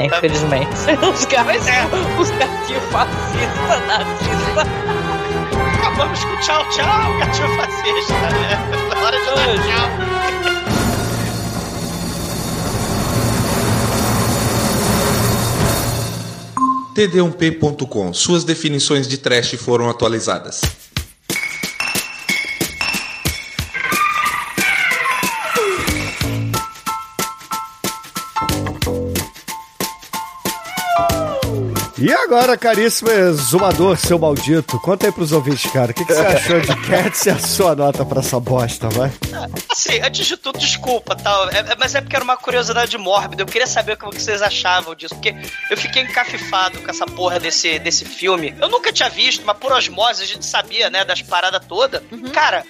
É, 0.00 0.08
tá- 0.08 0.16
infelizmente. 0.16 0.70
Os 1.12 1.24
caras, 1.26 1.62
os 2.18 2.30
gatinhos 2.30 2.84
fascistas, 2.90 3.86
nazistas. 3.86 5.03
Acabamos 5.94 6.24
com 6.24 6.36
tchau, 6.38 6.68
tchau, 6.70 7.18
gatinho 7.20 7.56
fascista, 7.56 8.14
né? 8.14 8.58
Na 8.92 9.00
hora 9.00 9.16
de 9.16 9.26
dar 9.26 9.54
tchau. 9.62 9.88
td1p.com. 16.96 18.12
Suas 18.12 18.42
definições 18.42 19.06
de 19.06 19.18
trash 19.18 19.54
foram 19.54 19.88
atualizadas. 19.88 20.62
E 32.06 32.12
agora, 32.12 32.54
caríssimo 32.54 33.10
exumador, 33.10 33.96
seu 33.96 34.18
maldito, 34.18 34.78
conta 34.80 35.06
aí 35.06 35.12
pros 35.12 35.32
ouvintes, 35.32 35.70
cara, 35.72 35.90
o 35.90 35.94
que, 35.94 36.04
que 36.04 36.12
você 36.12 36.20
achou 36.20 36.60
de 36.60 36.76
Cats 36.86 37.24
e 37.24 37.30
a 37.30 37.38
sua 37.38 37.74
nota 37.74 38.04
pra 38.04 38.20
essa 38.20 38.38
bosta, 38.38 38.90
vai? 38.90 39.10
Assim, 39.70 40.00
antes 40.02 40.26
de 40.26 40.36
tudo, 40.36 40.58
desculpa, 40.58 41.16
tal. 41.16 41.48
É- 41.48 41.60
é- 41.60 41.76
mas 41.78 41.94
é 41.94 42.02
porque 42.02 42.14
era 42.14 42.22
uma 42.24 42.36
curiosidade 42.36 42.98
mórbida. 42.98 43.42
Eu 43.42 43.46
queria 43.46 43.66
saber 43.66 43.92
o 43.94 43.96
que 43.96 44.20
vocês 44.20 44.42
achavam 44.42 44.94
disso. 44.94 45.14
Porque 45.14 45.34
eu 45.70 45.76
fiquei 45.78 46.02
encafifado 46.02 46.78
com 46.82 46.90
essa 46.90 47.06
porra 47.06 47.40
desse, 47.40 47.78
desse 47.78 48.04
filme. 48.04 48.54
Eu 48.60 48.68
nunca 48.68 48.92
tinha 48.92 49.08
visto, 49.08 49.42
mas 49.46 49.56
por 49.56 49.72
osmose 49.72 50.22
a 50.22 50.26
gente 50.26 50.44
sabia, 50.44 50.90
né, 50.90 51.06
das 51.06 51.22
paradas 51.22 51.64
todas. 51.66 52.02
Cara, 52.34 52.64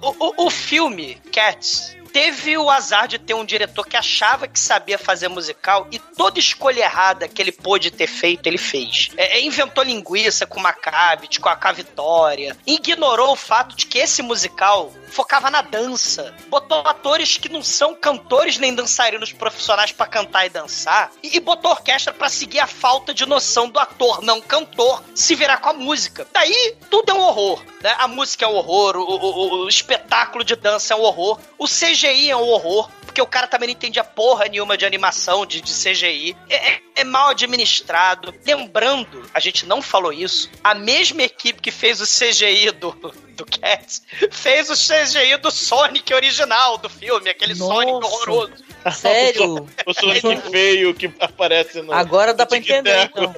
o, 0.00 0.28
o- 0.42 0.46
o 0.46 0.50
filme, 0.50 1.18
Cats. 1.30 1.94
Teve 2.12 2.56
o 2.58 2.70
azar 2.70 3.06
de 3.08 3.18
ter 3.18 3.34
um 3.34 3.44
diretor 3.44 3.86
que 3.86 3.96
achava 3.96 4.48
que 4.48 4.58
sabia 4.58 4.98
fazer 4.98 5.28
musical 5.28 5.86
e 5.90 5.98
toda 5.98 6.38
escolha 6.38 6.80
errada 6.82 7.28
que 7.28 7.40
ele 7.40 7.52
pôde 7.52 7.90
ter 7.90 8.06
feito, 8.06 8.46
ele 8.46 8.58
fez. 8.58 9.10
É, 9.16 9.38
é, 9.38 9.40
inventou 9.42 9.84
linguiça 9.84 10.46
com 10.46 10.60
Macabit, 10.60 11.40
com 11.40 11.48
a 11.48 11.56
Cavitória. 11.56 12.56
Ignorou 12.66 13.32
o 13.32 13.36
fato 13.36 13.76
de 13.76 13.86
que 13.86 13.98
esse 13.98 14.22
musical 14.22 14.92
focava 15.10 15.50
na 15.50 15.62
dança. 15.62 16.34
Botou 16.48 16.80
atores 16.86 17.36
que 17.38 17.48
não 17.48 17.62
são 17.62 17.94
cantores 17.94 18.58
nem 18.58 18.74
dançarinos 18.74 19.32
profissionais 19.32 19.92
pra 19.92 20.06
cantar 20.06 20.46
e 20.46 20.50
dançar. 20.50 21.10
E, 21.22 21.36
e 21.36 21.40
botou 21.40 21.70
orquestra 21.70 22.12
pra 22.12 22.28
seguir 22.28 22.60
a 22.60 22.66
falta 22.66 23.14
de 23.14 23.24
noção 23.26 23.68
do 23.68 23.78
ator 23.78 24.20
não 24.22 24.40
cantor 24.40 25.02
se 25.14 25.34
virar 25.34 25.58
com 25.58 25.70
a 25.70 25.72
música. 25.72 26.26
Daí, 26.32 26.76
tudo 26.90 27.10
é 27.10 27.14
um 27.14 27.20
horror. 27.20 27.62
Né? 27.80 27.94
A 27.98 28.08
música 28.08 28.44
é 28.44 28.48
um 28.48 28.54
horror, 28.56 28.96
o, 28.96 29.02
o- 29.02 29.64
o 29.64 29.68
espetáculo 29.68 30.44
de 30.44 30.56
dança 30.56 30.94
é 30.94 30.96
um 30.96 31.02
horror, 31.02 31.38
o 31.58 31.66
CGI 31.98 32.30
é 32.30 32.36
um 32.36 32.48
horror. 32.48 32.90
Porque 33.04 33.22
o 33.22 33.26
cara 33.26 33.46
também 33.48 33.68
não 33.68 33.72
entendia 33.72 34.04
porra 34.04 34.44
nenhuma 34.46 34.76
de 34.76 34.84
animação, 34.84 35.44
de, 35.46 35.60
de 35.60 35.72
CGI. 35.72 36.36
É, 36.48 36.72
é- 36.74 36.80
é 36.96 37.04
mal 37.04 37.30
administrado. 37.30 38.34
Lembrando, 38.44 39.28
a 39.32 39.40
gente 39.40 39.64
não 39.66 39.80
falou 39.80 40.12
isso, 40.12 40.50
a 40.64 40.74
mesma 40.74 41.22
equipe 41.22 41.60
que 41.60 41.70
fez 41.70 42.00
o 42.00 42.04
CGI 42.04 42.72
do, 42.72 42.90
do 43.36 43.46
Cats 43.46 44.02
fez 44.32 44.68
o 44.68 44.74
CGI 44.74 45.36
do 45.38 45.48
Sonic 45.50 46.12
original 46.12 46.76
do 46.76 46.88
filme, 46.88 47.30
aquele 47.30 47.54
Sonic 47.54 47.92
horroroso. 48.04 48.52
Sério? 48.96 49.66
O 49.86 49.94
Sonic 49.94 50.50
feio 50.50 50.94
que 50.94 51.12
aparece 51.20 51.82
no. 51.82 51.92
Agora 51.92 52.34
dá 52.34 52.44
no 52.44 52.48
pra 52.48 52.58
entender, 52.58 53.04
então. 53.04 53.34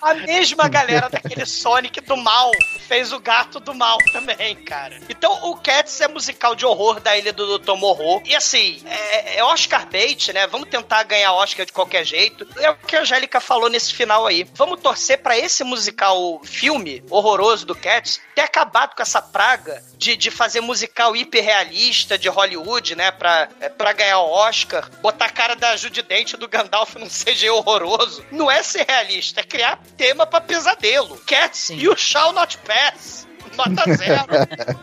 A 0.00 0.14
mesma 0.14 0.68
galera 0.68 1.08
daquele 1.08 1.46
Sonic 1.46 2.00
do 2.00 2.16
mal 2.16 2.50
fez 2.86 3.12
o 3.12 3.18
gato 3.18 3.58
do 3.60 3.74
mal 3.74 3.98
também, 4.12 4.56
cara. 4.56 4.98
Então 5.08 5.50
o 5.50 5.56
Cats 5.56 6.00
é 6.00 6.08
musical 6.08 6.54
de 6.54 6.66
horror 6.66 7.00
da 7.00 7.16
Ilha 7.16 7.32
do 7.32 7.58
Dr. 7.58 7.74
Morro. 7.76 8.22
E 8.24 8.34
assim, 8.34 8.82
é, 8.86 9.38
é 9.38 9.44
Oscar 9.44 9.86
bait, 9.88 10.32
né? 10.32 10.46
Vamos 10.46 10.68
tentar 10.68 11.02
ganhar 11.04 11.32
Oscar 11.32 11.64
de 11.64 11.72
qualquer 11.72 12.04
jeito. 12.04 12.46
É 12.58 12.70
o 12.70 12.76
que 12.76 12.96
a 12.96 13.00
Angélica 13.00 13.40
falou 13.40 13.68
nesse 13.68 13.94
final 13.94 14.26
aí. 14.26 14.46
Vamos 14.54 14.80
torcer 14.80 15.18
pra 15.22 15.38
esse 15.38 15.64
musical 15.64 16.40
filme 16.44 17.02
horroroso 17.10 17.66
do 17.66 17.74
Cats 17.74 18.20
ter 18.34 18.42
acabado 18.42 18.94
com 18.94 19.02
essa 19.02 19.22
praga 19.22 19.82
de, 19.96 20.16
de 20.16 20.30
fazer 20.30 20.60
musical 20.60 21.16
hiperrealista 21.16 22.18
de 22.18 22.28
Hollywood, 22.28 22.94
né? 22.94 23.10
Pra, 23.10 23.48
é, 23.60 23.68
pra 23.68 23.92
ganhar 23.92 24.20
o 24.20 24.30
Oscar. 24.34 24.90
Botar 25.00 25.26
a 25.26 25.30
cara 25.30 25.54
da 25.54 25.76
Judy 25.76 26.02
Dent 26.02 26.32
e 26.32 26.36
do 26.36 26.48
Gandalf 26.48 26.96
num 26.96 27.08
CG 27.08 27.48
horroroso. 27.50 28.24
Não 28.32 28.50
é 28.50 28.62
ser 28.62 28.84
realista, 28.88 29.40
é 29.40 29.44
criar 29.44 29.78
tema 29.96 30.26
pra 30.26 30.40
pesadelo. 30.40 31.16
Cats, 31.26 31.70
you 31.70 31.96
shall 31.96 32.32
not 32.32 32.58
pass. 32.58 33.26
Nota 33.56 33.84
zero. 33.94 34.26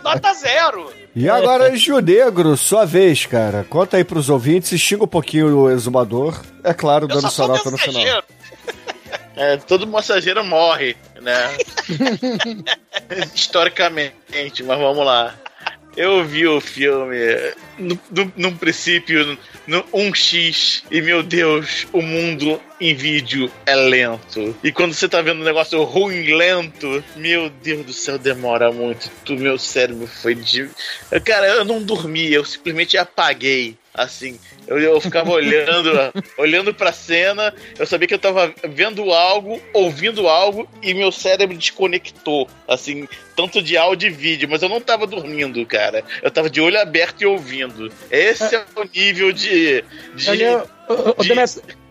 Nota 0.03 0.33
zero. 0.33 0.93
E 1.13 1.29
agora, 1.29 1.75
Gil 1.75 1.99
Negro, 1.99 2.55
sua 2.55 2.85
vez, 2.85 3.25
cara. 3.25 3.65
Conta 3.69 3.97
aí 3.97 4.03
pros 4.03 4.29
ouvintes 4.29 4.71
e 4.71 4.79
xinga 4.79 5.03
um 5.03 5.07
pouquinho 5.07 5.57
o 5.57 5.69
exumador. 5.69 6.41
É 6.63 6.73
claro, 6.73 7.07
dando 7.07 7.29
sua 7.29 7.49
nota 7.49 7.69
no 7.69 7.77
final. 7.77 8.01
mensageiro. 8.01 8.23
É, 9.35 9.57
todo 9.57 9.87
mensageiro 9.87 10.43
morre, 10.43 10.95
né? 11.19 11.57
Historicamente, 13.33 14.63
mas 14.63 14.79
vamos 14.79 15.05
lá. 15.05 15.33
Eu 15.95 16.23
vi 16.23 16.47
o 16.47 16.61
filme 16.61 17.17
no, 17.77 17.99
no- 18.11 18.33
num 18.37 18.55
princípio, 18.55 19.37
no 19.67 19.83
1x, 19.93 20.83
e 20.89 21.01
meu 21.01 21.21
Deus, 21.21 21.85
o 21.91 22.01
mundo 22.01 22.61
em 22.79 22.95
vídeo 22.95 23.51
é 23.65 23.75
lento. 23.75 24.55
E 24.63 24.71
quando 24.71 24.93
você 24.93 25.09
tá 25.09 25.21
vendo 25.21 25.41
um 25.41 25.45
negócio 25.45 25.83
ruim, 25.83 26.33
lento, 26.33 27.03
meu 27.15 27.49
Deus 27.49 27.85
do 27.85 27.93
céu, 27.93 28.17
demora 28.17 28.71
muito. 28.71 29.11
Tu, 29.25 29.33
meu 29.35 29.57
cérebro 29.57 30.07
foi 30.07 30.33
de. 30.33 30.69
Cara, 31.25 31.47
eu 31.47 31.65
não 31.65 31.81
dormi, 31.83 32.31
eu 32.33 32.45
simplesmente 32.45 32.97
apaguei. 32.97 33.75
Assim, 33.93 34.39
eu, 34.67 34.79
eu 34.79 35.01
ficava 35.01 35.31
olhando, 35.31 35.91
olhando 36.37 36.73
pra 36.73 36.93
cena, 36.93 37.53
eu 37.77 37.85
sabia 37.85 38.07
que 38.07 38.13
eu 38.13 38.19
tava 38.19 38.53
vendo 38.63 39.11
algo, 39.11 39.61
ouvindo 39.73 40.27
algo, 40.29 40.67
e 40.81 40.93
meu 40.93 41.11
cérebro 41.11 41.57
desconectou, 41.57 42.47
assim, 42.67 43.07
tanto 43.35 43.61
de 43.61 43.75
áudio 43.75 44.07
e 44.07 44.13
vídeo, 44.13 44.47
mas 44.49 44.61
eu 44.61 44.69
não 44.69 44.79
tava 44.79 45.05
dormindo, 45.05 45.65
cara. 45.65 46.03
Eu 46.21 46.31
tava 46.31 46.49
de 46.49 46.61
olho 46.61 46.79
aberto 46.79 47.21
e 47.21 47.25
ouvindo. 47.25 47.91
Esse 48.09 48.55
é, 48.55 48.63
o 48.75 48.83
nível 48.83 49.31
de. 49.33 49.83
de, 50.37 50.45
ô, 50.87 50.93
ô, 51.17 51.23
de- 51.23 51.27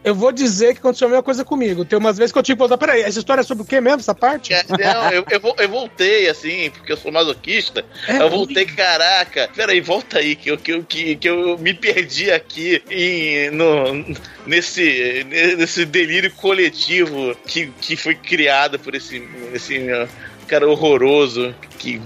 eu 0.03 0.15
vou 0.15 0.33
dizer 0.33 0.73
que 0.75 0.79
aconteceu 0.81 1.07
a 1.07 1.11
mesma 1.11 1.23
coisa 1.23 1.45
comigo. 1.45 1.85
Tem 1.85 1.99
umas 1.99 2.17
vezes 2.17 2.33
que 2.33 2.39
eu 2.39 2.43
tive 2.43 2.57
que 2.57 2.61
voltar. 2.61 2.79
Peraí, 2.79 3.03
essa 3.03 3.19
história 3.19 3.41
é 3.43 3.45
sobre 3.45 3.65
o 3.65 3.67
que 3.67 3.81
mesmo, 3.81 4.01
essa 4.01 4.15
parte? 4.15 4.53
É, 4.55 4.65
Não, 4.69 5.11
eu, 5.11 5.25
eu, 5.31 5.55
eu 5.59 5.69
voltei, 5.69 6.29
assim, 6.29 6.71
porque 6.71 6.93
eu 6.93 6.97
sou 6.97 7.13
masoquista. 7.13 7.85
eu 8.09 8.31
voltei, 8.31 8.65
caraca, 8.65 9.51
peraí, 9.55 9.81
volta 9.81 10.19
aí, 10.19 10.35
que 10.37 10.51
eu, 10.51 10.57
que, 10.59 10.73
eu- 10.73 10.85
que, 10.85 11.17
que 11.17 11.29
eu 11.29 11.59
me 11.59 11.75
perdi 11.75 12.31
aqui 12.31 12.83
em, 12.91 13.51
no, 13.51 14.17
nesse, 14.47 15.25
nesse 15.59 15.85
delírio 15.85 16.31
coletivo 16.33 17.35
que, 17.47 17.67
que 17.81 17.97
foi 17.97 18.15
criado 18.15 18.79
por 18.79 18.95
esse, 18.95 19.23
esse 19.53 19.79
uh, 19.79 20.09
cara 20.49 20.69
horroroso 20.69 21.55
que. 21.79 22.01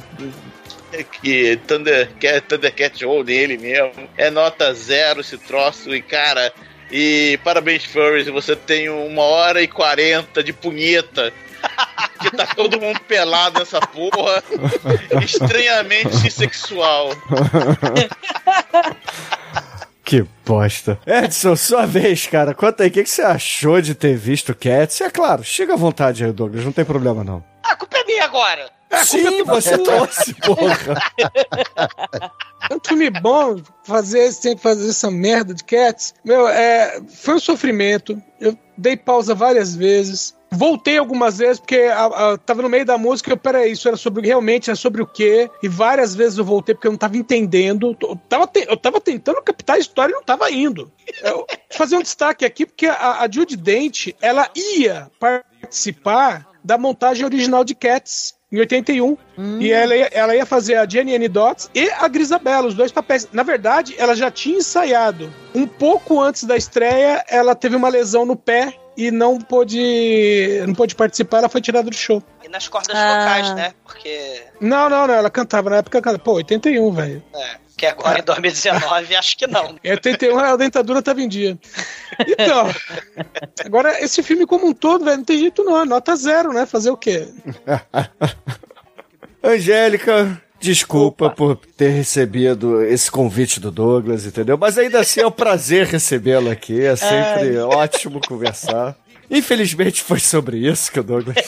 Que, 1.20 1.56
Thunder, 1.66 2.08
que 2.20 2.26
é 2.28 2.40
Thundercat 2.40 3.04
ou 3.04 3.24
dele 3.24 3.58
mesmo. 3.58 4.08
É 4.16 4.30
nota 4.30 4.72
zero 4.72 5.22
esse 5.22 5.36
troço. 5.36 5.92
E, 5.92 6.00
cara, 6.00 6.52
e 6.90 7.38
parabéns, 7.42 7.84
Furries. 7.84 8.26
Você 8.28 8.56
tem 8.56 8.88
uma 8.88 9.22
hora 9.22 9.62
e 9.62 9.68
quarenta 9.68 10.42
de 10.42 10.52
punheta. 10.52 11.32
Que 12.20 12.30
tá 12.30 12.46
todo 12.46 12.80
mundo 12.80 13.00
pelado 13.00 13.58
nessa 13.58 13.80
porra. 13.80 14.42
Estranhamente 15.22 16.30
sexual. 16.30 17.10
Que 20.04 20.24
bosta. 20.44 20.98
Edson, 21.06 21.56
sua 21.56 21.86
vez, 21.86 22.26
cara. 22.26 22.54
Conta 22.54 22.82
aí, 22.82 22.90
o 22.90 22.92
que, 22.92 23.02
que 23.02 23.10
você 23.10 23.22
achou 23.22 23.80
de 23.80 23.94
ter 23.94 24.14
visto 24.14 24.54
Cats? 24.54 25.00
É 25.00 25.08
claro, 25.08 25.42
chega 25.42 25.72
à 25.72 25.76
vontade 25.76 26.22
aí, 26.22 26.30
Douglas, 26.30 26.62
não 26.62 26.72
tem 26.72 26.84
problema 26.84 27.24
não. 27.24 27.42
A 27.62 27.74
culpa 27.74 27.96
é 27.96 28.04
minha 28.04 28.24
agora. 28.24 28.70
Sim, 29.04 29.42
você 29.44 29.78
trouxe, 29.78 30.34
porra. 30.34 31.00
É 32.70 32.74
um 32.74 32.80
filme 32.86 33.10
bom, 33.10 33.60
fazer, 33.84 34.32
tem 34.36 34.56
que 34.56 34.62
fazer 34.62 34.88
essa 34.88 35.10
merda 35.10 35.52
de 35.54 35.62
Cats. 35.64 36.14
Meu, 36.24 36.48
é, 36.48 37.00
foi 37.08 37.34
um 37.34 37.38
sofrimento. 37.40 38.20
Eu 38.40 38.56
dei 38.76 38.96
pausa 38.96 39.34
várias 39.34 39.74
vezes. 39.76 40.34
Voltei 40.50 40.96
algumas 40.98 41.38
vezes, 41.38 41.58
porque 41.58 41.76
a, 41.76 42.04
a- 42.06 42.38
tava 42.38 42.62
no 42.62 42.68
meio 42.68 42.86
da 42.86 42.96
música. 42.96 43.30
Eu, 43.30 43.36
peraí, 43.36 43.72
isso 43.72 43.86
era 43.88 43.96
sobre 43.96 44.26
realmente 44.26 44.70
era 44.70 44.76
sobre 44.76 45.02
o 45.02 45.06
quê? 45.06 45.50
E 45.62 45.68
várias 45.68 46.14
vezes 46.14 46.38
eu 46.38 46.44
voltei 46.44 46.74
porque 46.74 46.86
eu 46.86 46.92
não 46.92 46.98
tava 46.98 47.16
entendendo. 47.16 47.96
Eu 48.00 48.16
tava, 48.28 48.46
te- 48.46 48.66
eu 48.68 48.76
tava 48.76 49.00
tentando 49.00 49.42
captar 49.42 49.76
a 49.76 49.80
história 49.80 50.12
e 50.12 50.14
não 50.14 50.22
tava 50.22 50.50
indo. 50.50 50.90
Eu, 51.22 51.38
vou 51.38 51.46
fazer 51.72 51.96
um 51.96 52.02
destaque 52.02 52.44
aqui, 52.44 52.64
porque 52.64 52.86
a, 52.86 53.20
a 53.22 53.28
Judy 53.30 53.56
Dent, 53.56 54.08
ela 54.22 54.48
ia 54.54 55.10
participar 55.20 56.46
da 56.64 56.78
montagem 56.78 57.24
original 57.26 57.64
de 57.64 57.74
Cats. 57.74 58.34
Em 58.54 58.60
81. 58.60 59.18
E 59.58 59.72
ela 59.72 59.96
ia, 59.96 60.08
ela 60.12 60.36
ia 60.36 60.46
fazer 60.46 60.76
a 60.76 60.88
Jenny 60.88 61.16
Ann 61.16 61.28
Dots 61.28 61.68
e 61.74 61.90
a 61.90 62.06
Grisabella, 62.06 62.68
os 62.68 62.74
dois 62.74 62.92
papéis. 62.92 63.26
Na 63.32 63.42
verdade, 63.42 63.96
ela 63.98 64.14
já 64.14 64.30
tinha 64.30 64.58
ensaiado. 64.58 65.28
Um 65.52 65.66
pouco 65.66 66.20
antes 66.20 66.44
da 66.44 66.56
estreia, 66.56 67.24
ela 67.28 67.56
teve 67.56 67.74
uma 67.74 67.88
lesão 67.88 68.24
no 68.24 68.36
pé 68.36 68.72
e 68.96 69.10
não 69.10 69.38
pôde, 69.38 70.62
não 70.66 70.74
pôde 70.74 70.94
participar, 70.94 71.38
ela 71.38 71.48
foi 71.48 71.60
tirada 71.60 71.90
do 71.90 71.96
show. 71.96 72.22
E 72.42 72.48
nas 72.48 72.68
cordas 72.68 72.94
Ah. 72.96 73.20
vocais, 73.20 73.54
né? 73.54 73.74
Porque. 73.84 74.42
Não, 74.60 74.88
não, 74.88 75.06
não, 75.06 75.14
ela 75.14 75.30
cantava 75.30 75.70
na 75.70 75.76
época, 75.76 76.00
cantava- 76.00 76.22
pô, 76.22 76.32
81, 76.34 76.92
velho. 76.92 77.22
É, 77.34 77.56
que 77.76 77.86
agora 77.86 78.20
em 78.20 78.22
2019, 78.22 79.14
acho 79.16 79.36
que 79.36 79.46
não. 79.46 79.76
Em 79.82 79.90
81 79.90 80.38
a 80.38 80.56
dentadura 80.56 81.02
tava 81.02 81.20
em 81.22 81.28
dia. 81.28 81.58
Então, 82.20 82.68
agora 83.64 84.00
esse 84.02 84.22
filme 84.22 84.46
como 84.46 84.66
um 84.68 84.72
todo, 84.72 85.04
velho, 85.04 85.16
não 85.18 85.24
tem 85.24 85.38
jeito 85.38 85.64
não, 85.64 85.80
é 85.80 85.84
nota 85.84 86.14
zero, 86.14 86.52
né? 86.52 86.64
Fazer 86.66 86.90
o 86.90 86.96
quê? 86.96 87.26
Angélica, 89.42 90.40
desculpa 90.60 91.30
por 91.30 91.56
ter 91.76 91.90
recebido 91.90 92.82
esse 92.82 93.10
convite 93.10 93.60
do 93.60 93.70
Douglas, 93.70 94.24
entendeu? 94.26 94.56
Mas 94.58 94.78
ainda 94.78 95.00
assim 95.00 95.20
é 95.20 95.26
um 95.26 95.30
prazer 95.30 95.86
recebê-lo 95.86 96.50
aqui. 96.50 96.80
É 96.84 96.96
sempre 96.96 97.58
ótimo 97.58 98.20
conversar. 98.26 98.96
Infelizmente 99.30 100.02
foi 100.02 100.20
sobre 100.20 100.58
isso 100.58 100.90
que 100.92 101.00
o 101.00 101.02
Douglas 101.02 101.36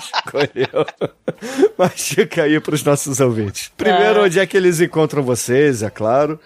escolheu. 0.00 0.86
Mas 1.76 1.92
fica 2.08 2.42
aí 2.44 2.58
pros 2.60 2.82
nossos 2.84 3.20
ouvintes. 3.20 3.70
Primeiro, 3.76 4.24
onde 4.24 4.38
é 4.38 4.46
que 4.46 4.56
eles 4.56 4.80
encontram 4.80 5.22
vocês, 5.22 5.82
é 5.82 5.90
claro. 5.90 6.38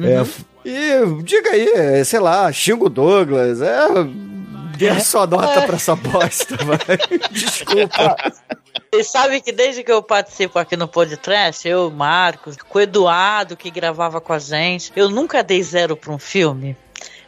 É, 0.00 0.20
f- 0.20 0.44
e 0.64 1.22
diga 1.22 1.50
aí, 1.50 1.68
é, 1.74 2.04
sei 2.04 2.20
lá, 2.20 2.50
xinga 2.52 2.84
o 2.84 2.88
Douglas, 2.88 3.60
é. 3.60 3.78
Dê 4.78 4.98
sua 5.00 5.26
nota 5.26 5.62
pra 5.66 5.76
essa 5.76 5.94
bosta, 5.94 6.56
vai. 6.64 6.78
Desculpa. 7.30 8.16
Vocês 8.94 9.06
sabem 9.06 9.40
que 9.40 9.50
desde 9.50 9.82
que 9.82 9.90
eu 9.90 10.02
participo 10.02 10.58
aqui 10.58 10.76
no 10.76 10.86
podcast, 10.86 11.66
eu, 11.66 11.90
Marcos, 11.90 12.58
com 12.58 12.76
o 12.76 12.80
Eduardo 12.82 13.56
que 13.56 13.70
gravava 13.70 14.20
com 14.20 14.34
a 14.34 14.38
gente, 14.38 14.92
eu 14.94 15.08
nunca 15.08 15.42
dei 15.42 15.62
zero 15.62 15.96
pra 15.96 16.12
um 16.12 16.18
filme. 16.18 16.76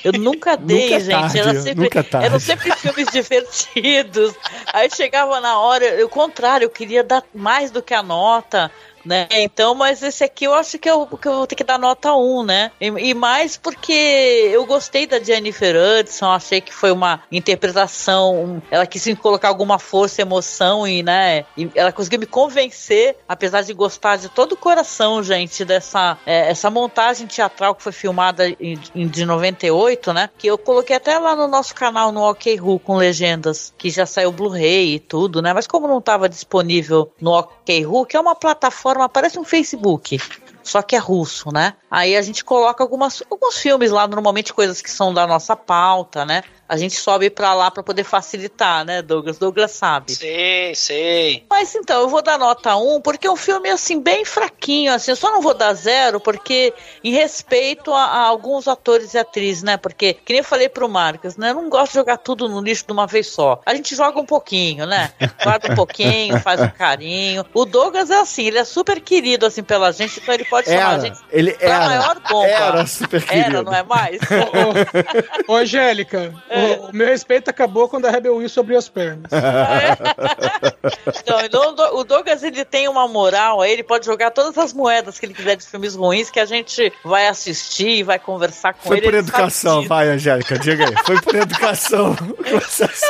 Eu 0.05 0.13
nunca 0.13 0.59
dei, 0.61 0.91
Nunca 0.91 1.01
gente. 1.01 1.11
tarde, 1.11 1.39
era 1.39 1.59
sempre, 1.59 1.91
eram 2.23 2.39
sempre 2.39 2.77
filmes 2.77 3.07
divertidos. 3.11 4.35
Aí 4.75 4.91
chegava 4.91 5.41
na 5.41 5.59
hora, 5.59 5.87
eu, 5.87 6.05
o 6.05 6.11
contrário, 6.11 6.67
eu 6.67 6.71
queria 6.71 7.03
dar 7.03 7.25
mais 7.35 7.71
do 7.71 7.81
que 7.81 7.95
a 7.95 8.03
nota. 8.03 8.71
Né? 9.05 9.29
Então, 9.31 9.75
mas 9.75 10.03
esse 10.03 10.25
aqui 10.25 10.45
eu 10.45 10.55
acho 10.55 10.79
que 10.79 10.89
eu, 10.89 11.07
que 11.07 11.29
eu 11.29 11.35
vou 11.35 11.47
ter 11.47 11.55
que 11.55 11.65
dar 11.65 11.79
nota 11.79 12.15
1, 12.15 12.43
né? 12.45 12.71
E, 12.81 12.87
e 12.87 13.15
mais 13.15 13.57
porque 13.57 13.93
eu 13.93 14.65
gostei 14.65 15.07
da 15.07 15.21
Jennifer 15.21 15.75
Hudson, 15.77 16.31
achei 16.31 16.61
que 16.61 16.73
foi 16.73 16.91
uma 16.91 17.21
interpretação, 17.31 18.63
ela 18.71 18.87
quis 18.87 19.05
colocar 19.19 19.49
alguma 19.49 19.79
força, 19.79 20.23
emoção 20.23 20.87
e, 20.87 21.03
né? 21.03 21.45
E 21.57 21.71
ela 21.75 21.93
conseguiu 21.93 22.19
me 22.21 22.27
convencer, 22.27 23.17
apesar 23.29 23.63
de 23.63 23.73
gostar 23.73 24.17
de 24.17 24.29
todo 24.29 24.53
o 24.53 24.57
coração, 24.57 25.23
gente, 25.23 25.65
dessa 25.65 26.17
é, 26.25 26.51
essa 26.51 26.71
montagem 26.71 27.27
teatral 27.27 27.75
que 27.75 27.83
foi 27.83 27.93
filmada 27.93 28.49
em, 28.49 28.79
em- 28.95 29.09
de 29.09 29.25
98, 29.27 30.13
né? 30.13 30.31
Que 30.39 30.47
eu 30.47 30.57
coloquei 30.59 30.97
até 30.97 31.19
lá 31.19 31.35
no 31.37 31.47
nosso 31.49 31.75
canal 31.75 32.13
no 32.13 32.23
OK 32.29 32.55
Ru 32.57 32.79
com 32.79 32.97
legendas, 32.97 33.73
que 33.77 33.91
já 33.91 34.07
saiu 34.07 34.33
Blu-ray 34.33 34.95
e 34.95 35.01
tudo, 35.01 35.43
né? 35.43 35.53
Mas 35.53 35.67
como 35.67 35.87
não 35.89 35.99
estava 35.99 36.29
disponível 36.29 37.11
no 37.21 37.33
OK 37.33 37.83
Ru, 37.83 38.07
que 38.07 38.17
é 38.17 38.21
uma 38.21 38.35
plataforma, 38.35 38.94
parece 39.09 39.39
um 39.39 39.45
Facebook. 39.45 40.19
Só 40.63 40.81
que 40.81 40.97
é 40.97 40.99
russo, 40.99 41.53
né? 41.53 41.75
Aí 41.91 42.17
a 42.17 42.23
gente 42.23 42.43
coloca 42.43 42.83
algumas, 42.83 43.23
alguns 43.31 43.59
filmes 43.59 43.91
lá, 43.91 44.09
normalmente 44.09 44.55
coisas 44.55 44.81
que 44.81 44.91
são 44.91 45.13
da 45.13 45.27
nossa 45.27 45.55
pauta, 45.55 46.25
né? 46.25 46.43
A 46.69 46.77
gente 46.77 46.95
sobe 46.97 47.31
pra 47.31 47.55
lá 47.55 47.71
pra 47.71 47.83
poder 47.83 48.05
facilitar, 48.05 48.85
né, 48.85 49.03
Douglas? 49.03 49.39
Douglas 49.39 49.71
sabe. 49.73 50.13
Sei, 50.15 50.75
sei. 50.75 51.45
Mas 51.49 51.75
então, 51.75 52.03
eu 52.03 52.09
vou 52.09 52.23
dar 52.23 52.39
nota 52.39 52.75
1, 52.77 53.01
porque 53.01 53.27
é 53.27 53.31
um 53.31 53.37
filme, 53.37 53.69
assim, 53.69 54.01
bem 54.01 54.25
fraquinho, 54.25 54.93
assim. 54.93 55.11
Eu 55.11 55.17
só 55.17 55.31
não 55.31 55.41
vou 55.43 55.55
dar 55.55 55.75
zero, 55.75 56.21
porque 56.21 56.73
em 57.03 57.13
respeito 57.13 57.93
a, 57.93 58.03
a 58.05 58.19
alguns 58.27 58.67
atores 58.67 59.15
e 59.15 59.19
atrizes, 59.19 59.63
né? 59.63 59.77
Porque, 59.77 60.15
que 60.15 60.33
nem 60.33 60.39
eu 60.41 60.45
falei 60.45 60.69
pro 60.69 60.89
Marcos, 60.89 61.37
né? 61.37 61.51
Eu 61.51 61.55
não 61.55 61.69
gosto 61.69 61.93
de 61.93 61.99
jogar 61.99 62.17
tudo 62.19 62.49
no 62.49 62.61
lixo 62.61 62.87
de 62.87 62.93
uma 62.93 63.07
vez 63.07 63.27
só. 63.27 63.61
A 63.67 63.75
gente 63.75 63.95
joga 63.95 64.19
um 64.19 64.27
pouquinho, 64.27 64.87
né? 64.87 65.11
Guarda 65.43 65.73
um 65.73 65.75
pouquinho, 65.77 66.41
faz 66.41 66.61
um 66.61 66.69
carinho. 66.69 67.45
O 67.53 67.65
Douglas 67.65 68.11
é 68.11 68.21
assim, 68.21 68.47
ele 68.47 68.59
é 68.59 68.65
super 68.65 69.01
querido, 69.01 69.45
assim, 69.47 69.63
pela 69.63 69.93
gente, 69.93 70.21
então 70.21 70.35
ele 70.35 70.45
pode 70.45 70.67
chamar 70.69 70.87
a 70.87 70.93
Era, 70.95 71.01
gente 71.01 71.19
ele 71.31 71.53
pra 71.53 71.69
era. 71.69 71.87
maior 71.87 72.21
bomba. 72.29 72.47
Era 72.49 72.87
super 72.87 73.23
querido. 73.23 73.49
Era, 73.49 73.63
não 73.63 73.75
é 73.75 73.83
mais? 73.83 74.19
Ô, 75.49 75.53
ô, 75.53 75.57
Angélica, 75.57 76.33
o, 76.55 76.87
o 76.91 76.93
meu 76.95 77.07
respeito 77.07 77.49
acabou 77.51 77.89
quando 77.89 78.07
a 78.07 78.11
Rebel 78.11 78.37
Wilson 78.37 78.61
abriu 78.61 78.79
as 78.79 78.89
pernas. 78.89 79.31
Não, 81.27 81.41
então, 81.41 81.69
o 81.71 81.73
Do- 81.73 81.97
o 81.99 82.05
Douglas 82.05 82.43
ele 82.43 82.65
tem 82.65 82.89
uma 82.89 83.07
moral 83.09 83.61
aí, 83.61 83.73
ele 83.73 83.83
pode 83.83 84.05
jogar 84.07 84.31
todas 84.31 84.57
as 84.59 84.73
moedas 84.73 85.19
que 85.19 85.27
ele 85.27 85.35
quiser 85.35 85.57
de 85.57 85.67
filmes 85.67 85.95
ruins 85.95 86.31
que 86.31 86.39
a 86.41 86.45
gente 86.45 86.93
vai 87.05 87.27
assistir, 87.29 88.03
vai 88.03 88.19
conversar 88.19 88.75
com 88.75 88.89
Foi 88.89 88.97
ele. 88.99 89.07
por 89.07 89.15
ele 89.15 89.19
educação, 89.19 89.87
vai, 89.87 90.09
Angélica, 90.09 90.59
diga 90.59 90.87
aí. 90.89 90.95
Foi 91.05 91.21
por 91.21 91.35
educação. 91.35 92.15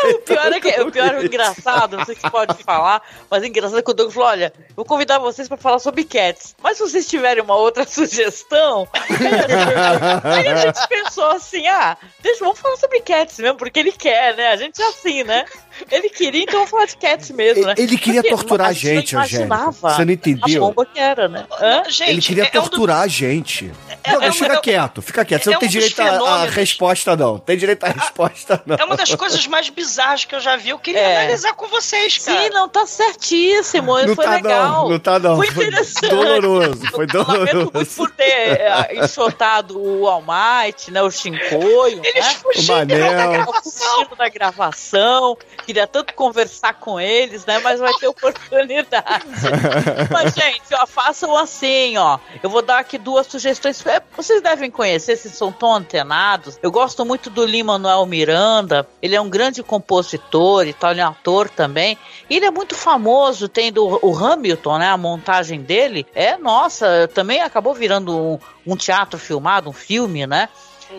Não, 0.05 0.11
o 0.11 0.19
pior 0.21 0.53
é 0.53 0.61
que 0.61 0.81
o 0.81 0.91
pior 0.91 1.09
é 1.15 1.17
o 1.17 1.19
isso. 1.19 1.27
engraçado, 1.27 1.97
não 1.97 2.05
sei 2.05 2.15
se 2.15 2.31
pode 2.31 2.63
falar, 2.63 3.03
mas 3.31 3.43
o 3.43 3.47
engraçado 3.47 3.79
é 3.79 3.83
que 3.83 3.91
o 3.91 3.95
Douglas 3.95 4.15
falou: 4.15 4.29
olha, 4.29 4.53
vou 4.77 4.85
convidar 4.85 5.19
vocês 5.19 5.49
pra 5.49 5.57
falar 5.57 5.79
sobre 5.79 6.05
Cats. 6.05 6.55
Mas 6.63 6.77
se 6.79 6.83
vocês 6.83 7.07
tiverem 7.07 7.43
uma 7.43 7.57
outra 7.57 7.85
sugestão, 7.89 8.87
aí 10.23 10.49
a 10.49 10.57
gente 10.57 10.89
pensou 10.89 11.31
assim, 11.31 11.67
ah, 11.67 11.97
deixa, 12.23 12.45
vamos 12.45 12.59
falar 12.61 12.77
sobre 12.77 13.01
Cats 13.01 13.34
mesmo, 13.43 13.57
porque 13.57 13.79
ele 13.81 13.93
quer, 13.93 14.37
né? 14.37 14.49
A 14.49 14.57
gente 14.57 14.81
é 14.81 14.89
assim, 14.89 15.25
né? 15.25 15.45
Ele 15.91 16.09
queria, 16.09 16.43
então 16.43 16.65
de 16.87 16.97
Cats 16.97 17.31
mesmo, 17.31 17.65
né? 17.67 17.75
Ele 17.77 17.97
queria 17.97 18.23
Porque 18.23 18.35
torturar 18.37 18.69
a 18.69 18.73
gente 18.73 18.85
não 18.87 19.01
gente, 19.01 19.17
Angélica. 19.17 19.45
imaginava 19.47 19.73
Você 19.91 20.05
não 20.05 20.11
A 20.11 20.15
entendeu? 20.15 20.61
bomba 20.61 20.87
que 20.87 20.99
era, 20.99 21.29
né? 21.29 21.47
Hã? 21.61 21.83
Gente, 21.89 22.11
Ele 22.11 22.21
queria 22.21 22.45
é- 22.45 22.51
é 22.53 22.61
um 22.61 22.63
do- 22.65 22.71
torturar 22.71 23.01
a 23.03 23.07
gente. 23.07 23.73
é 24.03 24.19
um- 24.19 24.33
fica 24.33 24.55
é 24.55 24.59
um- 24.59 24.61
quieto, 24.61 25.03
fica 25.03 25.25
quieto. 25.25 25.43
Você 25.45 25.51
é 25.51 25.53
não 25.53 25.61
tem 25.61 25.69
um 25.69 25.73
dos 25.73 25.89
direito 25.89 26.01
à- 26.25 26.45
resposta, 26.47 27.17
não. 27.17 27.39
Tem 27.39 27.57
direito 27.57 27.85
à 27.85 27.89
resposta, 27.93 28.63
não. 28.67 28.77
É 28.79 28.85
uma 28.85 28.97
das 28.97 29.15
coisas 29.15 29.47
mais 29.47 29.69
bizarras 29.69 30.25
que 30.25 30.35
eu 30.35 30.41
já 30.41 30.57
vi. 30.57 30.71
Eu 30.71 30.79
queria 30.79 31.01
É. 31.01 31.17
analisar 31.23 31.53
com 31.55 31.67
vocês, 31.69 32.19
cara. 32.19 32.43
Sim, 32.43 32.51
não, 32.51 32.69
tá 32.69 32.87
certíssimo. 32.87 33.99
Não 34.07 34.15
foi 34.15 34.25
tá 34.25 34.31
legal. 34.33 34.69
não, 34.83 34.89
não 34.91 34.99
tá 34.99 35.19
não. 35.19 35.37
Foi 35.37 35.51
Foi 35.51 35.65
interessante. 35.67 36.09
doloroso, 36.09 36.81
foi 36.91 37.07
Lamento 37.07 37.29
muito 37.35 37.71
doloroso. 37.73 37.97
por 37.97 38.11
ter 38.11 38.25
é, 38.25 39.05
enxotado 39.05 39.79
o 39.81 40.07
All 40.09 40.23
Might, 40.23 40.91
né? 40.91 41.03
O 41.03 41.11
Shinkoio, 41.11 42.01
Eles 42.05 42.27
né? 42.27 42.35
fugiram 42.43 42.87
da 42.87 43.27
gravação. 43.27 44.07
da 44.19 44.29
gravação, 44.29 45.37
queria 45.65 45.87
tanto 45.87 46.15
conversar 46.15 46.75
com 46.75 47.01
eles, 47.01 47.45
né? 47.47 47.59
Mas 47.61 47.81
vai 47.81 47.93
ter 47.95 48.07
oportunidade. 48.09 49.27
Mas, 50.11 50.35
gente, 50.35 50.75
ó, 50.75 50.87
façam 50.87 51.37
assim, 51.37 51.97
ó. 51.97 52.19
Eu 52.43 52.51
vou 52.51 52.63
dar 52.63 52.79
aqui 52.79 52.99
duas 52.99 53.27
sugestões. 53.27 53.85
É, 53.87 54.01
Vocês 54.17 54.43
devem 54.43 54.71
conhecer, 54.71 55.17
se 55.17 55.31
são 55.31 55.51
tão 55.51 55.75
antenados. 55.75 56.59
Eu 56.63 56.71
gosto 56.71 57.05
muito 57.05 57.31
do 57.31 57.45
Lin-Manuel 57.45 58.07
Miranda. 58.07 58.87
Ele 59.03 59.17
é 59.17 59.21
um 59.21 59.29
grande 59.29 59.63
compositor 59.63 60.67
e 60.67 60.73
tal, 60.73 60.93
é 60.93 61.05
um 61.05 61.09
ator 61.09 61.49
também. 61.49 61.99
E 62.29 62.37
ele 62.37 62.47
é 62.47 62.51
muito 62.51 62.75
famoso, 62.75 63.49
tem 63.49 63.73
do, 63.73 63.99
o 64.03 64.17
Hamilton, 64.17 64.79
né? 64.79 64.89
A 64.89 64.97
montagem 64.97 65.63
dele 65.63 66.07
é, 66.15 66.37
nossa, 66.37 67.09
também 67.13 67.41
acabou 67.41 67.75
virando 67.75 68.17
um, 68.17 68.39
um 68.67 68.77
teatro 68.77 69.19
filmado, 69.19 69.71
um 69.71 69.73
filme, 69.73 70.27
né? 70.27 70.49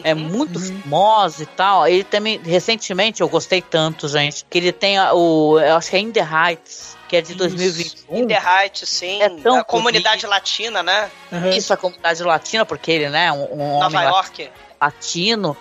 É 0.04 0.14
muito 0.14 0.60
famoso 0.60 1.44
e 1.44 1.46
tal. 1.46 1.88
Ele 1.88 2.04
também, 2.04 2.40
recentemente, 2.44 3.22
eu 3.22 3.30
gostei 3.30 3.62
tanto, 3.62 4.08
gente, 4.08 4.46
que 4.50 4.58
ele 4.58 4.72
tem 4.72 5.00
o. 5.00 5.60
Eu 5.60 5.76
acho 5.76 5.90
que 5.90 5.96
é 5.96 6.00
In 6.00 6.12
the 6.12 6.22
Heights, 6.22 6.98
que 7.08 7.16
é 7.16 7.22
de 7.22 7.34
2021. 7.36 8.18
In 8.18 8.28
the 8.28 8.40
Heights, 8.40 8.90
sim. 8.90 9.22
É 9.22 9.30
tão 9.30 9.60
a 9.60 9.64
comunidade 9.64 10.26
latina, 10.26 10.82
né? 10.84 11.10
Isso, 11.56 11.74
a 11.74 11.78
comunidade 11.78 12.24
latina, 12.24 12.66
porque 12.66 12.92
ele, 12.92 13.10
né, 13.10 13.32
um, 13.32 13.54
um 13.54 13.80
Nova 13.80 13.86
homem 13.98 14.02
York. 14.04 14.42
latino. 14.42 14.65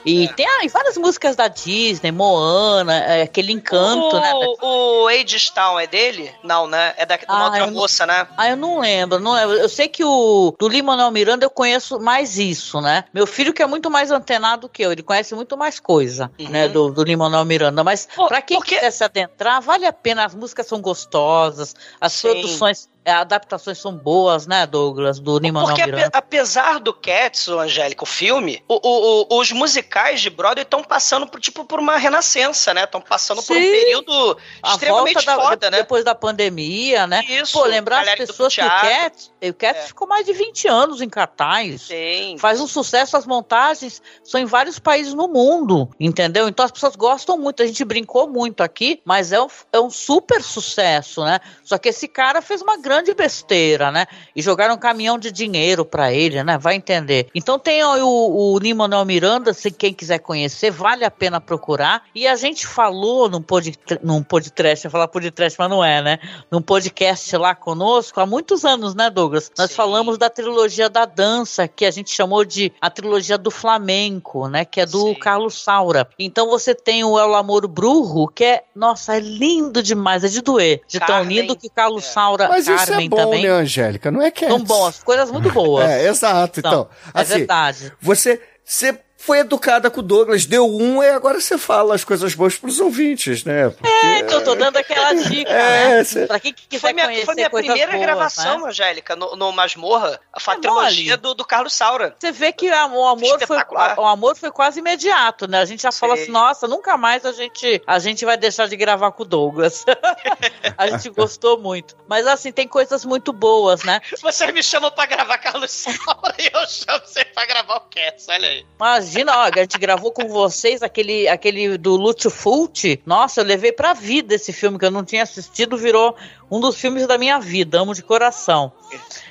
E 0.04 0.28
tem 0.34 0.46
ah, 0.46 0.60
várias 0.72 0.96
músicas 0.96 1.36
da 1.36 1.48
Disney, 1.48 2.10
Moana, 2.12 2.94
é, 2.98 3.22
aquele 3.22 3.52
encanto, 3.52 4.16
o, 4.16 4.20
né? 4.20 4.32
O 4.62 5.08
Age 5.08 5.52
Town 5.52 5.78
é 5.78 5.86
dele? 5.86 6.32
Não, 6.42 6.66
né? 6.66 6.94
É 6.96 7.04
da, 7.06 7.16
de 7.16 7.24
uma 7.26 7.38
Ah, 7.40 7.44
outra 7.44 7.58
eu 7.60 7.66
não- 7.66 7.72
moça, 7.74 8.06
né? 8.06 8.26
Ah, 8.36 8.48
eu 8.50 8.56
não 8.56 8.80
lembro, 8.80 9.20
não 9.20 9.32
lembro. 9.32 9.56
Eu 9.56 9.68
sei 9.68 9.88
que 9.88 10.04
o 10.04 10.54
do 10.58 10.68
Lin-Manuel 10.68 11.10
Miranda 11.10 11.44
eu 11.44 11.50
conheço 11.50 11.98
mais 12.00 12.38
isso, 12.38 12.80
né? 12.80 13.04
Meu 13.12 13.26
filho 13.26 13.52
que 13.52 13.62
é 13.62 13.66
muito 13.66 13.90
mais 13.90 14.10
antenado 14.10 14.68
que 14.68 14.82
eu, 14.82 14.92
ele 14.92 15.02
conhece 15.02 15.34
muito 15.34 15.56
mais 15.56 15.78
coisa, 15.80 16.30
né, 16.38 16.68
do, 16.68 16.90
do 16.90 17.02
Lin-Manuel 17.04 17.44
Miranda. 17.44 17.84
Mas 17.84 18.08
Pô, 18.14 18.26
pra 18.28 18.40
quem 18.42 18.56
porque- 18.58 18.74
quiser 18.76 18.90
se 18.90 19.04
adentrar, 19.04 19.60
vale 19.60 19.86
a 19.86 19.92
pena. 19.92 20.24
As 20.24 20.34
músicas 20.34 20.66
são 20.66 20.80
gostosas, 20.80 21.74
as 22.00 22.12
Sim. 22.12 22.28
produções, 22.30 22.88
adaptações 23.12 23.78
são 23.78 23.94
boas, 23.96 24.46
né, 24.46 24.66
Douglas, 24.66 25.18
do 25.20 25.38
Lin-Manuel 25.38 25.76
Porque 25.76 25.90
ape- 25.90 26.10
apesar 26.16 26.80
do 26.80 26.92
Cats, 26.92 27.48
ô, 27.48 27.58
Angélica, 27.60 28.02
o 28.04 28.06
filme, 28.06 28.62
o- 28.68 28.80
o- 28.82 29.26
o- 29.30 29.38
os 29.40 29.52
musicais 29.52 30.20
de 30.20 30.30
Broadway 30.30 30.62
estão 30.62 30.82
passando 30.82 31.26
por 31.26 31.40
tipo 31.40 31.64
por 31.64 31.78
uma 31.78 31.96
renascença, 31.96 32.72
né? 32.72 32.84
Estão 32.84 33.00
passando 33.00 33.42
por 33.42 33.56
um 33.56 33.60
Sim. 33.60 33.70
período 33.70 34.38
A 34.62 34.72
extremamente 34.72 35.26
da- 35.26 35.34
foda, 35.36 35.70
né? 35.70 35.78
depois 35.78 36.04
da 36.04 36.14
pandemia, 36.14 37.06
né? 37.06 37.22
Isso, 37.28 37.52
Pô, 37.52 37.64
lembrar 37.64 38.06
as 38.08 38.14
pessoas 38.14 38.54
que 38.54 38.60
o. 38.62 38.64
Cats, 38.64 39.32
o 39.42 39.52
Cats 39.54 39.84
É. 39.84 39.86
ficou 39.88 40.06
mais 40.08 40.24
de 40.24 40.32
20 40.32 40.66
anos 40.68 41.00
em 41.02 41.08
cartaz. 41.08 41.82
Sim. 41.82 42.36
Faz 42.38 42.60
um 42.60 42.66
sucesso, 42.66 43.16
as 43.16 43.26
montagens 43.26 44.00
são 44.22 44.40
em 44.40 44.44
vários 44.44 44.78
países 44.78 45.12
no 45.14 45.28
mundo, 45.28 45.88
entendeu? 45.98 46.48
Então 46.48 46.64
as 46.64 46.70
pessoas 46.70 46.96
gostam 46.96 47.36
muito, 47.36 47.62
a 47.62 47.66
gente 47.66 47.84
brincou 47.84 48.28
muito 48.28 48.62
aqui, 48.62 49.00
mas 49.04 49.32
é 49.32 49.40
um, 49.42 49.48
é 49.72 49.80
um 49.80 49.90
super 49.90 50.42
sucesso, 50.42 51.24
né? 51.24 51.40
Só 51.64 51.76
que 51.78 51.88
esse 51.88 52.06
cara 52.08 52.40
fez 52.40 52.62
uma 52.62 52.76
grande 52.76 52.93
grande 52.94 53.12
besteira, 53.12 53.90
né? 53.90 54.06
E 54.36 54.40
jogaram 54.40 54.74
um 54.74 54.78
caminhão 54.78 55.18
de 55.18 55.32
dinheiro 55.32 55.84
pra 55.84 56.12
ele, 56.12 56.42
né? 56.44 56.56
Vai 56.56 56.76
entender. 56.76 57.28
Então 57.34 57.58
tem 57.58 57.82
aí 57.82 58.00
o, 58.00 58.08
o 58.08 58.58
Lin-Manuel 58.58 59.04
Miranda, 59.04 59.52
se 59.52 59.70
quem 59.70 59.92
quiser 59.92 60.20
conhecer, 60.20 60.70
vale 60.70 61.04
a 61.04 61.10
pena 61.10 61.40
procurar. 61.40 62.04
E 62.14 62.26
a 62.26 62.36
gente 62.36 62.66
falou 62.66 63.28
num, 63.28 63.42
pod, 63.42 63.76
num 64.02 64.22
podcast, 64.22 64.84
eu 64.84 64.88
ia 64.88 64.92
falar 64.92 65.08
podcast, 65.08 65.58
mas 65.58 65.70
não 65.70 65.84
é, 65.84 66.00
né? 66.00 66.18
Num 66.50 66.62
podcast 66.62 67.36
lá 67.36 67.54
conosco, 67.54 68.20
há 68.20 68.26
muitos 68.26 68.64
anos, 68.64 68.94
né, 68.94 69.10
Douglas? 69.10 69.50
Nós 69.58 69.74
falamos 69.74 70.16
da 70.16 70.30
trilogia 70.30 70.88
da 70.88 71.04
dança, 71.04 71.66
que 71.66 71.84
a 71.84 71.90
gente 71.90 72.10
chamou 72.10 72.44
de 72.44 72.72
a 72.80 72.88
trilogia 72.88 73.36
do 73.36 73.50
flamenco, 73.50 74.46
né? 74.48 74.64
Que 74.64 74.82
é 74.82 74.86
do 74.86 75.16
Carlos 75.16 75.60
Saura. 75.60 76.08
Então 76.16 76.48
você 76.48 76.74
tem 76.74 77.02
o 77.02 77.18
El 77.18 77.34
Amor 77.34 77.66
Brujo, 77.66 78.28
que 78.28 78.44
é, 78.44 78.64
nossa, 78.74 79.16
é 79.16 79.20
lindo 79.20 79.82
demais, 79.82 80.22
é 80.22 80.28
de 80.28 80.40
doer. 80.40 80.82
De 80.86 81.00
tão 81.00 81.08
Carmen, 81.08 81.40
lindo 81.40 81.56
que 81.56 81.66
o 81.66 81.70
Carlos 81.70 82.04
Saura, 82.04 82.48
Mas 82.48 82.68
Carmen 82.86 83.06
é 83.06 83.08
bom, 83.08 83.16
também. 83.16 83.42
né, 83.42 83.50
Angélica? 83.50 84.10
Não 84.10 84.22
é 84.22 84.30
que 84.30 84.44
é. 84.44 84.48
São 84.48 84.62
boas, 84.62 85.02
coisas 85.02 85.30
muito 85.30 85.50
boas. 85.50 85.84
É, 85.90 86.08
exato. 86.08 86.60
Então, 86.60 86.88
é 87.14 87.20
assim, 87.20 87.38
verdade. 87.38 87.92
Você, 88.00 88.40
você 88.64 88.98
foi 89.24 89.38
educada 89.38 89.90
com 89.90 90.00
o 90.00 90.02
Douglas, 90.02 90.44
deu 90.46 90.66
um 90.68 91.02
e 91.02 91.08
agora 91.08 91.40
você 91.40 91.56
fala 91.56 91.94
as 91.94 92.04
coisas 92.04 92.34
boas 92.34 92.56
pros 92.56 92.78
ouvintes, 92.80 93.44
né? 93.44 93.70
Porque- 93.70 93.88
É, 93.88 94.18
então 94.20 94.38
eu 94.38 94.44
tô 94.44 94.54
dando 94.54 94.76
aquela 94.76 95.12
dica, 95.14 95.50
É, 95.50 95.88
né? 95.98 96.04
cê- 96.04 96.26
Pra 96.26 96.38
quem 96.38 96.52
quiser 96.52 96.80
Foi 96.80 96.92
minha, 96.92 97.06
conhecer 97.06 97.24
foi 97.24 97.34
minha 97.34 97.50
primeira 97.50 97.92
boas, 97.92 98.00
gravação, 98.00 98.60
né? 98.60 98.68
Angélica, 98.68 99.16
no, 99.16 99.34
no 99.36 99.50
Masmorra. 99.52 100.20
A 100.32 100.52
É 100.52 100.56
trilogia 100.58 101.04
mole. 101.12 101.16
do, 101.16 101.34
do 101.34 101.44
Carlos 101.44 101.72
Saura. 101.74 102.14
Você 102.18 102.30
vê 102.32 102.52
que 102.52 102.68
a- 102.70 102.86
o 102.86 103.06
amor, 103.06 103.38
foi, 103.46 103.58
o 103.96 104.06
amor 104.06 104.36
foi 104.36 104.50
quase 104.50 104.80
imediato, 104.80 105.46
né? 105.48 105.60
A 105.60 105.64
gente 105.64 105.82
já 105.82 105.92
falou 105.92 106.14
assim, 106.14 106.30
nossa, 106.30 106.68
nunca 106.68 106.96
mais 106.96 107.24
a 107.24 107.32
gente, 107.32 107.82
a 107.86 107.98
gente 107.98 108.24
vai 108.24 108.36
deixar 108.36 108.68
de 108.68 108.76
gravar 108.76 109.10
com 109.12 109.22
o 109.22 109.26
Douglas. 109.26 109.84
a 110.76 110.86
gente 110.88 111.08
gostou 111.10 111.58
muito. 111.58 111.96
Mas 112.08 112.26
assim, 112.26 112.52
tem 112.52 112.68
coisas 112.68 113.04
muito 113.04 113.32
boas, 113.32 113.82
né? 113.84 114.00
Vocês 114.20 114.52
me 114.52 114.62
chamam 114.62 114.90
pra 114.90 115.06
gravar 115.06 115.38
Carlos 115.38 115.70
Saura 115.70 116.34
e 116.38 116.50
eu 116.52 116.66
chamo 116.66 117.00
você 117.06 117.24
pra 117.24 117.46
gravar 117.46 117.76
o 117.76 117.80
Cats, 117.82 118.26
olha 118.28 118.48
aí. 118.48 118.66
Imagina, 118.76 119.13
ó, 119.22 119.50
a 119.54 119.60
gente 119.60 119.78
gravou 119.78 120.10
com 120.10 120.28
vocês 120.28 120.82
aquele, 120.82 121.28
aquele 121.28 121.78
do 121.78 121.96
Lúcio 121.96 122.30
Fulci. 122.30 123.00
Nossa, 123.06 123.40
eu 123.40 123.44
levei 123.44 123.70
pra 123.70 123.92
vida 123.92 124.34
esse 124.34 124.52
filme 124.52 124.78
que 124.78 124.84
eu 124.84 124.90
não 124.90 125.04
tinha 125.04 125.22
assistido, 125.22 125.76
virou 125.76 126.16
um 126.56 126.60
dos 126.60 126.76
filmes 126.80 127.06
da 127.06 127.18
minha 127.18 127.38
vida, 127.40 127.80
amo 127.80 127.94
de 127.94 128.02
coração. 128.02 128.72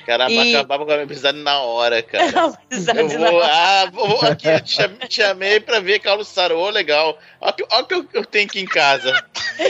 Caramba, 0.06 0.30
E- 0.32 0.54
acabava 0.54 0.84
com 0.84 0.90
a 0.90 0.94
minha 0.94 1.04
amizade 1.06 1.38
na 1.38 1.58
hora, 1.60 2.02
cara. 2.02 2.24
Amizade 2.70 3.14
eu 3.14 3.18
na 3.20 3.30
vou, 3.30 3.38
hora. 3.40 3.48
ah, 3.52 3.90
vou 3.90 4.20
aqui, 4.22 4.48
eu 4.48 4.60
te 4.60 4.74
chamei, 4.74 4.98
te 5.08 5.14
chamei 5.22 5.60
pra 5.60 5.80
ver 5.80 5.98
Carlos 6.00 6.28
Saura, 6.28 6.56
ô, 6.56 6.68
legal. 6.68 7.16
Olha 7.40 7.50
o 7.50 7.54
que, 7.54 7.64
olha 7.70 7.82
o 7.82 7.86
que 7.86 7.94
eu, 7.94 8.06
eu 8.12 8.24
tenho 8.26 8.46
aqui 8.46 8.60
em 8.60 8.66
casa. 8.66 9.12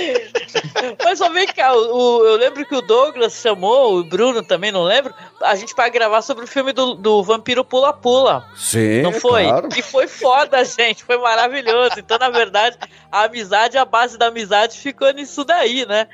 Mas 1.04 1.18
só 1.18 1.28
vem 1.30 1.46
cá, 1.46 1.72
o, 1.74 1.78
o- 2.20 2.26
eu 2.26 2.36
lembro 2.36 2.64
que 2.66 2.74
o 2.74 2.80
Douglas 2.82 3.34
chamou, 3.40 3.98
o 3.98 4.04
Bruno 4.04 4.42
também, 4.42 4.72
não 4.72 4.82
lembro, 4.82 5.14
a 5.42 5.54
gente 5.54 5.74
pra 5.74 5.88
gravar 5.88 6.22
sobre 6.22 6.44
o 6.44 6.48
filme 6.48 6.72
do, 6.72 6.94
do 6.94 7.22
Vampiro 7.22 7.64
Pula 7.64 7.92
Pula. 7.92 8.46
Sim, 8.56 9.02
Não 9.02 9.12
foi? 9.12 9.44
claro. 9.44 9.68
E 9.76 9.82
foi 9.82 10.06
foda, 10.08 10.62
gente. 10.64 11.04
Foi 11.04 11.18
maravilhoso. 11.18 11.94
Então, 11.98 12.18
na 12.18 12.30
verdade, 12.30 12.76
a 13.10 13.24
amizade, 13.24 13.76
a 13.78 13.84
base 13.84 14.18
da 14.18 14.26
amizade 14.26 14.78
ficou 14.78 15.12
nisso 15.12 15.44
daí, 15.44 15.86
né? 15.86 16.08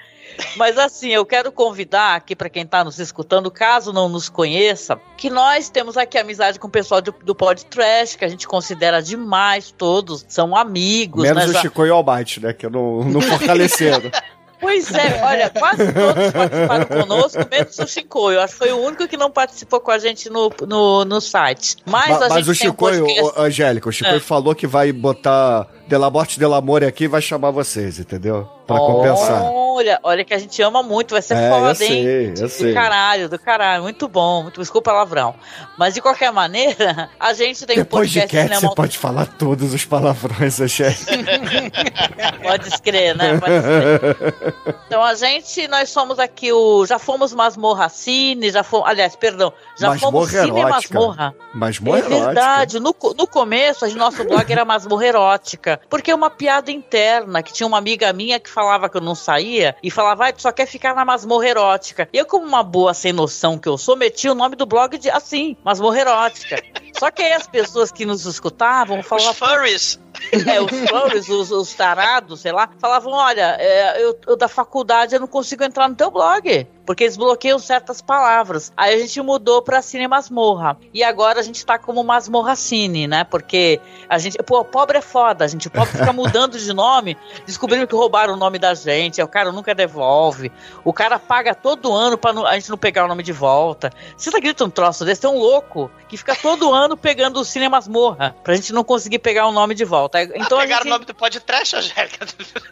Mas 0.57 0.79
assim, 0.79 1.09
eu 1.11 1.25
quero 1.25 1.51
convidar 1.53 2.15
aqui 2.17 2.35
para 2.35 2.49
quem 2.49 2.67
tá 2.67 2.83
nos 2.85 2.99
escutando, 2.99 3.51
caso 3.51 3.93
não 3.93 4.09
nos 4.09 4.29
conheça, 4.29 5.01
que 5.17 5.31
nós 5.31 5.69
temos 5.69 5.97
aqui 5.97 6.19
amizade 6.19 6.59
com 6.59 6.67
o 6.69 6.71
pessoal 6.71 7.01
do, 7.01 7.15
do 7.25 7.35
Pod 7.35 7.65
Trash, 7.67 8.17
que 8.17 8.25
a 8.25 8.29
gente 8.29 8.47
considera 8.47 9.03
demais 9.03 9.71
todos, 9.77 10.25
são 10.29 10.57
amigos, 10.57 11.23
Menos 11.23 11.45
né? 11.45 11.51
o 11.51 11.53
Já- 11.53 11.61
Chico 11.63 11.85
e 11.87 11.91
o 11.91 11.95
Almighty, 11.95 12.41
né? 12.41 12.53
Que 12.53 12.69
não, 12.69 13.05
não 13.05 13.21
fortaleceram. 13.21 14.11
Pois 14.63 14.93
é, 14.93 15.23
olha, 15.25 15.49
quase 15.49 15.91
todos 15.91 16.33
participaram 16.35 16.85
conosco, 16.85 17.39
menos 17.51 17.79
o 17.79 17.87
Chico. 17.87 18.31
Eu 18.31 18.43
acho 18.43 18.53
que 18.53 18.59
foi 18.59 18.71
o 18.73 18.77
único 18.77 19.09
que 19.09 19.17
não 19.17 19.31
participou 19.31 19.81
com 19.81 19.91
a 19.91 19.99
gente 19.99 20.29
no, 20.29 20.53
no, 20.69 21.03
no 21.07 21.19
site. 21.19 21.77
Mas, 21.87 22.11
Ma- 22.11 22.27
a 22.27 22.29
Mas, 22.29 22.45
gente 22.45 22.51
o 22.51 22.61
tem 22.61 22.69
um 22.71 22.75
podcast- 22.75 23.41
Angélica, 23.41 23.89
o 23.89 23.93
Chico 23.93 24.11
É. 24.11 24.21
falou 24.21 24.55
que 24.55 24.67
vai 24.67 24.93
botar 24.93 25.67
Della 25.91 26.09
Morte 26.09 26.39
Del 26.39 26.55
Amore 26.55 26.87
aqui 26.87 27.09
vai 27.09 27.21
chamar 27.21 27.51
vocês, 27.51 27.99
entendeu? 27.99 28.49
Pra 28.65 28.79
compensar. 28.79 29.43
Olha, 29.43 29.99
olha 30.05 30.25
que 30.25 30.33
a 30.33 30.39
gente 30.39 30.63
ama 30.63 30.81
muito, 30.85 31.11
vai 31.13 31.23
ser 31.23 31.35
É, 31.35 31.51
foda, 31.51 31.71
eu 31.71 31.75
sei, 31.75 32.27
hein? 32.29 32.35
eu 32.39 32.49
sei. 32.49 32.69
Do 32.69 32.75
caralho, 32.75 33.29
do 33.29 33.39
caralho, 33.39 33.83
muito 33.83 34.07
bom, 34.07 34.45
muito 34.45 34.61
desculpa 34.61 34.91
o 34.91 34.95
palavrão. 34.95 35.35
Mas 35.77 35.95
de 35.95 36.01
qualquer 36.01 36.31
maneira, 36.33 37.11
a 37.19 37.33
gente 37.33 37.67
tem 37.67 37.75
Depois 37.77 38.09
um 38.09 38.13
de 38.13 38.21
podcast 38.21 38.49
Cat, 38.51 38.61
você 38.69 38.75
pode 38.77 38.99
falar 38.99 39.27
todos 39.27 39.75
os 39.75 39.85
palavrões, 39.85 40.61
Angélica. 40.61 41.01
Pode 42.43 42.69
escrever, 42.69 43.17
né? 43.17 43.39
Pode 43.39 43.53
escrever. 43.55 44.55
Então 44.87 45.03
a 45.05 45.15
gente, 45.15 45.67
nós 45.69 45.89
somos 45.91 46.19
aqui 46.19 46.53
o. 46.53 46.85
Já 46.87 46.99
fomos 46.99 47.33
Masmorra 47.33 47.89
Cine, 47.89 48.51
já 48.51 48.63
fomos. 48.63 48.89
Aliás, 48.89 49.15
perdão, 49.17 49.53
já 49.79 49.97
fomos 49.99 50.27
Masmorra 50.33 50.45
Cine 50.47 50.61
erótica. 50.61 50.95
Masmorra. 50.99 51.35
Masmorra 51.55 51.99
é 51.99 52.03
verdade. 52.03 52.81
No, 52.81 52.95
no 53.17 53.27
começo, 53.27 53.85
a 53.85 53.89
gente- 53.89 53.99
nosso 53.99 54.25
blog 54.25 54.51
era 54.51 54.65
masmorra 54.65 55.07
erótica. 55.07 55.80
Porque 55.89 56.11
é 56.11 56.15
uma 56.15 56.31
piada 56.31 56.71
interna, 56.71 57.43
que 57.43 57.53
tinha 57.53 57.67
uma 57.67 57.79
amiga 57.79 58.13
minha 58.13 58.39
que 58.39 58.51
falava 58.51 58.89
que 58.89 58.97
eu 58.97 59.01
não 59.01 59.15
saía 59.15 59.77
e 59.83 59.91
falava, 59.91 60.17
vai, 60.17 60.33
tu 60.33 60.43
só 60.43 60.53
quer 60.53 60.67
ficar 60.67 60.95
na 60.95 61.05
masmorra 61.05 61.49
erótica. 61.49 62.09
E 62.13 62.19
eu, 62.19 62.27
como 62.27 62.47
uma 62.47 62.63
boa 62.63 62.95
sem 62.95 63.13
noção 63.13 63.59
que 63.59 63.69
eu 63.69 63.77
sou, 63.77 63.97
meti 63.97 64.29
o 64.29 64.35
nome 64.35 64.57
do 64.57 64.67
blog 64.67 64.99
de 64.99 65.11
assim, 65.11 65.57
masmorra 65.65 66.01
erótica. 66.01 66.63
Só 66.99 67.11
que 67.11 67.23
aí 67.23 67.33
as 67.33 67.47
pessoas 67.47 67.91
que 67.91 68.05
nos 68.05 68.27
escutavam 68.27 69.03
falavam. 69.03 69.31
Os 69.31 69.39
furries. 69.39 70.01
É, 70.47 70.61
os 70.61 70.71
furries, 70.71 71.29
os, 71.29 71.51
os 71.51 71.75
tarados, 71.75 72.41
sei 72.41 72.53
lá, 72.53 72.69
falavam: 72.79 73.13
olha, 73.13 73.57
é, 73.59 74.03
eu, 74.03 74.19
eu 74.27 74.37
da 74.37 74.49
faculdade 74.49 75.15
eu 75.15 75.21
não 75.21 75.27
consigo 75.27 75.65
entrar 75.65 75.89
no 75.89 75.95
teu 75.95 76.11
blog. 76.11 76.67
Porque 76.91 77.05
eles 77.05 77.17
bloqueiam 77.17 77.57
certas 77.61 78.03
palavras. 78.03 78.73
Aí 78.77 78.93
a 78.97 78.99
gente 78.99 79.23
mudou 79.23 79.63
pra 79.63 79.81
Cine 79.81 80.09
Masmorra. 80.09 80.77
E 80.93 81.05
agora 81.05 81.39
a 81.39 81.43
gente 81.45 81.65
tá 81.65 81.79
como 81.79 82.03
Masmorra 82.03 82.57
Cine, 82.57 83.07
né? 83.07 83.23
Porque 83.23 83.81
a 84.09 84.19
gente. 84.19 84.37
Pô, 84.43 84.65
pobre 84.65 84.99
é 84.99 85.01
foda. 85.01 85.45
A 85.45 85.47
gente 85.47 85.71
pobre 85.71 85.93
fica 85.97 86.13
mudando 86.13 86.59
de 86.59 86.73
nome. 86.73 87.17
Descobriram 87.47 87.87
que 87.87 87.95
roubaram 87.95 88.35
o 88.35 88.37
nome 88.37 88.59
da 88.59 88.75
gente. 88.75 89.23
O 89.23 89.29
cara 89.29 89.53
nunca 89.53 89.73
devolve. 89.73 90.51
O 90.83 90.93
cara 90.93 91.17
paga 91.17 91.55
todo 91.55 91.93
ano 91.93 92.19
pra 92.19 92.33
não- 92.33 92.45
a 92.45 92.55
gente 92.55 92.69
não 92.69 92.77
pegar 92.77 93.05
o 93.05 93.09
nome 93.09 93.23
de 93.23 93.31
volta. 93.33 93.93
Você 94.17 94.29
acredita 94.31 94.65
um 94.65 94.71
troço 94.71 95.05
desse? 95.05 95.21
Tem 95.21 95.31
um 95.31 95.39
louco 95.39 95.89
que 96.09 96.17
fica 96.17 96.35
todo 96.35 96.73
ano 96.75 96.97
pegando 96.97 97.39
o 97.39 97.45
Cine 97.45 97.69
Masmorra. 97.69 98.35
Pra 98.43 98.57
gente 98.57 98.73
não 98.73 98.83
conseguir 98.83 99.21
pegar 99.21 99.47
o 99.47 99.53
nome 99.53 99.77
de 99.77 99.85
volta. 99.85 100.21
Então 100.25 100.59
a 100.59 100.63
Pegaram 100.63 100.83
gente... 100.83 100.87
o 100.89 100.91
nome 100.95 101.05
do 101.05 101.15
podcast, 101.15 101.77
Angélica? 101.77 102.27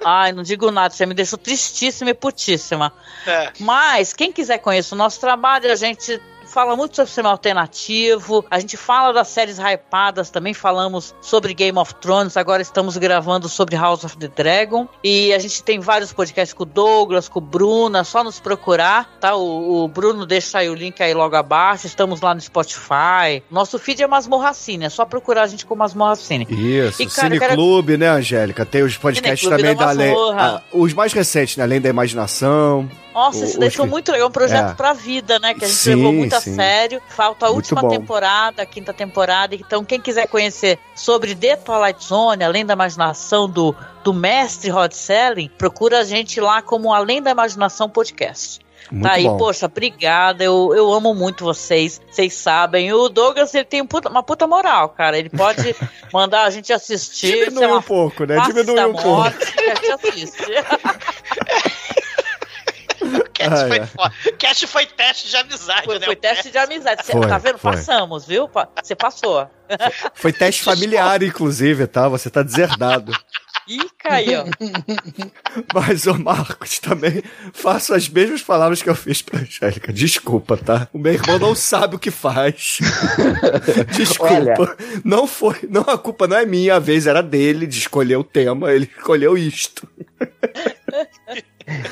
Ai, 0.04 0.32
não 0.32 0.42
digo 0.42 0.72
nada, 0.72 0.92
você 0.92 1.06
me 1.06 1.14
deixou 1.14 1.38
tristíssima 1.38 2.10
e 2.10 2.14
putíssima. 2.14 2.92
É. 3.24 3.52
Mas, 3.60 4.07
quem 4.12 4.32
quiser 4.32 4.58
conhecer 4.58 4.94
o 4.94 4.98
nosso 4.98 5.20
trabalho, 5.20 5.70
a 5.70 5.76
gente 5.76 6.20
fala 6.46 6.74
muito 6.74 6.96
sobre 6.96 7.10
cinema 7.12 7.30
alternativo, 7.32 8.42
a 8.50 8.58
gente 8.58 8.74
fala 8.78 9.12
das 9.12 9.28
séries 9.28 9.58
hypadas, 9.58 10.30
também 10.30 10.54
falamos 10.54 11.14
sobre 11.20 11.52
Game 11.52 11.78
of 11.78 11.94
Thrones, 11.96 12.38
agora 12.38 12.62
estamos 12.62 12.96
gravando 12.96 13.50
sobre 13.50 13.76
House 13.76 14.02
of 14.04 14.16
the 14.16 14.28
Dragon, 14.28 14.88
e 15.04 15.30
a 15.34 15.38
gente 15.38 15.62
tem 15.62 15.78
vários 15.78 16.10
podcasts 16.10 16.54
com 16.54 16.62
o 16.62 16.66
Douglas, 16.66 17.28
com 17.28 17.38
o 17.38 17.42
Bruno, 17.42 17.98
é 17.98 18.02
só 18.02 18.24
nos 18.24 18.40
procurar, 18.40 19.10
tá? 19.20 19.36
O, 19.36 19.84
o 19.84 19.88
Bruno 19.88 20.24
deixa 20.24 20.60
aí 20.60 20.70
o 20.70 20.74
link 20.74 21.02
aí 21.02 21.12
logo 21.12 21.36
abaixo, 21.36 21.86
estamos 21.86 22.22
lá 22.22 22.34
no 22.34 22.40
Spotify. 22.40 23.42
Nosso 23.50 23.78
feed 23.78 24.02
é 24.02 24.06
Masmorracine, 24.06 24.86
é 24.86 24.88
só 24.88 25.04
procurar 25.04 25.42
a 25.42 25.46
gente 25.46 25.66
com 25.66 25.76
Masmorracine. 25.76 26.46
Isso, 26.48 27.02
E, 27.02 27.06
cara, 27.08 27.34
eu 27.34 27.40
quero- 27.40 27.52
Cineclube, 27.52 27.98
né, 27.98 28.08
Angélica? 28.08 28.64
Tem 28.64 28.82
os 28.82 28.96
podcasts 28.96 29.46
também 29.46 29.76
da 29.76 29.84
da 29.84 29.90
Além. 29.90 30.14
Ah, 30.34 30.62
os 30.72 30.94
mais 30.94 31.12
recentes, 31.12 31.58
né? 31.58 31.64
Além 31.64 31.78
da 31.80 31.90
Imaginação. 31.90 32.88
Nossa, 33.18 33.40
O- 33.40 33.44
esse 33.44 33.58
daí 33.58 33.68
foi 33.70 33.84
que- 33.84 33.90
muito 33.90 34.12
legal, 34.12 34.28
um 34.28 34.30
projeto 34.30 34.70
É. 34.70 34.74
pra 34.74 34.92
vida, 34.92 35.40
né? 35.40 35.52
Que 35.54 35.64
a 35.64 35.68
gente 35.68 35.76
Sim, 35.80 35.94
levou 35.96 36.12
muito 36.12 36.36
a 36.36 36.40
sim. 36.40 36.54
sério. 36.54 37.02
Falta 37.08 37.46
a 37.46 37.50
última 37.50 37.88
temporada, 37.88 38.62
a 38.62 38.66
quinta 38.66 38.92
temporada. 38.94 39.56
Então, 39.56 39.84
quem 39.84 40.00
quiser 40.00 40.28
conhecer 40.28 40.78
sobre 40.94 41.34
The 41.34 41.56
Twilight 41.56 42.04
Zone, 42.04 42.44
além 42.44 42.64
da 42.64 42.74
imaginação 42.74 43.48
do, 43.48 43.74
do 44.04 44.14
mestre 44.14 44.70
Rod 44.70 44.92
Selling, 44.92 45.50
procura 45.58 45.98
a 45.98 46.04
gente 46.04 46.40
lá 46.40 46.62
como 46.62 46.94
Além 46.94 47.20
da 47.20 47.32
Imaginação 47.32 47.88
Podcast. 47.90 48.60
Muito 48.90 49.02
tá 49.06 49.12
aí, 49.16 49.24
bom. 49.24 49.36
poxa, 49.36 49.66
obrigada. 49.66 50.42
Eu, 50.42 50.72
eu 50.74 50.90
amo 50.94 51.12
muito 51.14 51.44
vocês. 51.44 52.00
Vocês 52.10 52.32
sabem. 52.32 52.90
O 52.92 53.08
Douglas, 53.10 53.52
ele 53.54 53.64
tem 53.64 53.82
um 53.82 53.88
uma 54.08 54.22
puta 54.22 54.46
moral, 54.46 54.88
cara. 54.90 55.18
Ele 55.18 55.28
pode 55.28 55.76
mandar 56.14 56.44
a 56.44 56.50
gente 56.50 56.72
assistir. 56.72 57.50
Diminui 57.50 57.66
um 57.66 57.82
pouco, 57.82 58.24
né? 58.24 58.40
Diminui 58.46 58.82
um 58.86 58.92
pouco. 58.92 59.08
Morte, 59.08 59.36
a 59.58 59.74
gente 59.74 59.90
assiste. 59.90 60.42
Cat, 63.38 63.52
Ah, 63.54 63.68
foi, 63.68 63.78
é. 63.78 63.86
foda. 63.86 64.14
Cat 64.38 64.66
foi 64.66 64.86
teste 64.86 65.28
de 65.28 65.36
amizade, 65.36 65.84
Foi, 65.84 65.98
né? 65.98 66.04
foi 66.06 66.16
teste 66.16 66.50
de 66.50 66.58
amizade. 66.58 67.04
Você 67.06 67.12
Foi, 67.12 67.26
tá 67.26 67.38
vendo? 67.38 67.58
foi. 67.58 67.72
Passamos, 67.72 68.26
viu? 68.26 68.50
Você 68.82 68.94
passou. 68.96 69.48
Foi 70.14 70.32
teste 70.32 70.62
familiar, 70.62 71.22
inclusive, 71.22 71.86
tá? 71.86 72.08
Você 72.08 72.28
tá 72.28 72.42
deserdado. 72.42 73.12
Ih, 73.68 73.86
caiu. 73.98 74.44
Mas, 75.74 76.06
ô 76.06 76.14
Marcos, 76.14 76.78
também 76.78 77.22
faço 77.52 77.92
as 77.92 78.08
mesmas 78.08 78.40
palavras 78.42 78.82
que 78.82 78.88
eu 78.88 78.94
fiz 78.94 79.20
pra 79.20 79.40
Angélica. 79.40 79.92
Desculpa, 79.92 80.56
tá? 80.56 80.88
O 80.90 80.98
meu 80.98 81.12
irmão 81.12 81.38
não 81.38 81.54
sabe 81.54 81.94
o 81.96 81.98
que 81.98 82.10
faz. 82.10 82.78
Desculpa. 83.94 84.32
Olha. 84.34 84.54
Não 85.04 85.26
foi. 85.26 85.56
Não, 85.68 85.82
a 85.82 85.98
culpa 85.98 86.26
não 86.26 86.38
é 86.38 86.46
minha, 86.46 86.76
a 86.76 86.78
vez 86.78 87.06
era 87.06 87.22
dele 87.22 87.66
de 87.66 87.78
escolher 87.78 88.16
o 88.16 88.24
tema. 88.24 88.72
Ele 88.72 88.90
escolheu 88.96 89.36
isto. 89.36 89.86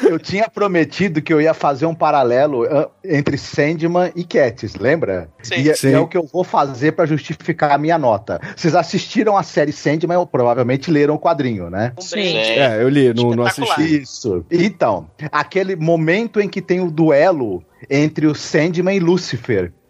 Eu 0.03 0.19
tinha 0.19 0.49
prometido 0.49 1.21
que 1.21 1.33
eu 1.33 1.41
ia 1.41 1.53
fazer 1.55 1.87
um 1.87 1.95
paralelo 1.95 2.65
ah, 2.65 2.89
entre 3.05 3.37
Sandman 3.37 4.11
e 4.15 4.25
Cats, 4.25 4.75
lembra? 4.75 5.29
Sim. 5.43 5.57
E, 5.57 5.71
é- 5.71 5.75
Sim. 5.75 5.89
e 5.89 5.93
é 5.93 5.99
o 5.99 6.07
que 6.07 6.17
eu 6.17 6.27
vou 6.27 6.45
fazer 6.45 6.93
pra 6.93 7.07
justificar 7.07 7.73
a 7.73 7.79
minha 7.79 7.99
nota. 7.99 8.41
Vocês 8.57 8.75
assistiram 8.75 9.37
a 9.37 9.43
série 9.43 9.73
Sandman 9.73 10.19
ou 10.19 10.27
provavelmente 10.27 10.91
leram 10.91 11.15
o 11.15 11.19
quadrinho, 11.19 11.71
né? 11.71 11.93
Sim. 11.99 12.37
É, 12.37 12.83
eu 12.83 12.89
li, 12.89 13.13
não, 13.15 13.31
não 13.31 13.45
assisti. 13.45 14.03
Isso. 14.03 14.45
Então, 14.51 15.09
aquele 15.31 15.77
momento 15.77 16.41
em 16.41 16.49
que 16.49 16.63
tem 16.63 16.81
o 16.81 16.91
duelo 16.91 17.63
entre 17.91 18.27
o 18.27 18.35
Sandman 18.35 18.97
e 18.97 19.01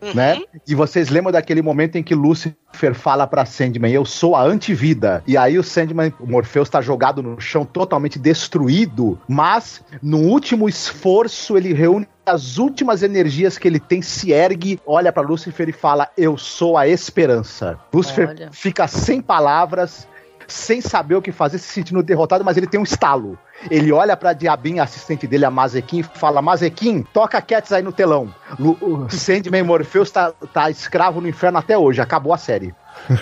Lúcifer, 0.01 0.17
né? 0.17 0.41
E 0.67 0.75
vocês 0.75 1.09
lembram 1.09 1.33
daquele 1.33 1.63
momento 1.63 1.97
em 1.97 2.03
que 2.03 2.15
Lúcifer 2.15 2.95
fala 2.95 3.27
pra 3.27 3.45
Sandman, 3.45 3.93
eu 3.93 4.05
sou 4.05 4.37
a 4.37 4.43
antivida. 4.43 5.23
E 5.27 5.37
aí 5.37 5.59
o 5.59 5.63
Sandman, 5.63 6.13
o 6.21 6.27
Morpheus 6.27 6.69
tá 6.69 6.81
jogado 6.81 7.23
no 7.23 7.41
chão 7.41 7.65
totalmente 7.65 8.19
destruído, 8.19 9.19
mas 9.29 9.83
no 10.03 10.19
último 10.19 10.69
esforço 10.69 11.57
ele 11.57 11.73
reúne 11.73 12.07
as 12.25 12.59
últimas 12.59 13.03
energias 13.05 13.57
que 13.57 13.69
ele 13.69 13.79
tem, 13.79 14.03
se 14.03 14.33
ergue, 14.33 14.81
olha 14.85 15.13
pra 15.13 15.23
Lúcifer 15.23 15.69
e 15.69 15.73
fala, 15.73 16.09
eu 16.19 16.37
sou 16.37 16.77
a 16.77 16.89
esperança. 16.89 17.79
Lúcifer 17.95 18.31
Olha. 18.31 18.49
fica 18.53 18.89
sem 18.89 19.21
palavras, 19.21 20.09
sem 20.49 20.81
saber 20.81 21.15
o 21.17 21.23
que 21.23 21.33
fazer, 21.33 21.59
se 21.59 21.69
sentindo 21.69 22.03
derrotado, 22.03 22.45
mas 22.45 22.57
ele 22.57 22.67
tem 22.67 22.79
um 22.79 22.85
estalo. 22.85 23.39
Ele 23.71 23.91
olha 23.93 24.17
pra 24.17 24.33
Diabinha, 24.33 24.83
assistente 24.83 25.27
dele, 25.27 25.45
a 25.45 25.51
Mazequim, 25.51 26.01
e 26.01 26.03
fala: 26.03 26.43
Mazequim, 26.43 27.03
toca 27.03 27.41
Cats 27.41 27.73
aí 27.73 27.83
no 27.83 27.93
telão. 27.93 28.33
Lu- 28.59 28.77
O 28.81 29.11
Sandman 29.11 29.63
Morpheus 29.63 30.11
tá, 30.11 30.33
tá 30.53 30.71
escravo 30.71 31.21
no 31.21 31.29
inferno 31.29 31.59
até 31.59 31.77
hoje, 31.77 32.01
acabou 32.01 32.33
a 32.35 32.39
série. 32.39 32.75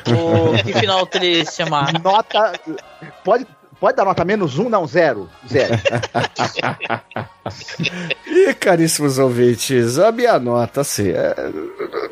Pô, 0.05 0.53
que 0.65 0.73
final 0.73 1.07
triste, 1.07 1.65
Marcos. 1.69 2.03
Nota. 2.03 2.53
Pode, 3.25 3.47
pode 3.81 3.97
dar 3.97 4.05
nota 4.05 4.25
menos 4.25 4.59
um? 4.59 4.69
Não, 4.69 4.87
zero. 4.87 5.29
Zero. 5.49 5.75
E, 8.27 8.55
caríssimos 8.55 9.19
ouvintes, 9.19 9.99
a 9.99 10.11
minha 10.11 10.39
nota, 10.39 10.81
assim, 10.81 11.11
é... 11.11 11.35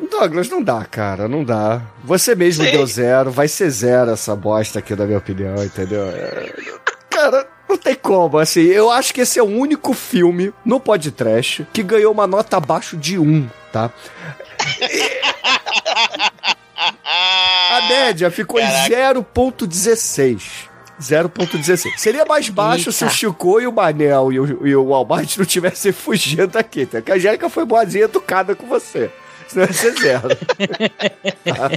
Douglas, 0.09 0.47
não 0.47 0.61
dá, 0.61 0.85
cara, 0.85 1.27
não 1.27 1.43
dá. 1.43 1.81
Você 2.03 2.35
mesmo 2.35 2.63
Sim. 2.63 2.71
deu 2.71 2.85
zero, 2.85 3.31
vai 3.31 3.47
ser 3.47 3.69
zero 3.69 4.11
essa 4.11 4.35
bosta 4.35 4.79
aqui, 4.79 4.95
na 4.95 5.05
minha 5.05 5.17
opinião, 5.17 5.55
entendeu? 5.63 6.05
É, 6.05 6.53
Cara, 7.09 7.47
não 7.67 7.77
tem 7.77 7.95
como, 7.95 8.37
assim, 8.37 8.61
eu 8.61 8.91
acho 8.91 9.13
que 9.13 9.21
esse 9.21 9.39
é 9.39 9.43
o 9.43 9.47
único 9.47 9.93
filme 9.93 10.53
no 10.63 10.79
podcast 10.79 11.67
que 11.73 11.83
ganhou 11.83 12.11
uma 12.11 12.27
nota 12.27 12.57
abaixo 12.57 12.95
de 12.95 13.17
um, 13.19 13.49
tá? 13.71 13.91
A 17.73 17.81
média 17.89 18.29
ficou 18.29 18.59
em 18.59 18.65
0.16. 18.65 20.69
0.16. 21.03 21.97
Seria 21.97 22.25
mais 22.25 22.49
baixo 22.49 22.91
se 22.91 23.03
o 23.03 23.09
Chico 23.09 23.59
e 23.59 23.67
o 23.67 23.71
Manel 23.71 24.31
e 24.31 24.39
o, 24.39 24.67
e 24.67 24.75
o 24.75 24.85
Walmart 24.85 25.37
não 25.37 25.45
tivessem 25.45 25.91
fugido 25.93 26.47
daqui, 26.47 26.85
tá? 26.85 26.99
Porque 26.99 27.11
a 27.11 27.15
Angélica 27.15 27.49
foi 27.49 27.65
boazinha 27.65 28.05
educada 28.05 28.55
com 28.55 28.67
você. 28.67 29.11
Senão 29.47 29.65
ia 29.65 29.73
ser 29.73 29.93
zero. 29.99 30.29
Tá? 31.43 31.69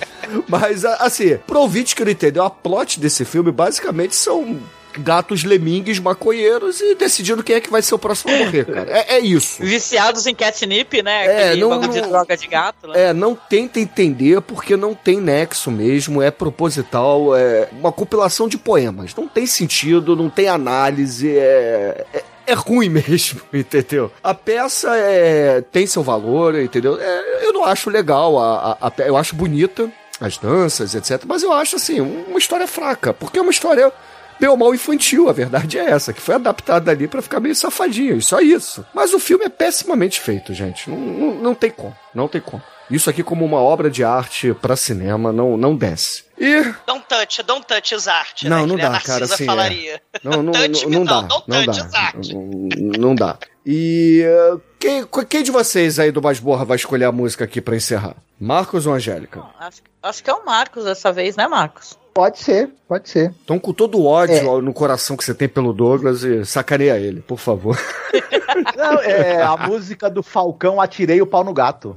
Mas, 0.48 0.84
assim, 0.84 1.36
pro 1.44 1.60
ouvinte 1.60 1.96
que 1.96 2.04
não 2.04 2.10
entendeu, 2.10 2.44
a 2.44 2.50
plot 2.50 3.00
desse 3.00 3.24
filme 3.24 3.50
basicamente 3.50 4.14
são 4.14 4.60
gatos 4.98 5.44
lemingues 5.44 5.98
maconheiros 5.98 6.80
e 6.80 6.94
decidindo 6.94 7.42
quem 7.42 7.56
é 7.56 7.60
que 7.60 7.70
vai 7.70 7.82
ser 7.82 7.94
o 7.94 7.98
próximo 7.98 8.34
a 8.34 8.38
morrer, 8.38 8.64
cara. 8.64 8.90
É, 8.90 9.16
é 9.16 9.18
isso. 9.20 9.62
Viciados 9.62 10.26
em 10.26 10.34
catnip, 10.34 11.02
né? 11.02 11.26
É, 11.26 11.46
Aquele 11.48 11.60
não- 11.60 11.68
bagulho 11.70 11.92
de 11.92 12.00
não- 12.00 12.08
droga 12.08 12.36
de 12.36 12.46
gato, 12.46 12.88
né? 12.88 13.02
É, 13.10 13.12
não 13.12 13.34
tenta 13.34 13.78
entender 13.80 14.40
porque 14.40 14.76
não 14.76 14.94
tem 14.94 15.20
nexo 15.20 15.70
mesmo, 15.70 16.20
é 16.22 16.30
proposital, 16.30 17.36
é 17.36 17.68
uma 17.72 17.92
compilação 17.92 18.48
de 18.48 18.58
poemas. 18.58 19.14
Não 19.14 19.28
tem 19.28 19.46
sentido, 19.46 20.16
não 20.16 20.28
tem 20.30 20.48
análise, 20.48 21.36
é. 21.36 22.04
é... 22.14 22.24
é 22.48 22.54
ruim 22.54 22.88
mesmo, 22.90 23.40
entendeu? 23.52 24.10
A 24.22 24.34
peça 24.34 24.96
é, 24.96 25.60
tem 25.60 25.86
seu 25.86 26.02
valor, 26.02 26.54
entendeu? 26.58 26.98
É, 27.00 27.44
eu 27.46 27.52
não 27.52 27.64
acho 27.64 27.90
legal, 27.90 28.38
a, 28.38 28.78
a- 28.80 28.88
a 28.88 29.02
eu 29.02 29.16
acho 29.16 29.34
bonita 29.36 29.90
as 30.20 30.38
danças, 30.38 30.94
etc. 30.94 31.22
Mas 31.26 31.42
eu 31.42 31.52
acho, 31.52 31.76
assim, 31.76 32.00
uma 32.00 32.38
história 32.38 32.66
fraca, 32.66 33.12
porque 33.12 33.38
é 33.38 33.42
uma 33.42 33.50
história 33.50 33.92
bem 34.40 34.48
ou 34.48 34.56
mal 34.56 34.74
infantil, 34.74 35.28
a 35.28 35.32
verdade 35.32 35.78
é 35.78 35.84
essa, 35.90 36.12
que 36.12 36.20
foi 36.20 36.34
adaptada 36.34 36.90
ali 36.90 37.06
pra 37.08 37.22
ficar 37.22 37.40
meio 37.40 37.54
safadinho, 37.54 38.16
e 38.16 38.22
só 38.22 38.40
isso. 38.40 38.84
Mas 38.94 39.12
o 39.12 39.18
filme 39.18 39.44
é 39.44 39.48
pessimamente 39.48 40.20
feito, 40.20 40.52
gente. 40.54 40.88
Não, 40.90 40.98
não, 40.98 41.34
não 41.34 41.54
tem 41.54 41.70
como, 41.70 41.96
não 42.14 42.28
tem 42.28 42.40
como. 42.40 42.62
Isso 42.90 43.10
aqui 43.10 43.22
como 43.22 43.44
uma 43.44 43.58
obra 43.58 43.90
de 43.90 44.04
arte 44.04 44.54
pra 44.54 44.76
cinema 44.76 45.32
não, 45.32 45.56
não 45.56 45.74
desce. 45.74 46.24
E 46.38 46.62
Don't 46.86 47.04
touch, 47.08 47.42
don't 47.42 47.66
touch 47.66 47.94
is 47.94 48.06
art, 48.06 48.44
Não, 48.44 48.60
né? 48.60 48.66
não 48.66 48.76
dá, 48.76 49.00
cara, 49.00 49.24
assim, 49.24 49.42
é. 49.42 49.46
falaria. 49.46 50.02
não, 50.22 50.42
não, 50.42 50.52
touch 50.54 50.84
não, 50.84 50.90
não 50.90 50.98
não, 50.98 51.04
dá, 51.04 51.20
don't 51.22 51.44
não 51.48 51.64
touch 51.64 51.82
dá, 51.90 52.12
não, 52.32 52.92
não 52.98 53.14
dá. 53.14 53.38
E 53.64 54.24
uh, 54.52 54.60
quem, 54.78 55.04
quem 55.28 55.42
de 55.42 55.50
vocês 55.50 55.98
aí 55.98 56.12
do 56.12 56.22
Masborra 56.22 56.64
vai 56.64 56.76
escolher 56.76 57.06
a 57.06 57.12
música 57.12 57.44
aqui 57.44 57.60
pra 57.60 57.74
encerrar? 57.74 58.14
Marcos 58.38 58.86
ou 58.86 58.94
Angélica? 58.94 59.42
Acho, 59.58 59.82
acho 60.00 60.22
que 60.22 60.30
é 60.30 60.34
o 60.34 60.44
Marcos 60.44 60.84
dessa 60.84 61.10
vez, 61.10 61.34
né, 61.34 61.48
Marcos? 61.48 61.98
Pode 62.16 62.38
ser, 62.38 62.70
pode 62.88 63.10
ser. 63.10 63.34
Então, 63.44 63.58
com 63.58 63.74
todo 63.74 63.98
o 63.98 64.06
ódio 64.06 64.62
no 64.62 64.72
coração 64.72 65.18
que 65.18 65.22
você 65.22 65.34
tem 65.34 65.46
pelo 65.46 65.74
Douglas, 65.74 66.22
e 66.22 66.46
sacaneia 66.46 66.98
ele, 66.98 67.20
por 67.20 67.36
favor. 67.36 67.78
Não, 68.74 69.02
é 69.02 69.42
a 69.42 69.54
música 69.54 70.08
do 70.08 70.22
Falcão 70.22 70.80
Atirei 70.80 71.20
o 71.20 71.26
Pau 71.26 71.44
no 71.44 71.52
Gato. 71.52 71.94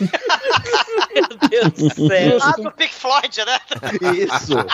Meu 1.14 1.28
Deus 1.48 1.94
do 1.94 2.08
céu. 2.08 2.38
Ah, 2.42 2.50
do 2.60 2.72
Pink 2.72 2.92
Floyd, 2.92 3.44
né? 3.46 3.60
Isso. 4.12 4.54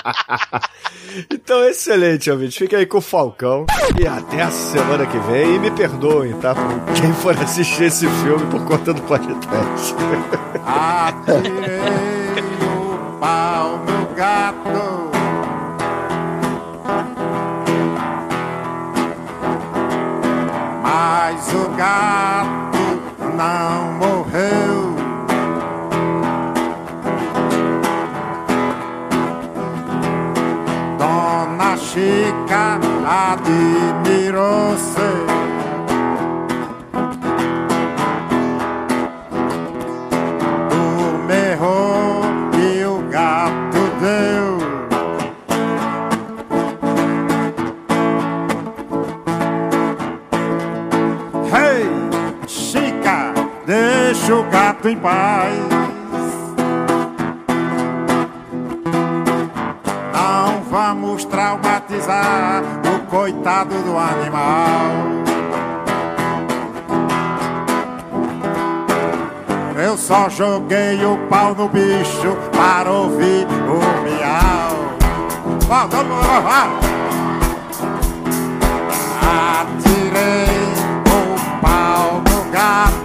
Então, 1.31 1.65
excelente, 1.65 2.31
ouvinte. 2.31 2.57
Fica 2.59 2.77
aí 2.77 2.87
com 2.87 2.99
o 2.99 3.01
Falcão. 3.01 3.67
E 4.01 4.07
até 4.07 4.43
a 4.43 4.51
semana 4.51 5.05
que 5.07 5.19
vem. 5.19 5.57
E 5.57 5.59
me 5.59 5.71
perdoem, 5.71 6.33
tá? 6.35 6.55
Por 6.55 6.95
quem 6.95 7.13
for 7.15 7.37
assistir 7.37 7.85
esse 7.85 8.09
filme 8.09 8.47
por 8.47 8.65
conta 8.65 8.95
do 8.95 9.03
podcast. 9.03 9.95
Atirei 10.65 11.41
o 12.65 13.19
pau 13.19 13.79
no 13.79 13.90
gato. 14.21 15.11
Mas 20.83 21.55
o 21.55 21.69
gato 21.71 22.85
não 23.35 23.93
morreu. 23.95 24.95
Dona 30.99 31.77
Chica 31.79 32.79
admirou-se. 33.33 35.30
Deixa 54.81 54.89
o 54.89 54.89
gato 54.89 54.89
em 54.89 54.97
paz. 54.97 55.55
Não 60.13 60.63
vamos 60.71 61.25
traumatizar 61.25 62.63
o 62.85 63.07
coitado 63.07 63.75
do 63.83 63.99
animal. 63.99 65.21
Eu 69.83 69.97
só 69.97 70.29
joguei 70.29 71.03
o 71.05 71.17
pau 71.29 71.55
no 71.55 71.69
bicho 71.69 72.37
para 72.53 72.91
ouvir 72.91 73.47
o 73.47 73.81
miau. 74.05 74.91
Atirei 79.23 80.73
o 81.07 81.61
pau 81.63 82.23
no 82.29 82.53
gato. 82.53 83.00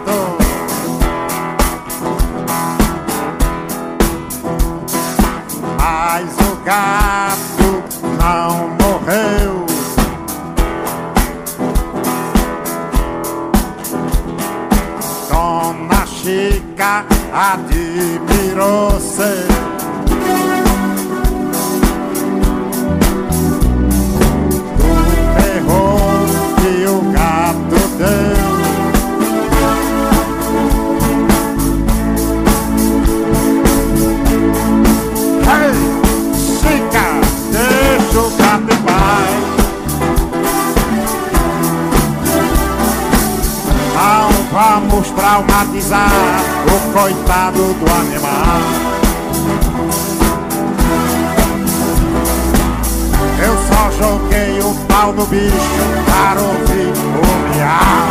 Gato 6.65 7.83
não 8.17 8.69
morreu. 8.69 9.65
Dona 15.29 16.05
Chica 16.07 17.05
admirou-se. 17.31 18.75
Traumatizar 45.25 46.07
o 46.67 46.93
coitado 46.93 47.73
do 47.73 47.91
animal. 47.91 48.61
Eu 53.43 53.57
só 53.67 53.89
joguei 53.97 54.59
o 54.59 54.75
pau 54.85 55.11
no 55.13 55.25
bicho 55.25 55.55
para 56.05 56.39
ouvir 56.39 56.93
o 56.93 57.25
miau. 57.55 58.05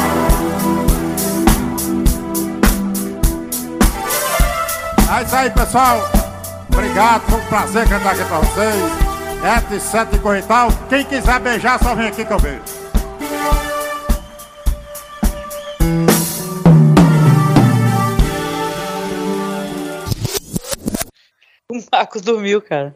É 5.16 5.22
isso 5.22 5.36
aí, 5.36 5.50
pessoal. 5.50 6.10
Obrigado, 6.72 7.22
foi 7.28 7.38
um 7.38 7.44
prazer 7.44 7.88
cantar 7.88 8.12
aqui 8.12 8.24
pra 8.24 8.38
vocês. 8.38 8.92
Etc 9.70 9.94
e 10.36 10.42
tal. 10.42 10.68
Quem 10.88 11.04
quiser 11.04 11.38
beijar, 11.38 11.78
só 11.78 11.94
vem 11.94 12.08
aqui 12.08 12.24
que 12.24 12.32
eu 12.32 12.40
beijo. 12.40 12.73
Marcos 22.04 22.20
dormiu, 22.20 22.60
cara. 22.60 22.94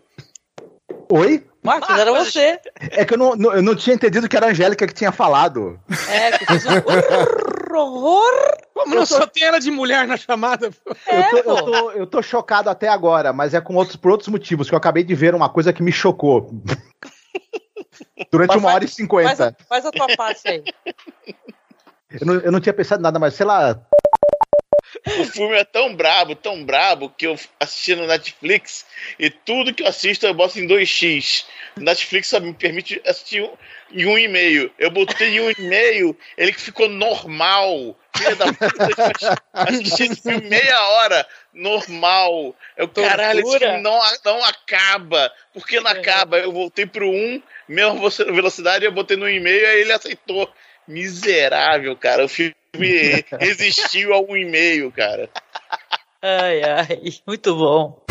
Oi? 1.10 1.42
Marcos, 1.62 1.98
era 1.98 2.12
você. 2.12 2.60
É 2.78 3.04
que 3.06 3.14
eu 3.14 3.18
não, 3.18 3.34
não- 3.34 3.54
eu 3.54 3.62
não 3.62 3.74
tinha 3.74 3.94
entendido 3.96 4.28
que 4.28 4.36
era 4.36 4.46
a 4.46 4.50
Angélica 4.50 4.86
que 4.86 4.92
tinha 4.92 5.10
falado. 5.10 5.80
É, 6.10 6.36
que 6.36 6.44
fez 6.44 6.64
um 6.66 7.74
horror. 7.74 8.32
Como 8.74 8.94
não 8.94 9.06
só 9.06 9.26
tem 9.26 9.44
ela 9.44 9.58
de 9.58 9.70
mulher 9.70 10.06
na 10.06 10.16
chamada? 10.18 10.70
É, 11.06 11.20
eu, 11.20 11.42
tô, 11.42 11.50
eu, 11.50 11.64
tô, 11.64 11.90
eu 11.92 12.06
tô 12.06 12.22
chocado 12.22 12.68
até 12.68 12.86
agora, 12.88 13.32
mas 13.32 13.54
é 13.54 13.60
com 13.62 13.74
outros, 13.76 13.96
por 13.96 14.10
outros 14.10 14.28
motivos, 14.28 14.68
que 14.68 14.74
eu 14.74 14.78
acabei 14.78 15.02
de 15.02 15.14
ver 15.14 15.34
uma 15.34 15.48
coisa 15.48 15.72
que 15.72 15.82
me 15.82 15.90
chocou. 15.90 16.50
Durante 18.30 18.56
uma 18.58 18.68
hora 18.72 18.84
e 18.84 18.88
Faz 18.88 18.94
cinquenta. 18.94 19.56
faz 19.68 19.86
a 19.86 19.90
tua 19.90 20.06
parte 20.16 20.46
aí. 20.46 20.62
Eu 22.10 22.26
não, 22.26 22.34
eu 22.34 22.52
não 22.52 22.60
tinha 22.60 22.72
pensado 22.74 23.00
em 23.00 23.02
nada, 23.04 23.18
mas 23.18 23.32
sei 23.34 23.46
lá. 23.46 23.80
O 25.20 25.24
filme 25.24 25.56
é 25.56 25.64
tão 25.64 25.94
brabo, 25.94 26.34
tão 26.34 26.64
brabo, 26.64 27.08
que 27.16 27.26
eu 27.26 27.38
assisti 27.58 27.94
no 27.94 28.06
Netflix 28.06 28.84
e 29.18 29.30
tudo 29.30 29.72
que 29.72 29.82
eu 29.82 29.86
assisto 29.86 30.26
eu 30.26 30.34
boto 30.34 30.58
em 30.58 30.66
2x. 30.66 31.44
O 31.76 31.80
Netflix 31.80 32.28
só 32.28 32.40
me 32.40 32.52
permite 32.52 33.00
assistir 33.06 33.42
um- 33.42 33.52
em 33.92 34.04
um 34.06 34.18
e 34.18 34.28
meio. 34.28 34.70
Eu 34.78 34.90
botei 34.90 35.28
em 35.36 35.40
um 35.40 35.50
e 35.50 35.60
meio, 35.60 36.16
ele 36.36 36.52
ficou 36.52 36.88
normal. 36.88 37.96
Filha 38.16 38.34
da 38.36 38.46
puta, 38.52 39.36
assisti 39.52 40.02
esse 40.04 40.20
filme 40.22 40.48
meia 40.48 40.80
hora, 40.88 41.26
normal. 41.52 42.54
Eu, 42.76 42.88
caralho, 42.88 43.40
esse 43.40 43.58
filme 43.58 43.80
não, 43.82 44.00
não 44.24 44.44
acaba. 44.44 45.32
Por 45.52 45.66
que 45.66 45.78
não 45.80 45.90
acaba? 45.90 46.38
Eu 46.38 46.52
voltei 46.52 46.84
pro 46.86 47.08
1, 47.08 47.40
mesma 47.68 47.94
vo- 47.94 48.10
velocidade, 48.10 48.84
eu 48.84 48.92
botei 48.92 49.16
no 49.16 49.26
1,5 49.26 49.46
aí 49.66 49.80
ele 49.80 49.92
aceitou. 49.92 50.52
Miserável, 50.86 51.94
cara. 51.96 52.24
O 52.24 52.28
filme 52.28 52.54
resistiu 53.38 54.14
a 54.14 54.20
um 54.20 54.36
e 54.36 54.44
meio, 54.44 54.90
cara. 54.92 55.28
Ai, 56.22 56.62
ai. 56.62 57.20
Muito 57.26 57.54
bom. 57.54 58.07